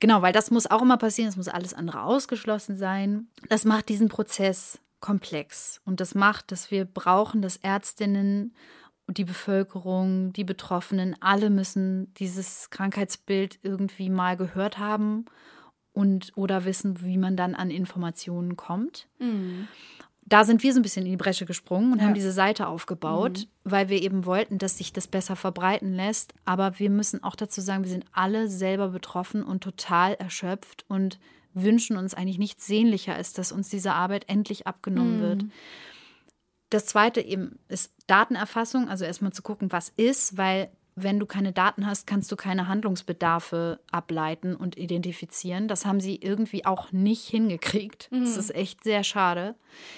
Genau, 0.00 0.22
weil 0.22 0.32
das 0.32 0.50
muss 0.50 0.70
auch 0.70 0.80
immer 0.80 0.96
passieren, 0.96 1.28
es 1.28 1.36
muss 1.36 1.48
alles 1.48 1.74
andere 1.74 2.02
ausgeschlossen 2.02 2.76
sein. 2.76 3.28
Das 3.50 3.66
macht 3.66 3.90
diesen 3.90 4.08
Prozess 4.08 4.80
komplex 5.00 5.80
und 5.84 6.00
das 6.00 6.14
macht, 6.14 6.52
dass 6.52 6.70
wir 6.70 6.84
brauchen, 6.84 7.42
dass 7.42 7.56
Ärztinnen 7.56 8.54
und 9.06 9.18
die 9.18 9.24
Bevölkerung, 9.24 10.32
die 10.32 10.44
Betroffenen, 10.44 11.16
alle 11.20 11.50
müssen 11.50 12.14
dieses 12.14 12.70
Krankheitsbild 12.70 13.58
irgendwie 13.62 14.08
mal 14.10 14.36
gehört 14.36 14.78
haben 14.78 15.24
und 15.92 16.32
oder 16.36 16.64
wissen, 16.64 17.02
wie 17.02 17.18
man 17.18 17.36
dann 17.36 17.54
an 17.56 17.70
Informationen 17.70 18.56
kommt. 18.56 19.08
Da 20.26 20.44
sind 20.44 20.62
wir 20.62 20.72
so 20.72 20.78
ein 20.78 20.82
bisschen 20.82 21.06
in 21.06 21.10
die 21.10 21.16
Bresche 21.16 21.44
gesprungen 21.44 21.92
und 21.92 22.00
haben 22.02 22.14
diese 22.14 22.30
Seite 22.30 22.68
aufgebaut, 22.68 23.48
weil 23.64 23.88
wir 23.88 24.00
eben 24.00 24.26
wollten, 24.26 24.58
dass 24.58 24.78
sich 24.78 24.92
das 24.92 25.08
besser 25.08 25.34
verbreiten 25.34 25.92
lässt. 25.92 26.34
Aber 26.44 26.78
wir 26.78 26.88
müssen 26.88 27.24
auch 27.24 27.34
dazu 27.34 27.60
sagen, 27.60 27.82
wir 27.82 27.90
sind 27.90 28.04
alle 28.12 28.46
selber 28.48 28.90
betroffen 28.90 29.42
und 29.42 29.64
total 29.64 30.14
erschöpft 30.14 30.84
und 30.86 31.18
wünschen 31.54 31.96
uns 31.96 32.14
eigentlich 32.14 32.38
nichts 32.38 32.66
sehnlicher, 32.66 33.14
als 33.14 33.32
dass 33.32 33.52
uns 33.52 33.68
diese 33.68 33.92
Arbeit 33.92 34.28
endlich 34.28 34.66
abgenommen 34.66 35.20
wird. 35.20 35.44
Das 36.70 36.86
zweite 36.86 37.20
eben 37.20 37.58
ist 37.68 37.92
Datenerfassung, 38.06 38.88
also 38.88 39.04
erstmal 39.04 39.32
zu 39.32 39.42
gucken, 39.42 39.72
was 39.72 39.88
ist, 39.96 40.36
weil 40.36 40.70
wenn 41.02 41.18
du 41.18 41.26
keine 41.26 41.52
Daten 41.52 41.86
hast, 41.86 42.06
kannst 42.06 42.30
du 42.32 42.36
keine 42.36 42.68
Handlungsbedarfe 42.68 43.80
ableiten 43.90 44.54
und 44.54 44.76
identifizieren. 44.76 45.68
Das 45.68 45.86
haben 45.86 46.00
sie 46.00 46.16
irgendwie 46.16 46.64
auch 46.64 46.92
nicht 46.92 47.28
hingekriegt. 47.28 48.08
Das 48.10 48.36
ist 48.36 48.54
echt 48.54 48.84
sehr 48.84 49.04
schade. 49.04 49.54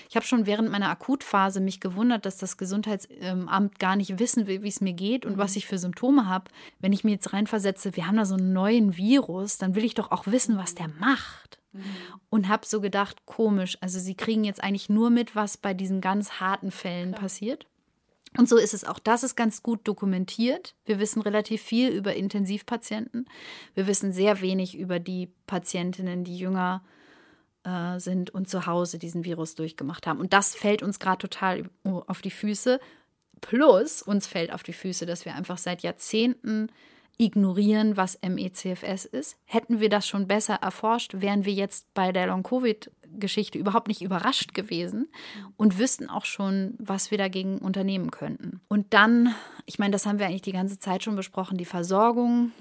Ich 0.09 0.17
habe 0.17 0.27
schon 0.27 0.47
während 0.47 0.71
meiner 0.71 0.91
Akutphase 0.91 1.61
mich 1.61 1.81
gewundert, 1.81 2.27
dass 2.27 2.37
das 2.39 2.57
Gesundheitsamt 2.57 3.79
gar 3.79 3.97
nicht 3.97 4.19
wissen 4.19 4.47
will, 4.47 4.63
wie 4.63 4.69
es 4.69 4.81
mir 4.81 4.93
geht 4.93 5.25
und 5.25 5.39
was 5.39 5.57
ich 5.57 5.67
für 5.67 5.79
Symptome 5.79 6.27
habe. 6.27 6.51
Wenn 6.81 6.93
ich 6.93 7.05
mir 7.05 7.13
jetzt 7.13 7.33
reinversetze, 7.33 7.97
wir 7.97 8.07
haben 8.07 8.17
da 8.17 8.25
so 8.25 8.35
einen 8.35 8.53
neuen 8.53 8.97
Virus, 8.97 9.59
dann 9.59 9.75
will 9.75 9.85
ich 9.85 9.95
doch 9.95 10.11
auch 10.11 10.27
wissen, 10.27 10.57
was 10.59 10.75
der 10.75 10.89
macht. 10.89 11.59
Und 12.29 12.49
habe 12.49 12.67
so 12.67 12.83
gedacht, 12.83 13.25
komisch, 13.25 13.79
also 13.81 13.99
sie 13.99 14.15
kriegen 14.15 14.45
jetzt 14.45 14.63
eigentlich 14.63 14.91
nur 14.91 15.09
mit, 15.09 15.35
was 15.35 15.57
bei 15.57 15.73
diesen 15.73 16.03
ganz 16.03 16.33
harten 16.33 16.71
Fällen 16.71 17.13
passiert. 17.13 17.67
Und 18.37 18.49
so 18.49 18.57
ist 18.57 18.75
es 18.75 18.85
auch. 18.85 18.99
Das 18.99 19.23
ist 19.23 19.37
ganz 19.37 19.63
gut 19.63 19.81
dokumentiert. 19.85 20.75
Wir 20.87 20.99
wissen 20.99 21.21
relativ 21.21 21.63
viel 21.63 21.91
über 21.91 22.15
Intensivpatienten. 22.15 23.27
Wir 23.75 23.87
wissen 23.87 24.13
sehr 24.13 24.41
wenig 24.41 24.77
über 24.77 24.99
die 24.99 25.31
Patientinnen, 25.47 26.25
die 26.25 26.39
jünger 26.39 26.83
äh, 27.65 27.99
sind 27.99 28.31
und 28.31 28.49
zu 28.49 28.67
Hause 28.67 28.99
diesen 28.99 29.25
Virus 29.25 29.55
durchgemacht 29.55 30.07
haben. 30.07 30.21
Und 30.21 30.33
das 30.33 30.55
fällt 30.55 30.83
uns 30.83 30.99
gerade 30.99 31.19
total 31.19 31.69
auf 31.85 32.23
die 32.23 32.31
Füße. 32.31 32.81
Plus 33.43 34.03
uns 34.03 34.27
fällt 34.27 34.53
auf 34.53 34.63
die 34.63 34.73
Füße, 34.73 35.05
dass 35.05 35.25
wir 35.25 35.35
einfach 35.35 35.59
seit 35.59 35.83
Jahrzehnten 35.83 36.71
ignorieren, 37.19 37.97
was 37.97 38.19
MECFS 38.23 39.05
ist. 39.05 39.37
Hätten 39.45 39.81
wir 39.81 39.89
das 39.89 40.07
schon 40.07 40.27
besser 40.27 40.55
erforscht, 40.55 41.21
wären 41.21 41.45
wir 41.45 41.53
jetzt 41.53 41.93
bei 41.95 42.13
der 42.13 42.27
Geschichte 43.19 43.59
überhaupt 43.59 43.89
nicht 43.89 44.03
überrascht 44.03 44.55
gewesen 44.55 45.09
und 45.57 45.79
wüssten 45.79 46.09
auch 46.09 46.25
schon, 46.25 46.75
was 46.79 47.11
wir 47.11 47.19
dagegen 47.19 47.59
unternehmen 47.59 48.11
könnten. 48.11 48.61
Und 48.69 48.93
dann, 48.95 49.35
ich 49.67 49.79
meine, 49.79 49.93
das 49.93 50.07
haben 50.07 50.19
wir 50.19 50.27
eigentlich 50.27 50.43
die 50.43 50.53
ganze 50.53 50.79
Zeit 50.79 51.03
schon 51.03 51.17
besprochen, 51.17 51.59
die 51.59 51.65
Versorgung. 51.65 52.53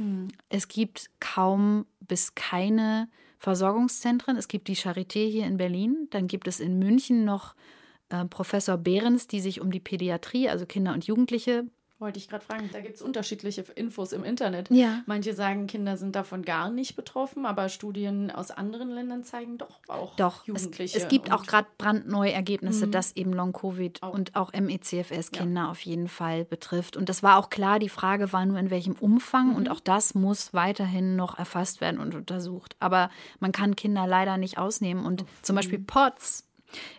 Es 0.50 0.68
gibt 0.68 1.10
kaum 1.20 1.86
bis 2.00 2.36
keine 2.36 3.10
Versorgungszentren. 3.40 4.38
Es 4.38 4.48
gibt 4.48 4.68
die 4.68 4.76
Charité 4.76 5.28
hier 5.28 5.46
in 5.46 5.58
Berlin, 5.58 6.08
dann 6.12 6.28
gibt 6.28 6.48
es 6.48 6.60
in 6.60 6.78
München 6.78 7.26
noch 7.26 7.56
äh, 8.10 8.26
Professor 8.26 8.78
Behrens, 8.78 9.28
die 9.28 9.40
sich 9.40 9.62
um 9.62 9.72
die 9.72 9.80
Pädiatrie, 9.80 10.48
also 10.48 10.66
Kinder 10.66 10.94
und 10.94 11.06
Jugendliche, 11.06 11.66
Wollte 12.02 12.18
ich 12.18 12.28
gerade 12.28 12.44
fragen, 12.44 12.68
da 12.74 12.82
gibt 12.82 12.96
es 12.96 13.02
unterschiedliche 13.04 13.62
Infos 13.76 14.12
im 14.12 14.24
Internet. 14.24 14.72
Ja. 14.72 15.04
Manche 15.06 15.36
sagen, 15.36 15.68
Kinder 15.68 15.98
sind 15.98 16.16
davon 16.16 16.42
gar 16.42 16.72
nicht 16.72 16.96
betroffen, 16.96 17.46
aber 17.46 17.70
Studien 17.70 18.32
aus 18.32 18.50
anderen 18.50 18.90
Ländern 18.90 19.24
zeigen 19.24 19.60
doch 19.60 19.80
auch 19.88 20.16
Doch, 20.16 20.42
es, 20.42 20.48
Jugendliche. 20.48 20.98
es 20.98 21.08
gibt 21.10 21.32
auch 21.32 21.42
und- 21.42 21.48
gerade 21.48 21.68
brandneue 21.78 22.32
Ergebnisse, 22.32 22.88
Mhm. 22.88 22.92
dass 22.92 23.16
eben 23.16 23.34
Long-Covid 23.34 24.02
Auch. 24.02 24.14
und 24.16 24.36
auch 24.36 24.52
MECFS-Kinder 24.52 25.70
auf 25.70 25.80
jeden 25.82 26.08
Fall 26.08 26.44
betrifft. 26.44 26.98
Und 26.98 27.08
das 27.08 27.22
war 27.22 27.38
auch 27.38 27.52
klar, 27.52 27.78
die 27.78 27.88
Frage 27.90 28.34
war 28.34 28.48
nur, 28.48 28.58
in 28.58 28.72
welchem 28.72 28.94
Umfang. 28.94 29.54
Und 29.56 29.66
Mhm. 29.68 29.72
auch 29.72 29.80
das 29.80 30.16
muss 30.16 30.56
weiterhin 30.56 31.16
noch 31.16 31.38
erfasst 31.38 31.82
werden 31.82 32.00
und 32.00 32.16
untersucht. 32.16 32.76
Aber 32.80 33.12
man 33.40 33.52
kann 33.52 33.76
Kinder 33.76 34.08
leider 34.08 34.38
nicht 34.38 34.58
ausnehmen. 34.58 35.06
Und 35.06 35.24
zum 35.44 35.56
Beispiel 35.56 35.78
POTS 35.78 36.48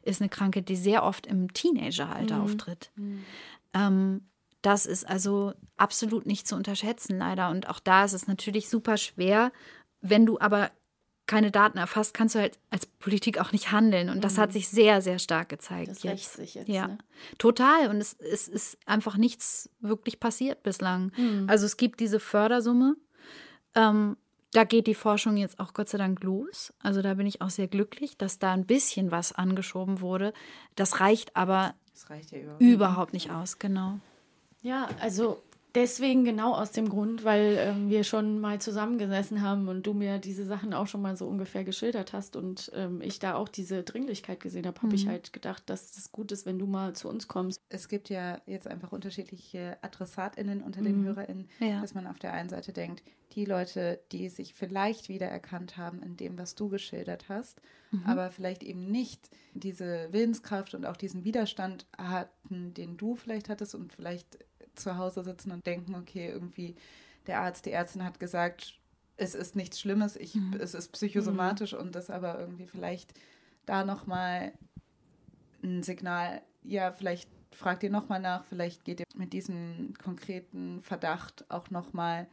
ist 0.04 0.20
eine 0.20 0.28
Krankheit, 0.28 0.68
die 0.68 0.76
sehr 0.76 1.02
oft 1.02 1.26
im 1.26 1.52
Teenageralter 1.52 2.36
Mhm. 2.36 2.42
auftritt. 2.44 2.92
Ähm, 3.74 4.20
das 4.62 4.86
ist 4.86 5.08
also 5.08 5.52
absolut 5.76 6.26
nicht 6.26 6.46
zu 6.46 6.54
unterschätzen, 6.54 7.18
leider. 7.18 7.50
Und 7.50 7.68
auch 7.68 7.80
da 7.80 8.04
ist 8.04 8.12
es 8.12 8.26
natürlich 8.28 8.68
super 8.68 8.96
schwer. 8.96 9.52
Wenn 10.00 10.24
du 10.26 10.38
aber 10.40 10.70
keine 11.26 11.50
Daten 11.50 11.78
erfasst, 11.78 12.14
kannst 12.14 12.34
du 12.34 12.40
halt 12.40 12.58
als 12.70 12.86
Politik 12.86 13.38
auch 13.38 13.52
nicht 13.52 13.70
handeln. 13.72 14.08
Und 14.08 14.22
das 14.24 14.38
hat 14.38 14.52
sich 14.52 14.68
sehr, 14.68 15.00
sehr 15.02 15.18
stark 15.18 15.48
gezeigt. 15.48 15.88
Mhm. 15.88 15.92
Das 15.92 16.02
jetzt. 16.02 16.34
sich 16.34 16.54
jetzt, 16.54 16.68
Ja, 16.68 16.88
ne? 16.88 16.98
total. 17.38 17.88
Und 17.88 17.96
es, 17.98 18.14
es 18.14 18.48
ist 18.48 18.78
einfach 18.86 19.16
nichts 19.16 19.70
wirklich 19.80 20.20
passiert 20.20 20.62
bislang. 20.62 21.12
Mhm. 21.16 21.46
Also 21.48 21.66
es 21.66 21.76
gibt 21.76 22.00
diese 22.00 22.20
Fördersumme. 22.20 22.96
Ähm, 23.74 24.16
da 24.52 24.64
geht 24.64 24.86
die 24.86 24.94
Forschung 24.94 25.36
jetzt 25.36 25.58
auch 25.58 25.72
Gott 25.72 25.88
sei 25.88 25.98
Dank 25.98 26.22
los. 26.22 26.74
Also 26.80 27.00
da 27.02 27.14
bin 27.14 27.26
ich 27.26 27.40
auch 27.40 27.50
sehr 27.50 27.68
glücklich, 27.68 28.18
dass 28.18 28.38
da 28.38 28.52
ein 28.52 28.66
bisschen 28.66 29.10
was 29.10 29.32
angeschoben 29.32 30.00
wurde. 30.00 30.34
Das 30.74 31.00
reicht 31.00 31.34
aber 31.36 31.74
Das 31.92 32.10
reicht 32.10 32.32
ja 32.32 32.38
überhaupt 32.38 32.60
überhaupt 32.60 33.12
nicht 33.14 33.30
aus, 33.30 33.58
genau. 33.58 34.00
Ja, 34.62 34.88
also 35.00 35.42
deswegen 35.74 36.24
genau 36.24 36.54
aus 36.54 36.72
dem 36.72 36.88
Grund, 36.88 37.24
weil 37.24 37.56
ähm, 37.58 37.88
wir 37.88 38.04
schon 38.04 38.38
mal 38.40 38.60
zusammengesessen 38.60 39.40
haben 39.42 39.68
und 39.68 39.86
du 39.86 39.94
mir 39.94 40.18
diese 40.18 40.44
Sachen 40.44 40.74
auch 40.74 40.86
schon 40.86 41.00
mal 41.02 41.16
so 41.16 41.26
ungefähr 41.26 41.64
geschildert 41.64 42.12
hast 42.12 42.36
und 42.36 42.70
ähm, 42.74 43.00
ich 43.00 43.18
da 43.18 43.34
auch 43.34 43.48
diese 43.48 43.82
Dringlichkeit 43.82 44.40
gesehen 44.40 44.66
habe, 44.66 44.80
habe 44.82 44.94
ich 44.94 45.06
halt 45.06 45.32
gedacht, 45.32 45.62
dass 45.66 45.96
es 45.96 46.12
gut 46.12 46.30
ist, 46.30 46.44
wenn 46.46 46.58
du 46.58 46.66
mal 46.66 46.94
zu 46.94 47.08
uns 47.08 47.26
kommst. 47.26 47.60
Es 47.70 47.88
gibt 47.88 48.10
ja 48.10 48.40
jetzt 48.46 48.66
einfach 48.68 48.92
unterschiedliche 48.92 49.78
AdressatInnen 49.82 50.62
unter 50.62 50.82
den 50.82 51.00
Mhm. 51.00 51.04
HörerInnen, 51.06 51.48
Ja. 51.60 51.80
dass 51.80 51.94
man 51.94 52.06
auf 52.06 52.18
der 52.18 52.34
einen 52.34 52.50
Seite 52.50 52.72
denkt, 52.72 53.02
die 53.34 53.46
Leute, 53.46 53.98
die 54.12 54.28
sich 54.28 54.52
vielleicht 54.52 55.08
wiedererkannt 55.08 55.78
haben 55.78 56.02
in 56.02 56.18
dem, 56.18 56.36
was 56.38 56.54
du 56.54 56.68
geschildert 56.68 57.30
hast, 57.30 57.62
aber 58.06 58.30
vielleicht 58.30 58.62
eben 58.62 58.90
nicht 58.90 59.28
diese 59.54 60.08
Willenskraft 60.12 60.74
und 60.74 60.84
auch 60.86 60.96
diesen 60.98 61.24
Widerstand 61.24 61.86
hatten, 61.96 62.74
den 62.74 62.96
du 62.98 63.16
vielleicht 63.16 63.48
hattest 63.50 63.74
und 63.74 63.92
vielleicht 63.92 64.38
zu 64.74 64.96
Hause 64.96 65.22
sitzen 65.22 65.52
und 65.52 65.66
denken, 65.66 65.94
okay, 65.94 66.28
irgendwie 66.28 66.74
der 67.26 67.40
Arzt, 67.40 67.66
die 67.66 67.72
Ärztin 67.72 68.04
hat 68.04 68.20
gesagt, 68.20 68.78
es 69.16 69.34
ist 69.34 69.56
nichts 69.56 69.80
Schlimmes, 69.80 70.16
ich, 70.16 70.36
es 70.58 70.74
ist 70.74 70.92
psychosomatisch 70.92 71.74
und 71.74 71.94
das 71.94 72.10
aber 72.10 72.38
irgendwie 72.38 72.66
vielleicht 72.66 73.12
da 73.66 73.84
nochmal 73.84 74.52
ein 75.62 75.82
Signal, 75.82 76.42
ja, 76.64 76.92
vielleicht 76.92 77.28
fragt 77.52 77.82
ihr 77.82 77.90
nochmal 77.90 78.20
nach, 78.20 78.44
vielleicht 78.44 78.84
geht 78.84 79.00
ihr 79.00 79.06
mit 79.14 79.32
diesem 79.32 79.94
konkreten 80.02 80.82
Verdacht 80.82 81.44
auch 81.50 81.70
nochmal 81.70 82.26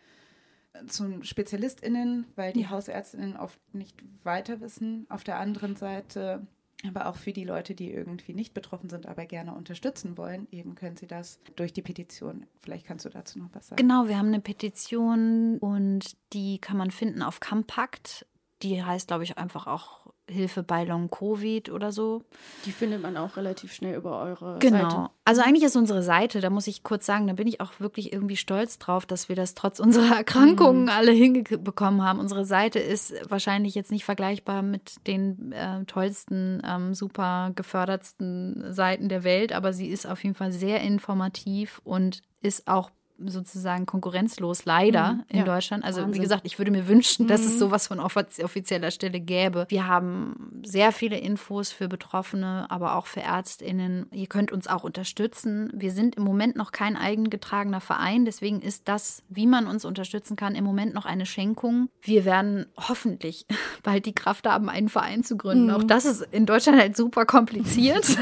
zu 0.87 1.23
SpezialistInnen, 1.23 2.25
weil 2.35 2.53
die 2.53 2.67
HausärztInnen 2.67 3.37
oft 3.37 3.59
nicht 3.73 4.01
weiter 4.23 4.61
wissen. 4.61 5.05
Auf 5.09 5.23
der 5.23 5.39
anderen 5.39 5.75
Seite, 5.75 6.45
aber 6.87 7.07
auch 7.07 7.15
für 7.17 7.33
die 7.33 7.43
Leute, 7.43 7.75
die 7.75 7.91
irgendwie 7.91 8.33
nicht 8.33 8.53
betroffen 8.53 8.89
sind, 8.89 9.05
aber 9.05 9.25
gerne 9.25 9.53
unterstützen 9.53 10.17
wollen, 10.17 10.47
eben 10.51 10.75
können 10.75 10.95
sie 10.95 11.07
das 11.07 11.39
durch 11.55 11.73
die 11.73 11.81
Petition. 11.81 12.45
Vielleicht 12.59 12.85
kannst 12.85 13.05
du 13.05 13.09
dazu 13.09 13.39
noch 13.39 13.49
was 13.53 13.67
sagen. 13.67 13.81
Genau, 13.81 14.07
wir 14.07 14.17
haben 14.17 14.27
eine 14.27 14.39
Petition 14.39 15.57
und 15.59 16.15
die 16.33 16.59
kann 16.59 16.77
man 16.77 16.91
finden 16.91 17.21
auf 17.21 17.39
Campakt. 17.39 18.25
Die 18.61 18.83
heißt, 18.83 19.07
glaube 19.07 19.23
ich, 19.23 19.37
einfach 19.37 19.67
auch 19.67 20.07
Hilfe 20.29 20.63
bei 20.63 20.83
Long 20.83 21.09
Covid 21.09 21.69
oder 21.69 21.91
so. 21.91 22.23
Die 22.65 22.71
findet 22.71 23.01
man 23.01 23.17
auch 23.17 23.37
relativ 23.37 23.73
schnell 23.73 23.95
über 23.95 24.19
eure 24.21 24.59
Genau. 24.59 24.89
Seite. 24.89 25.09
Also 25.25 25.41
eigentlich 25.41 25.63
ist 25.63 25.75
unsere 25.75 26.01
Seite, 26.01 26.41
da 26.41 26.49
muss 26.49 26.67
ich 26.67 26.83
kurz 26.83 27.05
sagen, 27.05 27.27
da 27.27 27.33
bin 27.33 27.47
ich 27.47 27.61
auch 27.61 27.79
wirklich 27.79 28.11
irgendwie 28.13 28.35
stolz 28.37 28.79
drauf, 28.79 29.05
dass 29.05 29.29
wir 29.29 29.35
das 29.35 29.53
trotz 29.53 29.79
unserer 29.79 30.15
Erkrankungen 30.17 30.89
alle 30.89 31.11
hinbekommen 31.11 32.03
haben. 32.03 32.19
Unsere 32.19 32.45
Seite 32.45 32.79
ist 32.79 33.13
wahrscheinlich 33.29 33.75
jetzt 33.75 33.91
nicht 33.91 34.05
vergleichbar 34.05 34.61
mit 34.61 35.05
den 35.07 35.51
äh, 35.51 35.85
tollsten, 35.85 36.61
ähm, 36.65 36.93
super 36.93 37.51
gefördertsten 37.55 38.73
Seiten 38.73 39.09
der 39.09 39.23
Welt, 39.23 39.53
aber 39.53 39.73
sie 39.73 39.87
ist 39.87 40.05
auf 40.07 40.23
jeden 40.23 40.35
Fall 40.35 40.51
sehr 40.51 40.81
informativ 40.81 41.81
und 41.83 42.21
ist 42.41 42.67
auch 42.67 42.89
sozusagen 43.25 43.85
konkurrenzlos 43.85 44.65
leider 44.65 45.13
Mhm, 45.13 45.23
in 45.29 45.39
ja. 45.39 45.43
Deutschland. 45.45 45.83
Also 45.83 46.01
wie 46.01 46.05
Wahnsinn. 46.05 46.21
gesagt, 46.21 46.41
ich 46.45 46.57
würde 46.57 46.71
mir 46.71 46.87
wünschen, 46.87 47.27
dass 47.27 47.41
Mhm. 47.41 47.47
es 47.47 47.59
sowas 47.59 47.87
von 47.87 47.99
offiz- 47.99 48.43
offizieller 48.43 48.91
Stelle 48.91 49.19
gäbe. 49.19 49.65
Wir 49.69 49.87
haben 49.87 50.61
sehr 50.65 50.91
viele 50.91 51.17
Infos 51.17 51.71
für 51.71 51.87
Betroffene, 51.87 52.65
aber 52.69 52.95
auch 52.95 53.05
für 53.07 53.21
Ärztinnen. 53.21 54.07
Ihr 54.11 54.27
könnt 54.27 54.51
uns 54.51 54.67
auch 54.67 54.83
unterstützen. 54.83 55.69
Wir 55.73 55.91
sind 55.91 56.15
im 56.15 56.23
Moment 56.23 56.55
noch 56.55 56.71
kein 56.71 56.95
eigengetragener 56.97 57.81
Verein, 57.81 58.25
deswegen 58.25 58.61
ist 58.61 58.87
das, 58.87 59.23
wie 59.29 59.47
man 59.47 59.67
uns 59.67 59.85
unterstützen 59.85 60.35
kann, 60.35 60.55
im 60.55 60.63
Moment 60.63 60.93
noch 60.93 61.05
eine 61.05 61.25
Schenkung. 61.25 61.89
Wir 62.01 62.25
werden 62.25 62.65
hoffentlich 62.77 63.45
bald 63.83 64.05
die 64.05 64.13
Kraft 64.13 64.47
haben, 64.47 64.69
einen 64.69 64.89
Verein 64.89 65.23
zu 65.23 65.37
gründen. 65.37 65.65
Mhm. 65.67 65.71
Auch 65.73 65.83
das 65.83 66.05
ist 66.05 66.21
in 66.31 66.45
Deutschland 66.45 66.79
halt 66.79 66.95
super 66.95 67.25
kompliziert. 67.25 68.05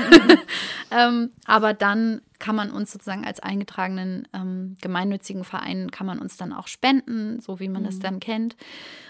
ähm, 0.92 1.32
aber 1.46 1.74
dann 1.74 2.22
kann 2.40 2.56
man 2.56 2.72
uns 2.72 2.92
sozusagen 2.92 3.26
als 3.26 3.40
eingetragenen 3.40 4.28
ähm, 4.34 4.76
gemeinnützigen 4.82 5.44
Verein, 5.44 5.92
kann 5.92 6.08
man 6.08 6.20
uns 6.20 6.38
dann 6.38 6.54
auch 6.54 6.68
spenden, 6.68 7.40
so 7.40 7.60
wie 7.60 7.70
man 7.70 7.84
das 7.84 8.00
dann 8.00 8.20
kennt. 8.20 8.56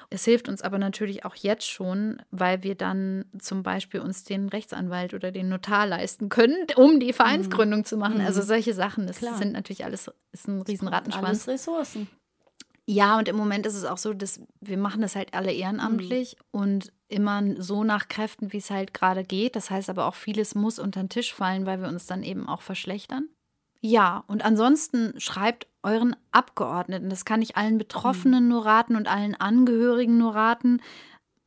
Es 0.09 0.23
hilft 0.23 0.47
uns 0.47 0.61
aber 0.61 0.77
natürlich 0.77 1.25
auch 1.25 1.35
jetzt 1.35 1.67
schon, 1.67 2.21
weil 2.31 2.63
wir 2.63 2.75
dann 2.75 3.25
zum 3.39 3.63
Beispiel 3.63 3.99
uns 3.99 4.23
den 4.23 4.47
Rechtsanwalt 4.47 5.13
oder 5.13 5.31
den 5.31 5.49
Notar 5.49 5.85
leisten 5.85 6.29
können, 6.29 6.55
um 6.77 6.99
die 6.99 7.11
Vereinsgründung 7.11 7.83
zu 7.83 7.97
machen. 7.97 8.21
Also 8.21 8.41
solche 8.41 8.73
Sachen, 8.73 9.07
das 9.07 9.17
Klar. 9.17 9.37
sind 9.37 9.51
natürlich 9.51 9.83
alles, 9.83 10.09
ist 10.31 10.47
ein 10.47 10.61
riesen 10.61 10.87
Rattenschwanz. 10.87 11.25
Alles 11.25 11.47
Ressourcen. 11.47 12.07
Ja, 12.85 13.17
und 13.17 13.27
im 13.27 13.35
Moment 13.35 13.65
ist 13.65 13.75
es 13.75 13.83
auch 13.83 13.97
so, 13.97 14.13
dass 14.13 14.39
wir 14.61 14.77
machen 14.77 15.01
das 15.01 15.17
halt 15.17 15.33
alle 15.33 15.51
ehrenamtlich 15.51 16.37
und 16.51 16.93
immer 17.09 17.61
so 17.61 17.83
nach 17.83 18.07
Kräften, 18.07 18.51
wie 18.53 18.57
es 18.57 18.69
halt 18.69 18.93
gerade 18.93 19.23
geht. 19.23 19.55
Das 19.55 19.69
heißt 19.69 19.89
aber 19.89 20.05
auch, 20.05 20.15
vieles 20.15 20.55
muss 20.55 20.79
unter 20.79 21.01
den 21.01 21.09
Tisch 21.09 21.33
fallen, 21.33 21.65
weil 21.65 21.81
wir 21.81 21.87
uns 21.87 22.05
dann 22.05 22.23
eben 22.23 22.47
auch 22.47 22.61
verschlechtern. 22.61 23.29
Ja, 23.79 24.23
und 24.27 24.43
ansonsten 24.43 25.19
schreibt 25.19 25.67
euren 25.83 26.15
Abgeordneten, 26.31 27.09
das 27.09 27.25
kann 27.25 27.41
ich 27.41 27.55
allen 27.55 27.77
Betroffenen 27.77 28.47
nur 28.47 28.65
raten 28.65 28.95
und 28.95 29.07
allen 29.07 29.35
Angehörigen 29.35 30.17
nur 30.17 30.35
raten, 30.35 30.81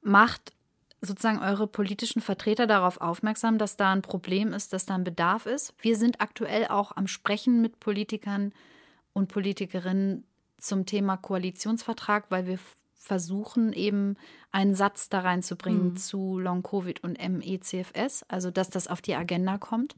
macht 0.01 0.53
sozusagen 1.01 1.41
eure 1.41 1.67
politischen 1.67 2.21
Vertreter 2.23 2.67
darauf 2.67 3.01
aufmerksam, 3.01 3.59
dass 3.59 3.77
da 3.77 3.93
ein 3.93 4.03
Problem 4.03 4.53
ist, 4.53 4.73
dass 4.73 4.87
da 4.87 4.95
ein 4.95 5.05
Bedarf 5.05 5.47
ist. 5.47 5.75
Wir 5.81 5.97
sind 5.97 6.21
aktuell 6.21 6.69
auch 6.69 6.97
am 6.97 7.07
Sprechen 7.07 7.61
mit 7.61 7.81
Politikern 7.81 8.53
und 9.13 9.29
Politikerinnen 9.29 10.25
zum 10.59 10.87
Thema 10.87 11.17
Koalitionsvertrag, 11.17 12.27
weil 12.29 12.47
wir 12.47 12.59
versuchen 13.01 13.73
eben 13.73 14.17
einen 14.53 14.75
Satz 14.75 15.09
da 15.09 15.21
reinzubringen 15.21 15.97
zu 15.97 16.39
Long 16.39 16.63
Covid 16.63 17.03
und 17.03 17.19
MECFS, 17.19 18.25
also 18.29 18.51
dass 18.51 18.69
das 18.69 18.89
auf 18.89 19.01
die 19.01 19.15
Agenda 19.15 19.57
kommt. 19.59 19.97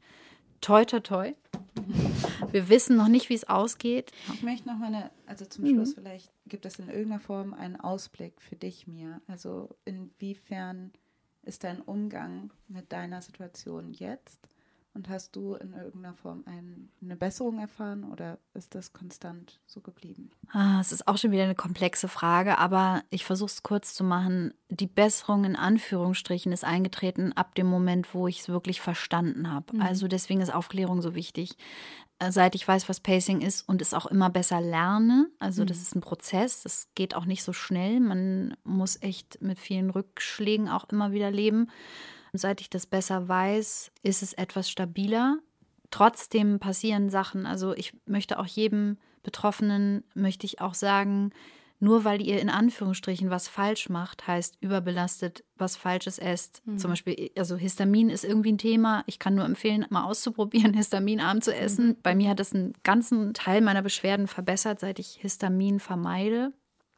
Toi, 0.61 0.85
toi, 0.85 1.01
toi. 1.01 1.33
Wir 2.51 2.69
wissen 2.69 2.95
noch 2.95 3.09
nicht, 3.09 3.27
wie 3.29 3.33
es 3.33 3.43
ausgeht. 3.49 4.11
Ich 4.33 4.41
möchte 4.41 4.69
noch 4.69 4.77
mal 4.77 4.87
eine, 4.87 5.11
also 5.25 5.45
zum 5.45 5.65
Mhm. 5.65 5.69
Schluss 5.71 5.93
vielleicht, 5.95 6.31
gibt 6.47 6.65
es 6.65 6.79
in 6.79 6.87
irgendeiner 6.87 7.19
Form 7.19 7.53
einen 7.53 7.75
Ausblick 7.75 8.41
für 8.41 8.55
dich, 8.55 8.87
Mia? 8.87 9.19
Also 9.27 9.75
inwiefern 9.83 10.93
ist 11.41 11.65
dein 11.65 11.81
Umgang 11.81 12.51
mit 12.69 12.93
deiner 12.93 13.21
Situation 13.21 13.91
jetzt? 13.91 14.39
Und 14.95 15.09
hast 15.09 15.35
du 15.35 15.55
in 15.55 15.73
irgendeiner 15.73 16.13
Form 16.13 16.43
ein, 16.45 16.89
eine 17.01 17.15
Besserung 17.15 17.57
erfahren 17.57 18.03
oder 18.03 18.37
ist 18.53 18.75
das 18.75 18.93
konstant 18.93 19.59
so 19.65 19.81
geblieben? 19.81 20.29
Ah, 20.51 20.79
Es 20.79 20.91
ist 20.91 21.07
auch 21.07 21.17
schon 21.17 21.31
wieder 21.31 21.45
eine 21.45 21.55
komplexe 21.55 22.07
Frage, 22.07 22.59
aber 22.59 23.01
ich 23.09 23.25
versuche 23.25 23.49
es 23.49 23.63
kurz 23.63 23.95
zu 23.95 24.03
machen. 24.03 24.53
Die 24.69 24.85
Besserung 24.85 25.45
in 25.45 25.55
Anführungsstrichen 25.55 26.51
ist 26.51 26.63
eingetreten 26.63 27.33
ab 27.33 27.55
dem 27.55 27.65
Moment, 27.65 28.13
wo 28.13 28.27
ich 28.27 28.41
es 28.41 28.49
wirklich 28.49 28.81
verstanden 28.81 29.51
habe. 29.51 29.79
Also 29.81 30.07
deswegen 30.07 30.41
ist 30.41 30.53
Aufklärung 30.53 31.01
so 31.01 31.15
wichtig. 31.15 31.57
Äh, 32.19 32.31
Seit 32.31 32.53
ich 32.53 32.67
weiß, 32.67 32.87
was 32.87 32.99
Pacing 32.99 33.41
ist 33.41 33.67
und 33.67 33.81
es 33.81 33.95
auch 33.95 34.05
immer 34.05 34.29
besser 34.29 34.61
lerne, 34.61 35.27
also 35.39 35.65
das 35.65 35.81
ist 35.81 35.95
ein 35.95 36.01
Prozess, 36.01 36.61
das 36.61 36.87
geht 36.93 37.15
auch 37.15 37.25
nicht 37.25 37.43
so 37.43 37.51
schnell. 37.51 37.99
Man 37.99 38.55
muss 38.63 39.01
echt 39.01 39.41
mit 39.41 39.57
vielen 39.57 39.89
Rückschlägen 39.89 40.69
auch 40.69 40.87
immer 40.89 41.11
wieder 41.11 41.31
leben. 41.31 41.71
Seit 42.33 42.61
ich 42.61 42.69
das 42.69 42.87
besser 42.87 43.27
weiß, 43.27 43.91
ist 44.01 44.23
es 44.23 44.33
etwas 44.33 44.69
stabiler. 44.69 45.37
Trotzdem 45.91 46.59
passieren 46.59 47.09
Sachen. 47.09 47.45
Also 47.45 47.73
ich 47.73 47.93
möchte 48.05 48.39
auch 48.39 48.47
jedem 48.47 48.97
Betroffenen, 49.21 50.03
möchte 50.15 50.47
ich 50.47 50.59
auch 50.59 50.73
sagen, 50.73 51.31
nur 51.79 52.05
weil 52.05 52.21
ihr 52.21 52.39
in 52.39 52.49
Anführungsstrichen 52.49 53.29
was 53.29 53.47
falsch 53.47 53.89
macht, 53.89 54.25
heißt 54.25 54.57
überbelastet 54.61 55.43
was 55.57 55.75
Falsches 55.75 56.17
esst. 56.17 56.65
Mhm. 56.65 56.77
Zum 56.77 56.91
Beispiel, 56.91 57.29
also 57.37 57.57
Histamin 57.57 58.09
ist 58.09 58.23
irgendwie 58.23 58.53
ein 58.53 58.57
Thema. 58.57 59.03
Ich 59.05 59.19
kann 59.19 59.35
nur 59.35 59.45
empfehlen, 59.45 59.85
mal 59.89 60.05
auszuprobieren, 60.05 60.73
histaminarm 60.75 61.41
zu 61.41 61.53
essen. 61.53 61.87
Mhm. 61.87 61.97
Bei 62.01 62.15
mir 62.15 62.29
hat 62.29 62.39
es 62.39 62.53
einen 62.53 62.73
ganzen 62.83 63.33
Teil 63.33 63.61
meiner 63.61 63.81
Beschwerden 63.81 64.27
verbessert, 64.27 64.79
seit 64.79 64.97
ich 64.97 65.19
Histamin 65.21 65.79
vermeide. 65.79 66.53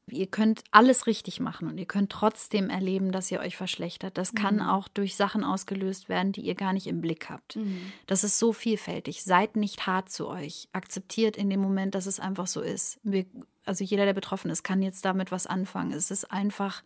Ihr 0.07 0.27
könnt 0.27 0.64
alles 0.69 1.07
richtig 1.07 1.40
machen 1.40 1.68
und 1.68 1.80
ihr 1.80 1.88
könnt 1.88 2.11
trotzdem 2.11 2.69
erleben, 2.69 3.11
dass 3.11 3.32
ihr 3.32 3.40
euch 3.40 3.57
verschlechtert. 3.57 4.19
Das 4.19 4.36
kann 4.36 4.57
mhm. 4.57 4.61
auch 4.61 4.88
durch 4.88 5.15
Sachen 5.15 5.44
ausgelöst 5.44 6.10
werden, 6.10 6.32
die 6.32 6.41
ihr 6.41 6.53
gar 6.53 6.73
nicht 6.73 6.86
im 6.86 7.02
Blick 7.02 7.30
habt. 7.30 7.56
Mhm. 7.56 7.91
Das 8.06 8.23
ist 8.23 8.38
so 8.38 8.53
vielfältig. 8.53 9.23
Seid 9.23 9.56
nicht 9.56 9.88
hart 9.88 10.11
zu 10.11 10.27
euch. 10.27 10.69
Akzeptiert 10.73 11.38
in 11.38 11.49
dem 11.49 11.60
Moment, 11.60 11.95
dass 11.95 12.06
es 12.06 12.19
einfach 12.19 12.45
so 12.45 12.61
ist. 12.61 12.99
Wir, 13.02 13.26
also 13.65 13.84
jeder, 13.84 14.06
der 14.06 14.14
betroffen 14.14 14.52
ist, 14.52 14.61
kann 14.64 14.84
jetzt 14.84 15.06
damit 15.06 15.32
was 15.32 15.48
anfangen. 15.48 15.91
Es 15.91 16.11
ist 16.11 16.32
einfach, 16.32 16.84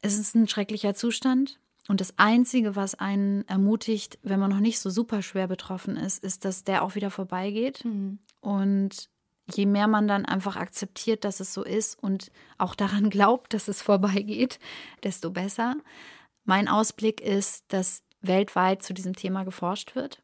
es 0.00 0.16
ist 0.16 0.36
ein 0.36 0.46
schrecklicher 0.46 0.94
Zustand. 0.94 1.58
Und 1.88 2.00
das 2.00 2.18
Einzige, 2.18 2.76
was 2.76 2.94
einen 2.94 3.46
ermutigt, 3.48 4.18
wenn 4.22 4.40
man 4.40 4.50
noch 4.50 4.60
nicht 4.60 4.78
so 4.78 4.90
super 4.90 5.22
schwer 5.22 5.48
betroffen 5.48 5.96
ist, 5.96 6.22
ist, 6.22 6.44
dass 6.44 6.64
der 6.64 6.82
auch 6.82 6.94
wieder 6.94 7.10
vorbeigeht. 7.10 7.84
Mhm. 7.84 8.20
Und 8.40 9.10
je 9.52 9.66
mehr 9.66 9.88
man 9.88 10.08
dann 10.08 10.24
einfach 10.24 10.56
akzeptiert, 10.56 11.24
dass 11.24 11.40
es 11.40 11.52
so 11.52 11.64
ist 11.64 12.02
und 12.02 12.30
auch 12.58 12.74
daran 12.74 13.10
glaubt, 13.10 13.54
dass 13.54 13.68
es 13.68 13.82
vorbeigeht, 13.82 14.58
desto 15.02 15.30
besser. 15.30 15.76
Mein 16.44 16.68
Ausblick 16.68 17.20
ist, 17.20 17.64
dass 17.68 18.02
weltweit 18.20 18.82
zu 18.82 18.94
diesem 18.94 19.14
Thema 19.14 19.44
geforscht 19.44 19.94
wird 19.94 20.22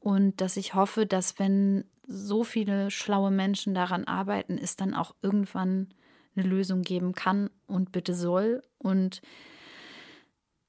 und 0.00 0.40
dass 0.40 0.56
ich 0.56 0.74
hoffe, 0.74 1.06
dass 1.06 1.38
wenn 1.38 1.84
so 2.06 2.44
viele 2.44 2.90
schlaue 2.90 3.30
Menschen 3.30 3.74
daran 3.74 4.04
arbeiten, 4.04 4.58
es 4.58 4.76
dann 4.76 4.94
auch 4.94 5.14
irgendwann 5.22 5.94
eine 6.34 6.46
Lösung 6.46 6.82
geben 6.82 7.14
kann 7.14 7.50
und 7.66 7.92
bitte 7.92 8.14
soll. 8.14 8.62
Und 8.78 9.22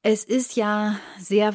es 0.01 0.23
ist 0.23 0.55
ja 0.55 0.99
sehr 1.17 1.53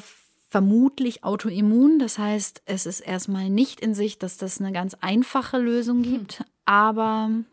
vermutlich 0.48 1.24
autoimmun. 1.24 1.98
Das 1.98 2.18
heißt, 2.18 2.62
es 2.64 2.86
ist 2.86 3.00
erstmal 3.00 3.50
nicht 3.50 3.80
in 3.80 3.94
sich, 3.94 4.18
dass 4.18 4.38
das 4.38 4.60
eine 4.60 4.72
ganz 4.72 4.94
einfache 5.00 5.58
Lösung 5.58 6.02
gibt. 6.02 6.38
Hm. 6.40 6.46
Aber 6.64 7.28
mh, 7.28 7.44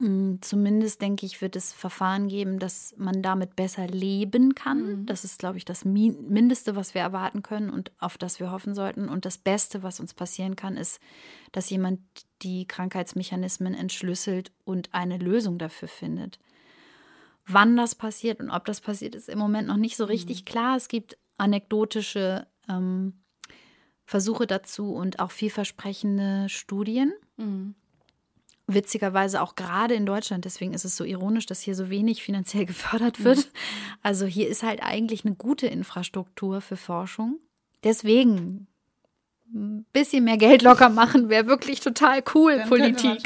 hm, 0.00 0.38
zumindest 0.40 1.02
denke 1.02 1.26
ich, 1.26 1.40
wird 1.40 1.56
es 1.56 1.72
Verfahren 1.72 2.28
geben, 2.28 2.58
dass 2.58 2.94
man 2.96 3.22
damit 3.22 3.56
besser 3.56 3.88
leben 3.88 4.54
kann. 4.54 5.00
Mhm. 5.00 5.06
Das 5.06 5.24
ist, 5.24 5.38
glaube 5.38 5.58
ich, 5.58 5.64
das 5.64 5.84
Mindeste, 5.84 6.76
was 6.76 6.94
wir 6.94 7.02
erwarten 7.02 7.42
können 7.42 7.70
und 7.70 7.90
auf 7.98 8.18
das 8.18 8.38
wir 8.38 8.52
hoffen 8.52 8.74
sollten. 8.74 9.08
Und 9.08 9.24
das 9.24 9.38
Beste, 9.38 9.82
was 9.82 9.98
uns 9.98 10.14
passieren 10.14 10.54
kann, 10.54 10.76
ist, 10.76 11.00
dass 11.52 11.70
jemand 11.70 12.00
die 12.42 12.66
Krankheitsmechanismen 12.66 13.74
entschlüsselt 13.74 14.52
und 14.64 14.94
eine 14.94 15.18
Lösung 15.18 15.58
dafür 15.58 15.88
findet. 15.88 16.38
Wann 17.48 17.76
das 17.76 17.94
passiert 17.94 18.40
und 18.40 18.50
ob 18.50 18.64
das 18.64 18.80
passiert, 18.80 19.14
ist 19.14 19.28
im 19.28 19.38
Moment 19.38 19.68
noch 19.68 19.76
nicht 19.76 19.96
so 19.96 20.04
richtig 20.04 20.40
mhm. 20.40 20.44
klar. 20.46 20.76
Es 20.76 20.88
gibt 20.88 21.16
anekdotische 21.36 22.46
ähm, 22.68 23.14
Versuche 24.04 24.46
dazu 24.46 24.92
und 24.94 25.18
auch 25.18 25.32
vielversprechende 25.32 26.48
Studien. 26.48 27.12
Mhm. 27.36 27.74
Witzigerweise 28.68 29.42
auch 29.42 29.54
gerade 29.54 29.94
in 29.94 30.06
Deutschland, 30.06 30.44
deswegen 30.44 30.74
ist 30.74 30.84
es 30.84 30.96
so 30.96 31.04
ironisch, 31.04 31.46
dass 31.46 31.60
hier 31.60 31.74
so 31.74 31.88
wenig 31.90 32.22
finanziell 32.22 32.66
gefördert 32.66 33.22
wird. 33.24 33.38
Mhm. 33.38 33.50
Also 34.02 34.26
hier 34.26 34.48
ist 34.48 34.62
halt 34.62 34.82
eigentlich 34.82 35.24
eine 35.24 35.34
gute 35.34 35.66
Infrastruktur 35.66 36.60
für 36.60 36.76
Forschung. 36.76 37.40
Deswegen 37.84 38.66
ein 39.54 39.86
bisschen 39.92 40.24
mehr 40.24 40.38
Geld 40.38 40.62
locker 40.62 40.88
machen, 40.88 41.28
wäre 41.28 41.46
wirklich 41.46 41.80
total 41.80 42.22
cool, 42.34 42.58
Dann 42.58 42.68
Politik. 42.68 43.22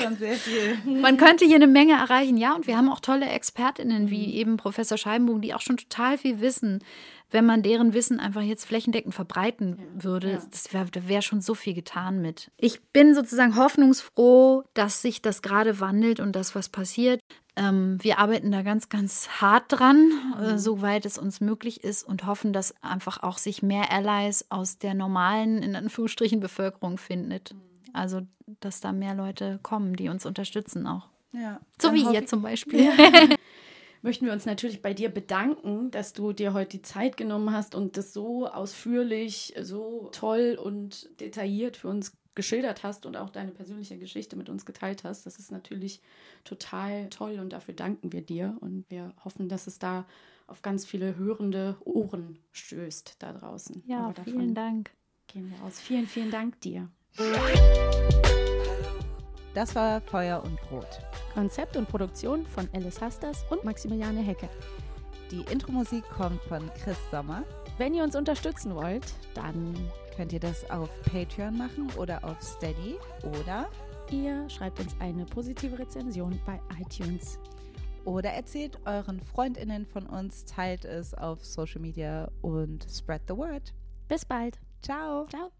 Man, 0.84 1.00
man, 1.00 1.16
könnte 1.16 1.46
hier 1.46 1.56
eine 1.56 1.66
Menge 1.66 1.94
erreichen, 1.94 2.36
ja, 2.36 2.54
und 2.54 2.66
wir 2.66 2.76
haben 2.76 2.90
auch 2.90 3.00
tolle 3.00 3.26
ExpertInnen 3.26 4.10
wie 4.10 4.26
mhm. 4.26 4.32
eben 4.32 4.56
Professor 4.58 4.98
Scheibenbogen, 4.98 5.40
die 5.40 5.54
auch 5.54 5.62
schon 5.62 5.78
total 5.78 6.18
viel 6.18 6.40
wissen 6.40 6.84
wenn 7.31 7.47
man 7.47 7.62
deren 7.62 7.94
Wissen 7.94 8.20
einfach 8.20 8.43
jetzt 8.43 8.65
flächendeckend 8.65 9.15
verbreiten 9.15 9.78
würde, 9.94 10.32
ja. 10.32 10.43
das 10.51 10.73
wäre 10.73 10.89
wär 11.09 11.23
schon 11.23 11.40
so 11.40 11.55
viel 11.55 11.74
getan 11.74 12.20
mit. 12.20 12.51
Ich 12.57 12.82
bin 12.93 13.15
sozusagen 13.15 13.57
hoffnungsfroh, 13.57 14.65
dass 14.74 15.02
sich 15.02 15.23
das 15.23 15.43
gerade 15.43 15.81
wandelt 15.81 16.20
und 16.20 16.35
das, 16.35 16.55
was 16.55 16.69
passiert. 16.69 17.20
Ähm, 17.57 17.98
wir 18.01 18.19
arbeiten 18.19 18.51
da 18.51 18.62
ganz, 18.62 18.89
ganz 18.89 19.28
hart 19.40 19.65
dran, 19.69 20.11
äh, 20.40 20.52
mhm. 20.52 20.59
soweit 20.59 21.05
es 21.05 21.19
uns 21.19 21.40
möglich 21.40 21.85
ist 21.85 22.05
und 22.05 22.27
hoffen, 22.27 22.52
dass 22.52 22.74
einfach 22.82 23.23
auch 23.23 23.39
sich 23.39 23.62
mehr 23.62 23.90
Allies 23.93 24.47
aus 24.51 24.78
der 24.78 24.94
normalen, 24.94 25.62
in 25.62 25.77
Anführungsstrichen, 25.77 26.40
Bevölkerung 26.40 26.98
findet. 26.98 27.52
Mhm. 27.52 27.61
Also, 27.93 28.20
dass 28.61 28.81
da 28.81 28.93
mehr 28.93 29.15
Leute 29.15 29.59
kommen, 29.62 29.97
die 29.97 30.09
uns 30.09 30.27
unterstützen 30.27 30.86
auch. 30.86 31.09
Ja. 31.32 31.61
So 31.81 31.93
wie 31.93 32.02
ihr 32.12 32.27
zum 32.27 32.43
Beispiel. 32.43 32.85
Ja. 32.85 32.93
möchten 34.02 34.27
wir 34.27 34.32
uns 34.32 34.47
natürlich 34.47 34.82
bei 34.82 34.94
dir 34.94 35.09
bedanken, 35.09 35.90
dass 35.90 36.12
du 36.12 36.32
dir 36.32 36.52
heute 36.52 36.78
die 36.78 36.82
Zeit 36.82 37.16
genommen 37.16 37.52
hast 37.52 37.74
und 37.74 37.97
das 37.97 38.12
so 38.12 38.47
ausführlich, 38.47 39.55
so 39.60 40.09
toll 40.12 40.59
und 40.62 41.09
detailliert 41.20 41.77
für 41.77 41.89
uns 41.89 42.16
geschildert 42.35 42.85
hast 42.85 43.06
und 43.06 43.16
auch 43.16 43.31
deine 43.31 43.51
persönliche 43.51 43.98
Geschichte 43.98 44.36
mit 44.36 44.48
uns 44.48 44.64
geteilt 44.64 45.05
hast. 45.05 45.27
Das 45.27 45.39
ist 45.39 45.51
natürlich 45.51 46.01
total 46.44 47.09
toll 47.10 47.39
und 47.40 47.52
dafür 47.52 47.74
danken 47.74 48.12
wir 48.12 48.22
dir 48.22 48.56
und 48.60 48.85
wir 48.89 49.12
hoffen, 49.24 49.48
dass 49.48 49.66
es 49.66 49.78
da 49.78 50.06
auf 50.47 50.62
ganz 50.62 50.85
viele 50.85 51.16
hörende 51.16 51.77
Ohren 51.85 52.39
stößt 52.52 53.16
da 53.18 53.32
draußen. 53.32 53.82
Ja, 53.86 54.12
vielen 54.24 54.55
Dank. 54.55 54.90
Gehen 55.27 55.51
wir 55.51 55.64
aus. 55.64 55.81
Vielen, 55.81 56.06
vielen 56.06 56.31
Dank 56.31 56.60
dir. 56.60 56.89
Das 59.55 59.74
war 59.74 60.01
Feuer 60.01 60.43
und 60.44 60.60
Brot. 60.62 61.01
Konzept 61.35 61.77
und 61.77 61.89
Produktion 61.89 62.47
von 62.47 62.68
Alice 62.72 63.01
Hasters 63.01 63.44
und 63.51 63.64
Maximiliane 63.64 64.20
Hecke. 64.20 64.48
Die 65.31 65.43
Intro-Musik 65.52 66.05
kommt 66.10 66.43
von 66.43 66.70
Chris 66.82 66.98
Sommer. 67.10 67.44
Wenn 67.78 67.94
ihr 67.94 68.05
uns 68.05 68.16
unterstützen 68.16 68.74
wollt, 68.74 69.06
dann 69.35 69.74
könnt 70.16 70.32
ihr 70.32 70.40
das 70.40 70.68
auf 70.70 70.90
Patreon 71.02 71.56
machen 71.56 71.89
oder 71.97 72.22
auf 72.24 72.40
Steady 72.43 72.97
oder 73.22 73.68
ihr 74.10 74.48
schreibt 74.51 74.81
uns 74.81 74.94
eine 74.98 75.24
positive 75.24 75.78
Rezension 75.78 76.40
bei 76.44 76.60
iTunes. 76.81 77.39
Oder 78.05 78.31
erzählt 78.31 78.78
euren 78.86 79.20
Freundinnen 79.20 79.86
von 79.86 80.06
uns, 80.06 80.44
teilt 80.44 80.85
es 80.85 81.14
auf 81.14 81.44
Social 81.44 81.81
Media 81.81 82.31
und 82.40 82.86
spread 82.90 83.22
the 83.28 83.36
word. 83.36 83.72
Bis 84.09 84.24
bald. 84.24 84.59
Ciao. 84.82 85.27
Ciao. 85.27 85.59